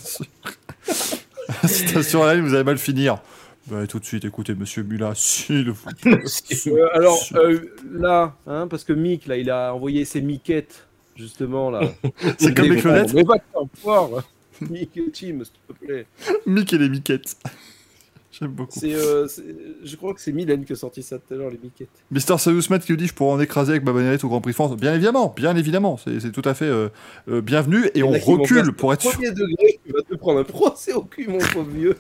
[1.66, 3.18] Station à la ligne, vous allez mal finir.
[3.68, 6.20] Bah, tout de suite, écoutez, monsieur Mula, s'il vous plaît.
[6.68, 7.60] Euh, alors euh,
[7.92, 11.82] là, hein, parce que Mick, là, il a envoyé ses miquettes, justement, là.
[12.40, 14.10] C'est comme les clonettes, Mais va te faire voir,
[14.70, 16.06] Mick et Tim, s'il te plaît.
[16.46, 17.36] Mick et les miquettes.
[18.32, 18.80] J'aime beaucoup.
[18.80, 19.28] C'est, euh,
[19.84, 21.90] je crois que c'est Mylène qui a sorti ça tout à l'heure, les miquettes.
[22.12, 24.54] Mister Sayousmat qui nous dit je pourrais en écraser avec ma bonnette au Grand Prix
[24.54, 24.76] France.
[24.78, 26.88] Bien évidemment, bien évidemment, c'est tout à fait euh,
[27.28, 29.12] euh, bienvenu et on recule pour être sûr.
[29.12, 31.98] Premier degré, tu vas te prendre un procès au cul, mon pauvre vieux.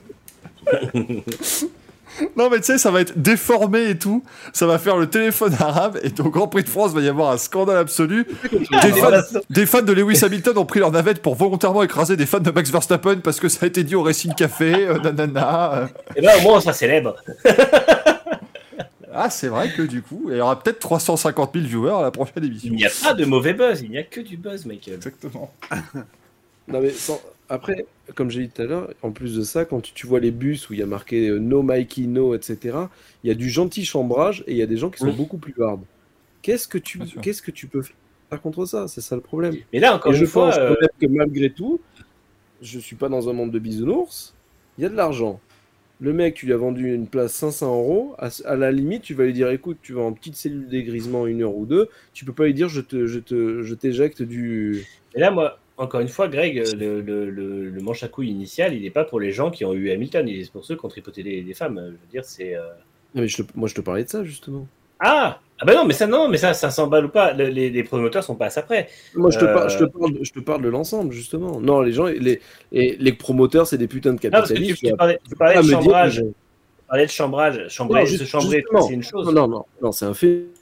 [2.35, 4.21] Non mais tu sais, ça va être déformé et tout.
[4.51, 7.07] Ça va faire le téléphone arabe et au Grand Prix de France, il va y
[7.07, 8.27] avoir un scandale absolu.
[8.51, 12.25] Des fans, des fans de Lewis Hamilton ont pris leur navette pour volontairement écraser des
[12.25, 15.73] fans de Max Verstappen parce que ça a été dit au Racing Café, euh, nanana.
[15.73, 15.87] euh.
[16.17, 17.15] Et là, au moins, on sera célèbre.
[19.13, 22.11] Ah, c'est vrai que du coup, il y aura peut-être 350 000 viewers à la
[22.11, 22.69] prochaine émission.
[22.71, 24.95] Il n'y a pas de mauvais buzz, il n'y a que du buzz, Michael.
[24.95, 25.51] Exactement.
[26.69, 27.19] Non, mais sans-
[27.53, 30.19] après, comme j'ai dit tout à l'heure, en plus de ça, quand tu, tu vois
[30.19, 32.89] les bus où il y a marqué euh, No Mikey No, etc.,
[33.23, 35.13] il y a du gentil chambrage et il y a des gens qui sont Oui.
[35.13, 35.85] beaucoup plus hard.
[36.41, 38.87] Qu'est-ce que tu, qu'est-ce que tu peux faire contre ça?
[38.87, 39.59] C'est ça le problème.
[39.73, 41.83] Mais là, encore Et une je fois, pense euh, que malgré tout,
[42.61, 44.37] je suis pas dans un monde de bisounours.
[44.77, 45.43] Il y a de l'argent.
[45.99, 48.15] Le mec, tu lui as vendu une place 500 euros.
[48.19, 51.27] À, à la limite, tu vas lui dire écoute, tu vas en petite cellule dégrisement
[51.27, 51.89] une heure ou deux.
[52.13, 54.89] Tu peux pas lui dire je te, je te, je t'éjecte du.
[55.13, 58.73] Et là, moi, encore une fois, Greg, le, le, le, le manche à couilles initial,
[58.73, 60.85] il n'est pas pour les gens qui ont eu Hamilton, il est pour ceux qui
[60.85, 61.81] ont tripoté des, des femmes.
[61.85, 62.55] Je veux dire, c'est.
[62.55, 62.61] euh,
[63.15, 64.67] Non, mais je te- moi, je te parlais de ça justement.
[64.99, 67.69] Ah Ah bah non, mais ça, non, mais ça, 500 balles ou pas, le- les,
[67.69, 68.87] les promoteurs sont pas à après.
[69.15, 71.59] Moi, je te, Euh, par- je te parle, je te parle de l'ensemble, justement.
[71.59, 72.39] Non, les gens, les,
[72.71, 74.85] les promoteurs, c'est des putains de Non, parce que tu, capitalistes.
[74.85, 76.33] tu parlais, tu parlais Ah, de me dire que chambrage, je- tu
[76.87, 79.25] parlais de chambrage, chambrer, Non, se chambrer, c'est une chose.
[79.25, 80.13] Non, non, non, non, c'est un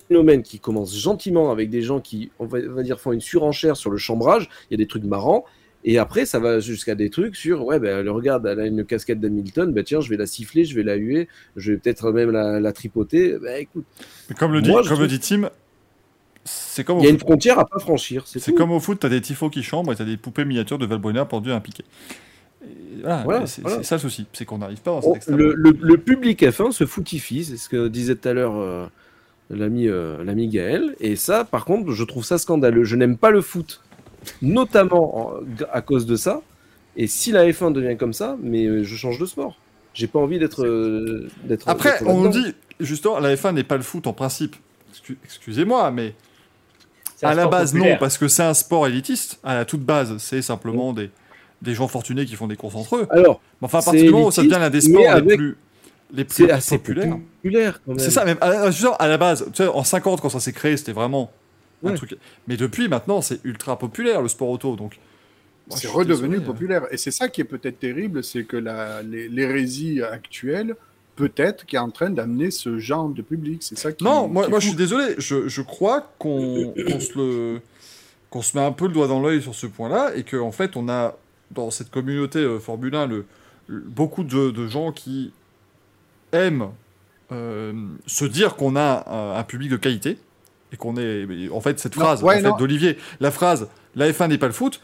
[0.09, 3.21] phénomène qui commence gentiment avec des gens qui, on va, on va dire, font une
[3.21, 4.49] surenchère sur le chambrage.
[4.69, 5.45] Il y a des trucs marrants.
[5.85, 8.83] Et après, ça va jusqu'à des trucs sur, ouais, ben, le regarde, elle a une
[8.83, 12.11] casquette d'Hamilton, ben tiens, je vais la siffler, je vais la huer, je vais peut-être
[12.11, 13.37] même la, la tripoter.
[13.41, 13.85] Ben écoute,
[14.29, 15.49] Mais comme le dit, Moi, comme le dit Tim,
[16.43, 18.23] c'est comme, il y a une frontière à pas franchir.
[18.25, 20.85] C'est comme au foot, t'as des tifos qui chambrent et t'as des poupées miniatures de
[20.85, 21.83] Valbuena pendues à un piquet.
[22.61, 23.77] Et voilà, Voilà, et c'est voilà.
[23.77, 25.37] c'est ça le souci, c'est qu'on n'arrive pas dans cet On- extrême.
[25.37, 28.85] le, le- le public F1 se foutifie, c'est ce que disait tout à l'heure euh,
[29.49, 30.95] l'ami euh, l'ami Gaël.
[30.99, 32.83] Et ça, par contre, je trouve ça scandaleux.
[32.83, 33.81] Je n'aime pas le foot,
[34.41, 35.33] notamment en-
[35.71, 36.41] à cause de ça.
[36.97, 39.57] Et si la F1 devient comme ça, mais euh, je change de sport.
[39.93, 41.67] J'ai pas envie d'être euh, d'être.
[41.67, 44.55] Après, d'être on nous dit, justement, la F1 n'est pas le foot en principe.
[44.93, 46.13] Excu- Excusez-moi, mais
[47.21, 49.39] à la sport base, non, parce que c'est un sport élitiste.
[49.43, 51.09] À la toute base, c'est simplement des,
[51.61, 53.07] des gens fortunés qui font des courses entre eux.
[53.09, 55.37] Alors, Mais enfin, à partir du moment où ça devient l'un des sports les avec-
[55.37, 55.57] plus,
[56.11, 57.17] les plus c'est assez populaires.
[57.41, 57.81] populaire.
[57.97, 60.53] C'est ça, même à, dire, à la base, tu sais, en 50, quand ça s'est
[60.53, 61.31] créé, c'était vraiment
[61.85, 62.15] un truc.
[62.47, 64.75] Mais depuis, maintenant, c'est ultra populaire le sport auto.
[64.75, 64.99] Donc,
[65.69, 66.45] C'est redevenu désolé, euh.
[66.51, 66.81] populaire.
[66.91, 68.57] Et c'est ça qui est peut-être terrible, c'est que
[69.03, 70.75] l'hérésie actuelle,
[71.15, 73.61] peut-être, qui est en train d'amener ce genre de public.
[73.63, 75.15] C'est ça qui Non, moi, qui est moi je suis désolé.
[75.17, 77.61] Je, je crois qu'on qu'on se le
[78.29, 80.51] qu'on se met un peu le doigt dans l'œil sur ce point-là et qu'en en
[80.51, 81.17] fait on a
[81.51, 83.25] dans cette communauté euh, Formule 1 le,
[83.67, 85.33] le- beaucoup de, de gens qui
[86.31, 86.69] aiment
[87.31, 87.73] euh,
[88.07, 90.17] se dire qu'on a un, un public de qualité
[90.71, 92.57] et qu'on est en fait cette phrase ouais, en fait, non.
[92.57, 94.81] d'Olivier la phrase la F1 n'est pas le foot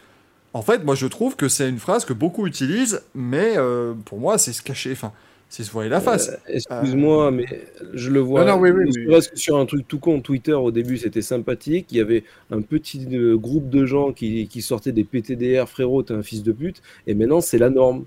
[0.54, 4.20] en fait moi je trouve que c'est une phrase que beaucoup utilisent mais euh, pour
[4.20, 5.12] moi c'est se cacher enfin
[5.50, 7.46] c'est se voiler la face Euh, Excuse-moi, mais
[7.94, 8.44] je le vois.
[8.44, 11.86] Non, non, oui, oui, sur un truc tout con, Twitter, au début, c'était sympathique.
[11.92, 16.02] Il y avait un petit euh, groupe de gens qui, qui sortaient des PTDR, frérot,
[16.04, 16.82] t'es un fils de pute.
[17.06, 18.06] Et maintenant, c'est la norme.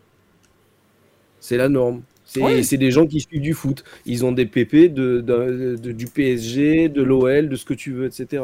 [1.40, 2.02] C'est la norme.
[2.30, 2.62] C'est Oui.
[2.78, 3.82] des gens qui suivent du foot.
[4.04, 7.92] Ils ont des PP de, de- de- du PSG, de l'OL, de ce que tu
[7.92, 8.42] veux, etc.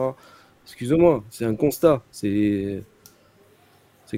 [0.65, 2.03] Excuse-moi, c'est un constat.
[2.11, 2.83] C'est.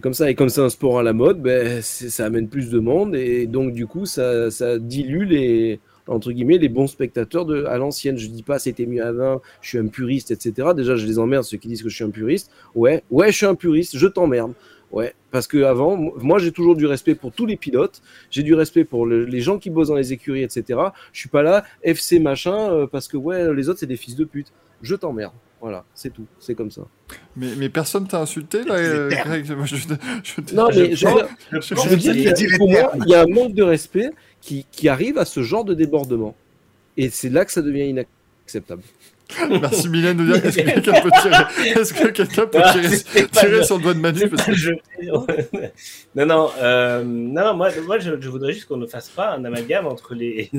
[0.02, 0.30] Comme ça.
[0.30, 3.14] Et comme c'est un sport à la mode, ben, ça amène plus de monde.
[3.16, 7.78] Et donc, du coup, ça, ça dilue les, entre guillemets, les bons spectateurs de, à
[7.78, 8.18] l'ancienne.
[8.18, 10.68] Je dis pas c'était mieux avant, je suis un puriste, etc.
[10.76, 12.50] Déjà, je les emmerde ceux qui disent que je suis un puriste.
[12.74, 14.52] Ouais, ouais, je suis un puriste, je t'emmerde.
[14.92, 18.00] Ouais, parce que avant, moi, j'ai toujours du respect pour tous les pilotes.
[18.30, 20.78] J'ai du respect pour le- les gens qui bossent dans les écuries, etc.
[21.12, 24.14] Je suis pas là, FC machin, euh, parce que ouais, les autres, c'est des fils
[24.16, 24.52] de pute.
[24.82, 25.32] Je t'emmerde.
[25.60, 26.26] Voilà, c'est tout.
[26.38, 26.82] C'est comme ça.
[27.34, 29.50] Mais, mais personne t'a insulté là, euh, Greg?
[29.56, 31.06] Moi, je, je Non, mais je- je,
[31.50, 33.22] Je Je- pense je veux dire, est- qu'il y a- pour moi, il y a
[33.22, 36.36] un manque de respect qui, qui arrive à ce genre de débordement.
[36.96, 38.82] Et c'est là que ça devient inacceptable.
[39.60, 43.26] Merci Mylène de dire est-ce que quelqu'un peut tirer, est-ce que quelqu'un peut Ah, tirer,
[43.28, 44.70] tirer sur le doigt de Manu parce que Je-
[46.14, 49.30] non, non, euh, non, non, moi, moi je, je voudrais juste qu'on ne fasse pas
[49.34, 50.50] un amalgame entre les.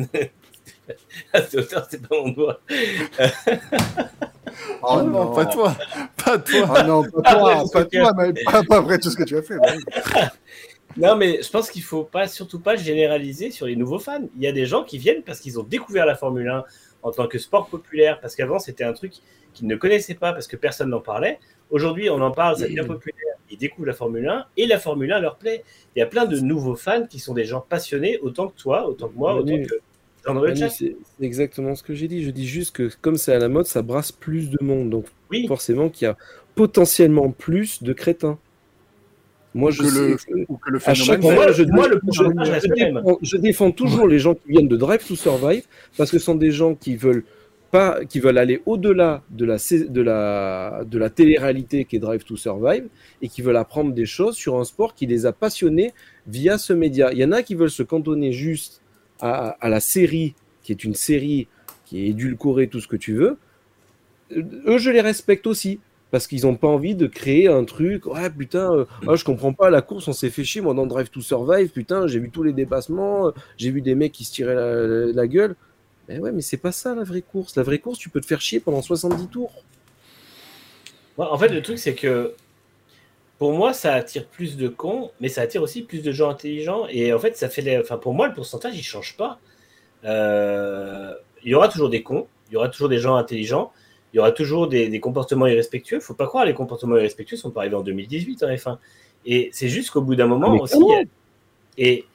[1.34, 2.60] à cette hauteur, c'est pas mon doigt.
[4.84, 5.76] Oh non, non, pas toi,
[6.24, 6.74] pas toi.
[6.76, 9.24] Ah non, pas Ah, toi, ouais, pas toi, mais pas, pas après tout ce que
[9.24, 9.58] tu as fait.
[10.98, 14.28] Non, mais je pense qu'il faut pas, surtout pas généraliser sur les nouveaux fans.
[14.36, 16.64] Il y a des gens qui viennent parce qu'ils ont découvert la Formule 1
[17.08, 19.14] en tant que sport populaire, parce qu'avant c'était un truc
[19.54, 21.40] qu'ils ne connaissaient pas parce que personne n'en parlait.
[21.70, 23.36] Aujourd'hui, on en parle, ça devient populaire.
[23.50, 25.64] Ils découvrent la Formule 1 et la Formule 1 leur plaît.
[25.96, 28.88] Il y a plein de nouveaux fans qui sont des gens passionnés, autant que toi,
[28.88, 29.80] autant que moi, autant que
[30.70, 32.24] c'est exactement ce que j'ai dit.
[32.24, 34.90] Je dis juste que comme c'est à la mode, ça brasse plus de monde.
[34.90, 36.18] Donc Oui, forcément qu'il y a
[36.56, 38.38] potentiellement plus de crétins.
[39.56, 41.22] Moi, je que sais le, que- ou que le à chaque phénomène.
[41.22, 41.96] Pour fois, moi, je, moi, le
[42.76, 45.64] défends, je défends toujours les gens qui viennent de Drive to Survive
[45.98, 47.24] parce que ce sont des gens qui veulent
[47.72, 52.24] pas, qui veulent aller au-delà de la, de la, de la télé-réalité qui est Drive
[52.24, 52.86] to Survive
[53.22, 55.94] et qui veulent apprendre des choses sur un sport qui les a passionnés
[56.28, 57.12] via ce média.
[57.12, 58.82] Il y en a qui veulent se cantonner juste
[59.20, 61.48] à, à la série, qui est une série
[61.86, 63.38] qui est édulcorée, tout ce que tu veux.
[64.36, 65.80] Euh, Eux, je les respecte aussi
[66.12, 68.06] parce qu'ils n'ont pas envie de créer un truc.
[68.06, 70.62] Ouais, putain, euh, ah, je comprends pas la course, on s'est fait chier.
[70.62, 73.96] Moi, dans Drive to Survive, putain, j'ai vu tous les dépassements, euh, j'ai vu des
[73.96, 75.56] mecs qui se tiraient la, la gueule.
[76.08, 77.56] Mais ouais, mais c'est pas ça la vraie course.
[77.58, 79.66] La vraie course, tu peux te faire chier pendant 70 tours.
[81.18, 82.36] Ouais, en fait, le truc, c'est que
[83.38, 86.88] pour moi, ça attire plus de cons, mais ça attire aussi plus de gens intelligents.
[86.90, 87.78] Et en fait, ça fait les...
[87.80, 89.40] enfin, pour moi, le pourcentage, il change pas.
[90.06, 91.14] Euh,
[91.44, 93.72] Il y aura toujours des cons, il y aura toujours des gens intelligents,
[94.14, 96.00] il y aura toujours des, des comportements irrespectueux.
[96.00, 98.78] Faut pas croire, les comportements irrespectueux sont pas arrivés en 2018 en F1.
[99.26, 100.76] Et c'est juste qu'au bout d'un moment Ah, mais aussi.
[101.78, 102.06] Et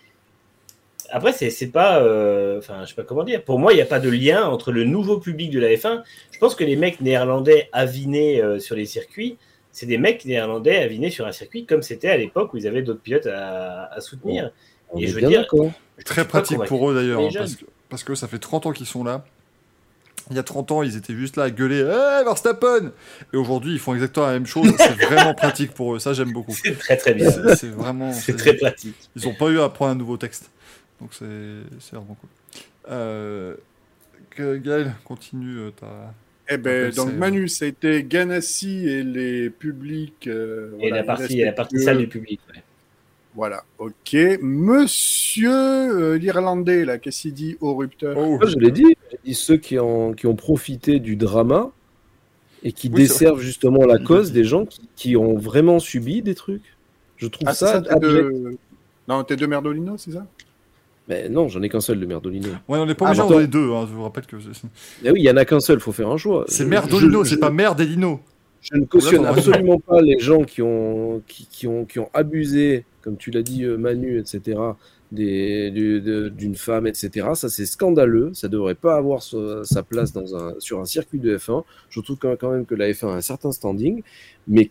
[1.11, 2.01] après, c'est c'est pas.
[2.03, 3.43] euh, Enfin, je sais pas comment dire.
[3.45, 6.03] Pour moi, il n'y a pas de lien entre le nouveau public de la F1.
[6.31, 9.37] Je pense que les mecs néerlandais avinés euh, sur les circuits,
[9.73, 12.83] c'est des mecs néerlandais avinés sur un circuit comme c'était à l'époque où ils avaient
[12.83, 14.53] d'autres pilotes à, à soutenir.
[14.97, 15.47] Et je veux dire-
[16.05, 18.87] Très pratique pour eux d'ailleurs, hein, parce, que, parce que ça fait 30 ans qu'ils
[18.87, 19.25] sont là.
[20.33, 22.91] Il y a 30 ans, ils étaient juste là à gueuler Hey, Verstappen
[23.33, 24.67] Et aujourd'hui, ils font exactement la même chose.
[24.79, 25.99] C'est vraiment pratique pour eux.
[25.99, 26.55] Ça, j'aime beaucoup.
[26.55, 27.31] C'est très très bien.
[27.55, 28.13] C'est vraiment.
[28.13, 28.97] C'est très pratique.
[29.15, 30.51] Ils n'ont pas eu à apprendre un nouveau texte.
[31.01, 31.27] Donc c'est
[31.81, 32.31] c'est vraiment cool.
[32.91, 33.55] Euh,
[34.31, 36.15] que- Gaël, continue euh, ta.
[36.49, 40.27] Eh ben, donc Manu, ça a été Ganassi et les publics.
[40.27, 42.41] euh, Et voilà, la partie, la partie salle du public.
[42.55, 42.63] ouais.
[43.35, 44.17] Voilà, ok.
[44.43, 48.17] Monsieur euh, l'Irlandais, là, qu'est-ce qu'il dit au rupteur?
[48.19, 48.95] Oh, je l'ai dit.
[49.13, 51.71] J'ai dit ceux qui, ont qui ont profité du drama
[52.63, 56.35] et qui Oui, desservent justement la cause des gens qui, qui ont vraiment subi des
[56.35, 56.77] trucs.
[57.19, 58.57] Je trouve Ah, ça, de...
[59.09, 60.27] Non, t'es de Merdolino, c'est ça?
[61.09, 62.49] Mais non, j'en ai qu'un seul de Merdolino.
[62.69, 63.71] Ouais, on n'est pas Ah, obligé d'en donner deux.
[63.73, 64.63] hein, je vous rappelle que c'est-
[65.03, 66.45] Mais oui, il y en a qu'un seul, faut faire un choix.
[66.49, 68.21] c'est Merdolino, je- c'est pas Merdelino.
[68.61, 72.85] Je ne cautionne absolument pas les gens qui ont, qui, qui ont, qui ont abusé,
[73.03, 74.57] comme tu l'as dit, euh, Manu, etc.,
[75.13, 77.29] d'une femme, etc.
[77.35, 78.31] Ça, c'est scandaleux.
[78.35, 80.13] Ça devrait pas avoir sa, place
[80.59, 81.65] sur un circuit de F1.
[81.91, 84.03] Je trouve quand même que la F1 a un certain standing.
[84.49, 84.71] Mais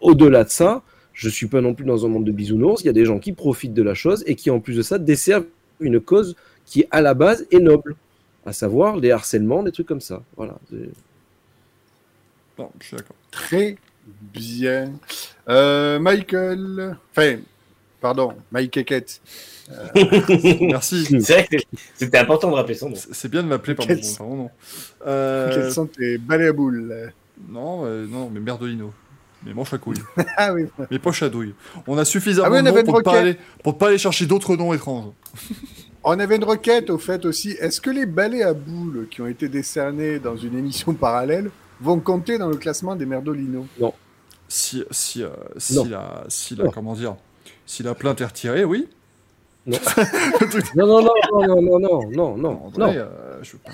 [0.00, 2.82] au-delà de ça, je suis pas non plus dans un monde de bisounours.
[2.82, 4.82] Il y a des gens qui profitent de la chose et qui, en plus de
[4.82, 5.46] ça, desservent
[5.80, 7.96] une cause qui, à la base, est noble.
[8.44, 10.22] À savoir les harcèlements, des trucs comme ça.
[10.36, 10.56] Voilà.
[13.30, 13.76] Très
[14.10, 14.92] bien.
[15.48, 16.96] Euh, Michael.
[17.10, 17.38] Enfin,
[18.00, 19.20] pardon, Mike Ekett.
[20.60, 21.04] Merci.
[21.20, 21.56] C'est vrai que
[21.94, 22.96] c'était important de rappeler son nom.
[23.12, 24.50] C'est bien de m'appeler par Quel- mon nom.
[25.06, 27.12] Euh, Quels sont tes balais à boules
[27.48, 28.92] Non, euh, non, mais Merdolino.
[29.44, 30.02] Mes manches à couilles.
[30.36, 30.64] Ah oui.
[30.90, 31.54] Mes poches à douille.
[31.86, 33.36] On a suffisamment Ah oui, on de noms pour ne pas, aller,
[33.78, 35.12] pas chercher d'autres noms étranges.
[36.02, 37.50] On avait une requête au fait aussi.
[37.60, 42.00] Est-ce que les balais à boules qui ont été décernés dans une émission parallèle vont
[42.00, 43.66] compter dans le classement des Merdolino
[44.48, 45.28] Si, si, euh,
[45.58, 45.84] si Non.
[45.84, 46.70] la, si la, Non.
[46.72, 47.14] comment dire,
[47.66, 48.88] si la plainte est retirée, oui.
[50.76, 50.86] Non.
[50.86, 51.12] Non, non, non,
[51.60, 53.06] non, non, non, non, non, euh,
[53.42, 53.72] je veux pas-.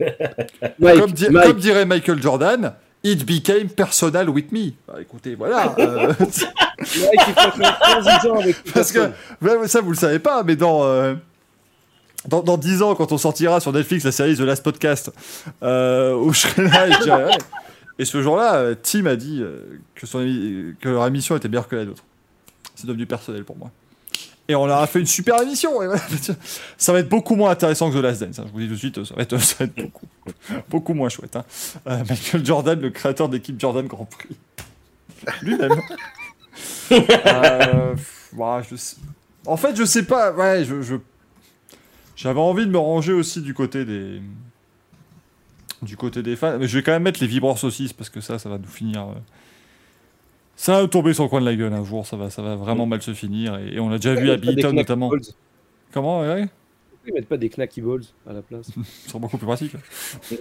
[0.80, 2.74] Mike, comme, di- Mike, comme dirait Michael Jordan,
[3.06, 4.72] It became personal with me.
[4.88, 5.74] Bah, écoutez, voilà.
[5.78, 6.12] euh,
[8.38, 9.10] avec parce que
[9.42, 10.84] ouais, ça, vous le savez pas, mais dans.
[10.84, 11.14] euh,
[12.26, 15.12] dans, dans 10 ans, quand on sortira sur Netflix la série The Last Podcast,
[15.62, 17.30] euh, où je serai là et je dirai, ouais.
[17.98, 21.48] Et ce jour-là, euh, Tim a dit euh, que, son, émi- que leur émission était
[21.48, 22.02] meilleure que la nôtre.
[22.74, 23.70] C'est devenu personnel pour moi.
[24.46, 25.72] Et on leur a fait une super émission.
[26.76, 28.38] Ça va être beaucoup moins intéressant que The Last Dance.
[28.40, 28.44] hein.
[28.46, 30.06] Je vous dis tout de suite, ça va être, beaucoup,
[30.68, 31.36] beaucoup moins chouette.
[31.36, 31.44] hein.
[31.86, 34.36] Euh, Michael Jordan, le créateur de l'équipe Jordan Grand Prix.
[35.42, 35.80] Lui-même.
[36.92, 37.94] Euh,
[39.46, 40.32] En fait, je sais pas.
[40.32, 40.96] Ouais, je.
[42.16, 44.20] J'avais envie de me ranger aussi du côté des.
[45.82, 46.58] Du côté des fans.
[46.58, 48.68] Mais je vais quand même mettre les vibreurs saucisses parce que ça, ça va nous
[48.68, 49.02] finir.
[49.08, 49.14] euh,
[50.56, 52.06] Ça va tomber sur le coin de la gueule un jour.
[52.06, 53.58] Ça va, ça va vraiment mal se finir.
[53.58, 55.08] Et, et on a déjà vu à Beaton notamment.
[55.08, 55.22] balls.
[55.92, 56.46] Comment ouais
[57.06, 58.70] Ils mettent pas des knacky balls à la place.
[59.06, 59.72] C'est beaucoup plus pratique.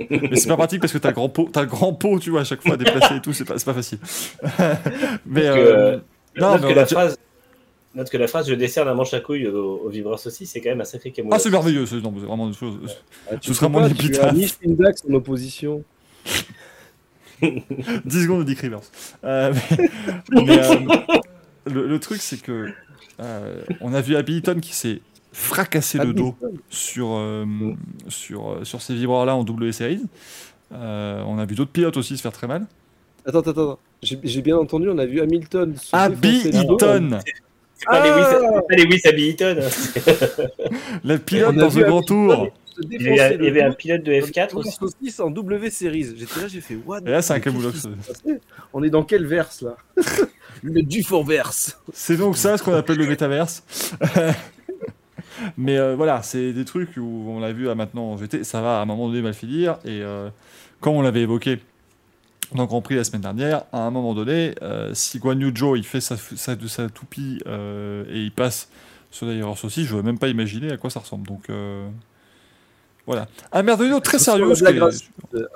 [0.10, 2.32] Mais c'est pas pratique parce que t'as le grand pot, t'as le grand pot, tu
[2.32, 4.00] vois, à chaque fois à déplacer et tout, c'est pas, c'est pas facile.
[5.26, 5.98] mais Parce que, euh,
[6.38, 7.18] non, note, mais que la phrase,
[7.94, 10.62] note que la phrase je dessert la manche à couilles au, au vibreur saucisse, c'est
[10.62, 11.42] quand même un sacré ah camouflage.
[11.42, 12.80] c'est merveilleux, c'est non, mais c'est vraiment une chose.
[13.30, 14.34] Ah, tu Ce sera peux mon épitaphe.
[14.36, 15.84] Tu as en opposition.
[18.06, 18.82] 10 secondes de Dick Rivers.
[19.24, 19.54] Euh,
[20.32, 20.76] mais mais, euh,
[21.66, 22.70] le, le truc c'est que
[23.20, 26.36] euh, on a vu Abby Eaton qui s'est fracassé le dos
[26.70, 27.46] sur euh,
[28.08, 30.02] sur sur ces vibreurs là en W series.
[30.72, 32.66] On a vu d'autres pilotes aussi se faire très mal.
[33.26, 33.80] Attends, attends, attends.
[34.02, 35.76] J'ai bien entendu, on a vu Hamilton.
[35.78, 35.96] se
[37.76, 38.04] C'est pas, Ah
[38.70, 39.60] les Lewis- Hamilton.
[41.04, 42.48] le pilote On a dans le grand tour.
[42.90, 45.22] Il y avait, il y le avait un pilote de F4 dans aussi.
[45.22, 46.16] en W Series.
[46.18, 47.88] J'étais là, j'ai fait what Et là, c'est un camoulox.
[48.74, 49.76] On est dans quel verse là?
[50.64, 51.78] Le Dufour verse.
[51.94, 53.64] C'est donc ça ce qu'on appelle le métaverse.
[55.58, 58.62] Mais euh, voilà, c'est des trucs où on l'a vu à maintenant en GT, ça
[58.62, 59.74] va à un moment donné mal finir.
[59.84, 60.30] Et euh,
[60.80, 61.60] comme on l'avait évoqué
[62.62, 65.76] le Grand Prix la semaine dernière, à un moment donné, euh, si Guan Yu Zhou
[65.76, 68.70] il fait sa, sa, sa toupie euh, et il passe
[69.12, 71.28] sur l'ailleurs aussi, je ne veux même pas imaginer à quoi ça ressemble.
[71.28, 71.88] Donc euh,
[73.06, 73.28] voilà.
[73.52, 74.54] Un merveilleux très sérieux.
[74.62, 74.90] la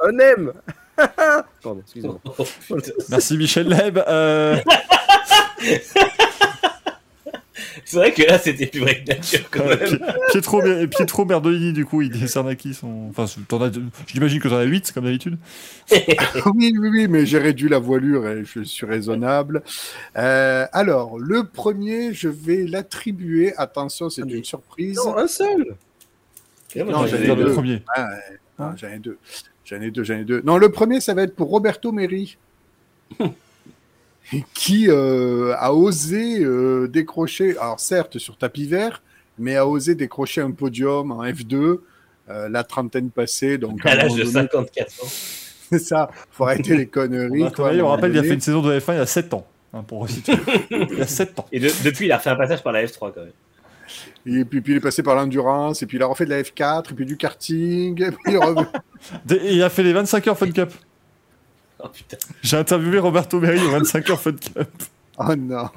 [0.04, 0.54] on aime
[1.62, 2.20] Pardon, excusez-moi.
[3.10, 4.00] Merci Michel Leb.
[7.86, 9.78] C'est vrai que là, c'était plus vrai que nature quand même.
[9.80, 10.00] Pi-
[10.32, 13.08] Pietro, et Pietro Merdolini, du coup, il décerne à qui son.
[13.10, 13.26] Enfin,
[14.08, 15.38] j'imagine que t'en as 8, comme d'habitude.
[15.92, 19.64] oui, oui, oui, mais j'ai réduit la voilure et je suis raisonnable.
[20.18, 23.54] Euh, alors, le premier, je vais l'attribuer.
[23.58, 24.98] Attention, c'est Ah, une surprise.
[24.98, 25.76] Non, un seul
[26.76, 27.54] Non, j'en ai deux.
[27.54, 27.82] premier.
[27.96, 28.38] Ah, ouais.
[28.60, 29.18] Ah, j'en ai deux.
[29.66, 30.42] J'en ai deux, j'en ai deux.
[30.46, 32.38] Non, le premier, ça va être pour Roberto Meri.
[34.54, 39.02] qui euh, a osé euh, décrocher, alors certes sur tapis vert,
[39.40, 41.80] mais a osé décrocher un podium en F2,
[42.30, 43.58] euh, la trentaine passée.
[43.58, 45.08] Donc, À un l'âge de donné, 54 ans.
[45.70, 47.44] C'est ça, faut arrêter les conneries.
[47.44, 49.46] On, quoi, rappelle, il a fait une saison de F1 il y a 7 ans.
[49.74, 50.36] hein, pour resituer.
[50.72, 51.46] il y a 7 ans.
[51.52, 53.32] Et de- depuis, il a refait un passage par la F3 quand même.
[54.26, 56.42] Et puis, puis il est passé par l'endurance, et puis il a refait de la
[56.42, 58.66] F4, et puis du karting, et puis il est revenu.
[59.26, 60.72] Des- et il a fait les 25 heures Fun Cup.
[61.84, 62.18] Oh putain.
[62.42, 64.70] J'ai interviewé Roberto Meri aux 25 heures Fun Cup.
[65.20, 65.70] Oh non.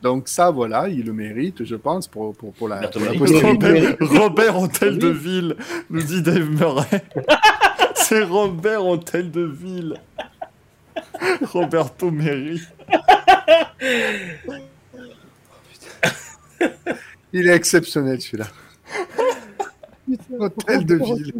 [0.00, 3.18] Donc ça, voilà, il le mérite, je pense, pour, pour, pour la, Roberto pour la
[3.18, 3.48] postérité.
[3.50, 5.56] Robert, Robert Hôtel de Ville,
[5.90, 7.04] nous dit Dave Murray.
[7.94, 10.00] C'est Robert Hôtel de Ville.
[11.52, 12.62] Roberto Meri.
[17.32, 18.46] Il est exceptionnel, celui-là.
[20.38, 21.32] Hôtel de ville.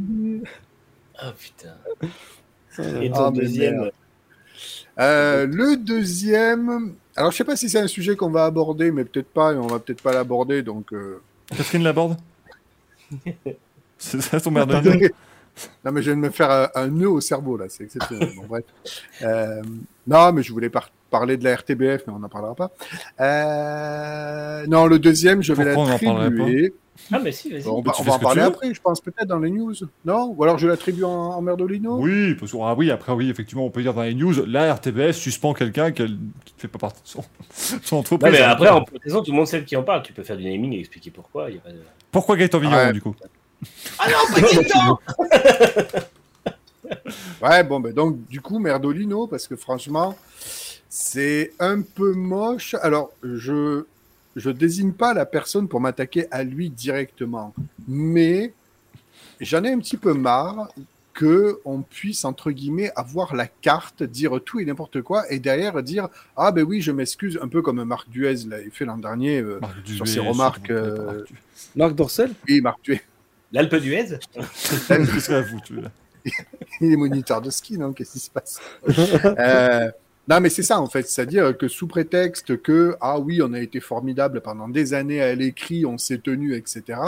[1.22, 1.74] Oh putain.
[3.00, 3.76] Et ton Ah, mais deuxième.
[3.76, 3.92] merde.
[5.00, 6.94] Euh, le deuxième...
[7.16, 9.56] Alors, je sais pas si c'est un sujet qu'on va aborder, mais peut-être pas, et
[9.56, 10.92] on va peut-être pas l'aborder, donc...
[10.92, 11.20] euh,
[11.56, 12.16] Catherine Laborde
[13.98, 14.70] C'est ça ton merde.
[15.84, 18.30] Non, mais je viens de me faire un, un nœud au cerveau, là, c'est exceptionnel.
[18.36, 18.64] Bon, bref.
[19.22, 19.60] Euh,
[20.06, 22.70] non, mais je voulais par- parler de la RTBF, mais on n'en parlera pas.
[23.20, 26.74] Euh, non, le deuxième, je vais Pourquoi l'attribuer.
[27.12, 27.66] Ah, mais si, vas-y.
[27.68, 29.72] On Bah, va, on en parler après, je pense peut-être dans les news.
[30.04, 30.34] Non?
[30.36, 31.96] Ou alors je l'attribue en, en Merdolino?
[32.00, 34.74] Oui, parce que, ah oui, après, oui, effectivement, on peut dire dans les news, la
[34.74, 36.08] RTBS suspend quelqu'un qui ne
[36.56, 37.22] fait pas partie de son,
[37.82, 40.02] son Non, mais après, en protestant, tout le monde sait de qui on parle.
[40.02, 41.50] Tu peux faire du naming et expliquer pourquoi.
[41.50, 41.78] il Y a pas de...
[42.10, 42.92] Pourquoi Gaëtan Vigneron, Ouais.
[42.92, 43.14] du coup?
[47.42, 50.16] Ouais, bon, ben donc, du coup, Merdolino, parce que franchement,
[50.88, 52.74] c'est un peu moche.
[52.82, 53.84] Alors, je
[54.36, 57.54] je désigne pas la personne pour m'attaquer à lui directement,
[57.88, 58.52] mais
[59.40, 60.68] j'en ai un petit peu marre
[61.12, 65.82] que on puisse entre guillemets avoir la carte, dire tout et n'importe quoi, et derrière
[65.82, 69.40] dire ah ben oui je m'excuse, un peu comme Marc Duez l'avait fait l'an dernier.
[69.40, 71.24] euh, Marc Sur ses remarques, euh,
[71.74, 72.32] Marc Dorcel?
[72.48, 73.02] Oui Marc Duez.
[73.50, 73.72] L'Alpe
[75.70, 75.90] là
[76.80, 77.92] il est moniteur de ski, non?
[77.92, 78.60] Qu'est-ce qui se passe?
[79.38, 79.90] Euh,
[80.28, 81.08] Non, mais c'est ça, en fait.
[81.08, 85.34] C'est-à-dire que sous prétexte que, ah oui, on a été formidable pendant des années à
[85.34, 87.00] l'écrit, on s'est tenu, etc.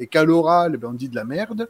[0.00, 1.68] Et qu'à l'oral, ben, on dit de la merde.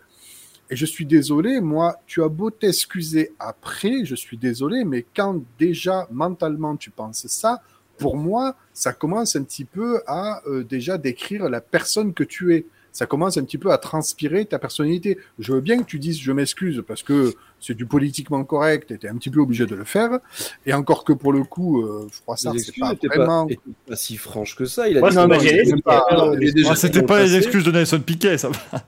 [0.71, 5.43] Et je suis désolé, moi, tu as beau t'excuser après, je suis désolé, mais quand
[5.59, 7.61] déjà mentalement tu penses ça,
[7.99, 12.55] pour moi, ça commence un petit peu à euh, déjà décrire la personne que tu
[12.55, 12.65] es.
[12.95, 15.19] Ça commence un petit peu à transpirer ta personnalité.
[15.41, 18.99] Je veux bien que tu dises je m'excuse parce que c'est du politiquement correct et
[18.99, 20.21] tu es un petit peu obligé de le faire.
[20.65, 23.49] Et encore que pour le coup, euh, je crois ça, c'est pas vraiment.
[23.49, 23.55] Pas,
[23.89, 24.89] pas si franche que ça.
[24.89, 25.39] Il a dit non, non,
[25.81, 27.37] pas- C'était pas le les passé.
[27.39, 28.57] excuses de Nelson Piquet, ça va.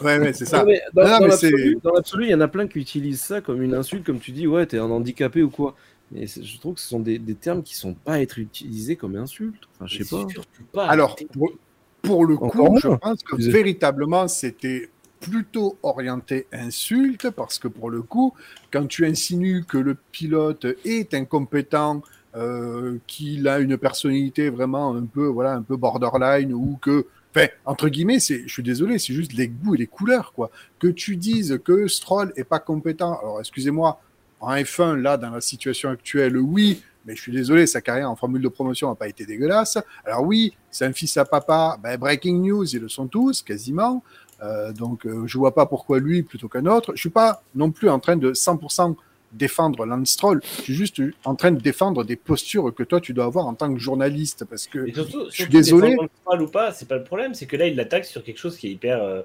[0.00, 0.58] Ouais, ouais, c'est ça.
[0.58, 1.04] Non, mais dans,
[1.94, 4.48] l'absolu, il y en a plein qui utilisent ça comme une insulte, comme tu dis,
[4.48, 5.76] ouais, t'es un handicapé ou quoi.
[6.10, 8.96] Mais je trouve que ce sont des, des termes qui sont pas à être utilisés
[8.96, 9.62] comme insulte.
[9.76, 10.16] Enfin, je sais
[10.72, 10.86] pas.
[10.86, 11.52] Alors, pour,
[12.02, 14.90] pour le Encore coup, je pense que véritablement, c'était
[15.20, 18.34] plutôt orienté insulte, parce que pour le coup,
[18.72, 22.02] quand tu insinues que le pilote est incompétent,
[22.34, 27.46] euh, qu'il a une personnalité vraiment un peu, voilà, un peu borderline, ou que, enfin,
[27.64, 30.50] entre guillemets, c'est, je suis désolé, c'est juste les goûts et les couleurs, quoi.
[30.78, 34.00] Que tu dises que Stroll est pas compétent, alors excusez-moi,
[34.40, 38.16] en F1, là, dans la situation actuelle, oui, mais je suis désolé, sa carrière en
[38.16, 39.78] formule de promotion n'a pas été dégueulasse.
[40.04, 44.02] Alors oui, c'est un fils à papa, ben, breaking news, ils le sont tous, quasiment.
[44.42, 46.92] Euh, donc euh, je vois pas pourquoi lui plutôt qu'un autre.
[46.94, 48.96] Je suis pas non plus en train de 100%
[49.32, 50.40] défendre Lance Stroll.
[50.58, 53.54] Je suis juste en train de défendre des postures que toi tu dois avoir en
[53.54, 55.96] tant que journaliste parce que surtout, je suis désolé.
[56.22, 58.56] Stroll ou pas, c'est pas le problème, c'est que là il l'attaque sur quelque chose
[58.56, 59.22] qui est hyper, euh,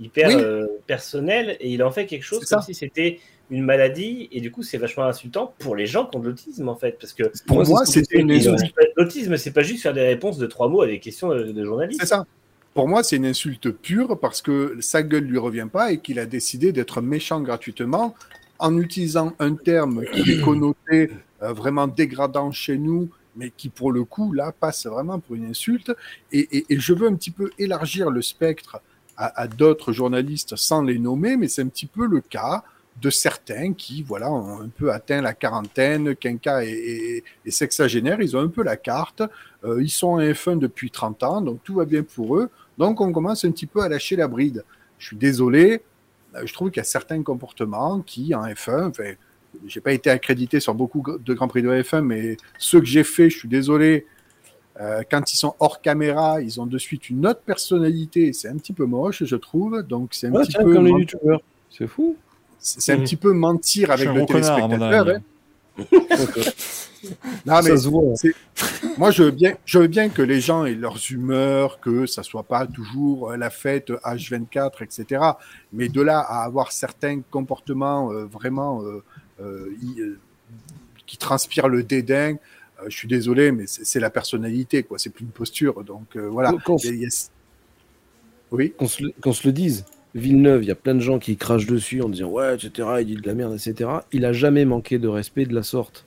[0.00, 0.36] hyper Oui.
[0.36, 2.62] euh, personnel et il en fait quelque chose comme ça.
[2.62, 3.20] si c'était
[3.52, 6.68] une maladie et du coup c'est vachement insultant pour les gens qui ont de l'autisme
[6.68, 8.74] en fait parce que pour Moi, c'est moi c'était une insulte.
[8.96, 11.64] l'autisme c'est pas juste faire des réponses de trois mots à des questions de, de
[11.64, 12.00] journalistes.
[12.00, 12.24] C'est ça.
[12.74, 16.18] Pour moi, c'est une insulte pure parce que sa gueule lui revient pas et qu'il
[16.18, 18.14] a décidé d'être méchant gratuitement
[18.58, 21.10] en utilisant un terme qui est connoté
[21.42, 25.44] euh, vraiment dégradant chez nous, mais qui pour le coup là passe vraiment pour une
[25.44, 25.92] insulte.
[26.32, 28.80] Et, et- et je veux un petit peu élargir le spectre
[29.18, 32.62] à, à d'autres journalistes sans les nommer, mais c'est un petit peu le cas
[33.00, 38.20] de certains qui, voilà, ont un peu atteint la quarantaine, quinca et, et, et sexagénaires,
[38.20, 39.22] ils ont un peu la carte.
[39.64, 42.50] Euh, ils sont en F1 depuis 30 ans, donc tout va bien pour eux.
[42.78, 44.64] Donc on commence un petit peu à lâcher la bride.
[44.98, 45.82] Je suis désolé,
[46.36, 49.12] euh, je trouve qu'il y a certains comportements qui, en F1, enfin,
[49.66, 53.04] j'ai pas été accrédité sur beaucoup de Grands Prix de F1, mais ceux que j'ai
[53.04, 54.06] fait, je suis désolé,
[54.80, 58.32] euh, quand ils sont hors caméra, ils ont de suite une autre personnalité.
[58.32, 59.82] C'est un petit peu moche, je trouve.
[59.82, 61.40] Donc c'est un Ouais, petit tiens, peu comme les men- youtubeurs.
[61.70, 62.16] C'est fou.
[62.62, 63.04] C'est un Mhm.
[63.04, 65.08] petit peu mentir avec le téléspectateur.
[65.08, 65.20] hein.
[67.46, 68.02] Non, mais ça se voit.
[68.96, 72.22] Moi, je veux bien, je veux bien que les gens aient leurs humeurs, que ça
[72.22, 75.20] soit pas toujours euh, la fête H24, etc.
[75.72, 79.02] Mais de là à avoir certains comportements euh, vraiment euh,
[79.40, 79.66] euh,
[79.98, 80.18] euh,
[81.06, 82.36] qui transpirent le dédain,
[82.80, 84.98] euh, je suis désolé, mais c'est la personnalité, quoi.
[85.00, 85.82] C'est plus une posture.
[85.82, 86.52] Donc euh, voilà.
[86.64, 86.76] Qu'on
[88.52, 88.72] Oui.
[88.86, 89.84] se, qu'on se le dise.
[90.14, 92.88] Villeneuve, il y a plein de gens qui crachent dessus en disant ouais, etc.
[93.00, 93.88] Il dit de la merde, etc.
[94.12, 96.06] Il a jamais manqué de respect de la sorte.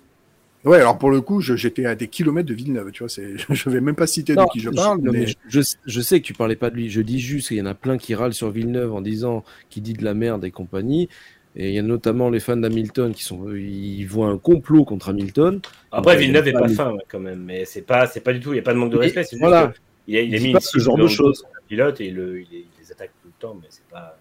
[0.64, 0.78] Ouais.
[0.80, 2.92] Alors pour le coup, je- j'étais à des kilomètres de Villeneuve.
[2.92, 3.08] Tu vois,
[3.50, 6.02] je vais même pas citer de qui je parle, non, mais, mais je, je- je
[6.02, 6.90] sais que tu parlais pas de lui.
[6.90, 9.84] Je dis juste qu'il y en a plein qui râlent sur Villeneuve en disant qu'il
[9.84, 11.10] dit de la merde et compagnie.
[11.58, 15.10] Et il y a notamment les fans d'Hamilton qui sont, ils voient un complot contre
[15.10, 15.62] Hamilton.
[15.92, 18.20] Après Donc, Villeneuve est a pas pas- fin ouais, quand même, mais c'est pas c'est
[18.20, 19.68] pas du tout, il y a pas de manque de respect, juste voilà.
[19.68, 19.78] que
[20.08, 21.44] il a, il a Il mis pas ce genre de choses.
[21.70, 24.18] pilote et il, le- il les, il les attaque tout le temps, mais c'est pas.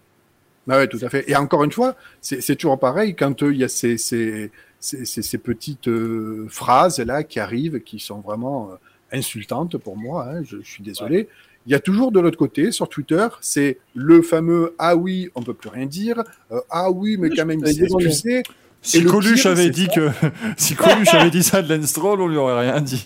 [0.67, 1.29] Ah ouais, tout à fait.
[1.29, 4.51] Et encore une fois, c'est c'est toujours pareil quand euh, il y a ces, ces,
[4.79, 8.75] ces, ces- ces petites euh, phrases là qui arrivent, qui sont vraiment euh,
[9.17, 10.27] insultantes pour moi.
[10.27, 11.29] hein, je, je suis désolé.
[11.67, 15.41] Il y a toujours de l'autre côté sur Twitter, c'est le fameux ah oui, on
[15.43, 16.23] peut plus rien dire.
[16.51, 18.05] euh, ah oui, mais Oui, quand même, demandé.
[18.05, 18.43] excusé.
[18.81, 19.93] Si Coluche avait c'est dit ça.
[19.93, 20.09] que
[20.57, 23.05] si Coluche avait dit ça de Lance Stroll, on lui aurait rien dit.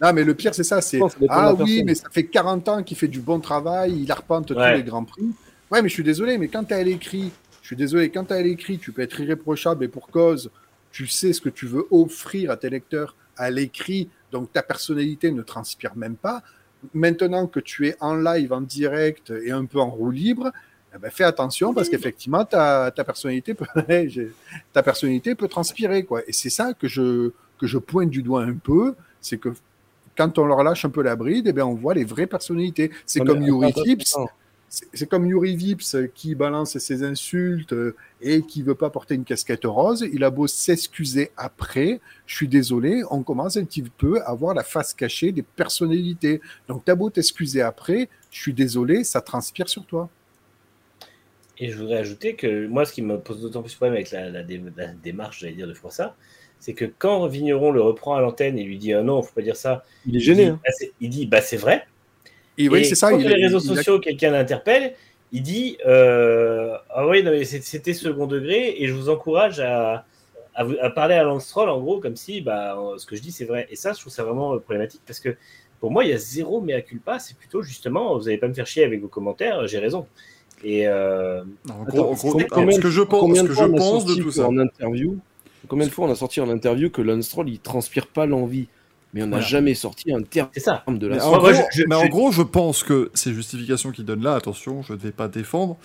[0.00, 1.84] Non, mais le pire, c'est ça, c'est ah oui, personne.
[1.86, 5.04] mais ça fait 40 ans qu'il fait du bon travail, il arpente tous les grands
[5.04, 5.30] prix.
[5.70, 8.32] Ouais, mais je suis désolé, mais quand tu à l'écrit, je suis désolé, quand tu
[8.32, 10.50] à l'écrit, tu peux être irréprochable et pour cause,
[10.90, 15.30] tu sais ce que tu veux offrir à tes lecteurs à l'écrit, donc ta personnalité
[15.30, 16.42] ne transpire même pas.
[16.94, 20.52] Maintenant que tu es en live, en direct et un peu en roue libre,
[20.94, 23.66] eh ben, fais attention parce qu'effectivement, ta, ta, personnalité peut,
[24.72, 26.04] ta personnalité peut transpirer.
[26.04, 26.22] Quoi.
[26.26, 29.50] Et c'est ça que je, que je pointe du doigt un peu, c'est que
[30.18, 32.90] quand on leur lâche un peu la bride, eh bien, on voit les vraies personnalités.
[33.06, 34.16] C'est comme Yuri Vips,
[34.68, 39.24] c'est comme Yuri Vips qui balance ses insultes euh, et qui veut pas porter une
[39.24, 40.06] casquette rose.
[40.12, 44.52] Il a beau s'excuser après, je suis désolé, on commence un petit peu à voir
[44.54, 46.42] la face cachée des personnalités.
[46.68, 50.10] Donc t'as beau t'excuser après, je suis désolé, ça transpire sur toi.
[51.60, 54.28] Et je voudrais ajouter que moi, ce qui me pose d'autant plus problème avec la,
[54.28, 56.14] la dé- la démarche, j'allais dire, de Froissart,
[56.60, 59.42] c'est que quand Vigneron le reprend à l'antenne et lui dit ah non, faut pas
[59.42, 60.42] dire ça, Il est gêné.
[60.42, 61.86] il dit, bah, c'est- il dit bah c'est vrai.
[62.58, 63.10] Et oui, Et c'est ça.
[63.10, 64.94] Quand il- les réseaux il a- sociaux, quelqu'un l'interpelle,
[65.32, 70.04] il dit euh, Ah oui, c'était second degré et je vous encourage à,
[70.54, 73.30] à, vous- à parler à Lance en gros comme si bah, ce que je dis
[73.30, 73.66] c'est vrai.
[73.70, 75.36] Et ça, je trouve ça vraiment euh, problématique parce que
[75.80, 77.20] pour moi, il y a zéro mea culpa.
[77.20, 80.06] C'est plutôt justement, vous n'allez pas me faire chier avec vos commentaires, j'ai raison.
[80.64, 83.46] Et euh, Non, en Attends, gros, en gros, combien- ce que je pense, ce de
[83.46, 84.48] que je pense de tout ça.
[84.48, 85.18] En interview,
[85.66, 88.68] combien de fois on a sorti en interview que Lance Stroll il transpire pas l'envie,
[89.14, 89.46] mais on n'a Voilà.
[89.46, 90.84] jamais sorti un terme c'est ça.
[90.86, 91.34] de la Mais, sorte.
[91.34, 94.34] en, gros, je- je- mais en gros, je pense que ces justifications qu'il donne là,
[94.34, 95.76] attention, je ne vais pas défendre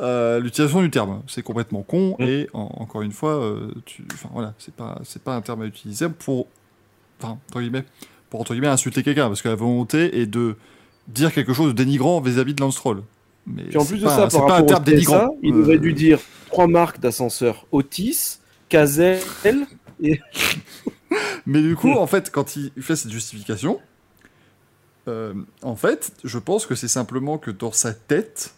[0.00, 1.22] euh, l'utilisation du terme.
[1.28, 2.22] C'est complètement con Mm.
[2.24, 5.66] et en- encore une fois, euh, tu, voilà, c'est pas, c'est pas un terme à
[5.66, 6.46] utiliser pour,
[7.20, 7.84] enfin entre guillemets,
[8.30, 10.56] pour entre guillemets insulter quelqu'un, parce que la volonté est de
[11.08, 13.02] dire quelque chose de dénigrant vis-à-vis de Lance Stroll.
[13.46, 14.90] Mais Puis en plus de pas, ça, c'est par pas un rapport terme au TSA,
[15.18, 15.36] dénigrant.
[15.42, 18.38] il Euh, aurait dû dire trois marques d'ascenseurs Otis,
[21.46, 23.80] Mais du coup, en fait, quand il fait cette justification,
[25.08, 28.54] euh, en fait, je pense que c'est simplement que dans sa tête,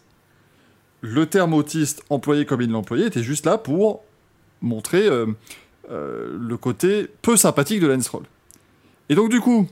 [1.01, 4.03] le terme autiste employé comme il l'a employé était juste là pour
[4.61, 5.27] montrer euh,
[5.91, 8.23] euh, le côté peu sympathique de Lance Stroll.
[9.09, 9.67] Et donc, du coup,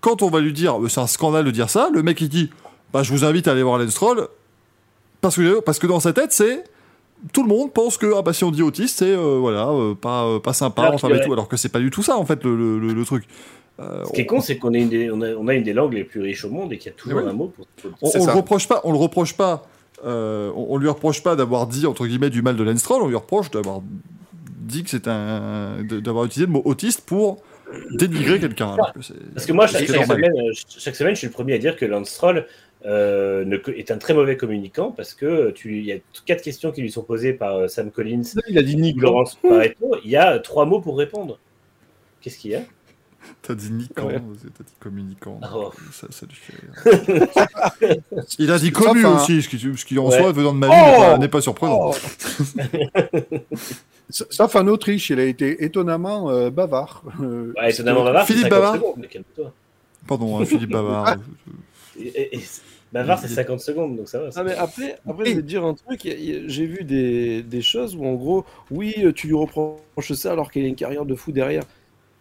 [0.00, 2.50] quand on va lui dire c'est un scandale de dire ça, le mec il dit
[2.92, 4.28] bah, je vous invite à aller voir Lance Stroll
[5.20, 6.64] parce que, parce que dans sa tête, c'est
[7.32, 9.94] tout le monde pense que ah bah si on dit autiste c'est euh, voilà euh,
[9.94, 11.24] pas euh, pas sympa Alors enfin que, ouais.
[11.24, 13.24] tout alors que c'est pas du tout ça en fait le, le- le- le truc
[13.80, 15.64] Euh, Ce qui est con, c'est qu'on est une des- on a, on a une
[15.64, 17.28] des langues les plus riches au monde et qu'il y a toujours oui.
[17.28, 17.66] un mot pour.
[18.02, 19.66] on, on le reproche pas on le reproche pas
[20.04, 23.02] euh, on, on lui reproche pas d'avoir dit entre guillemets du mal de Lance Stroll
[23.02, 23.80] on lui reproche d'avoir
[24.60, 27.38] dit que c'est un d'avoir utilisé le mot autiste pour
[27.92, 28.76] dénigrer quelqu'un
[29.34, 30.32] Parce que moi, chaque, semaine,
[30.68, 32.46] chaque semaine, je suis le premier à dire que Lance Stroll
[32.86, 35.96] euh, ne est un très mauvais communicant parce que tu, il y a
[36.26, 39.00] quatre questions qui lui sont posées par euh, Sam Collins il a dit ou Nico.
[39.00, 39.96] Laurence Pareto.
[40.04, 41.38] Il y a trois mots pour répondre.
[42.20, 42.60] Qu'est-ce qu'il y a?
[43.40, 44.20] T'as dit niquant Ouais.
[44.58, 45.70] t'as dit communicant Oh.
[45.92, 47.98] ça, ça lui fait rire.
[48.38, 50.18] il a dit commu un- aussi ce qui, ce qui en Ouais.
[50.18, 51.94] soi venant de ma vie Oh n'est pas- n'est pas surprenant Oh,
[54.10, 57.02] Sauf en Autriche, il a été étonnamment euh, bavard.
[57.22, 59.06] Euh, Ouais, étonnamment bavard, c'est Philippe 50 Bavard secondes.
[60.06, 61.16] pardon hein, Philippe Bavard
[61.98, 62.42] Et- et- et-
[62.94, 64.28] Bavard, c'est 50 secondes, donc ça va.
[64.36, 67.96] Ah mais après, après je vais te dire un truc, j'ai vu des, des choses
[67.96, 71.14] où en gros, oui, euh, tu lui reproches ça alors qu'il a une carrière de
[71.14, 71.64] fou derrière.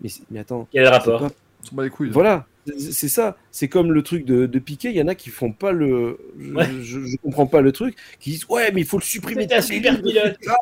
[0.02, 1.36] Mais, mais attends, Quel est le c'est rapport pas-
[1.72, 2.14] on bat les couilles là.
[2.14, 3.38] voilà, c'est ça.
[3.52, 6.18] C'est comme le truc de, de Piqué, il y en a qui font pas le...
[6.40, 6.68] Je, Ouais.
[6.82, 9.46] je, je comprends pas le truc, qui disent, ouais, mais il faut le supprimer.
[9.48, 10.36] C'est un super pilote.
[10.42, 10.56] etc.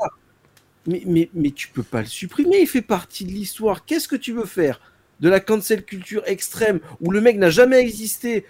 [0.87, 3.85] Mais, mais, mais tu peux pas le supprimer, il fait partie de l'histoire.
[3.85, 4.81] Qu'est-ce que tu veux faire?
[5.19, 8.45] De la cancel culture extrême, où le mec n'a jamais existé,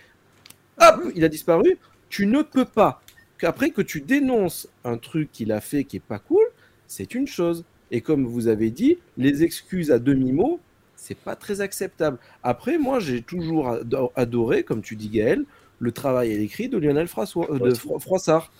[0.79, 1.77] hop, il a disparu
[2.09, 3.01] Tu ne peux pas.
[3.37, 6.43] Qu'après que tu dénonces un truc qu'il a fait qui est pas cool,
[6.87, 7.63] c'est une chose.
[7.89, 10.59] Et comme vous avez dit, les excuses à demi-mot,
[10.95, 12.17] c'est pas très acceptable.
[12.43, 15.43] Après, moi, j'ai toujours ado- adoré, comme tu dis Gaël,
[15.79, 18.51] le travail à l'écrit de Lionel François, euh, de Fro- Froissart.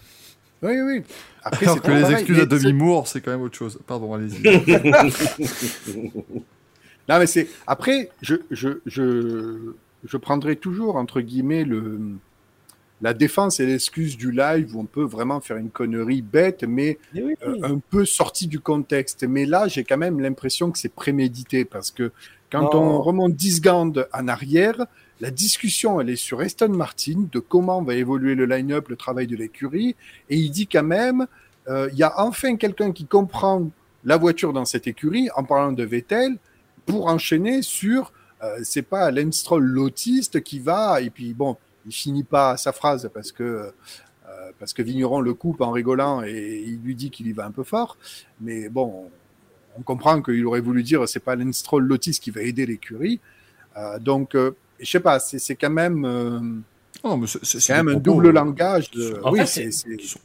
[0.63, 1.03] Oui, oui.
[1.43, 4.13] Après, alors c'est que les pareil, excuses à demi-mour c'est quand même autre chose pardon
[4.13, 4.43] allez-y
[7.09, 7.47] Non, mais c'est.
[7.67, 9.73] Après, je, je, je,
[10.03, 11.99] je prendrai toujours, entre guillemets, le,
[13.01, 16.97] la défense et l'excuse du live où on peut vraiment faire une connerie bête, mais
[17.13, 19.23] Mais oui, euh, un peu sortie du contexte.
[19.23, 22.11] Mais là, j'ai quand même l'impression que c'est prémédité parce que
[22.51, 24.85] quand on remonte 10 secondes en arrière,
[25.21, 29.27] la discussion, elle est sur Aston Martin, de comment va évoluer le line-up, le travail
[29.27, 29.95] de l'écurie,
[30.29, 31.27] et il dit quand même,
[31.69, 33.69] euh, il y a enfin quelqu'un qui comprend
[34.03, 36.37] la voiture dans cette écurie, en parlant de Vettel,
[36.85, 38.11] pour enchaîner sur,
[38.43, 42.71] euh, c'est pas Lance Stroll l'autiste qui va, et puis bon, il finit pas sa
[42.71, 43.71] phrase parce que euh,
[44.59, 47.51] parce que Vigneron le coupe en rigolant et il lui dit qu'il y va un
[47.51, 47.97] peu fort,
[48.39, 49.09] mais bon,
[49.77, 53.19] on comprend qu'il aurait voulu dire c'est pas Lance Stroll l'autiste qui va aider l'écurie,
[53.77, 56.63] Euh, donc euh, je sais pas, c'est c'est quand même
[57.05, 58.91] euh, c'est quand même un double euh, langage.
[58.91, 59.19] De...
[59.23, 59.71] En oui, fait,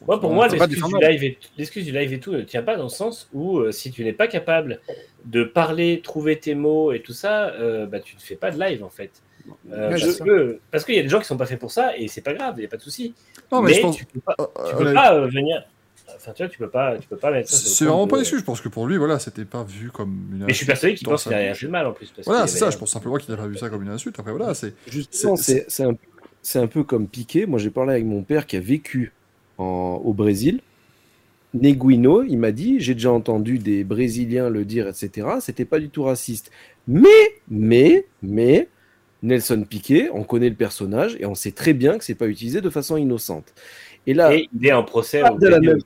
[0.05, 2.83] pour moi, l'excuse du, live et, l'excuse du live et tout ne tient pas dans
[2.83, 4.79] le sens où euh, si tu n'es pas capable
[5.25, 8.59] de parler, trouver tes mots et tout ça, euh, bah, tu ne fais pas de
[8.59, 9.11] live en fait.
[9.71, 11.71] Euh, Ouais, parce, que, parce qu'il y a des gens qui sont pas faits pour
[11.71, 13.13] ça et c'est pas grave, il n'y a pas de souci.
[13.51, 15.63] non mais, mais je pense tu peux pas, euh, tu euh, peux pas euh, venir.
[16.15, 17.57] Enfin, tu vois, tu peux pas, tu peux pas mettre ça.
[17.57, 20.29] C'est vraiment de- pas excuse, je pense que pour lui, voilà, c'était pas vu comme
[20.33, 22.11] une Mais je suis persuadé qu'il pense qu'il a rien fait de mal en plus.
[22.11, 24.17] parce Voilà, c'est ça, je pense simplement qu'il n'a pas vu ça comme une insulte.
[24.19, 24.73] Après, voilà, c'est.
[24.87, 25.93] Justement, C'est- un,
[26.47, 27.45] c'est un peu comme Piqué.
[27.45, 29.11] Moi, j'ai parlé avec mon père qui a vécu
[29.57, 30.61] en- au Brésil.
[31.53, 35.27] Neguino, il m'a dit, j'ai déjà entendu des Brésiliens le dire, etc.
[35.41, 36.49] C'était pas du tout raciste.
[36.87, 37.09] Mais,
[37.49, 38.69] mais, mais,
[39.23, 42.61] Nelson Piquet, on connaît le personnage et on sait très bien que c'est pas utilisé
[42.61, 43.53] de façon innocente.
[44.07, 45.19] Et là, Et il est en procès.
[45.19, 45.79] pas de la même,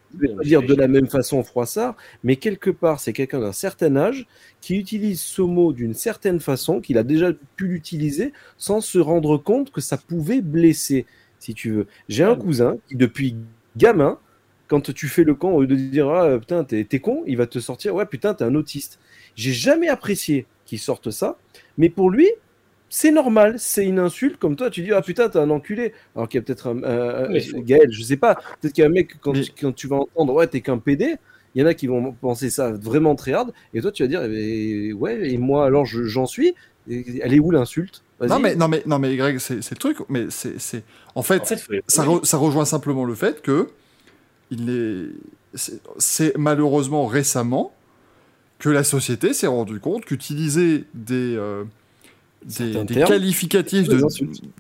[0.44, 4.28] dire de la même façon Froissart, mais quelque part, c'est quelqu'un d'un certain âge
[4.62, 9.38] qui utilise ce mot d'une certaine façon, qu'il a déjà pu l'utiliser sans se rendre
[9.38, 11.08] compte que ça pouvait blesser,
[11.40, 11.88] si tu veux.
[12.10, 13.36] J'ai un cousin qui, depuis
[13.76, 14.20] gamin,
[14.68, 17.38] quand tu fais le con, au lieu de dire ah, putain, t'es t'es con, il
[17.38, 19.00] va te sortir ouais, putain, t'es un autiste.
[19.36, 21.40] J'ai jamais apprécié qu'il sorte ça,
[21.78, 22.30] mais pour lui,
[22.94, 24.38] c'est normal, c'est une insulte.
[24.38, 25.94] Comme toi, tu dis ah putain, t'es un enculé.
[26.16, 28.90] Alors qu'il y a peut-être un, Oui, Gaël, je sais pas, peut-être qu'il y a
[28.90, 29.34] un mec, quand,
[29.74, 31.16] tu vas entendre ouais, t'es qu'un PD,
[31.56, 34.08] il y en a qui vont penser ça vraiment très hard, et toi, tu vas
[34.08, 34.28] dire eh
[34.92, 36.54] ben, ouais, et moi, alors je- j'en suis.
[36.90, 38.04] Elle est où l'insulte?
[38.20, 39.98] Non mais, non, mais, non, mais Greg, c'est le truc.
[40.10, 40.60] Mais c'est.
[40.60, 40.84] c'est-
[41.16, 41.46] En fait, En
[41.88, 43.70] ça, re- ça rejoint simplement le fait que
[44.50, 47.74] il est, c'est- c'est malheureusement récemment
[48.60, 51.64] que la société s'est rendue compte qu'utiliser des, euh,
[52.46, 54.02] des, qualificatifs de,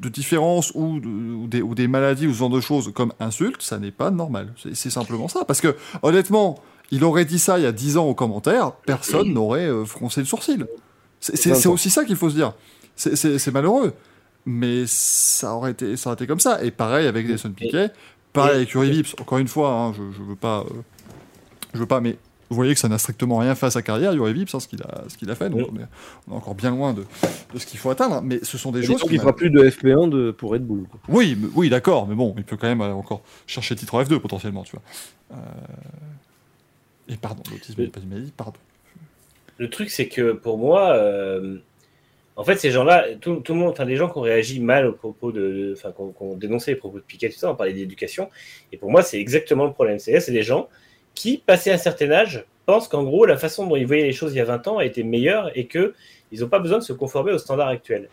[0.01, 3.11] de différence ou, de- ou des, ou des maladies ou ce genre de choses comme
[3.19, 4.53] insulte, ça n'est pas normal.
[4.73, 5.45] C'est- simplement ça.
[5.45, 6.59] Parce que honnêtement,
[6.91, 10.21] il aurait dit ça il y a 10 ans aux commentaires, personne n'aurait euh, froncé
[10.21, 10.67] le sourcil.
[11.19, 11.73] C'est- C'est c'est 20 ans.
[11.73, 12.53] aussi ça qu'il faut se dire.
[12.95, 13.93] C'est- malheureux.
[14.45, 16.63] Mais ça aurait, été, ça aurait été comme ça.
[16.63, 17.89] Et pareil avec Nelson Piquet,
[18.33, 19.15] pareil avec Uri Vips.
[19.21, 20.61] Encore une fois, hein, je, je veux pas.
[20.61, 20.81] euh,
[21.73, 22.17] je veux pas, mais
[22.51, 24.67] vous voyez que ça n'a strictement rien fait à sa carrière, Uri Vips, hein, ce
[24.67, 25.49] qu'il a, fait.
[25.49, 25.85] Donc on, est,
[26.27, 27.05] on est encore bien loin de,
[27.53, 28.21] de ce qu'il faut atteindre.
[28.21, 29.01] Mais ce sont des choses.
[29.03, 30.83] qu'il qui fera plus de FP1 de, pour Red Bull.
[30.91, 30.99] quoi.
[31.07, 34.03] oui, mais- oui, d'accord, mais bon, il peut quand même euh, encore chercher titre en
[34.03, 34.81] F2 potentiellement, tu vois.
[35.31, 35.37] Euh,
[37.07, 38.59] Et pardon, l'autisme n'est pas une maladie, pardon.
[39.57, 41.55] Le truc, c'est que pour moi, euh,
[42.35, 44.87] en fait, ces gens-là, tout, tout le monde, enfin, les gens qui ont réagi mal
[44.87, 47.71] aux propos de, enfin, qui ont, dénoncé les propos de Piquet, tout ça, on parlait
[47.71, 48.29] d'éducation.
[48.73, 49.99] Et pour moi, c'est exactement le problème.
[49.99, 50.67] C'est c'est des gens
[51.15, 54.33] qui, passé un certain âge, pensent qu'en gros, la façon dont ils voyaient les choses
[54.33, 55.93] il y a 20 ans a été meilleure et que
[56.31, 58.07] ils n'ont pas besoin de se conformer aux standards actuels.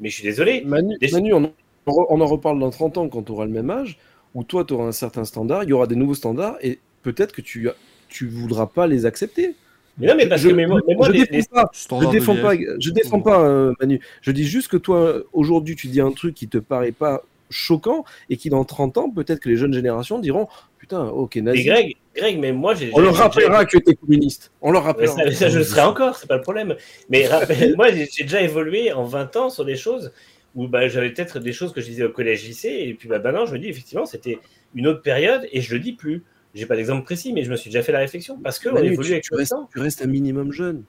[0.00, 0.62] Mais je suis désolé.
[0.64, 1.52] Manu, Des- Manu, on, en-
[1.86, 3.98] on en reparle dans 30 ans quand tu auras le même âge,
[4.34, 7.32] où toi tu auras un certain standard, il y aura des nouveaux standards, et peut-être
[7.32, 7.68] que tu
[8.08, 9.56] tu voudras pas les accepter.
[9.98, 11.70] Mais non, mais parce je, que mais moi, mais moi, je les- défends les- pas,
[11.72, 12.76] je défends pas, vieillesse.
[12.78, 14.00] je défends pas euh, Manu.
[14.20, 18.04] Je dis juste que toi aujourd'hui tu dis un truc qui te paraît pas choquant
[18.28, 20.48] et qui dans 30 ans peut-être que les jeunes générations diront
[20.86, 21.64] putain ok nazi.
[21.64, 22.90] Greg, Greg, mais moi, j'ai.
[22.94, 24.52] On leur rappellera que tu es communiste.
[24.62, 25.16] On leur Mais rappellera.
[25.16, 26.76] ça, mais ça, je le serai encore, c'est pas le problème.
[27.10, 30.12] Mais rappelle- moi, j'ai déjà évolué en 20 ans sur des choses
[30.54, 33.18] où bah, j'avais peut-être des choses que je disais au collège, lycée, et puis bah,
[33.18, 34.38] maintenant, je me dis effectivement, c'était
[34.74, 36.22] une autre période, et je le dis plus.
[36.54, 38.76] J'ai pas d'exemple précis, mais je me suis déjà fait la réflexion parce que on
[38.78, 39.68] évolue tu, avec tu le restes, temps.
[39.70, 40.84] tu restes un minimum jeune.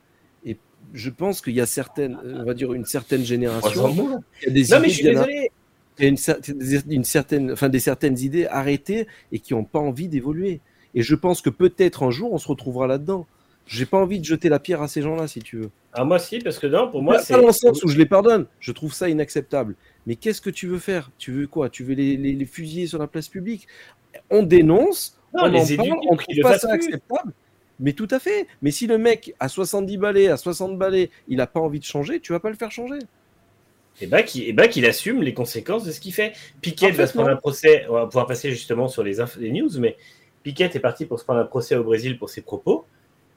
[0.46, 0.56] Et
[0.94, 4.52] je pense qu'il y a certaines, on va dire une certaine génération, Franchement, il y
[4.52, 5.52] a des Non, mais je suis désolé.
[6.00, 9.80] Il y a une, une certaine, enfin, des certaines idées arrêtées et qui n'ont pas
[9.80, 10.62] envie d'évoluer.
[10.96, 13.28] Et je pense que peut-être un jour on se retrouvera là-dedans.
[13.68, 15.70] J'ai pas envie de jeter la pierre à ces gens-là, si tu veux.
[15.92, 17.34] Ah, moi, si, parce que non, pour moi, c'est.
[17.34, 18.46] pas dans le sens où je les pardonne.
[18.62, 19.76] Je trouve ça inacceptable.
[20.06, 21.12] Mais qu'est-ce que tu veux faire?
[21.18, 21.70] Tu veux quoi?
[21.70, 23.68] Tu veux les, les, les fusiller sur la place publique?
[24.30, 26.76] On dénonce, Non, on les en parle, on trouve pas ça plus.
[26.88, 27.34] acceptable.
[27.82, 28.48] Mais tout à fait.
[28.62, 31.84] Mais si le mec à 70 balais, à 60 balais, il n'a pas envie de
[31.86, 33.00] changer, tu vas pas le faire changer.
[34.00, 36.34] Et bah, qu'il bah, assume les conséquences de ce qu'il fait.
[36.62, 37.36] Piquet En fait, va se prendre non.
[37.36, 39.98] un procès, on va pouvoir passer justement sur les, les news, mais
[40.44, 42.86] Piquet est parti pour se prendre un procès au Brésil pour ses propos,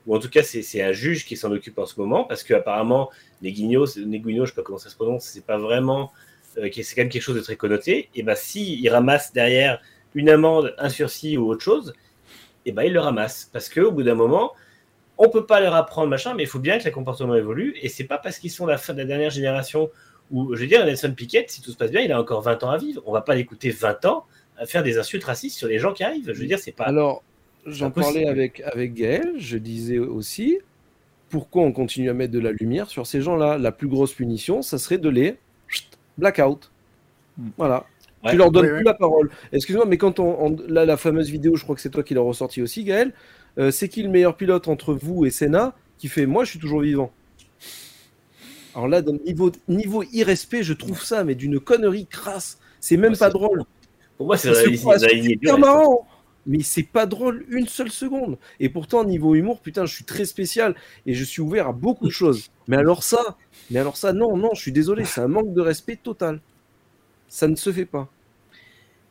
[0.07, 3.11] ou en tout cas, c'est un juge qui s'en occupe en ce moment, parce qu'apparemment,
[3.43, 6.13] les guignos, Neguino, je sais pas comment ça se prononce, c'est pas vraiment,
[6.59, 9.81] euh, c'est quand même quelque chose de très connoté, et bah, si il ramasse derrière
[10.15, 11.95] une amende, un sursis ou autre chose,
[12.67, 14.53] et bah, il le ramasse, parce qu'au bout d'un moment,
[15.19, 17.89] on peut pas leur apprendre machin, mais il faut bien que le comportement évolue, et
[17.89, 19.91] c'est pas parce qu'ils sont la fin de la dernière génération
[20.31, 22.63] où, je veux dire, Nelson Piquet, si tout se passe bien, il a encore 20
[22.65, 23.03] ans à vivre.
[23.07, 24.25] On va pas l'écouter 20 ans
[24.57, 26.33] à faire des insultes racistes sur les gens qui arrivent.
[26.33, 26.85] Je veux dire, c'est pas.
[26.85, 27.23] Alors,
[27.67, 30.59] j'en parlais avec, avec Gaël, je disais aussi,
[31.29, 33.59] pourquoi on continue à mettre de la lumière sur ces gens-là?
[33.59, 35.37] La plus grosse punition, ça serait de les
[35.69, 35.87] chut,
[36.19, 36.71] blackout.
[37.39, 37.49] Hmm.
[37.57, 37.87] Voilà.
[38.23, 38.33] Ouais.
[38.33, 39.31] Tu leur donnes plus la parole.
[39.53, 42.13] Excuse-moi, mais quand on, on- là, la fameuse vidéo, je crois que c'est toi qui
[42.13, 43.15] l'as ressorti aussi, Gaël,
[43.59, 46.59] euh, c'est qui le meilleur pilote entre vous et Senna qui fait moi, je suis
[46.59, 47.13] toujours vivant?
[48.75, 52.59] Alors là, dans le niveau, niveau irrespect, je trouve ça, mais d'une connerie crasse.
[52.81, 53.65] C'est même pas drôle.
[54.17, 54.49] Pour moi, c'est
[55.23, 56.07] super marrant,
[56.47, 58.39] mais c'est pas drôle une seule seconde.
[58.61, 60.75] Et pourtant, niveau humour, putain, je suis très spécial
[61.07, 62.51] et je suis ouvert à beaucoup de choses.
[62.69, 63.37] Mais alors ça,
[63.71, 66.41] mais alors ça, non, non, je suis désolé, c'est un manque de respect total.
[67.29, 68.09] Ça ne se fait pas.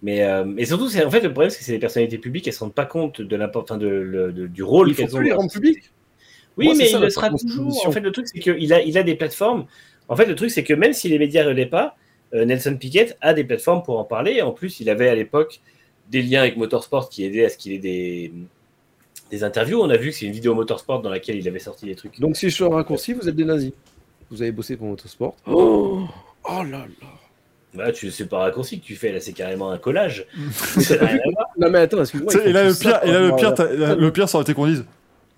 [0.02, 2.48] Mais, euh, mais surtout, c'est en fait le problème, c'est que c'est des personnalités publiques,
[2.48, 5.20] elles se rendent pas compte de de- du rôle qu'elles ont.
[5.20, 5.92] plus les rendre publics.
[6.60, 7.88] Oui, Moi, mais ça, il le sera toujours.
[7.88, 9.66] En fait, le truc, c'est qu'il a, il a des plateformes.
[10.10, 11.96] En fait, le truc, c'est que même si les médias ne relaient pas,
[12.34, 14.42] euh, Nelson Piquet a des plateformes pour en parler.
[14.42, 15.62] En plus, il avait à l'époque
[16.10, 18.34] des liens avec Motorsport qui aidaient à ce qu'il ait des,
[19.32, 19.82] des interviews.
[19.82, 22.20] On a vu que c'est une vidéo Motorsport dans laquelle il avait sorti des trucs.
[22.20, 23.72] Donc, si je fais un raccourci, vous êtes des nazis.
[24.30, 25.36] Vous avez bossé pour Motorsport.
[25.48, 26.04] Oh,
[26.44, 27.08] oh là là.
[27.74, 30.26] Bah, tu c'est pas un raccourci que tu fais là, c'est carrément un collage.
[31.58, 32.32] Non, mais attends, excuse-moi.
[32.32, 33.54] Sais, Et là, le pire, et là, le pire,
[33.96, 34.86] le pire, ça aurait été qu'on dise.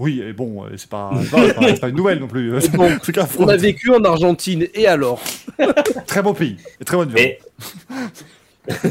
[0.01, 2.51] Oui, et bon, euh, c'est pas, pas, c'est pas- c'est pas une nouvelle non plus.
[2.73, 2.89] Bon,
[3.39, 5.21] On a vécu en Argentine, et alors?
[6.07, 6.57] Très beau pays.
[6.79, 7.17] Et très bonne viande.
[7.17, 7.39] Mais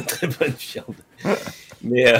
[0.06, 0.94] très bonne viande.
[1.82, 2.18] Mais euh,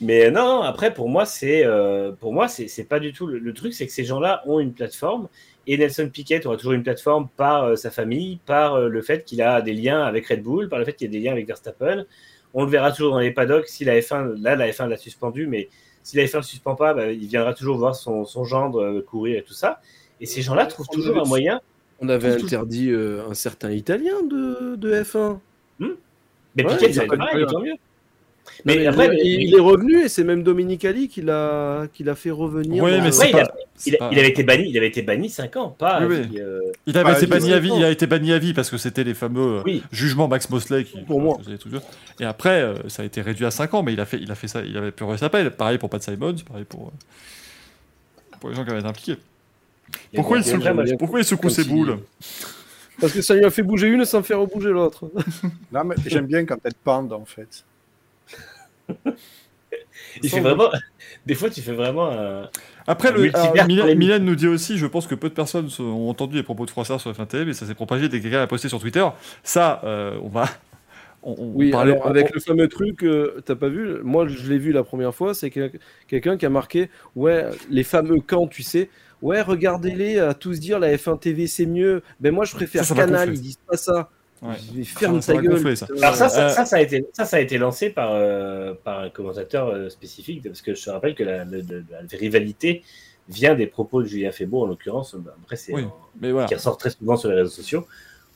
[0.00, 3.38] mais non, après pour moi c'est euh, pour moi c'est c'est pas du tout le,
[3.38, 5.28] le truc, c'est que ces gens-là ont une plateforme
[5.66, 9.42] et Nelson Piquet aura toujours une plateforme par euh, sa famille, par le fait qu'il
[9.42, 11.46] a des liens avec Red Bull, par le fait qu'il y a des liens avec
[11.46, 12.04] Verstappen.
[12.54, 13.68] On le verra toujours dans les paddocks.
[13.68, 15.68] Si la F1 là la F1 l'a suspendu, mais
[16.04, 19.00] si la F1 ne suspend pas, bah, il viendra toujours voir son, son gendre euh,
[19.02, 19.80] courir et tout ça.
[20.20, 21.60] Et ces gens-là trouvent On toujours avait- un moyen.
[22.00, 25.38] On avait Tout- interdit euh, un certain Italien de, de F1.
[26.56, 27.50] Mais Ouais, Piquet, il ça pas pareil, problème.
[27.50, 27.74] tant mieux.
[28.64, 32.04] Mais Mais après, il, il est revenu et c'est même Dominique Ali qui l'a qui
[32.04, 32.82] l'a fait revenir.
[32.82, 33.40] Oui, mais il pas.
[33.42, 33.52] a-
[33.86, 36.20] Il, pas- il avait été banni, il avait été banni 5 ans, pas Oui, à
[36.20, 36.26] oui.
[36.28, 37.72] vie, euh, Il avait été banni à vie.
[37.76, 39.82] Il a été banni à vie parce que c'était les fameux euh, Oui.
[39.90, 41.38] jugements Max Mosley qui Pour moi.
[42.20, 44.30] Et après, euh, ça a été réduit à 5 ans, mais il a fait, il
[44.30, 44.62] a fait ça.
[44.62, 45.50] Il avait purgé sa peine.
[45.50, 46.92] Pareil pour Pat Simons, pareil pour
[48.40, 49.16] pour les gens qui avaient été impliqués.
[50.14, 51.98] Pourquoi il secoue, pourquoi il ses boules
[53.00, 55.10] Parce que ça lui a fait bouger une sans faire bouger l'autre.
[55.72, 57.64] Non, mais j'aime bien quand elles pendent, en fait.
[60.22, 60.70] Il fait vraiment.
[61.26, 62.48] Des fois, tu fais vraiment un.
[62.86, 63.96] Après, Un le, alors, polémique.
[63.98, 66.70] Milan nous dit aussi, je pense que peu de personnes ont entendu les propos de
[66.70, 69.04] Froissart sur F1 TV, mais ça s'est propagé dès que quelqu'un l'a posté sur Twitter.
[69.42, 70.44] Ça, euh, on va.
[71.26, 74.02] On, on Oui, parlait- alors on- avec le fameux truc, euh, t'as pas vu?
[74.02, 75.72] Moi, je l'ai vu la première fois, c'est quel-
[76.06, 78.90] quelqu'un qui a marqué, ouais, les fameux camps, tu sais.
[79.22, 82.02] Ouais, regardez-les à tous dire la F1 TV c'est mieux.
[82.20, 84.10] Ben moi, je préfère Ça, ça m'a Canal, ils disent pas ça.
[84.44, 84.54] Ouais.
[84.72, 85.76] Je vais ferme Ça, ta gueule.
[85.76, 85.86] ça.
[86.02, 88.74] Alors, ça, ça, Euh, ça, ça a été, ça, ça a été lancé par, euh,
[88.84, 91.54] par un commentateur euh, spécifique, parce que je te rappelle que la, la
[92.12, 92.82] rivalité
[93.28, 95.16] vient des propos de Julien Febo, en l'occurrence.
[95.42, 95.84] Après, c'est Oui.
[96.20, 96.46] Mais voilà.
[96.46, 97.86] qui ressort très souvent sur les réseaux sociaux,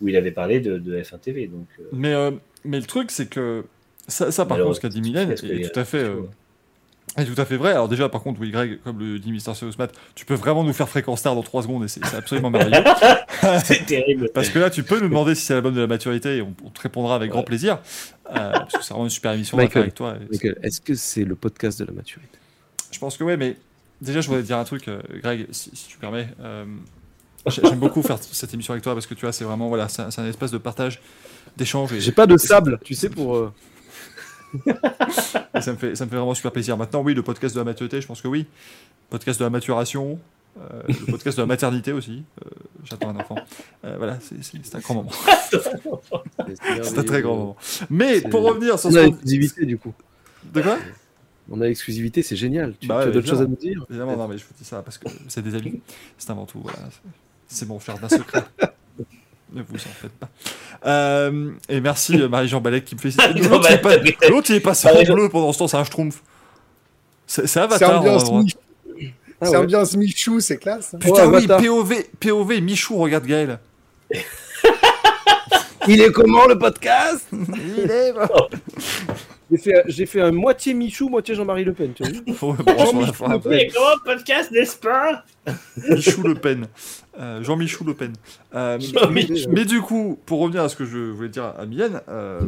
[0.01, 1.47] où il avait parlé de, de F1 TV.
[1.47, 2.31] Donc, euh, Mais, euh,
[2.65, 3.65] mais le truc, c'est que
[4.07, 6.23] ça, ça par contre, ce qu'a dit Mylène est les- tout à fait, euh,
[7.27, 7.33] chaud.
[7.33, 7.71] est tout à fait vrai.
[7.73, 9.75] Alors déjà, par contre, oui, Greg, comme le dit Mister Serious
[10.15, 12.85] tu peux vraiment nous faire fréquence star dans 3 secondes et c'est c'est absolument merveilleux.
[13.65, 14.31] c'est terrible.
[14.35, 16.55] Parce que là, tu peux nous demander si c'est l'album de la maturité et on,
[16.65, 17.79] on te répondra avec grand plaisir.
[18.31, 19.83] Euh, parce que c'est vraiment une super émission Michael.
[19.83, 20.15] avec toi.
[20.63, 22.39] Est-ce que c'est le podcast de la maturité?
[22.91, 23.57] Je pense que ouais, mais
[24.01, 26.29] déjà, je voudrais te dire un truc, euh, Greg, si, si tu permets.
[26.41, 26.65] Euh,
[27.47, 29.89] j'ai- J'aime beaucoup faire cette émission avec toi parce que tu vois, c'est vraiment voilà,
[29.89, 31.01] c'est un, c'est un espace de partage,
[31.57, 33.53] d'échange J'ai pas de sable, tu sais, pour.
[35.55, 36.77] Et ça me fait ça me fait vraiment super plaisir.
[36.77, 38.47] Maintenant, oui, le podcast de la maturité, je pense que oui.
[39.11, 40.19] Podcast de la maturation,
[40.61, 42.25] euh, le podcast de la maternité aussi.
[42.45, 42.49] Euh,
[42.85, 43.37] J'attends un enfant.
[43.85, 45.11] Euh, voilà, c'est- un grand moment.
[46.81, 47.57] C'est un très grand moment.
[47.91, 49.95] Mais pour revenir sur On ce a l'exclusivité du coup.
[50.53, 50.79] de quoi?
[51.51, 52.75] On a l'exclusivité, c'est génial.
[52.79, 53.85] Tu, Bah tu as d'autres choses à nous dire?
[53.89, 55.81] Évidemment, non, mais je vous dis ça parce que c'est des amis.
[56.19, 56.79] C'est avant tout, voilà.
[57.49, 58.45] c'est- mon cher d'un secret.
[59.53, 60.29] Ne vous en faites pas.
[60.87, 63.09] Euh, et merci euh, Marie-Jean Balek qui me fait.
[63.49, 66.23] L'autre il pas- il est passé en bleu pendant ce temps, c'est un schtroumpf.
[67.27, 67.99] C'est c'est C'est Avatar.
[68.01, 68.43] ambiance, endroit.
[68.43, 68.57] Mich-
[69.41, 69.57] Ah c'est ouais.
[69.59, 70.95] ambiance Michou, c'est classe.
[70.95, 70.99] hein.
[71.01, 71.47] Putain, oui.
[71.47, 73.59] POV, POV, Michou, regarde Gaël.
[75.87, 77.27] Il est comment le podcast?
[77.33, 78.13] Il est.
[79.51, 82.05] J'ai fait, j'ai fait un moitié Michou, moitié Jean-Marie Le Pen, tu
[82.35, 83.51] fera après.
[83.51, 85.25] Mais comment podcast, n'est-ce pas
[85.89, 86.67] Michou Le Pen.
[87.19, 88.13] Euh, Jean-Michou Le Pen.
[88.55, 89.51] Euh, mais, Jean-Michou.
[89.51, 92.41] mais du coup, pour revenir à ce que je voulais dire à Mylène, euh,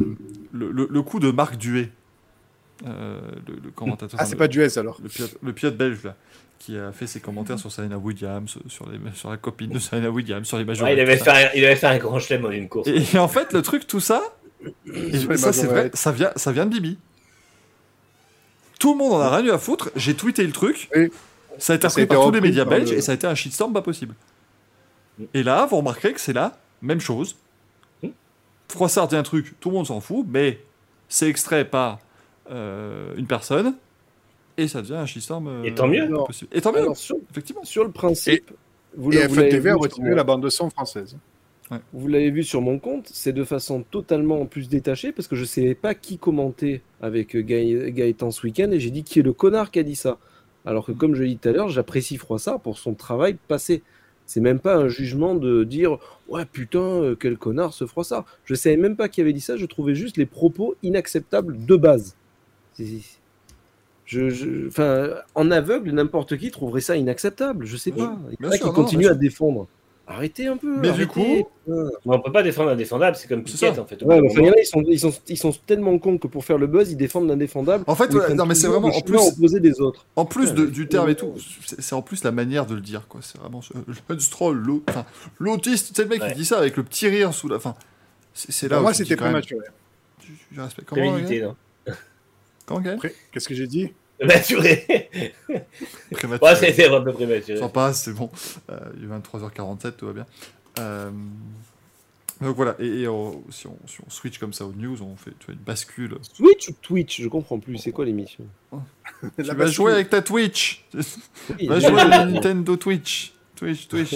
[0.53, 1.89] le, le- le coup de Marc Duet,
[2.85, 4.99] euh, le, le commentateur, Ah, c'est le- pas du S alors.
[5.01, 6.15] le pilote, le pilote belge là,
[6.59, 10.09] qui a fait ses commentaires sur Serena Williams, sur, les, sur la copine de Serena
[10.11, 10.85] Williams, sur les majors.
[10.87, 12.87] Ouais, il, avait fait un, il avait fait un grand chelem en une course.
[12.87, 14.21] et, et en fait, le truc, tout ça,
[14.93, 16.97] et ça c'est vrai, ça vient, ça vient de Bibi.
[18.79, 19.91] Tout le monde en a rien eu à foutre.
[19.95, 20.89] J'ai tweeté le truc.
[20.95, 21.11] Oui.
[21.59, 23.35] Ça a été repris par tous les médias belges le- et ça a été un
[23.35, 24.15] shitstorm pas possible.
[25.33, 27.35] Et là, vous remarquerez que c'est la même chose.
[28.69, 30.61] Froissart dit un truc, tout le monde s'en fout, mais
[31.09, 31.99] c'est extrait par
[32.49, 33.75] euh, une personne
[34.57, 35.47] et ça devient un shitstorm.
[35.47, 36.09] euh, Et tant mieux.
[36.09, 36.49] pas possible.
[36.53, 37.63] Et tant mieux, Alors, sur, effectivement.
[37.65, 38.49] sur le principe,
[38.95, 41.15] vous, Et le- vous FNTV a mon- la bande de son française.
[41.93, 45.41] Vous l'avez vu sur mon compte, c'est de façon totalement plus détachée parce que je
[45.41, 49.19] ne savais pas qui commenter avec euh, Gaë- Gaëtan ce week-end et j'ai dit qui
[49.19, 50.17] est le connard qui a dit ça?
[50.65, 53.81] Alors que comme je l'ai dit tout à l'heure, j'apprécie Froissart pour son travail passé.
[54.25, 55.97] C'est même pas un jugement de dire
[56.29, 58.25] ouais putain euh, quel connard ce Froissart.
[58.45, 61.75] Je savais même pas qui avait dit ça, je trouvais juste les propos inacceptables de
[61.75, 62.15] base.
[62.73, 62.85] C'est-
[64.05, 67.65] Je, je- enfin, en aveugle, n'importe qui trouverait ça inacceptable.
[67.65, 68.17] Je sais pas.
[68.39, 69.67] Il y en a qui continuent à défendre.
[70.13, 70.77] Arrêtez un peu.
[70.79, 71.47] Mais du coup-.
[71.67, 73.81] Mais on peut pas défendre l'indéfendable, c'est comme Piquet ça.
[73.81, 74.01] en fait.
[74.03, 76.67] Ouais, mais enfin, ils sont, ils, sont, ils sont tellement cons que pour faire le
[76.67, 77.83] buzz, ils défendent l'indéfendable.
[77.87, 79.17] En fait, ouais, non, mais c'est vraiment en plus.
[79.17, 80.05] opposé des autres.
[80.15, 80.71] En plus de- Ouais.
[80.71, 81.33] du terme et tout,
[81.79, 83.21] c'est en plus la manière de le dire, quoi.
[83.23, 85.05] C'est vraiment le enfin,
[85.39, 86.29] l'autiste, c'est le mec Ouais.
[86.33, 87.75] qui dit ça avec le petit rire sous la fin.
[88.33, 89.65] C'est là où moi, c'était quand même, prématuré.
[90.19, 91.17] tu- tu respectes- Comment,
[93.31, 93.91] qu'est-ce que j'ai dit?
[94.27, 95.09] Prématuré.
[96.11, 96.51] Prématuré.
[96.51, 97.59] Ouais, c'était un peu prématuré.
[97.59, 98.29] S'en passe, c'est bon.
[98.69, 100.25] Euh, il est 23h47, tout va bien.
[100.79, 101.09] Euh,
[102.41, 105.15] donc voilà, et, et on- si, on, si on switch comme ça aux news, on
[105.15, 106.17] fait tu vois, une bascule.
[106.37, 107.77] Twitch ou Twitch Je comprends plus.
[107.77, 108.45] C'est quoi l'émission?
[109.37, 109.67] Tu vas bascule.
[109.75, 111.03] jouer avec ta Twitch Oui,
[111.59, 114.15] Tu vas jouer à Nintendo Twitch Twitch, Twitch.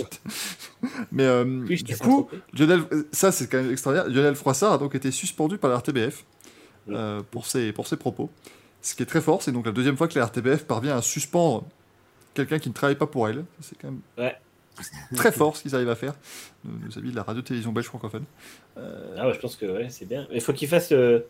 [1.11, 2.27] Mais euh, Twitch, du coup,
[2.57, 4.09] Lionel, ça c'est quand même extraordinaire.
[4.11, 6.25] Lionel Froissart a donc été suspendu par la RTBF
[6.89, 8.31] euh, pour, ses, pour ses propos.
[8.85, 11.01] Ce qui est très fort, c'est donc la deuxième fois que la RTBF parvient à
[11.01, 11.63] suspendre
[12.35, 13.43] quelqu'un qui ne travaille pas pour elle.
[13.61, 14.35] C'est quand même Ouais.
[15.15, 16.13] très fort ce qu'ils arrivent à faire,
[16.63, 18.25] nos, amis de la radio-télévision belge francophone.
[18.77, 20.27] Euh, Ah ouais, je pense que ouais, c'est bien.
[20.31, 21.21] Mais faut qu'ils fassent, euh,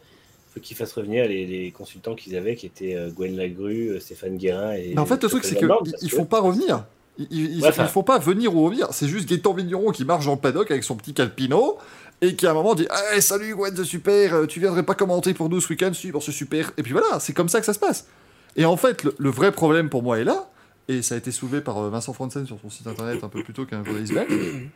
[0.54, 4.00] faut qu'ils fassent revenir les, les consultants qu'ils avaient, qui étaient euh, Gwen Lagru, euh,
[4.02, 4.92] Stéphane Guérin et.
[4.94, 6.84] Mais en fait, le truc, c'est qu'ils que- font pas revenir.
[7.18, 8.88] Ils, Ouais, ils font pas venir ou revenir.
[8.92, 11.78] C'est juste Gaëtan Vigneron qui marche dans le paddock avec son petit Calpino
[12.22, 14.96] et qui à un moment dit hey, Salut Gwen, c'est super, euh, tu viendrais pas
[14.96, 16.72] commenter pour nous ce week-end bon, c'est super.
[16.78, 18.08] Et puis voilà, c'est comme ça que ça se passe.
[18.56, 20.50] Et en fait, le, le vrai problème pour moi est là,
[20.88, 23.44] et ça a été soulevé par euh, Vincent Franzen sur son site internet un peu
[23.44, 24.70] plus tôt qu'un journaliste belge.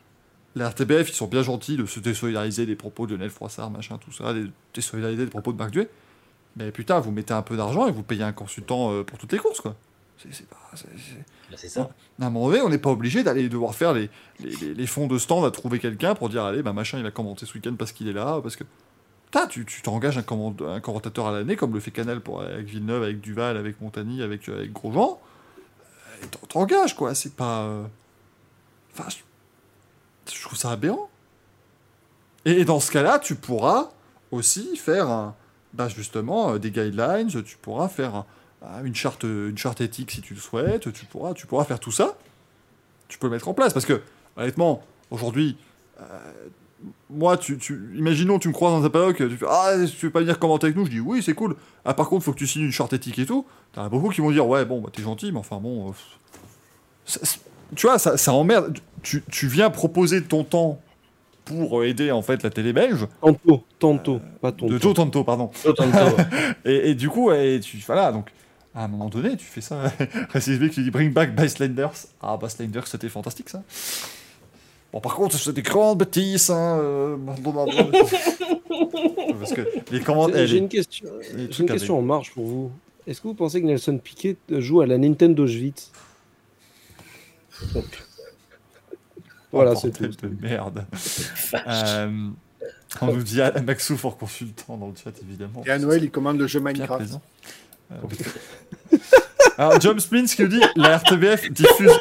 [0.55, 3.97] La RTBF, ils sont bien gentils de se désolidariser des propos de Lionel Froissart, machin,
[3.97, 5.89] tout ça, de désolidariser des propos de Marc Duet.
[6.57, 9.31] Mais putain, vous mettez un peu d'argent et vous payez un consultant euh, pour toutes
[9.31, 9.75] les courses, quoi.
[10.21, 10.33] C'est
[11.55, 11.89] c'est ça.
[12.21, 14.87] à un moment donné, on n'est pas obligé d'aller devoir faire les, les, les- les
[14.87, 17.53] fonds de stand à trouver quelqu'un pour dire allez, bah machin, il va commenter ce
[17.55, 18.63] week-end parce qu'il est là, parce que.
[19.49, 23.21] Tu t'engages un, un commentateur à l'année, comme le fait Canal pour, avec Villeneuve, avec
[23.21, 25.19] Duval, avec Montagny, avec, euh, avec Grosjean.
[26.31, 27.61] T'en- T'engages, quoi, c'est pas.
[27.61, 27.83] euh,
[28.93, 30.33] Enfin, je...
[30.35, 31.09] je trouve ça aberrant.
[32.45, 33.89] Et, et dans ce cas-là, tu pourras
[34.31, 35.35] aussi faire un.
[35.73, 38.25] Bah justement, euh, des guidelines, tu pourras faire un-
[38.83, 41.91] une charte, une charte éthique si tu le souhaites, tu pourras, tu pourras faire tout
[41.91, 42.17] ça.
[43.07, 44.01] Tu peux le mettre en place parce que,
[44.37, 45.57] honnêtement, aujourd'hui,
[45.99, 46.03] euh,
[47.09, 50.11] moi, tu, tu, imaginons, tu me croises dans un paddock, tu fais Ah, tu veux
[50.11, 51.55] pas venir commenter avec nous Je dis Oui, c'est cool.
[51.85, 53.45] Ah, par contre, faut que tu signes une charte éthique et tout.
[53.73, 55.89] T'en as beaucoup qui vont dire Ouais, bon, bah, t'es gentil, mais enfin, bon.
[55.89, 55.93] euh,
[57.05, 57.19] ça-
[57.75, 58.77] tu vois, ça, ça emmerde.
[59.03, 60.79] Tu, tu viens proposer ton temps
[61.45, 64.79] pour aider en fait la télé belge, Tantôt, tantôt, pas de tantôt.
[64.79, 65.49] tôt tantôt, pardon.
[65.65, 65.73] De.
[66.69, 68.29] Et, et du coup, et tu, voilà, donc,
[68.75, 69.91] à un moment donné, tu fais ça.
[70.31, 71.91] Racing qui dit Bring back Basslanders.
[72.21, 73.63] Ah, Basslanders, c'était fantastique, ça.
[74.93, 76.77] Bon, par contre, c'est des grandes bêtises, hein.
[76.79, 77.17] euh,
[79.39, 80.33] Parce que les commandes.
[80.45, 82.71] J'ai une question, une avec- question en marge pour vous.
[83.07, 85.91] Est-ce que vous pensez que Nelson Piquet joue à la Nintendo Schwitz
[89.51, 90.07] Voilà, Oh, c'est tout.
[90.07, 90.85] de merde.
[91.67, 92.29] Euh,
[93.01, 95.63] on nous dit à Maxou pour consultant dans le chat, évidemment.
[95.65, 97.19] Et à Noël, il commande le jeu Minecraft.
[97.91, 97.95] Euh,
[99.57, 101.91] Alors, John Spins qui nous dit la RTBF diffuse.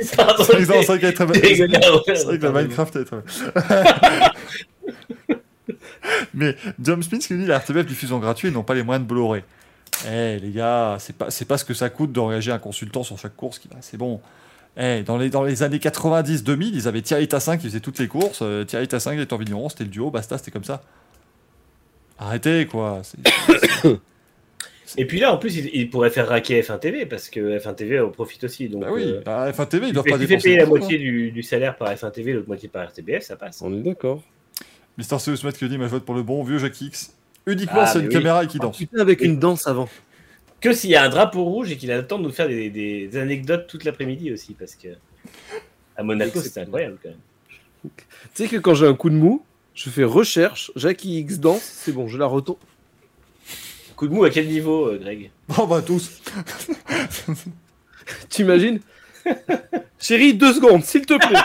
[0.00, 0.98] C'est vrai
[2.38, 3.22] que la Minecraft est très.
[6.34, 8.82] Mais John Spins qui nous dit la RTBF diffuse en gratuit et n'ont pas les
[8.82, 9.42] moyens de Blu-ray.
[10.06, 13.18] Eh les gars, c'est pas, c'est pas ce que ça coûte d'engager un consultant sur
[13.18, 13.58] chaque course.
[13.58, 14.20] Qui, c'est bon.
[14.76, 18.06] Eh, dans, les, dans les années 90-2000, ils avaient Thierry Tassin qui faisait toutes les
[18.06, 18.40] courses.
[18.42, 20.82] euh, Thierry Tassin, Gaëtan Vigneron, c'était le duo, basta, c'était comme ça.
[22.18, 23.00] Arrêtez quoi.
[23.02, 23.18] c'est-
[24.96, 27.74] Et puis là, en plus, il, il pourrait faire raquer F1 TV parce que F1
[27.74, 28.68] TV en profite aussi.
[28.68, 30.64] Donc, Bah oui, euh, bah, F1 TV, ils doivent pas tu fais dépenser payer la
[30.64, 30.80] beaucoup, hein.
[30.80, 33.60] moitié du, du salaire par F1 TV, l'autre moitié par RTBF, ça passe.
[33.62, 34.22] On est d'accord.
[34.96, 37.12] Mister Seusmet qui dit, je vote pour le bon vieux Jackie X?
[37.46, 38.12] Uniquement Ah, c'est une oui.
[38.12, 38.78] caméra et qui Ah, danse.
[38.78, 39.88] putain, avec une danse avant.
[40.60, 42.48] Que s'il y a un drapeau rouge et qu'il a le temps de nous faire
[42.48, 44.88] des, des- anecdotes toute l'après-midi aussi, parce que
[45.96, 47.90] à Monaco, c'était incroyable quand même.
[47.94, 48.00] Tu
[48.34, 49.44] sais que quand j'ai un coup de mou,
[49.74, 52.58] je fais recherche, Jackie X danse, c'est bon, je la retourne.
[53.98, 56.22] Coup de mou à quel niveau, euh, Greg Oh bah tous.
[58.28, 58.78] T'imagines
[59.98, 61.38] Chérie, deux secondes, s'il te plaît.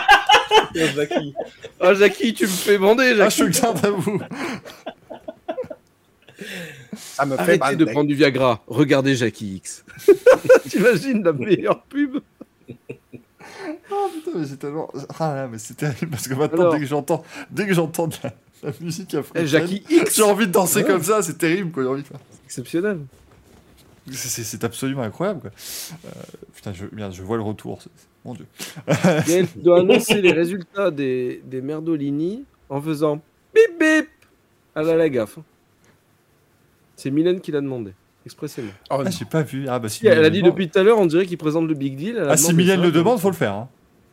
[0.76, 1.34] Oh, Jackie.
[1.80, 3.52] Ah, Jackie, tu me fais bander, Ah, je Jackie.
[3.52, 4.20] suis garde à vous.
[6.96, 7.76] Ça me fait Arrêtez mal.
[7.76, 8.62] de prendre du Viagra.
[8.68, 9.84] Regardez Jackie X.
[10.68, 12.18] T'imagines la meilleure pub
[13.90, 14.90] Oh putain, mais c'est tellement.
[15.18, 16.74] Ah là, mais c'est terrible parce que maintenant, Alors.
[16.74, 20.22] dès que j'entends, dès que j'entends de la, la musique africaine, Eh, Jackie X j'ai
[20.22, 20.84] envie de danser Ouais.
[20.84, 21.82] comme ça, c'est terrible quoi.
[21.82, 22.18] J'ai envie de faire.
[22.58, 23.00] Exceptionnel.
[24.12, 25.50] C'est- absolument incroyable quoi.
[26.06, 26.10] Euh,
[26.54, 27.80] putain, je, merde, je vois le retour.
[28.24, 28.46] Mon dieu.
[29.26, 33.16] Gaël, tu dois annoncer les résultats des, des Merdolini en faisant
[33.54, 34.08] bip bip
[34.74, 35.38] à la, la gaffe.
[36.96, 37.92] C'est Mylène qui l'a demandé,
[38.24, 38.70] expressément.
[38.90, 39.66] Oh, Ah, j'ai pas vu.
[39.68, 40.06] Ah bah si.
[40.06, 42.22] Elle a dit depuis tout à l'heure, on dirait qu'il présente le Big Deal.
[42.28, 43.54] Ah si Mylène le demande, faut le faire.
[43.54, 43.68] Hein.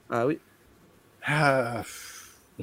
[0.10, 0.40] Ah oui.
[1.26, 1.84] Ah.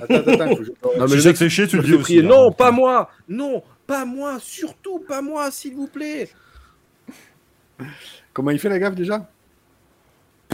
[0.01, 2.19] Attends, attends, faut que je- Non, mec te fait chier, tu le me dis aussi.
[2.19, 2.23] hein.
[2.23, 6.29] non, pas moi Non, pas moi Surtout pas moi, s'il vous plaît
[8.33, 9.29] Comment il fait la gaffe déjà?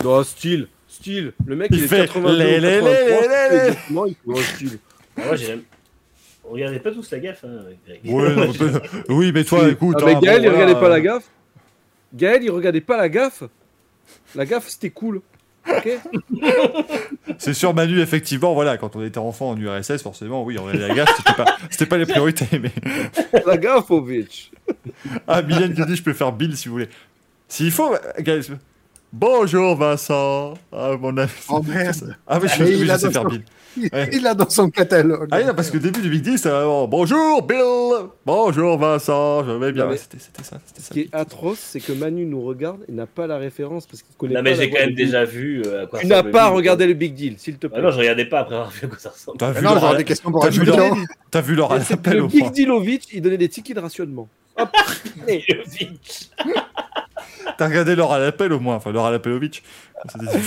[0.03, 1.33] Non, style, style.
[1.47, 3.67] Le mec, Il il, est fait 82 les, ou les, 83, les, les, les.
[3.69, 4.79] exactement, il fait oh, style.
[5.17, 5.63] Ah, Moi, j'ai jamais-
[6.45, 8.01] Regardez pas tous la gaffe, hein, Greg.
[8.05, 9.97] Ouais, non, mais- oui, mais toi, écoute.
[10.01, 11.31] Ah, mais hein, Gaël, bon, il voilà, regardait pas euh, la gaffe?
[12.15, 13.43] Gaël, il regardait pas la gaffe?
[14.35, 15.23] La gaffe, c'était cool.
[15.68, 15.89] Ok
[17.39, 20.89] C'est sûr, Manu, effectivement, voilà, quand on était enfant en URSS, forcément, oui, on regardait
[20.89, 22.70] la gaffe, c'était pas, c'était pas les priorités, mais.
[23.47, 24.51] La gaffe, Ovitch.
[25.28, 26.89] Ah, Mylène qui dit, je peux faire Bill si vous voulez.
[27.49, 27.94] S'il faut,
[29.12, 30.55] Bonjour Vincent.
[30.73, 31.31] Ah, mon ami.
[31.49, 32.17] Oh merde.
[32.26, 33.44] Ah, mais je, Mais il je a sais faire Bill.
[33.77, 34.09] Il Ouais.
[34.12, 35.28] il l'a dans son catalogue.
[35.33, 37.59] Ah, non, parce que le début du Big Deal, c'était vraiment Bonjour Bill.
[38.25, 39.44] Bonjour Vincent.
[39.44, 39.89] Je vais bien.
[39.89, 40.59] Ouais, C'était c'était ça.
[40.67, 40.94] C'était Ce ça.
[40.94, 44.15] qui est atroce, c'est que Manu nous regarde et n'a pas la référence parce qu'il
[44.17, 46.49] connaît Non, pas mais j'ai quand même déjà vu euh, à quoi Tu n'as pas
[46.49, 47.78] regardé le Big Deal, s'il te plaît.
[47.81, 49.39] Ah non, je regardais pas après avoir vu à quoi ça ressemble.
[49.39, 50.97] T'as Ah vu non, leur- j'aurais des questions pour un vu leur-.
[51.31, 52.51] T'as vu leur C'est appel le au Big moins.
[52.51, 54.28] Dealovitch, il donnait des tickets de rationnement.
[54.57, 54.69] Hop.
[57.59, 58.77] T'as regardé leur à l'appel au moins.
[58.77, 59.62] Enfin, leur à l'appelovic.
[60.12, 60.39] C'était-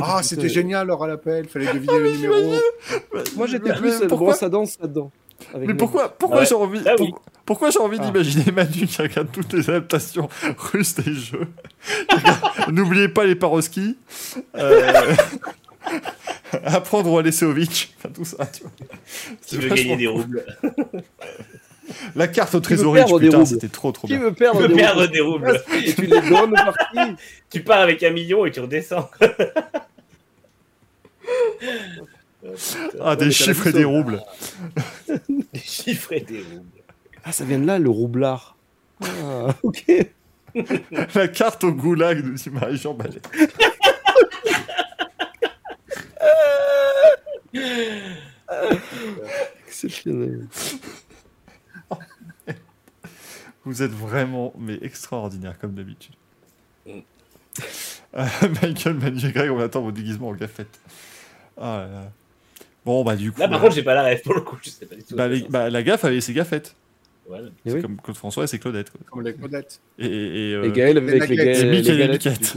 [0.00, 1.46] Ah, c'était génial, leur à l'appel.
[1.48, 2.54] Fallait deviner le numéro.
[3.36, 5.10] Moi, j'étais Mais- plus euh, pourquoi- à danse là-dedans.
[5.54, 5.76] Mais Manu.
[5.76, 6.46] pourquoi, pourquoi Ouais.
[6.46, 7.08] j'ai envie, Ah oui.
[7.10, 8.04] pour- pourquoi j'ai envie Ah.
[8.06, 10.28] d'imaginer Manu qui regarde toutes les adaptations
[10.72, 11.48] russes des jeux?
[12.70, 13.98] N'oubliez pas les paroskis.
[14.56, 15.14] Euh...
[16.64, 17.94] Apprendre au Alesseovic.
[17.98, 18.70] Enfin, tout ça, tu vois.
[19.44, 20.44] Qui veut gagner des roubles
[22.16, 24.24] La carte au veut des putain, c'était trop trop Qui bien.
[24.24, 25.62] veut perdre Tu veux des perdre roubles des roubles.
[25.84, 27.16] Et tu les donnes parti.
[27.50, 29.10] Tu pars avec un million et tu redescends.
[33.00, 34.20] Ah, des chiffres et des roubles.
[35.08, 36.82] Des chiffres et des roubles.
[37.24, 38.56] Ah, ça vient de là, le roublard.
[39.02, 39.86] Ah, ok.
[41.14, 43.22] La carte au goulag, nous dit Marie-Jean Ballet.
[49.66, 50.46] Exceptionnel.
[53.64, 56.14] Vous êtes vraiment, mais extraordinaire, comme d'habitude.
[56.86, 57.00] Mm.
[58.16, 58.24] Euh,
[58.62, 60.78] Michael, Manu et Greg, on attend vos déguisements en gaffette.
[61.56, 62.12] Ah là là.
[62.84, 63.40] Bon, bah du coup...
[63.40, 64.56] Là, par euh, contre, j'ai pas la rêve pour le coup.
[64.62, 65.16] Je sais pas du tout.
[65.16, 66.76] bah, les- bah, la gaffe avait ses gaffettes.
[67.26, 67.48] Voilà.
[67.66, 67.82] C'est oui.
[67.82, 68.90] comme Claude François et c'est Claudette.
[68.90, 69.00] quoi.
[69.10, 69.80] Comme les Claudettes.
[69.98, 72.56] Et, et, et, euh, Et Gaël avec les, les et les galettes,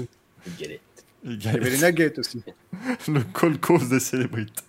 [1.24, 2.44] Il y avait les nuggets aussi.
[3.08, 4.62] le call cause des célébrités.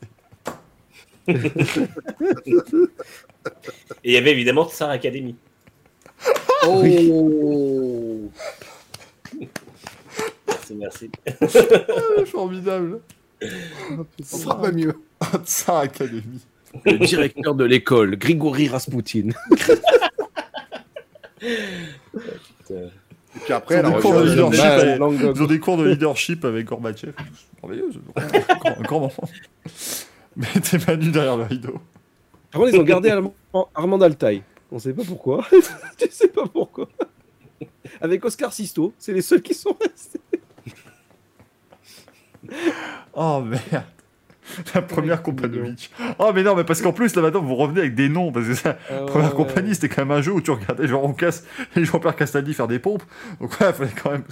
[1.29, 1.35] Et
[4.05, 5.37] il y avait évidemment Tsar Academy.
[6.67, 6.83] Oh
[10.49, 11.11] Merci, merci.
[11.41, 13.01] Ah, formidable.
[14.23, 14.95] Ça sera pas mieux.
[15.45, 16.23] Tsar Academy.
[16.85, 19.29] Le directeur de l'école, Grigory Rasputin.
[22.71, 22.89] Euh,
[23.37, 25.01] Et puis après, elle a Sur des cours de leadership, avec-.
[25.37, 27.13] Ils ont des cours de leadership avec Gorbatchev.
[27.63, 28.27] Merveilleux, c'est un
[28.59, 29.13] grand- un grand moment.
[30.37, 31.79] Mettez Manu derrière le rideau.
[32.51, 33.35] Par contre, ils ont gardé Armand,
[33.75, 34.43] Armand Altaï.
[34.71, 35.47] On sait pas pourquoi.
[35.99, 36.89] tu sais pas pourquoi.
[38.01, 40.21] Avec Oscar Sisto, c'est les seuls qui sont restés.
[43.15, 43.85] Oh merde.
[44.75, 45.91] La première compagnie.
[46.19, 48.33] Oh mais non, mais parce qu'en plus là maintenant vous revenez avec des noms.
[48.33, 51.13] Parce que ça, Ah première compagnie c'était quand même un jeu où tu regardais Jean
[51.13, 51.45] Casse
[51.77, 53.03] et Jean-Pierre Castaldi faire des pompes.
[53.41, 54.25] Donc ouais, fallait quand même.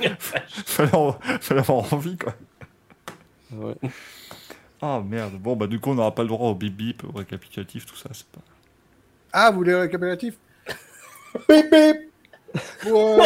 [0.18, 2.34] fallait, en- fallait avoir envie quoi.
[3.52, 3.74] Ouais.
[4.82, 5.34] Oh merde.
[5.40, 7.96] Bon bah du coup on n'aura pas le droit au bip bip, au récapitulatif, tout
[7.96, 8.10] ça.
[8.12, 8.40] C'est pas.
[9.32, 10.34] Ah, vous voulez le récapitulatif?
[11.48, 11.96] Bip bip
[12.86, 13.16] Ouais.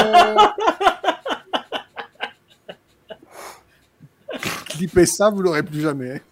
[4.69, 6.23] Clippez ça, vous l'aurez plus jamais.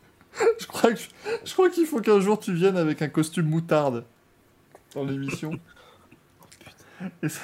[0.60, 1.00] Je crois que
[1.44, 4.04] je crois qu'il faut qu'un jour tu viennes avec un costume moutarde
[4.94, 5.58] dans l'émission.
[7.22, 7.40] Et ça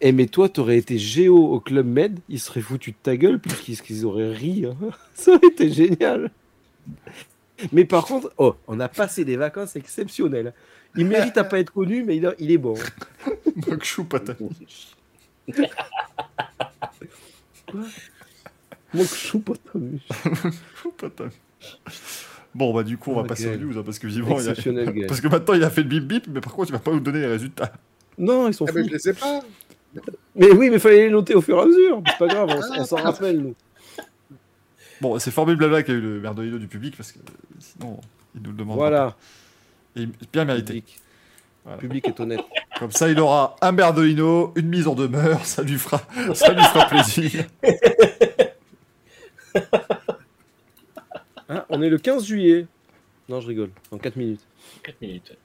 [0.00, 3.38] Eh mais toi, t'aurais été géo au Club Med, ils seraient foutus de ta gueule
[3.40, 4.66] puisqu'ils qu'ils auraient ri.
[4.66, 4.76] hein.
[5.14, 6.30] Ça aurait été génial.
[7.72, 10.52] Mais par contre, oh, on a passé des vacances exceptionnelles.
[10.96, 12.74] Il mérite à pas être connu, mais il, a- il est bon.
[13.66, 14.48] Mokshu Patani.
[18.92, 20.00] Mon chou Potamus.
[20.98, 21.30] Patani.
[22.54, 24.48] Bon bah du coup on va Oh, passer aux news hein, parce que visiblement il
[24.48, 26.78] a- parce que maintenant il a fait le bip bip mais par contre il va
[26.78, 27.72] pas nous donner les résultats.
[28.16, 28.88] Non, ils sont Ah, mais fous.
[28.88, 29.40] je les sais pas.
[30.36, 32.02] Mais oui, mais fallait les noter au fur et à mesure.
[32.06, 33.54] C'est pas grave, on, on s'en rappelle, nous.
[35.00, 37.22] Bon c'est Formule Blabla qui a eu le merdolino du public parce que euh,
[37.58, 38.00] sinon
[38.34, 38.76] il nous le demande.
[38.76, 39.16] Voilà.
[39.96, 40.74] Et bien mérité.
[40.74, 41.00] Public.
[41.64, 41.78] Voilà.
[41.78, 42.40] Public est honnête.
[42.78, 46.02] Comme ça il aura un merdolino, une mise en demeure, ça lui fera,
[46.34, 47.44] ça lui fera plaisir.
[51.48, 52.66] Hein, on est le 15 juillet.
[53.28, 53.70] Non, je rigole.
[53.90, 54.40] Dans 4 minutes.
[54.82, 55.36] 4 minutes.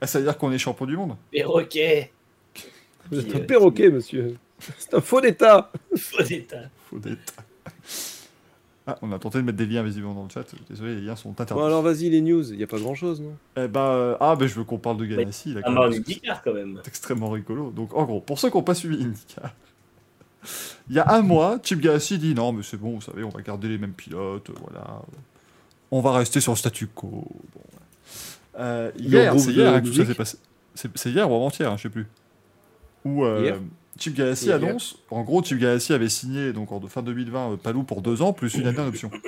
[0.00, 1.16] Ah, ça veut dire qu'on est champion du monde?
[1.30, 2.12] Perroquet.
[3.10, 4.36] Vous êtes un perroquet, monsieur.
[4.78, 5.70] C'est un faux d'état.
[5.96, 6.70] Faux d'état.
[6.88, 7.34] Faut d'être.
[8.86, 10.44] Ah, on a tenté de mettre des liens visiblement dans le chat.
[10.68, 11.54] Désolé, les liens sont interdits.
[11.54, 12.52] Bon, alors vas-y, les news.
[12.52, 13.34] Il n'y a pas grand chose, non?
[13.56, 15.54] Eh ben, euh, ah, ben je veux qu'on parle de Ganassi.
[15.54, 15.90] même.
[15.90, 16.80] du Dicard quand même.
[16.82, 17.70] C'est extrêmement rigolo.
[17.70, 19.54] Donc, en gros, pour ceux qui n'ont pas suivi Indica,
[20.90, 23.30] il y a un mois, Chip Ganassi dit non, mais c'est bon, vous savez, on
[23.30, 25.00] va garder les mêmes pilotes, euh, voilà.
[25.90, 27.08] On va rester sur le statu quo.
[27.08, 28.60] Bon, ouais.
[28.60, 30.06] Euh, hier, c'est hier hein, que tout ça musique.
[30.08, 30.38] s'est passé.
[30.74, 32.06] C'est c'est hier ou avant-hier, hein, je sais plus.
[33.04, 33.58] Où euh, Hier
[33.98, 34.56] Chip Ganassi Hier.
[34.56, 38.22] annonce, en gros, Chip Ganassi avait signé donc en fin 2020 euh, Palou pour deux
[38.22, 39.10] ans plus une année en option.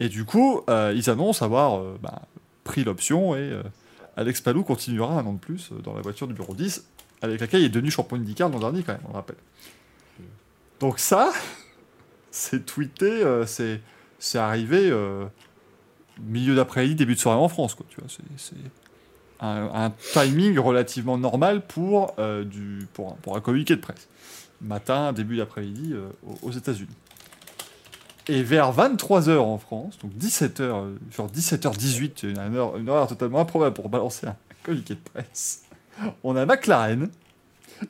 [0.00, 2.22] Et du coup, euh, ils annoncent avoir euh, bah,
[2.64, 3.62] pris l'option et euh,
[4.16, 6.84] Alex Palou continuera un an de plus dans la voiture numéro 10,
[7.22, 9.36] avec laquelle il est devenu champion IndyCar l'an dernier quand même, on le rappelle.
[10.80, 11.32] Donc ça,
[12.30, 13.80] c'est tweeté, c'est
[14.18, 14.92] c'est arrivé
[16.20, 17.84] milieu d'après-midi, début de soirée en France, quoi.
[17.88, 18.56] Tu vois, c'est
[19.44, 24.08] un, un timing relativement normal pour euh, du pour un, pour un communiqué de presse.
[24.60, 26.88] Matin, début d'après-midi euh, aux- aux États-Unis.
[28.28, 33.40] Et vers 23h en France, donc 17h, euh, genre 17h18, une heure, une heure totalement
[33.40, 35.64] improbable pour balancer un communiqué de presse,
[36.22, 37.10] on a McLaren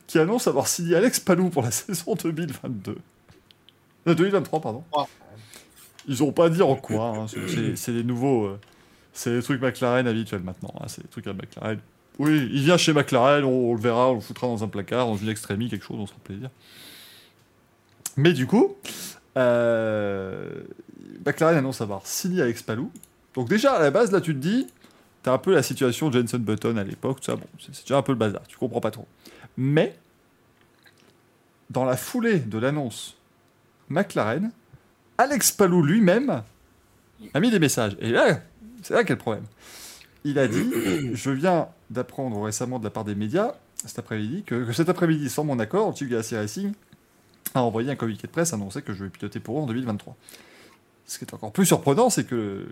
[0.09, 2.99] qui annonce avoir signé Alex Palou pour la saison 2022.
[4.09, 4.83] Euh, 2023, pardon.
[4.97, 5.05] Ah.
[6.09, 7.27] Ils ont pas dit en quoi, hein,
[7.77, 8.47] c'est- les nouveaux.
[8.47, 8.61] euh,
[9.15, 11.79] c'est les trucs McLaren habituels maintenant, hein, c'est les trucs à McLaren.
[12.19, 15.17] Oui, il vient chez McLaren, on, le verra, on le foutra dans un placard, dans
[15.17, 16.51] une extrémie, quelque chose, on se fera plaisir.
[18.17, 18.77] Mais du coup,
[19.37, 20.51] euh,
[21.25, 22.91] McLaren annonce avoir signé Alex Palou.
[23.35, 24.67] Donc déjà, à la base, là, tu te dis,
[25.23, 28.03] t'as un peu la situation de Jenson Button à l'époque, ça, bon, c'est déjà un
[28.03, 29.07] peu le bazar, tu comprends pas trop.
[29.57, 29.97] Mais,
[31.71, 33.17] dans la foulée de l'annonce
[33.89, 34.51] McLaren,
[35.19, 36.43] Alex Palou lui-même
[37.33, 37.97] a mis des messages.
[38.01, 38.41] Et là,
[38.85, 39.45] c'est là qu'est le problème.
[40.25, 40.71] Il a dit
[41.15, 43.55] Je viens d'apprendre récemment de la part des médias,
[43.85, 46.73] cet après-midi, que, cet après-midi, sans mon accord, Chip Ganassi Racing
[47.55, 50.17] a envoyé un communiqué de presse annonçant que je vais piloter pour eux en 2023.
[51.07, 52.67] Ce qui est encore plus surprenant, c'est que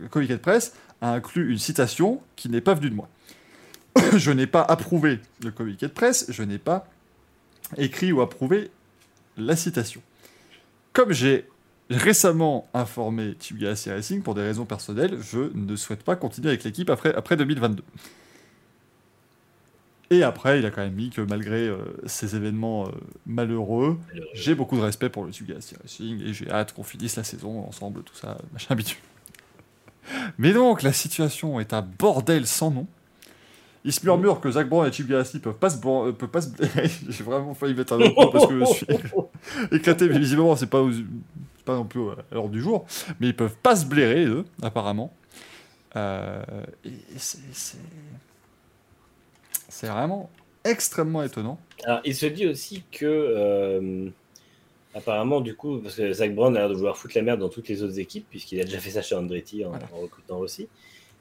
[0.00, 3.08] le communiqué de presse a inclus une citation qui n'est pas venue de moi.
[4.16, 6.86] je n'ai pas approuvé le communiqué de presse, je n'ai pas
[7.76, 8.70] écrit ou approuvé
[9.36, 10.00] la citation.
[10.92, 11.46] Comme j'ai
[11.90, 16.64] récemment informé Chip Ganassi Racing, pour des raisons personnelles, je ne souhaite pas continuer avec
[16.64, 17.82] l'équipe après, après 2022.
[20.10, 22.90] Et après, il a quand même mis que malgré euh, ces événements euh,
[23.26, 24.30] malheureux, Malheureux.
[24.34, 27.24] j'ai beaucoup de respect pour le Chip Ganassi Racing et j'ai hâte qu'on finisse la
[27.24, 29.00] saison ensemble, tout ça, machin habituel.
[30.38, 32.86] Mais donc, la situation est un bordel sans nom.
[33.84, 36.40] Il se murmure que Zach Brown et Chip Ganassi peuvent pas se, euh, peuvent pas
[36.40, 36.50] se...
[37.08, 38.86] J'ai vraiment failli mettre un autre parce que je suis
[39.72, 40.84] éclaté, mais visiblement, c'est pas,
[41.66, 42.86] pas non plus à l'heure du jour.
[43.20, 45.12] Mais ils peuvent pas se blairer, les deux, apparemment.
[45.96, 46.42] Euh,
[46.84, 47.76] et c'est-
[49.86, 50.30] vraiment
[50.64, 51.58] extrêmement étonnant.
[51.84, 54.08] Alors, il se dit aussi que, euh,
[54.94, 57.48] apparemment, du coup, parce que Zach Brown a l'air de vouloir foutre la merde dans
[57.50, 59.86] toutes les autres équipes, puisqu'il a déjà fait ça chez Andretti en, Voilà.
[59.94, 60.68] en recrutant aussi.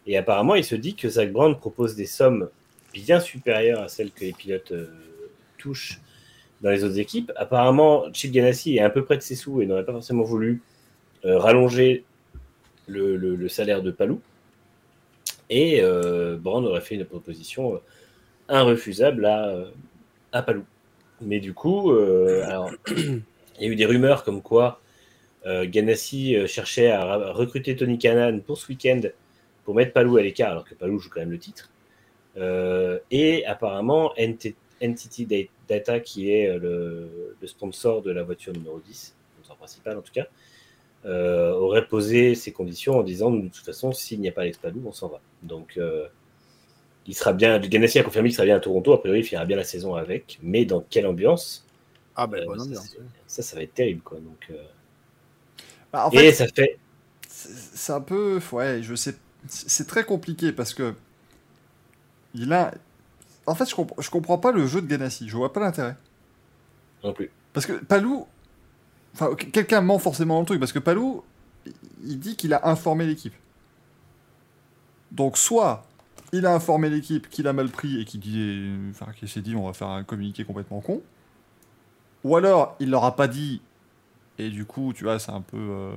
[0.08, 2.50] Et apparemment, il se dit que Zach Brown propose des sommes
[2.94, 4.88] bien supérieures à celles que les pilotes euh,
[5.58, 6.00] touchent
[6.66, 7.32] dans les autres équipes.
[7.36, 10.64] Apparemment, Chip Ganassi est à peu près de ses sous et n'aurait pas forcément voulu
[11.24, 12.04] euh, rallonger
[12.88, 14.20] le, salaire de Palou.
[15.52, 17.80] Et euh, Brown aurait fait une proposition euh,
[18.50, 19.66] irrefusable à,
[20.32, 20.64] à Palou.
[21.22, 23.24] Mais du coup, il
[23.60, 24.82] y a eu des rumeurs comme quoi
[25.46, 29.02] Ganassi cherchait à recruter Tony Canan pour ce week-end
[29.64, 31.70] pour mettre Palou à l'écart, alors que Palou joue quand même le titre.
[33.12, 38.54] Et apparemment, NT Entity Da- Data, qui est euh, le, le sponsor de la voiture
[38.54, 40.28] numéro 10, le sponsor principal en tout cas,
[41.06, 44.58] euh, aurait posé ses conditions en disant de toute façon, s'il n'y a pas Alex
[44.60, 45.22] Palou, on s'en va.
[45.44, 46.08] Donc, euh,
[47.08, 47.60] il sera bien.
[47.60, 48.94] Ganassi a confirmé qu'il sera bien à Toronto.
[48.94, 50.40] A priori, il finira bien la saison avec.
[50.42, 51.66] Mais dans quelle ambiance?
[52.16, 52.96] Ah ben, bonne ça, ambiance.
[53.28, 54.20] ça, ça va être terrible, quoi.
[54.20, 54.52] Donc,
[55.92, 56.78] Bah, en et ça fait.
[57.28, 59.16] c'est un peu ouais je sais
[59.48, 60.96] c'est très compliqué parce que
[62.34, 62.74] il a
[63.48, 65.28] en fait je, comprends je comprends pas le jeu de Ganassi.
[65.30, 65.96] Je vois pas l'intérêt.
[67.04, 67.30] Non plus.
[67.54, 68.28] parce que Palou
[69.14, 71.24] enfin que- quelqu'un ment forcément dans le truc parce que Palou
[72.04, 73.34] il dit qu'il a informé l'équipe.
[75.12, 75.86] Donc soit
[76.34, 79.56] il a informé l'équipe qu'il a mal pris et qu'il dit enfin qu'il s'est dit
[79.56, 81.02] on va faire un communiqué complètement con.
[82.24, 83.62] Ou alors il leur a pas dit
[84.38, 85.92] et du coup tu vois c'est un peu euh,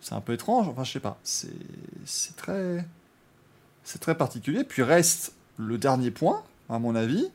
[0.00, 2.84] c'est un peu étrange, enfin je sais pas, c'est très
[3.84, 4.64] c'est très particulier.
[4.64, 7.28] Puis reste le dernier point, à mon avis,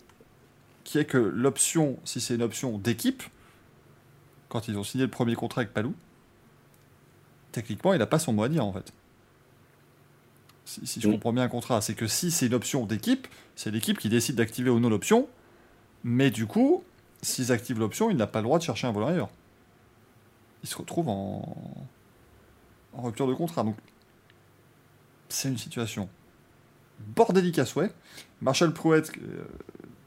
[0.83, 3.23] qui est que l'option, si c'est une option d'équipe,
[4.49, 5.93] quand ils ont signé le premier contrat avec Palou,
[7.51, 8.91] techniquement il n'a pas son mot à dire en fait.
[10.65, 11.13] Si, si je Oui.
[11.15, 14.35] comprends bien un contrat, c'est que si c'est une option d'équipe, c'est l'équipe qui décide
[14.35, 15.27] d'activer ou non l'option,
[16.03, 16.83] mais du coup,
[17.21, 19.29] s'ils activent l'option, il n'a pas le droit de chercher un volant ailleurs.
[20.63, 21.55] Il se retrouve en,
[22.93, 23.63] en rupture de contrat.
[23.63, 23.75] Donc,
[25.29, 26.07] c'est une situation
[27.15, 27.91] bordélique à souhait.
[28.41, 29.43] Marshall Prouette, euh,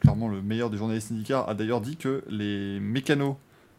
[0.00, 3.36] clairement le meilleur des journalistes syndicats, a d'ailleurs dit que les mécanos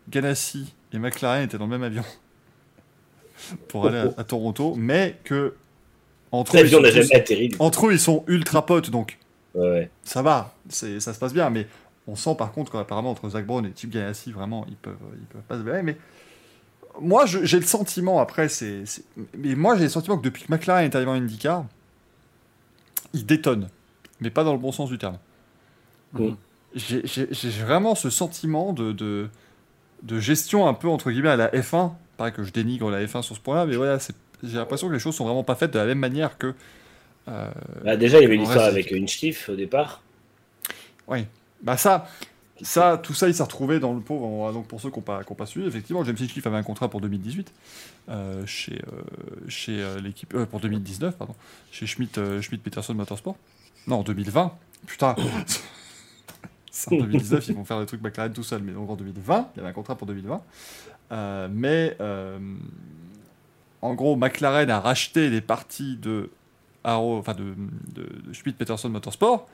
[0.09, 2.03] Ganassi et McLaren étaient dans le même avion.
[3.67, 5.53] pour aller à, à Toronto, mais que
[6.31, 7.51] entre eux, ils sont n'a tous- jamais atterri.
[7.59, 9.17] entre eux, ils sont ultra potes, donc
[9.55, 11.67] Ouais, ça va, ça se passe bien, mais
[12.07, 15.25] on sent par contre qu'apparemment entre Zach Brown et Chip Ganassi, vraiment, ils peuvent, ils
[15.25, 15.97] peuvent pas se blairer, mais
[16.99, 18.83] moi, j'ai le sentiment, après, c'est-
[19.37, 21.65] mais moi, j'ai le sentiment que depuis que McLaren est arrivé en IndyCar,
[23.13, 23.69] il détonne,
[24.21, 25.17] mais pas dans le bon sens du terme.
[26.13, 26.29] Mm.
[26.75, 27.01] J'ai,
[27.65, 29.29] vraiment ce sentiment de, de,
[30.03, 33.21] de gestion un peu, entre guillemets, à la F1, pareil que je dénigre la F1
[33.21, 33.97] sur ce point-là, mais voilà,
[34.43, 36.53] j'ai l'impression que les choses sont vraiment pas faites de la même manière que...
[37.29, 37.49] euh,
[37.83, 40.01] Bah, déjà, il y avait une En histoire vrai, avec c'est- Hinchcliffe au départ.
[41.07, 41.25] Oui.
[41.61, 42.07] Bah ça,
[42.61, 44.51] ça, tout ça, il s'est retrouvé dans le pauvre.
[44.51, 46.63] Donc pour ceux qui n'ont pas, qui ont pas suivi, effectivement, James Hinchcliffe avait un
[46.63, 47.53] contrat pour 2018
[48.09, 49.01] euh, chez, euh,
[49.47, 51.35] chez euh, l'équipe pour 2019, pardon,
[51.71, 53.35] chez Schmidt, Schmidt Peterson Motorsport.
[53.87, 54.53] Non, en 2020.
[54.85, 55.15] Putain.
[56.91, 59.57] En 2019, ils vont faire des trucs McLaren tout seul, mais donc en 2020, il
[59.57, 60.43] y avait un contrat pour 2020.
[61.11, 61.97] Euh, mais
[63.81, 66.29] en gros, McLaren a racheté les parties de
[66.83, 67.55] Arrow, enfin de,
[67.95, 69.47] de, de Schmidt Peterson Motorsport.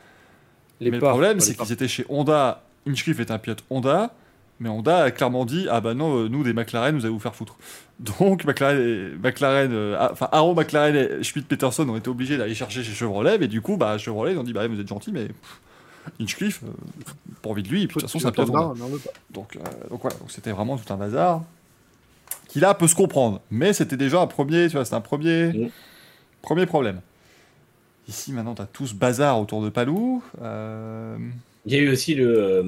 [0.81, 2.61] Les mais parts, le problème, c'est qu'ils étaient chez Honda.
[2.87, 4.13] Hinchcliffe est un pilote Honda,
[4.59, 7.19] mais Honda a clairement dit Ah bah non, euh, nous des McLaren, vous allez vous
[7.19, 7.55] faire foutre.
[7.99, 12.37] Donc McLaren, et- McLaren euh, ah, enfin Arrow, McLaren et Schmidt Peterson ont été obligés
[12.37, 14.87] d'aller chercher chez Chevrolet, et du coup, bah Chevrolet, ils ont dit Bah vous êtes
[14.87, 15.59] gentil, mais pff,
[16.19, 16.67] Hinchcliffe, euh,
[17.41, 18.73] pas envie de lui, et puis de toute façon, c'est un pilote Honda.
[19.31, 21.41] Donc, euh, donc voilà, donc c'était vraiment tout un bazar
[22.49, 25.71] qui là peut se comprendre, mais c'était déjà un premier, tu vois, c'était un premier,
[26.41, 26.99] premier problème.
[28.07, 30.21] Ici maintenant, t'as tout ce bazar autour de Palou.
[30.41, 31.17] euh,
[31.65, 32.63] Il y a eu aussi le, euh,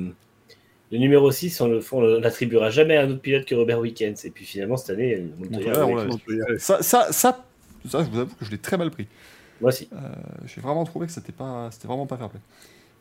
[0.92, 3.80] le numéro 6, on le fond, on l'attribuera jamais à un autre pilote que Robert
[3.80, 4.24] Wickens.
[4.26, 6.08] Et puis finalement, cette année, Montoya, Montoya, ouais, ouais.
[6.14, 6.60] On peut y aller.
[6.60, 7.46] Ça, ça, ça,
[7.88, 9.08] ça, je vous avoue que je l'ai très mal pris.
[9.62, 9.90] moi aussi.
[9.94, 9.98] Euh,
[10.46, 12.40] J'ai vraiment trouvé que c'était pas, c'était vraiment pas fair play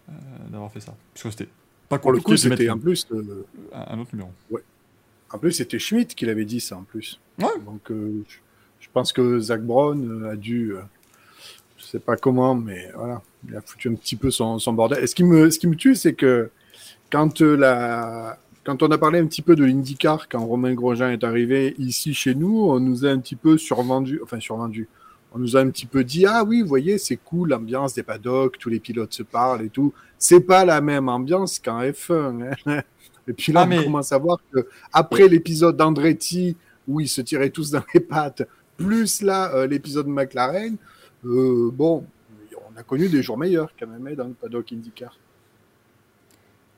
[0.09, 0.13] euh,
[0.51, 1.49] d'avoir fait ça, parce que c'était
[1.89, 4.31] pas Pour le coup, c'était en plus, euh, un, un autre numéro.
[5.31, 7.21] en plus, c'était Schmidt qui l'avait dit ça en plus.
[7.39, 7.47] Ouais.
[7.65, 8.37] Donc, euh, je,
[8.81, 10.81] je pense que Zach Brown a dû, euh,
[11.99, 15.03] sais pas comment, mais voilà, il a foutu un petit peu son, son bordel.
[15.03, 16.51] Et ce qui me, ce qui me tue, c'est que
[17.11, 21.11] quand euh, la, quand on a parlé un petit peu de l'IndyCar, quand Romain Grosjean
[21.11, 24.89] est arrivé ici chez nous, on nous a un petit peu survendu, enfin survendu.
[25.37, 28.03] On nous a un petit peu dit ah oui, vous voyez, c'est cool l'ambiance des
[28.05, 29.93] paddocks, tous les pilotes se parlent et tout.
[30.19, 32.55] C'est pas la même ambiance qu'en F1.
[32.67, 32.83] hein.
[33.27, 36.57] Et puis là, Ah, mais- on commence à voir que après l'épisode d'Andretti
[36.87, 38.43] où ils se tiraient tous dans les pattes,
[38.77, 40.77] plus là euh, l'épisode de McLaren,
[41.25, 42.05] euh, bon,
[42.73, 45.17] on a connu des jours meilleurs quand même hein, dans le paddock IndyCar.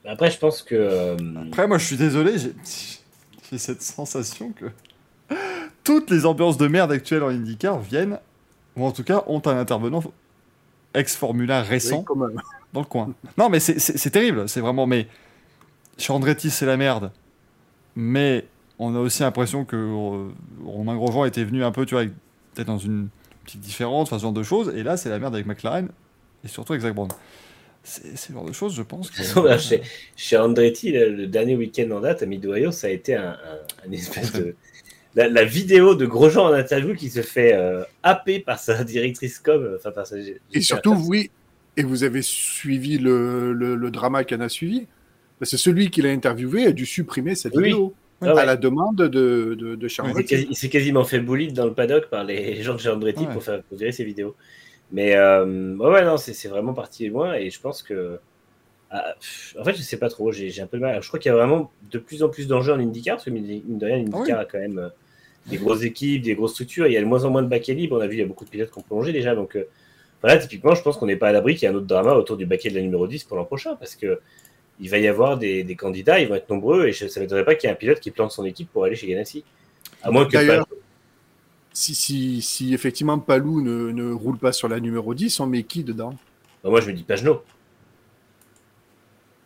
[0.04, 0.74] Après, je pense que.
[0.74, 1.16] euh,
[1.48, 4.66] Après, moi, je suis désolé, j'ai cette sensation que
[5.82, 8.18] toutes les ambiances de merde actuelles en IndyCar viennent,
[8.76, 10.02] ou en tout cas ont un intervenant
[10.94, 12.32] ex-Formula récent Oui,
[12.72, 13.12] dans le coin.
[13.36, 14.86] Non, mais c'est- terrible, c'est vraiment.
[14.86, 15.08] Mais
[15.98, 17.10] chez Andretti, c'est la merde.
[17.96, 18.46] Mais
[18.78, 20.28] on a aussi l'impression que euh,
[20.64, 22.04] Romain Grosjean était venu un peu, tu vois,
[22.54, 23.08] peut-être dans une
[23.46, 24.72] petite différence, enfin, ce genre de choses.
[24.76, 25.88] Et là, c'est la merde avec McLaren
[26.44, 27.08] et surtout avec Zach Brown.
[27.82, 29.10] C'est c'est le genre de choses, je pense.
[29.10, 29.80] que- Là, chez,
[30.16, 33.88] chez Andretti, le, le dernier week-end en date à Mid-Ohio, ça a été un, un-
[33.88, 34.54] un espèce de.
[35.14, 39.38] La, la vidéo de Grosjean en interview qui se fait euh, happer par sa directrice
[39.38, 40.16] com, enfin par sa.
[40.52, 41.30] Et surtout, oui,
[41.78, 44.86] et vous avez suivi le, le, le drama qu'il en a suivi.
[45.38, 47.64] Parce que celui qui l'a interviewé a dû supprimer cette Oui.
[47.64, 48.40] vidéo Ah ouais.
[48.40, 50.12] à la demande de, de, de Il Charles
[50.50, 53.32] il s'est quasiment fait bully dans le paddock par les gens de chez Andretti Ouais.
[53.32, 54.34] pour faire pour virer ses vidéos.
[54.92, 58.20] Mais euh, ouais, ouais, non, c'est c'est vraiment parti loin et je pense que.
[58.90, 61.02] ah, pff, en fait, je sais pas trop, j'ai j'ai un peu de mal.
[61.02, 63.30] Je crois qu'il y a vraiment de plus en plus d'enjeux en IndyCar parce que
[63.30, 64.88] mine mine de rien, l'IndyCar a quand même euh,
[65.46, 66.86] des grosses équipes, des grosses structures.
[66.86, 67.96] Il y a de moins en moins de baquets libres.
[67.98, 69.34] On a vu, il y a beaucoup de pilotes qui ont plongé déjà.
[69.34, 69.64] Donc euh,
[70.22, 72.14] voilà, typiquement, je pense qu'on n'est pas à l'abri qu'il y ait un autre drama
[72.14, 74.20] autour du baquet de la numéro 10 pour l'an prochain parce que
[74.80, 77.24] il va y avoir des, des candidats, ils vont être nombreux et je, ça ne
[77.24, 79.44] m'étonnerait pas qu'il y ait un pilote qui plante son équipe pour aller chez Ganassi.
[80.02, 80.36] À moins que
[81.72, 85.62] si, si, si effectivement Palou ne, ne roule pas sur la numéro 10, on met
[85.62, 86.14] qui dedans?
[86.64, 87.42] Bah, moi, je me dis Pagenot.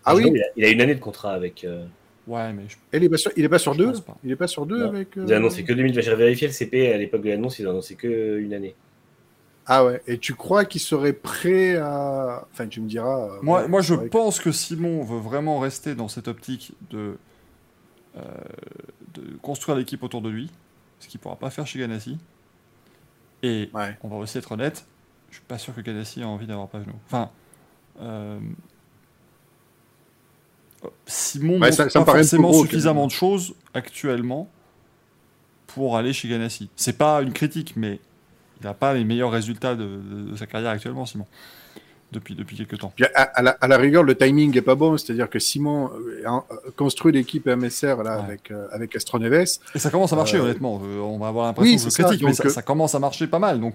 [0.05, 1.65] Ah Pagenot, oui il a, il a une année de contrat avec.
[1.65, 1.85] euh,
[2.29, 3.93] Ouais, mais je- Il est pas sur, il est pas sur deux?
[3.93, 4.17] pas.
[4.23, 4.89] Il est pas sur deux Non.
[4.91, 5.17] avec.
[5.17, 6.01] euh, Ils ont annoncé que 2000.
[6.01, 8.77] J'ai vérifié le CP à l'époque de l'annonce, ils ont annoncé que une année.
[9.73, 10.03] Ah ouais.
[10.09, 12.45] Et tu crois qu'il serait prêt à.
[12.53, 13.27] Enfin, tu me diras.
[13.29, 16.73] euh, Moi, ouais, moi, je que- pense que Simon veut vraiment rester dans cette optique
[16.91, 17.17] de,
[18.17, 18.21] euh,
[19.15, 20.51] de construire l'équipe autour de lui,
[20.99, 22.19] ce qu'il ne pourra pas faire chez Ganassi.
[23.45, 23.97] Et Ouais.
[24.03, 24.87] on va aussi être honnête,
[25.31, 26.97] je suis pas sûr que Ganassi a envie d'avoir Pagenaud.
[27.07, 27.31] Enfin,
[28.01, 28.41] euh,
[31.07, 34.49] Simon Ouais, ça- pas forcément gros, suffisamment de choses actuellement
[35.67, 36.71] pour aller chez Ganassi.
[36.77, 38.01] C'est pas une critique, mais
[38.61, 41.27] il n'a pas les meilleurs résultats de, de- de sa carrière actuellement, Simon.
[42.13, 42.93] depuis, depuis quelques temps.
[43.15, 46.27] À, à la, à la rigueur, le timing est pas bon, c'est-à-dire que Simon euh,
[46.27, 46.45] a
[46.77, 48.25] construit l'équipe MSR là Ouais.
[48.25, 49.33] avec euh, avec Astroneves.
[49.75, 50.81] Et ça commence à marcher, Euh, honnêtement.
[50.85, 52.63] Euh, on va avoir l'impression oui, que je c'est ça, critique, mais ça, euh, ça
[52.63, 53.61] commence à marcher pas mal.
[53.61, 53.75] Donc,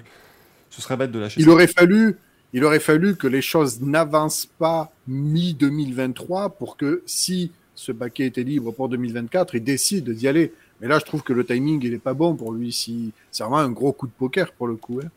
[0.70, 1.52] ce serait bête de lâcher Il ça.
[1.52, 2.18] aurait fallu,
[2.52, 8.26] il aurait fallu que les choses n'avancent pas mi 2023 pour que si ce baquet
[8.26, 10.54] était libre pour 2024, il décide d'y aller.
[10.82, 12.72] Mais là, je trouve que le timing il est pas bon pour lui.
[12.74, 15.00] Si c'est vraiment un gros coup de poker pour le coup.
[15.04, 15.08] hein.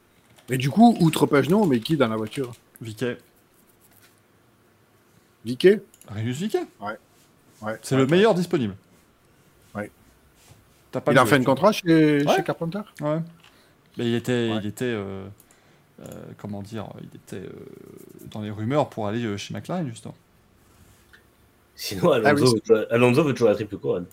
[0.50, 2.52] Mais du coup, outre Pagenon, mais qui dans la voiture?
[2.80, 3.18] Viquet.
[5.44, 5.82] Viquet?
[6.08, 6.64] Arius Viquet.
[6.80, 6.96] Ouais.
[7.82, 8.00] C'est Ouais.
[8.02, 8.76] le meilleur disponible.
[9.74, 9.90] Ouais.
[10.92, 12.36] T'as pas Il a fait un contrat chez, Ouais.
[12.36, 12.80] chez Carpenter?
[13.00, 13.18] Ouais.
[13.96, 14.58] Mais il était, Ouais.
[14.62, 15.26] il était, euh,
[16.00, 16.04] euh,
[16.38, 17.52] comment dire, il était euh,
[18.30, 20.14] dans les rumeurs pour aller euh, chez McLaren justement.
[21.74, 24.06] Sinon, Ah Alonso, oui, veut toujours- Alonso veut toujours la triple couronne.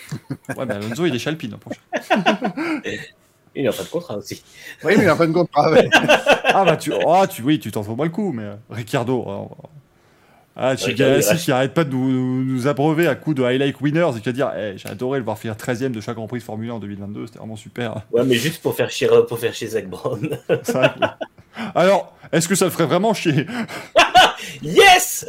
[0.56, 1.54] Ouais, mais Alonso il est chez Alpine.
[1.54, 2.82] hein.
[3.54, 4.42] Il n'a pas de contrat aussi.
[4.82, 5.70] Oui, mais il a fait un contrat.
[5.70, 5.88] ouais.
[6.54, 9.22] Ah bah tu, ah, tu, oui, tu t'en fous pas le coup, mais euh, Ricciardo.
[9.22, 9.56] alors,
[10.54, 14.10] ah, chez reste- qui arrête pas de nous, nous abreuver à coups de highlight winners
[14.16, 16.40] et qui va dire, Eh, j'ai adoré le voir finir 13ème de chaque Grand Prix
[16.40, 18.02] de Formule 1 en 2022, c'était vraiment super.
[18.10, 20.38] Ouais, mais juste pour faire chier, pour faire chier Zach Brown.
[21.74, 23.46] Alors, est-ce que ça le ferait vraiment chier?
[24.62, 25.26] Yes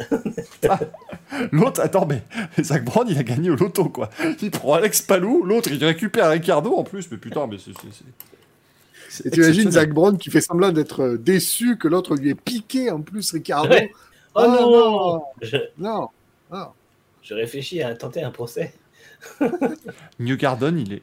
[1.52, 2.22] L'autre, attends, mais
[2.62, 4.10] Zach Brown, il a gagné au loto, quoi.
[4.42, 9.26] Il prend Alex Palou, l'autre, il récupère Ricardo en plus, mais putain, mais c'est.
[9.26, 9.70] Et tu imagines.
[9.70, 13.30] Zach Brown qui fait semblant d'être euh, déçu que l'autre lui ait piqué en plus
[13.32, 13.68] Ricardo?
[13.70, 13.92] Ouais.
[14.34, 16.08] Oh Ah, non je, Non,
[16.52, 16.66] non.
[17.22, 18.74] je réfléchis à tenter un procès.
[20.18, 21.02] New Garden, il est.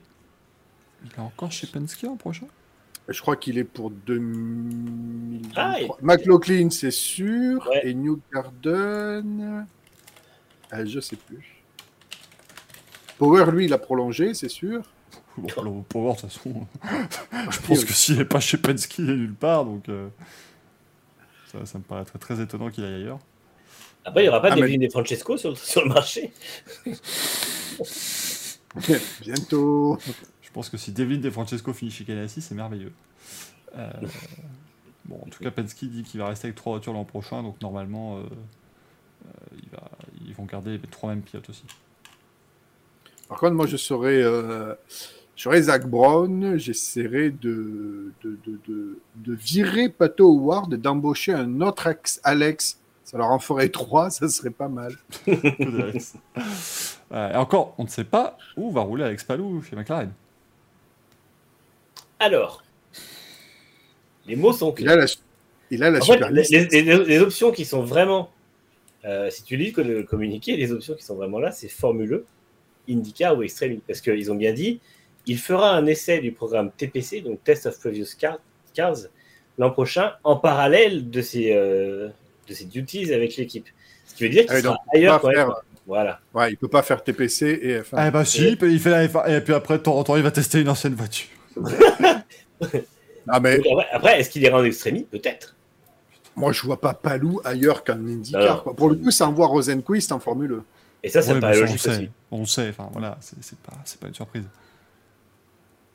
[1.05, 2.47] Il est encore chez Penske l'an prochain?
[3.07, 5.51] Je crois qu'il est pour 2023.
[5.55, 7.65] Ah, il- McLaughlin, c'est sûr.
[7.69, 7.87] Ouais.
[7.87, 9.65] Et New Garden.
[10.73, 11.55] Euh, je sais plus.
[13.17, 14.81] Power, lui, il a prolongé, c'est sûr.
[15.37, 16.67] Bon, alors, voir, de toute façon,
[17.51, 19.87] je pense que s'il est pas chez Penske, il est nulle part, donc.
[19.89, 20.09] euh,
[21.51, 23.19] Ça, ça me paraît très, très étonnant qu'il aille ailleurs.
[24.03, 26.33] Après, il n'y aura pas Ah, de mais- Devlin et Francesco sur, sur le marché.
[29.21, 29.97] Bientôt.
[30.41, 32.93] Je pense que si Devlin De Francesco finit chez Ganassi, c'est merveilleux.
[33.77, 33.89] Euh,
[35.05, 37.61] bon, en tout cas, Penske dit qu'il va rester avec trois voitures l'an prochain, donc
[37.61, 39.89] normalement, euh, euh, il va,
[40.27, 41.63] ils vont garder les trois mêmes pilotes aussi.
[43.29, 44.73] Par contre, moi, je serais, euh,
[45.35, 46.57] je serais Zach Brown.
[46.57, 52.79] J'essaierais de, de, de, de, de virer Pato Howard et d'embaucher un autre ex Alex.
[53.03, 54.95] Ça leur en ferait trois, ça serait pas mal.
[57.13, 60.13] Euh, et encore, on ne sait pas où va rouler Alex Palou chez McLaren.
[62.19, 62.63] Alors,
[64.25, 64.95] les mots sont Il a clairs.
[64.95, 65.05] la,
[65.71, 68.31] il a la En fait, les options qui sont vraiment,
[69.05, 72.25] euh, si tu lis le communiqué, les options qui sont vraiment là, c'est Formule E,
[72.89, 73.79] IndyCar ou Extreme.
[73.87, 74.79] Parce qu'ils ont bien dit,
[75.27, 78.39] il fera un essai du programme TPC, donc Test of Previous Car-
[78.73, 78.97] Cars,
[79.57, 82.09] l'an prochain, en parallèle de ses, euh,
[82.47, 83.67] de ses duties avec l'équipe.
[84.07, 85.47] Ce qui veut dire qu'il Ah oui, sera donc, ailleurs pas quand même.
[85.47, 86.19] faire- Voilà.
[86.33, 87.93] Ouais, il peut pas faire TPC et F1.
[87.93, 90.23] Ah bah si, il, fait la F1, et puis après, de temps en temps, il
[90.23, 91.27] va tester une ancienne voiture.
[93.27, 95.55] Ah, mais Donc après, est-ce qu'il ira en Extreme Peut-être.
[96.35, 98.63] Moi, je vois pas Palou ailleurs Non, IndyCar.
[98.75, 100.61] Pour le coup, c'est en voir Rosenquist en Formule.
[101.03, 102.09] Et ça, ça Ouais, on logique le sait, aussi.
[102.31, 104.43] on sait, enfin voilà, c'est c'est pas, c'est pas une surprise.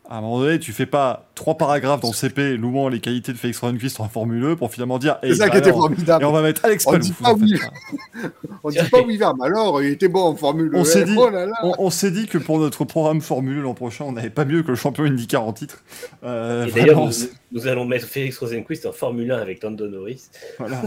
[0.09, 3.37] À un moment donné, tu fais pas trois paragraphes dans CP louant les qualités de
[3.39, 6.23] Félix Rosenquist en Formule E pour finalement dire C'est Eh, ça bah qui était formidable.
[6.23, 7.03] Et on va mettre Alex On Palou.
[7.03, 7.55] dit vous pas oui.
[8.63, 10.79] On dit pas oui, mais alors, il était bon en Formule E.
[10.79, 11.29] On s'est dit- Oh.
[11.63, 14.69] On, on dit que pour notre programme Formule l'an prochain, on n'avait pas mieux que
[14.69, 15.83] le champion IndyCar en titre.
[16.23, 17.09] Euh, Et d'ailleurs,
[17.53, 20.29] nous, allons mettre Félix Rosenquist en Formule 1 avec Lando Norris.
[20.59, 20.83] voilà.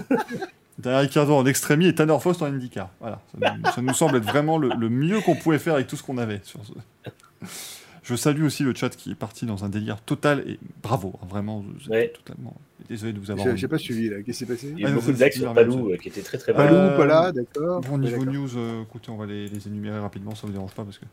[0.77, 2.89] Derrière Ricardo en extrémie et Tanner Faust en IndyCar.
[3.01, 3.19] Voilà.
[3.41, 5.98] Ça, nous, ça nous semble être vraiment le, le mieux qu'on pouvait faire avec tout
[5.98, 6.39] ce qu'on avait.
[6.43, 7.49] Sur ce-
[8.09, 11.27] Je salue aussi le chat qui est parti dans un délire total et bravo, hein,
[11.29, 11.59] vraiment.
[11.59, 12.07] vous êtes Ouais.
[12.09, 12.55] Totalement.
[12.89, 13.55] Désolé de vous avoir.
[13.55, 14.17] J'ai pas suivi là.
[14.23, 16.23] Qu'est-ce qui s'est passé Il y a Ouais, beaucoup de sur Palou euh, qui étaient
[16.23, 16.51] très très.
[16.53, 17.81] Palou, Euh, pas là, d'accord.
[17.81, 20.83] Bon, niveau news, euh, écoutez, on va les, les énumérer rapidement, ça vous dérange pas
[20.83, 21.05] parce que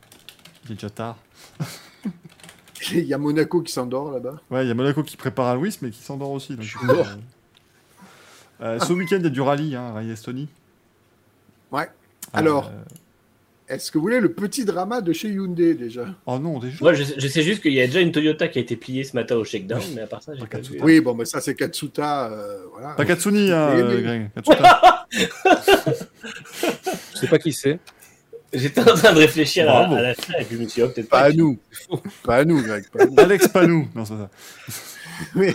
[0.65, 1.17] il est déjà tard.
[2.91, 4.39] Il y a Monaco qui s'endort là-bas.
[4.51, 6.55] Ouais, il y a Monaco qui prépare à Louis, mais qui s'endort aussi.
[6.55, 7.07] donc, suis euh, mort.
[8.61, 10.47] euh, ce week-end, il y a du rallye, hein, rallye Estonie.
[11.71, 11.89] Ouais.
[12.33, 12.71] Alors,
[13.67, 16.05] est-ce que vous voulez le petit drama de chez Hyundai déjà?
[16.25, 16.77] Oh non, déjà.
[16.81, 19.03] Moi, je, je sais juste qu'il y a déjà une Toyota qui a été pliée
[19.03, 20.79] ce matin au shakedown, mais à part ça, j'ai pas vu.
[20.81, 22.31] Oui, bon, mais ça c'est Katsuta.
[22.31, 22.93] euh, voilà.
[22.95, 24.01] Pas Katsuni, hein, euh.
[24.01, 24.29] Greg.
[24.35, 25.05] Katsuta.
[27.13, 27.79] Je sais pas qui c'est.
[28.53, 29.95] J'étais en train de réfléchir à, Bravo.
[29.95, 31.25] à la fin et puis je me suis dit, oh, peut-être Pas pas.
[31.25, 31.59] à nous.
[32.23, 32.85] pas à nous, Greg.
[32.89, 33.15] Pas à nous.
[33.17, 33.87] Alex Panou.
[33.93, 34.29] Non, c'est pas
[34.69, 34.83] ça.
[35.35, 35.51] Oui,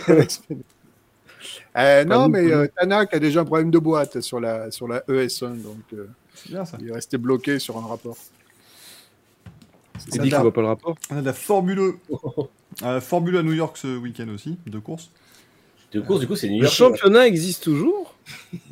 [1.75, 4.69] Euh, non, nous, mais pas euh, Tanak a déjà un problème de boîte sur la,
[4.69, 6.77] sur la ES1, donc euh, C'est bien ça.
[6.81, 8.17] il est resté bloqué sur un rapport.
[10.07, 10.95] Il dit qu'il voit pas le rapport.
[11.11, 11.93] On a de la Formule E.
[12.81, 15.11] Euh, Formule à New York ce week-end aussi, deux courses.
[15.91, 16.73] De course, du coup, c'est New Le York.
[16.75, 18.15] championnat existe toujours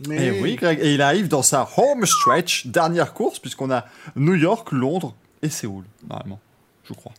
[0.08, 0.80] Mais Et oui, Greg.
[0.82, 5.50] Et il arrive dans sa home stretch, dernière course, puisqu'on a New York, Londres et
[5.50, 6.40] Séoul, normalement.
[6.84, 7.14] Je crois.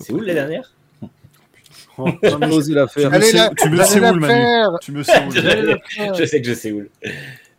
[0.00, 3.10] C'est où la dernière J'ai pas osé la Tu faire.
[3.56, 4.70] tu me sais où, le Manu faire.
[4.80, 5.30] Tu me sais où.
[5.30, 5.80] le Manu.
[6.18, 6.82] Je sais que je sais où.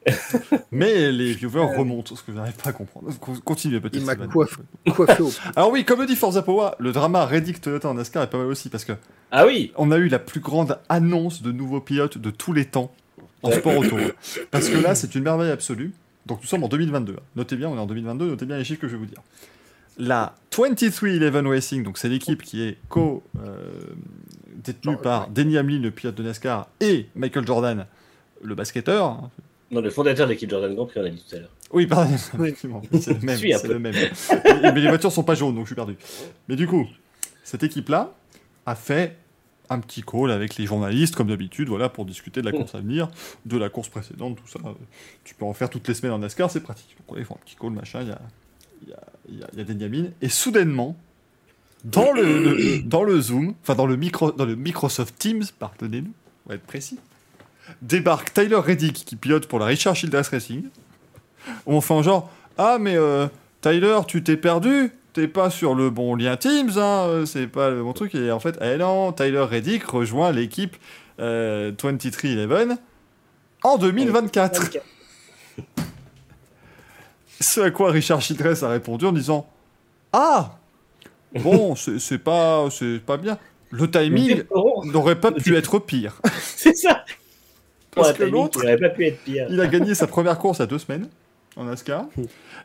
[0.72, 3.10] Mais les viewers remontent, ce que je n'arrive pas à comprendre.
[3.44, 3.98] Continuez peut-être.
[3.98, 4.62] Il m'a coiffé,
[5.56, 8.38] Alors oui, comme le dit Forza Power, le drama Reddick Toyota en NASCAR est pas
[8.38, 8.94] mal aussi, parce que
[9.32, 12.66] Ah oui on a eu la plus grande annonce de nouveaux pilotes de tous les
[12.66, 12.92] temps
[13.44, 13.98] en sport auto.
[14.52, 15.94] Parce que là, c'est une merveille absolue.
[16.26, 17.18] Donc nous sommes en 2022.
[17.36, 19.22] Notez bien, on est en 2022, notez bien les chiffres que je vais vous dire.
[19.98, 23.58] La 2311 Racing, donc c'est l'équipe qui est co euh,
[24.64, 27.86] détenue par Denny Hamlin, le pilote de NASCAR, et Michael Jordan,
[28.42, 29.30] le basketteur.
[29.72, 31.52] Non, le fondateur de l'équipe Jordan Grand Prix, on a dit tout à l'heure.
[31.72, 33.38] Oui, pardon, effectivement, c'est le même.
[33.38, 33.74] Suis un c'est peu.
[33.74, 33.94] le même.
[33.94, 35.96] Mais mais les voitures sont pas jaunes, donc je suis perdu.
[36.48, 36.88] Mais du coup,
[37.44, 38.14] cette équipe-là
[38.66, 39.16] a fait
[39.70, 42.80] un petit call avec les journalistes, comme d'habitude, voilà, pour discuter de la course à
[42.80, 43.08] venir,
[43.46, 44.60] de la course précédente, tout ça.
[45.24, 46.96] Tu peux en faire toutes les semaines en NASCAR, c'est pratique.
[46.98, 48.20] Donc voilà, ils font un petit call, machin, il y a,
[48.82, 48.98] il y a,
[49.32, 50.06] il y a, il y a Denny Hamlin.
[50.24, 50.98] Et soudainement,
[51.84, 55.44] dans le, le- le- dans le Zoom, enfin dans le, micro, dans le Microsoft Teams,
[55.60, 56.12] pardonnez-nous,
[56.48, 56.98] on va être précis,
[57.82, 60.66] débarque Tyler Reddick qui pilote pour la Richard Childress Racing.
[61.66, 63.28] On fait en genre Ah, mais euh,
[63.62, 67.72] Tyler, tu t'es perdu T'es pas sur le bon lien Teams, hein, euh, c'est pas
[67.72, 68.14] le bon truc.
[68.14, 70.76] Et en fait, eh non, Tyler Reddick rejoint l'équipe
[71.20, 72.78] euh, 2311
[73.64, 74.70] en 2024.
[77.42, 79.50] Ce à quoi Richard Childress a répondu en disant
[80.14, 80.60] Ah
[81.34, 82.68] Bon, c'est pas,
[83.06, 83.38] pas bien.
[83.72, 84.44] Le timing
[84.86, 86.22] n'aurait pas pu être pire.
[86.42, 87.06] C'est ça
[88.04, 88.60] Parce que l'autre-.
[89.50, 91.08] Il a gagné sa première course a deux semaines
[91.56, 92.06] en NASCAR.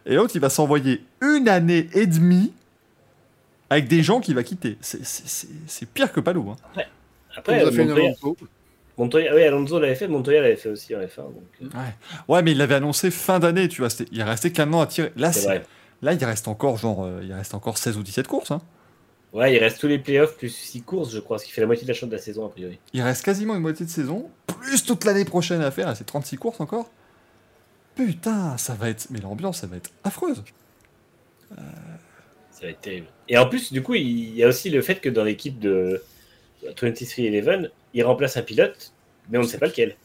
[0.07, 2.53] Et l'autre, il va s'envoyer une année et demie
[3.71, 4.77] avec des gens qu'il va quitter.
[4.81, 6.51] C'est- pire que Palou.
[6.51, 6.57] Hein.
[7.37, 8.11] Après, Montoya.
[8.97, 11.23] Montoya- oui, Alonso l'avait fait, Montoya l'avait fait aussi en F1.
[11.23, 11.67] Donc, euh,
[12.29, 13.91] Ouais, mais il l'avait annoncé fin d'année, tu vois.
[14.13, 15.11] Il restait qu'un an à tirer.
[15.17, 15.33] Là,
[16.03, 18.53] là, il reste encore genre, euh, il reste encore 16 ou 17 courses.
[18.53, 18.61] hein.
[19.35, 21.67] Ouais, il reste tous les playoffs plus 6 courses, je crois, ce qui fait la
[21.67, 22.79] moitié de la chance de la saison, a priori.
[22.93, 25.95] Il reste quasiment une moitié de saison, plus toute l'année prochaine à faire.
[25.97, 26.89] C'est 36 courses encore.
[27.97, 29.09] Putain, ça va être.
[29.11, 30.43] Mais l'ambiance, ça va être affreuse.
[31.51, 33.07] Ça va être terrible.
[33.29, 36.03] Et en plus, du coup, il y a aussi le fait que dans l'équipe de
[36.81, 38.93] 2311, il remplace un pilote,
[39.31, 39.97] mais on ne sait pas lequel.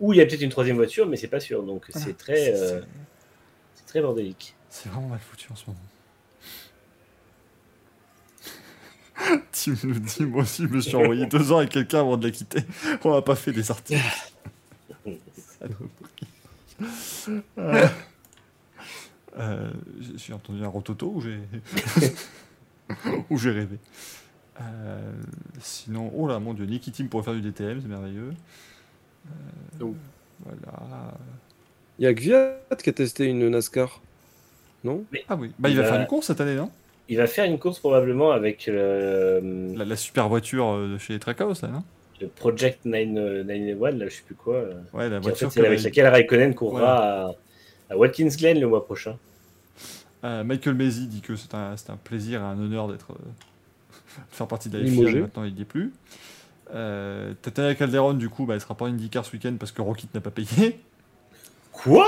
[0.00, 1.62] Ou il y a peut-être une troisième voiture, mais c'est pas sûr.
[1.62, 2.80] Donc c'est très, C'est- euh,
[3.74, 4.54] c'est très bordélique.
[4.68, 5.78] C'est vraiment mal foutu en ce moment.
[9.52, 12.26] tu nous dis, moi aussi, je me suis envoyé deux ans avec quelqu'un avant de
[12.26, 12.60] la quitter.
[13.04, 14.00] On n'a pas fait des articles.
[17.58, 17.86] Euh,
[19.38, 19.70] euh,
[20.16, 21.38] j'ai- entendu un rototo ou j'ai
[23.30, 23.76] ou j'ai rêvé.
[24.60, 25.12] Euh,
[25.60, 28.32] sinon, oh là, mon dieu, Niki Team pour faire du DTM, c'est merveilleux.
[29.26, 29.30] Euh,
[29.78, 29.94] Donc.
[30.44, 31.12] Voilà.
[31.98, 34.00] Il y a Gviat qui a testé une NASCAR.
[34.82, 35.04] Non?
[35.28, 36.70] Ah oui, bah il va faire une course cette année, non?
[37.10, 41.18] Il va faire une course probablement avec euh, la, la super voiture euh, de chez
[41.18, 41.82] Trackhouse, là, non?
[42.20, 44.54] le Project 9, 91, là, je sais plus quoi.
[44.56, 47.32] euh, Ouais, la qui, en fait, voiture c'est avec que- laquelle Raikkonen courra à,
[47.90, 49.16] à Watkins Glen le mois prochain.
[50.22, 51.74] Euh, Michael Maisy dit que c'est un,
[52.04, 53.14] plaisir et un honneur d'être euh,
[54.30, 55.06] de faire partie de la Limogé.
[55.08, 55.92] FIA, mais maintenant il n'y est plus.
[56.74, 59.80] Euh, Tatiana Calderon, du coup, bah, elle sera pas en IndyCar ce week-end parce que
[59.82, 60.78] Rocket n'a pas payé.
[61.72, 62.06] Quoi?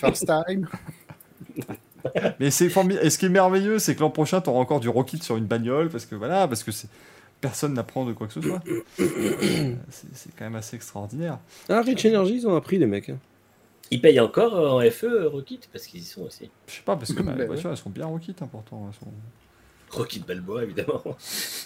[0.00, 0.66] First time.
[2.40, 4.80] Mais c'est formi- Et ce qui est merveilleux, c'est que l'an prochain, tu auras encore
[4.80, 6.88] du Rocket sur une bagnole parce que voilà, parce que c'est
[7.40, 8.60] personne n'apprend de quoi que ce soit.
[9.00, 11.38] Euh, c'est quand même assez extraordinaire.
[11.68, 13.10] Ah, Rich Energy, ils ont appris, les mecs.
[13.10, 13.18] hein.
[13.90, 16.50] Ils payent encore euh, en FE Rocket parce qu'ils y sont aussi.
[16.66, 17.46] Je sais pas, parce que bah, Bah, les ouais.
[17.46, 18.88] voitures, elles sont bien Rocket, hein, pourtant.
[18.88, 19.12] elles sont-
[19.90, 21.02] Rocket Balboa, évidemment.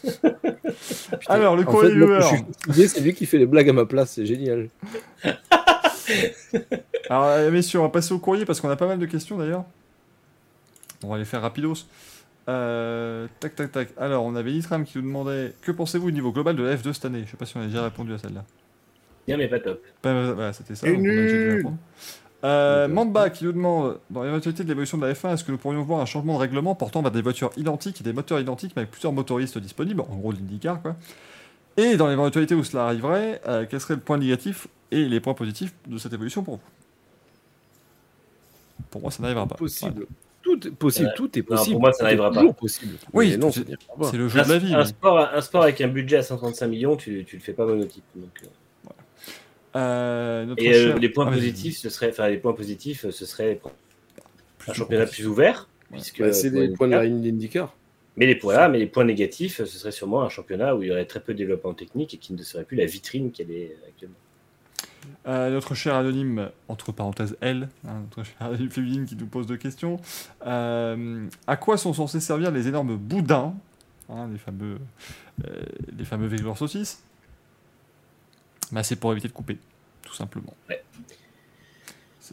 [1.28, 1.90] Alors, le courrier
[2.22, 4.68] suis c'est lui qui fait les blagues à ma place, c'est génial.
[7.08, 9.38] Alors, euh, messieurs, on va passer au courrier parce qu'on a pas mal de questions
[9.38, 9.64] d'ailleurs.
[11.04, 11.86] On va les faire rapidos.
[12.48, 13.88] Euh, tac, tac, tac.
[13.96, 16.92] Alors, on avait Nitram qui nous demandait Que pensez-vous au niveau global de la F2
[16.92, 17.22] cette année?
[17.26, 18.44] Je sais pas si on a déjà répondu à celle-là.
[19.26, 19.82] Bien, mais pas top.
[20.02, 20.90] Bah, voilà, c'était ça.
[20.90, 21.66] Nul.
[22.42, 25.58] Euh, Mamba qui nous demande Dans l'éventualité de l'évolution de la F1, est-ce que nous
[25.58, 28.72] pourrions voir un changement de règlement portant vers des voitures identiques et des moteurs identiques
[28.76, 30.96] mais avec plusieurs motoristes disponibles En gros, l'IndyCar, quoi?
[31.76, 35.34] Et dans l'éventualité où cela arriverait, euh, quel serait le point négatif et les points
[35.34, 36.62] positifs de cette évolution pour vous?
[38.90, 39.54] Pour moi, ça n'arrivera pas.
[39.54, 40.06] Possible.
[40.60, 41.14] Tout est possible, Ouais.
[41.16, 41.72] tout est Non, possible.
[41.72, 42.52] pour moi, ça n'arrivera pas.
[42.52, 42.94] possible.
[43.12, 43.64] Oui, non, c'est-
[44.16, 44.74] le jeu Un, de la vie.
[44.74, 47.52] un mais- sport, un sport avec un budget à 135 millions, tu, tu le fais
[47.52, 48.04] pas monotype.
[48.14, 48.46] Donc, euh.
[49.76, 53.24] Euh, notre Et euh, les points Ah, positifs, ce serait, enfin les points positifs, ce
[53.24, 53.60] serait
[54.66, 55.98] un championnat plus ouvert, Ouais.
[55.98, 57.14] puisque Bah, c'est des points de la handicap.
[57.22, 57.76] ligne d'IndyCar.
[58.16, 60.88] Mais les points là, mais les points négatifs, ce serait sûrement un championnat où il
[60.88, 63.50] y aurait très peu de développement technique et qui ne serait plus la vitrine qu'elle
[63.52, 64.16] est actuellement.
[65.26, 69.46] Euh, notre cher anonyme, entre parenthèses elle, hein, notre chère anonyme féminine qui nous pose
[69.46, 70.00] deux questions.
[70.46, 73.54] Euh, à quoi sont censés servir les énormes boudins,
[74.08, 74.78] hein, les fameux,
[75.46, 75.62] euh,
[75.96, 77.02] les fameux saucisses?
[78.72, 79.58] Bah, C'est pour éviter de couper,
[80.02, 80.54] tout simplement.
[80.68, 80.82] Ouais.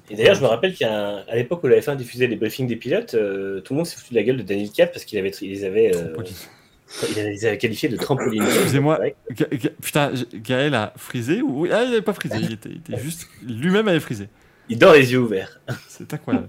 [0.10, 3.16] Et d'ailleurs, je me rappelle qu'à l'époque où la F1 diffusait les briefings des pilotes,
[3.16, 5.32] euh, tout le monde s'est foutu de la gueule de Daniel Cap parce qu'il avait,
[5.42, 5.92] il les avait,
[6.88, 7.18] Trampoline.
[7.18, 8.44] il les avait qualifiés de trampoline.
[8.48, 9.00] Excusez-moi,
[9.82, 13.28] putain, Gaël a frisé ou ah, il n'avait pas frisé, il était, il était juste
[13.44, 14.30] lui-même avait frisé.
[14.70, 15.60] Il dort les yeux ouverts.
[15.88, 16.48] C'est incroyable.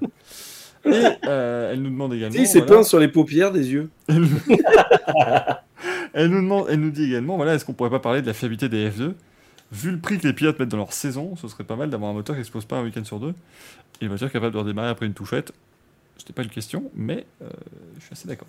[0.85, 2.37] Et euh, elle nous demande également.
[2.37, 3.91] Si, c'est voilà, peint sur les paupières des yeux.
[4.09, 4.41] elle, nous...
[6.15, 8.33] elle nous demande, elle nous dit également, voilà, est-ce qu'on pourrait pas parler de la
[8.33, 9.13] fiabilité des F2
[9.71, 12.11] Vu le prix que les pilotes mettent dans leur saison, ce serait pas mal d'avoir
[12.11, 13.35] un moteur qui explose pas un week-end sur deux
[14.01, 15.53] et une voiture capable de redémarrer après une touchette.
[16.17, 17.49] C'était pas une question, mais euh,
[17.99, 18.49] je suis assez d'accord.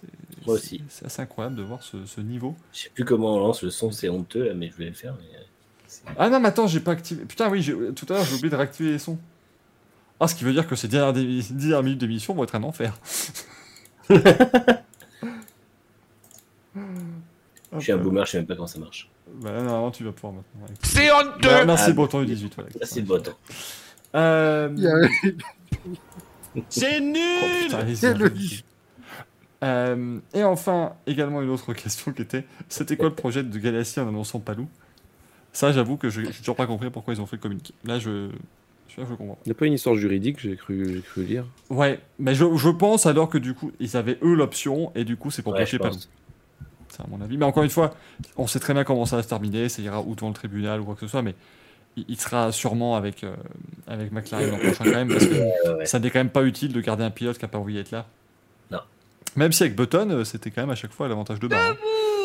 [0.00, 0.82] C'est- Moi aussi.
[0.88, 2.56] C'est assez incroyable de voir ce, ce niveau.
[2.72, 4.94] Je sais plus comment on lance le son, c'est honteux, là, mais je voulais le
[4.94, 5.14] faire.
[5.18, 5.36] Mais...
[5.36, 7.24] euh, Ah non, mais attends, j'ai pas activé.
[7.24, 7.62] Putain, oui,
[7.94, 9.18] tout à l'heure, j'ai oublié de réactiver les sons.
[10.18, 12.62] Ah, ce qui veut dire que ces dernières, dé- dernières minutes d'émission vont être un
[12.62, 12.98] enfer.
[17.72, 19.08] Je suis un boomer, je sais même pas comment ça marche.
[19.40, 20.66] Bah, non, non, tu vas pouvoir maintenant.
[20.66, 20.74] ouais.
[20.82, 22.52] C'est honteux Bah, merci, Ah, Breton du 18.
[22.56, 22.70] Voilà.
[22.96, 23.32] Le botton.
[24.16, 25.08] Euh...
[26.68, 28.26] C'est oh, nul putain, les C'est idiots.
[29.62, 34.00] Euh, et enfin, également une autre question qui était c'était quoi le projet de Galassi
[34.00, 34.68] en annonçant Palou?
[35.52, 37.74] Ça, j'avoue que je n'ai toujours pas compris pourquoi ils ont fait le communiqué.
[37.84, 38.30] Là, je.
[38.88, 39.38] Je, je comprends.
[39.44, 41.44] Il n'y a pas une histoire juridique, j'ai cru, j'ai cru lire.
[41.68, 45.16] Ouais, mais je, je pense alors que du coup, ils avaient eux l'option et du
[45.16, 45.96] coup, c'est pour Ouais, Palou.
[46.88, 47.36] C'est à mon avis.
[47.36, 47.94] Mais encore une fois,
[48.36, 49.68] on sait très bien comment ça va se terminer.
[49.68, 51.22] Ça ira ou devant le tribunal ou quoi que ce soit.
[51.22, 51.36] Mais
[51.96, 53.36] il, il sera sûrement avec, euh,
[53.86, 55.08] avec McLaren l'an prochain quand même.
[55.08, 55.86] Parce que Ouais, ouais.
[55.86, 57.92] ça n'est quand même pas utile de garder un pilote qui n'a pas envie d'être
[57.92, 58.06] là.
[59.36, 61.70] Même si avec Button, euh, c'était quand même à chaque fois l'avantage de barre.
[61.72, 61.76] hein.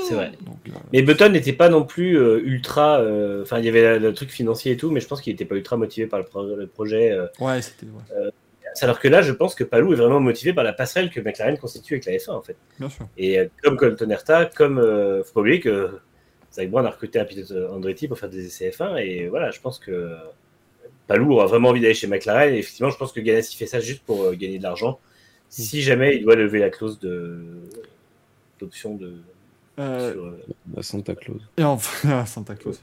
[0.08, 0.32] C'est vrai.
[0.42, 3.02] Donc, euh, Mais Button n'était pas non plus euh, ultra.
[3.42, 5.56] Enfin, il y avait le truc financier et tout, mais je pense qu'il n'était pas
[5.56, 7.18] ultra motivé par le, pro- le projet.
[7.40, 7.86] ouais, c'était.
[7.88, 8.30] ouais,
[8.82, 11.58] alors que là, je pense que Palou est vraiment motivé par la passerelle que McLaren
[11.58, 12.58] constitue avec la F1, en fait.
[12.78, 13.08] bien sûr.
[13.18, 14.80] Et comme Colton Herta, comme.
[14.80, 15.92] Euh, faut pas oublier que
[16.54, 19.60] Zach Brown a recruté un pilote Andretti pour faire des essais F1, et voilà, je
[19.62, 20.16] pense que
[21.08, 23.80] Palou aura vraiment envie d'aller chez McLaren, et effectivement, je pense que Ganassi fait ça
[23.80, 25.00] juste pour gagner de l'argent.
[25.50, 27.40] Si jamais il doit lever la clause de
[28.60, 29.14] d'option de.
[29.78, 31.42] Euh, sur, euh, La Santa Claus.
[31.58, 32.80] et enfin, Santa Claus.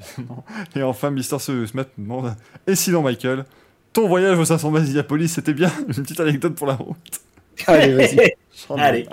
[0.77, 2.35] Et enfin, Mister me demande
[2.67, 3.47] Et sinon, Michael,
[3.95, 6.97] ton voyage au 500 Basiapolis, c'était bien Une petite anecdote pour la route.
[7.67, 8.35] Allez, vas-y.
[8.79, 9.07] Allez.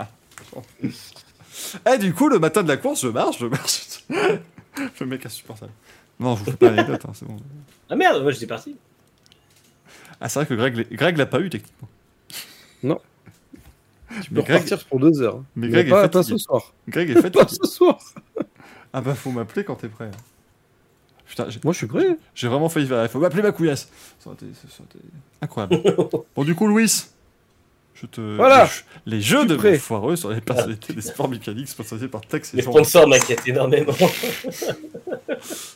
[1.94, 4.04] Eh, du coup, le matin de la course, je marche, je marche.
[4.10, 5.72] le mec insupportable.
[6.20, 7.38] Non, je vous fais pas l'anecdote, hein, c'est bon.
[7.90, 8.76] Ah merde, moi j'étais parti.
[10.20, 11.88] Ah, c'est vrai que Greg, Greg l'a pas eu techniquement.
[14.22, 15.44] Tu peux Mais Greg- repartir pour deux heures.
[15.56, 16.38] mais Mais Greg est pas, pas fatigué.
[16.38, 16.74] ce soir.
[16.88, 18.00] Greg est Pas ce soir.
[18.94, 20.10] ah bah, faut m'appeler quand t'es prêt.
[21.28, 22.18] Putain, j'ai- Moi, je suis prêt.
[22.34, 23.04] j'ai vraiment failli faire.
[23.04, 23.90] Il faut m'appeler ma couillasse.
[24.20, 25.00] Ça aurait été- ça aurait été
[25.42, 25.84] incroyable.
[26.36, 26.92] bon, du coup, Louis,
[28.02, 28.36] je te.
[28.36, 28.64] Voilà.
[29.06, 29.78] Les, jeux- les jeux de prêt.
[29.78, 33.94] foireux sur les personnalités des sports mécaniques sponsorisés par Tex et Les sponsors m'inquiètent énormément.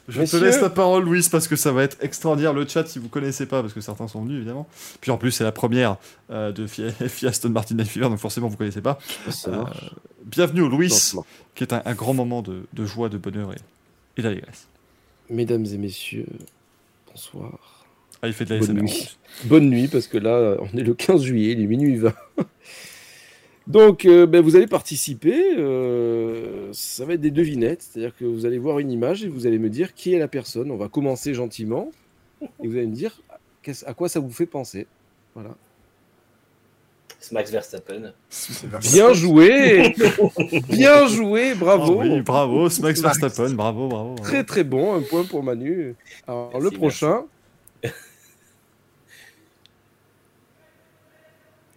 [0.08, 0.40] Je Messieurs.
[0.40, 3.08] te laisse la parole, Louis, parce que ça va être extraordinaire le chat si vous
[3.10, 4.68] connaissez pas, parce que certains sont venus évidemment.
[5.02, 5.98] Puis en plus, c'est la première
[6.32, 9.00] euh, de FIA, FIA Aston Martin Night Fever, donc forcément vous connaissez pas.
[9.30, 9.64] Ça Euh.
[10.26, 10.92] Bienvenue au Louis,
[11.56, 13.58] qui est un, un grand moment de, de joie, de bonheur et,
[14.18, 14.68] et d'allégresse.
[15.30, 16.27] Mesdames et messieurs,
[17.11, 17.73] bonsoir.
[18.24, 19.18] Ah, il fait de la Bonne nuit.
[19.43, 22.14] Bonne nuit, parce que là, on est le 15 juillet, il est minuit 20.
[23.68, 25.58] Donc, euh, ben, vous allez participer.
[25.58, 29.45] euh, ça va être des devinettes, c'est-à-dire que vous allez voir une image et vous
[29.45, 30.72] allez me dire qui est la personne.
[30.72, 31.92] On va commencer gentiment
[32.42, 33.22] et vous allez me dire
[33.85, 34.88] à quoi ça vous fait penser.
[35.35, 35.56] Voilà.
[37.19, 38.14] C'est Max Verstappen.
[38.93, 39.93] Bien joué
[40.69, 43.02] Bien joué, Ah bravo oui, bravo, Max Max.
[43.02, 44.14] Verstappen, bravo, bravo.
[44.16, 44.24] bravo.
[44.24, 45.95] Très très bon, un point pour Manu.
[46.26, 47.24] Alors Merci, le prochain.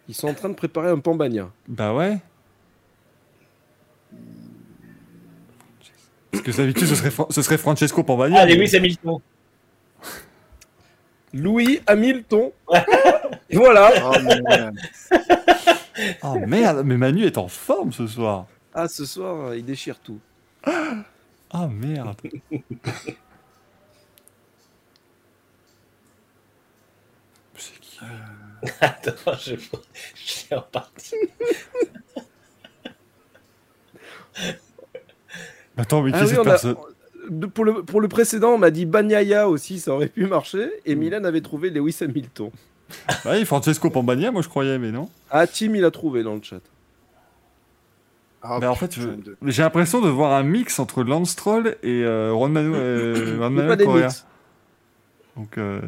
[0.08, 1.50] Ils sont en train de préparer un pambagna.
[1.68, 2.18] Bah ouais.
[6.30, 8.40] Parce que d'habitude, ce serait, Fra- ce serait Francesco Pambagna.
[8.42, 9.18] Ah, mais- Lewis Hamilton.
[11.32, 12.50] Louis Hamilton.
[13.50, 13.90] Et voilà.
[13.96, 14.40] Ah, mais,
[16.22, 18.46] Ah merde, mais Manu est en forme ce soir.
[18.74, 20.20] Ah, ce soir, il déchire tout.
[21.48, 22.16] Ah merde.
[27.56, 27.98] C'est qui?
[28.80, 29.60] Attends, je, je
[30.14, 31.14] suis reparti.
[35.76, 36.76] Attends, mais qui Ah est oui, cette a- personne
[37.52, 40.70] pour, le, pour le précédent, on m'a dit Bagnaia aussi, ça aurait pu marcher.
[40.84, 40.98] Et Hmm.
[41.00, 42.50] Milan avait trouvé Lewis Hamilton.
[43.08, 45.10] Bah Oui, Francesco Pambagna, moi je croyais, mais non.
[45.30, 46.60] Ah, Tim, il a trouvé dans le chat.
[48.42, 51.30] ah, mais en fait, je- putain de- j'ai l'impression de voir un mix entre Lance
[51.30, 54.04] Stroll et euh, Juan Manuel, euh, des Correa.
[54.06, 54.24] mix.
[55.36, 55.80] Donc, euh,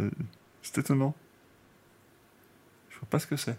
[0.62, 1.14] c'est étonnant.
[3.10, 3.56] Pas ce que c'est.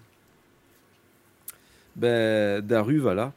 [1.96, 3.34] Ben, Daru, voilà.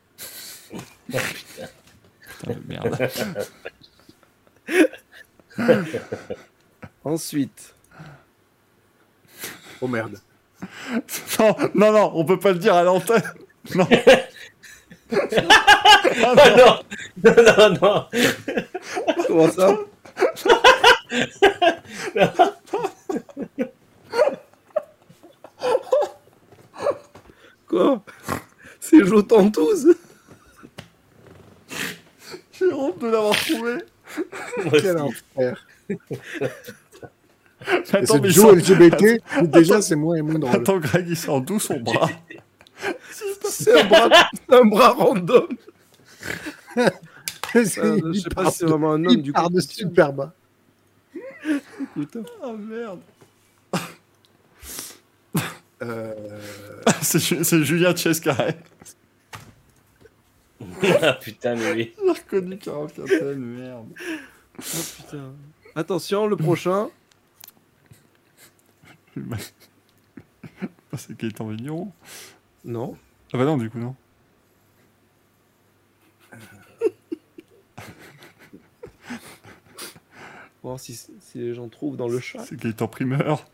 [1.10, 3.10] Putain de merde.
[7.04, 7.74] Ensuite,
[9.80, 10.18] Oh merde.
[11.40, 13.22] non, non, non, on peut pas le dire à l'antenne.
[13.74, 13.88] Non.
[15.14, 16.82] Ah, Ah non
[17.22, 18.08] Non, non, non
[19.26, 19.76] comment ça?
[27.72, 28.04] Quoi
[28.80, 29.96] C'est Jotantouz
[32.52, 33.78] J'ai honte de l'avoir trouvé.
[34.70, 35.66] Quel enfer.
[37.64, 40.54] Attends, c'est mais Joe il sent- LGBT, mais déjà c'est moins et moins drôle.
[40.54, 42.10] Attends, Greg, il sent d'où son bras
[43.48, 44.10] C'est un bras,
[44.50, 45.48] un bras random.
[47.54, 49.48] Euh, je il sais pas part si c'est de- vraiment un homme il du part
[49.48, 49.52] coup.
[49.52, 50.32] de super bas.
[51.94, 52.22] Putain.
[52.42, 53.00] Ah merde.
[55.82, 56.14] Euh,
[57.02, 58.56] C'est Ju- c'est Julien Chescarret.
[61.02, 61.92] Ah putain, mais oui.
[62.04, 63.86] J'ai reconnu 44 merde.
[64.58, 64.62] Oh,
[64.96, 65.32] putain.
[65.74, 66.88] Attention, le prochain.
[70.96, 71.90] C'est Gaëtan Vigneron.
[72.64, 72.96] Non.
[73.32, 73.96] Ah bah non, du coup, non.
[80.62, 82.44] Voir si, si les gens trouvent dans le chat.
[82.44, 83.44] C'est Gaëtan Primeur.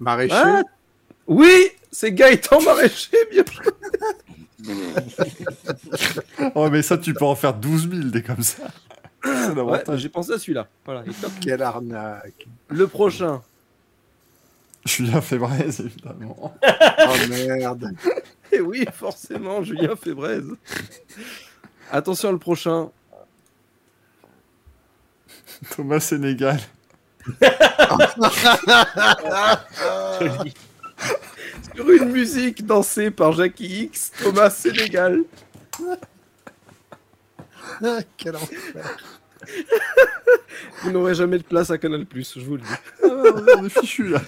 [0.00, 0.34] Maraîcher.
[0.36, 0.62] Ah
[1.26, 3.64] oui, c'est Gaëtan Maraîcher, bien joué.
[6.54, 8.64] Oh, mais ça, tu peux en faire 12 000 des comme ça.
[9.24, 10.00] Ouais, l'avantage.
[10.00, 10.68] j'ai pensé à celui-là.
[10.84, 11.32] Voilà, et top.
[11.40, 12.46] Quelle arnaque.
[12.68, 13.42] Le prochain.
[14.84, 16.54] Julien Fébrez, évidemment.
[16.62, 17.90] Oh merde.
[18.52, 20.40] Et oui, forcément, Julien Fébrez.
[21.90, 22.90] Attention, le prochain.
[25.74, 26.60] Thomas Sénégal.
[30.20, 30.54] Joli.
[31.74, 35.24] Sur une musique dansée par Jackie X, Thomas Sénégal.
[38.16, 38.98] Quel enfer.
[40.82, 42.68] Vous n'aurez jamais de place à Canal+, je vous le dis.
[43.02, 44.20] Ah, ouais, on est fichu là.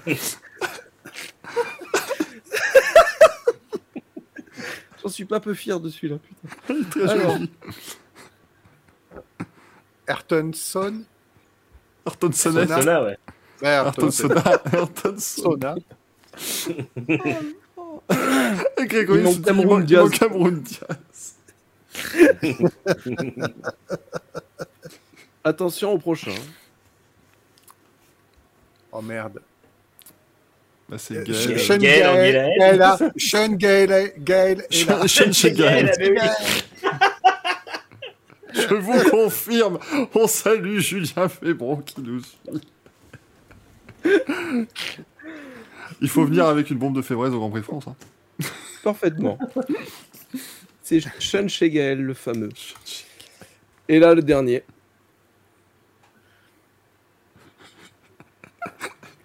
[5.02, 6.48] J'en suis pas peu fier de celui-là, putain.
[6.74, 7.32] Il est très Alors.
[7.32, 7.50] joli.
[10.08, 11.04] Ayrton Son.
[12.04, 12.66] Ayrton Sonnet.
[12.66, 12.80] Sona.
[12.80, 13.18] Cela, ouais.
[13.62, 14.10] Ouais, Ayrton
[18.78, 20.02] Grégory, se dit, Cameroun Diaz.
[20.02, 21.34] manque Cameroun Diaz.
[25.44, 26.34] Attention au prochain.
[28.92, 29.40] Oh merde.
[30.88, 31.58] Bah, c'est Euh, Gaël.
[31.58, 32.52] Sean Gaël Gaël.
[32.58, 32.98] Gaël, là.
[33.16, 34.98] Sean Gaël, Gaël est là.
[35.00, 35.92] Sean- Sean chez Gaël.
[35.98, 36.18] mais oui.
[38.54, 39.78] Je vous confirme,
[40.14, 42.60] on salue Julien Fébron qui nous suit.
[46.00, 47.84] Il faut venir avec une bombe de fébraise au Grand Prix de France.
[47.88, 47.96] hein.
[48.84, 49.38] Parfaitement.
[50.82, 52.50] C'est Sean Chegael, le fameux.
[53.88, 54.62] Et là, le dernier.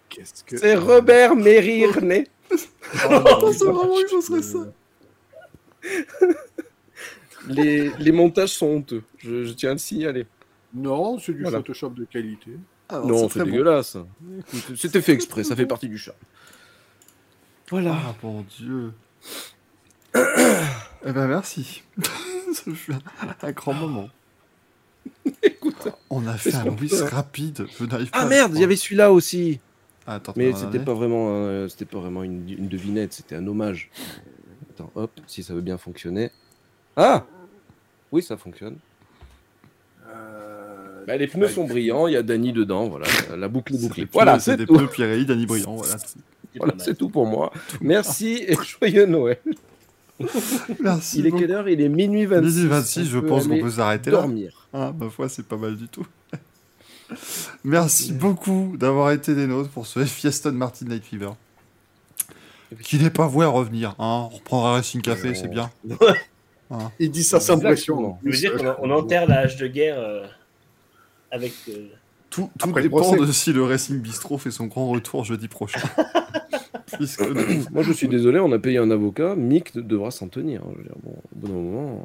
[0.08, 0.56] Qu'est-ce que.
[0.56, 2.24] C'est Robert Merirne.
[2.94, 4.72] Attends, c'est vraiment que ce serait ça.
[7.48, 9.02] Les, les montages sont honteux.
[9.18, 10.26] Je, je tiens à le signaler.
[10.74, 11.58] Non, c'est du Voilà.
[11.58, 12.52] Photoshop de qualité.
[12.88, 13.44] Alors, non, c'est bon.
[13.46, 13.96] dégueulasse.
[14.76, 16.14] C'était fait exprès, ça fait partie du chat.
[17.70, 17.96] Voilà.
[17.96, 18.92] Ah mon dieu.
[20.14, 21.82] eh ben merci.
[22.52, 22.98] Ça fut un,
[23.42, 24.08] un grand moment.
[25.42, 25.88] Écoute.
[26.10, 27.06] On a fait un peut, hein.
[27.10, 27.66] rapide.
[27.78, 29.58] Je n'arrive pas Ah à merde, il y avait celui-là aussi.
[30.06, 33.36] Ah, attends, Mais t'en c'était pas vraiment, euh, c'était pas vraiment une, une devinette, c'était
[33.36, 33.88] un hommage.
[34.70, 36.30] Attends, hop, si ça veut bien fonctionner.
[36.96, 37.24] Ah
[38.10, 38.76] Oui, ça fonctionne.
[40.08, 43.78] Euh, Bah, les pneus sont brillants, il y a Dany dedans, voilà, la boucle est
[43.78, 44.08] bouclée.
[44.12, 44.74] Voilà, c'est des tout.
[44.74, 45.76] pneus Pirelli, Danny Briand.
[45.76, 45.96] Voilà.
[46.52, 47.52] C'est Voilà, c'est tout pour moi.
[47.80, 49.38] Merci et joyeux Noël.
[50.80, 51.18] Merci.
[51.18, 51.42] Il est beaucoup.
[51.42, 51.68] quelle heure?
[51.68, 52.44] Il est minuit 26.
[52.46, 54.18] Midi 26, je pense qu'on peut s'arrêter là.
[54.18, 54.68] dormir.
[54.72, 56.06] Ah, ma foi, c'est pas mal du tout.
[57.64, 61.30] Merci beaucoup d'avoir été des nôtres pour ce Fieston Martin Night Fever.
[62.82, 63.90] Qui n'est pas voué à revenir.
[63.98, 64.28] Hein.
[64.32, 65.70] On reprendra Racing Café, c'est bien.
[66.98, 68.16] Il dit ça sans pression.
[68.80, 70.26] On enterre la hache de guerre euh,
[71.30, 71.52] avec.
[71.68, 71.88] euh,
[72.32, 75.48] Tout, tout Après le dépend de si le Racing Bistro fait son grand retour jeudi
[75.48, 75.80] prochain.
[76.96, 77.20] Puisque
[77.70, 79.34] Moi, je suis désolé, on a payé un avocat.
[79.36, 80.62] Mick devra s'en tenir.
[80.72, 82.04] Je veux dire, bon, au bout d'un moment,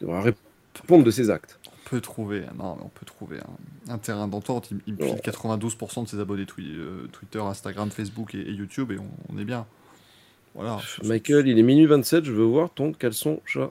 [0.00, 1.58] il devra répondre de ses actes.
[1.68, 3.38] on peut trouver, non, mais on peut trouver
[3.88, 4.70] un, un terrain d'entente.
[4.70, 8.52] Il, il me file 92% de ses abonnés twi- euh, Twitter, Instagram, Facebook et, et
[8.52, 9.66] YouTube et on, on est bien.
[10.54, 10.78] Voilà.
[11.02, 13.70] Michael, il est minuit 27, je veux voir ton caleçon chat.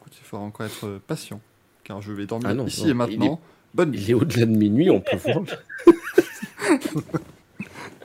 [0.00, 1.40] Écoute, il faudra encore être patient,
[1.84, 3.40] car je vais dormir Ah non, ici non, et maintenant.
[3.74, 4.00] Bonne nuit.
[4.02, 5.42] Il est au-delà de minuit, on peut voir.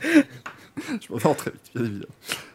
[0.01, 2.05] Je m'endors très vite, bien évidemment.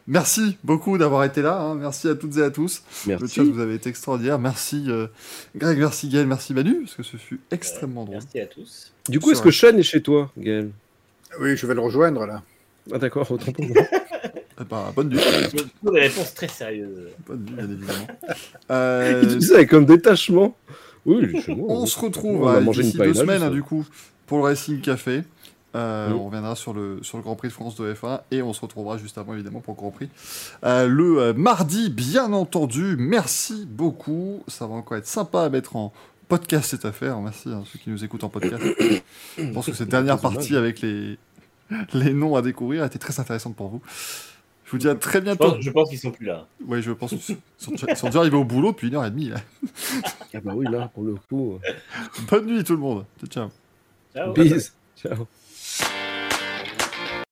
[0.06, 1.60] Merci beaucoup d'avoir été là.
[1.60, 1.74] hein.
[1.74, 2.82] Merci à toutes et à tous.
[3.06, 3.40] Le chat, Merci.
[3.40, 4.38] vous avez été extraordinaire.
[4.38, 5.06] Merci euh,
[5.54, 8.16] Greg, merci Gaël, merci Manu, parce que ce fut extrêmement drôle.
[8.22, 8.92] Merci à tous.
[9.08, 10.70] Du coup, est-ce que Sean est chez toi, Gaël?
[11.40, 12.42] Oui, je vais le rejoindre là.
[12.92, 13.76] Ah d'accord, autant pour moi.
[14.60, 15.20] Eh ben, bonne nuit.
[15.84, 17.10] Des réponses très sérieuses.
[17.28, 18.06] Bonne nuit, bien évidemment.
[18.72, 20.56] Euh, Il dit ça avec un détachement.
[21.06, 21.66] Oui, chez moi.
[21.70, 23.84] on se retrouve On d'ici deux semaines, hein, du coup,
[24.26, 25.22] pour le Racing Café.
[25.74, 26.10] Euh.
[26.12, 28.60] On reviendra sur le, sur le Grand Prix de France de F1 et on se
[28.60, 30.08] retrouvera juste avant, évidemment, pour le Grand Prix.
[30.64, 32.96] Euh, le euh, mardi, bien entendu.
[32.98, 34.42] Merci beaucoup.
[34.48, 35.92] Ça va encore être sympa à mettre en
[36.28, 37.20] podcast cette affaire.
[37.20, 38.62] Merci à ceux qui nous écoutent en podcast.
[39.38, 40.36] Je pense que cette dernière dommage.
[40.36, 41.18] partie avec les,
[41.92, 43.82] les noms à découvrir a été très intéressante pour vous.
[44.68, 45.52] Je vous dis à très Je bientôt.
[45.52, 46.46] pense, je pense qu'ils sont plus là.
[46.66, 49.30] Oui, je pense qu'ils sont, déjà arrivés au boulot depuis une heure et demie.
[49.30, 49.40] là.
[50.34, 51.58] Ah bah oui, là, pour le coup.
[52.30, 53.06] Bonne nuit tout le monde.
[53.18, 53.50] Ciao, ciao.
[54.14, 54.32] Ciao.
[54.34, 54.74] Peace.
[54.94, 55.26] Ciao.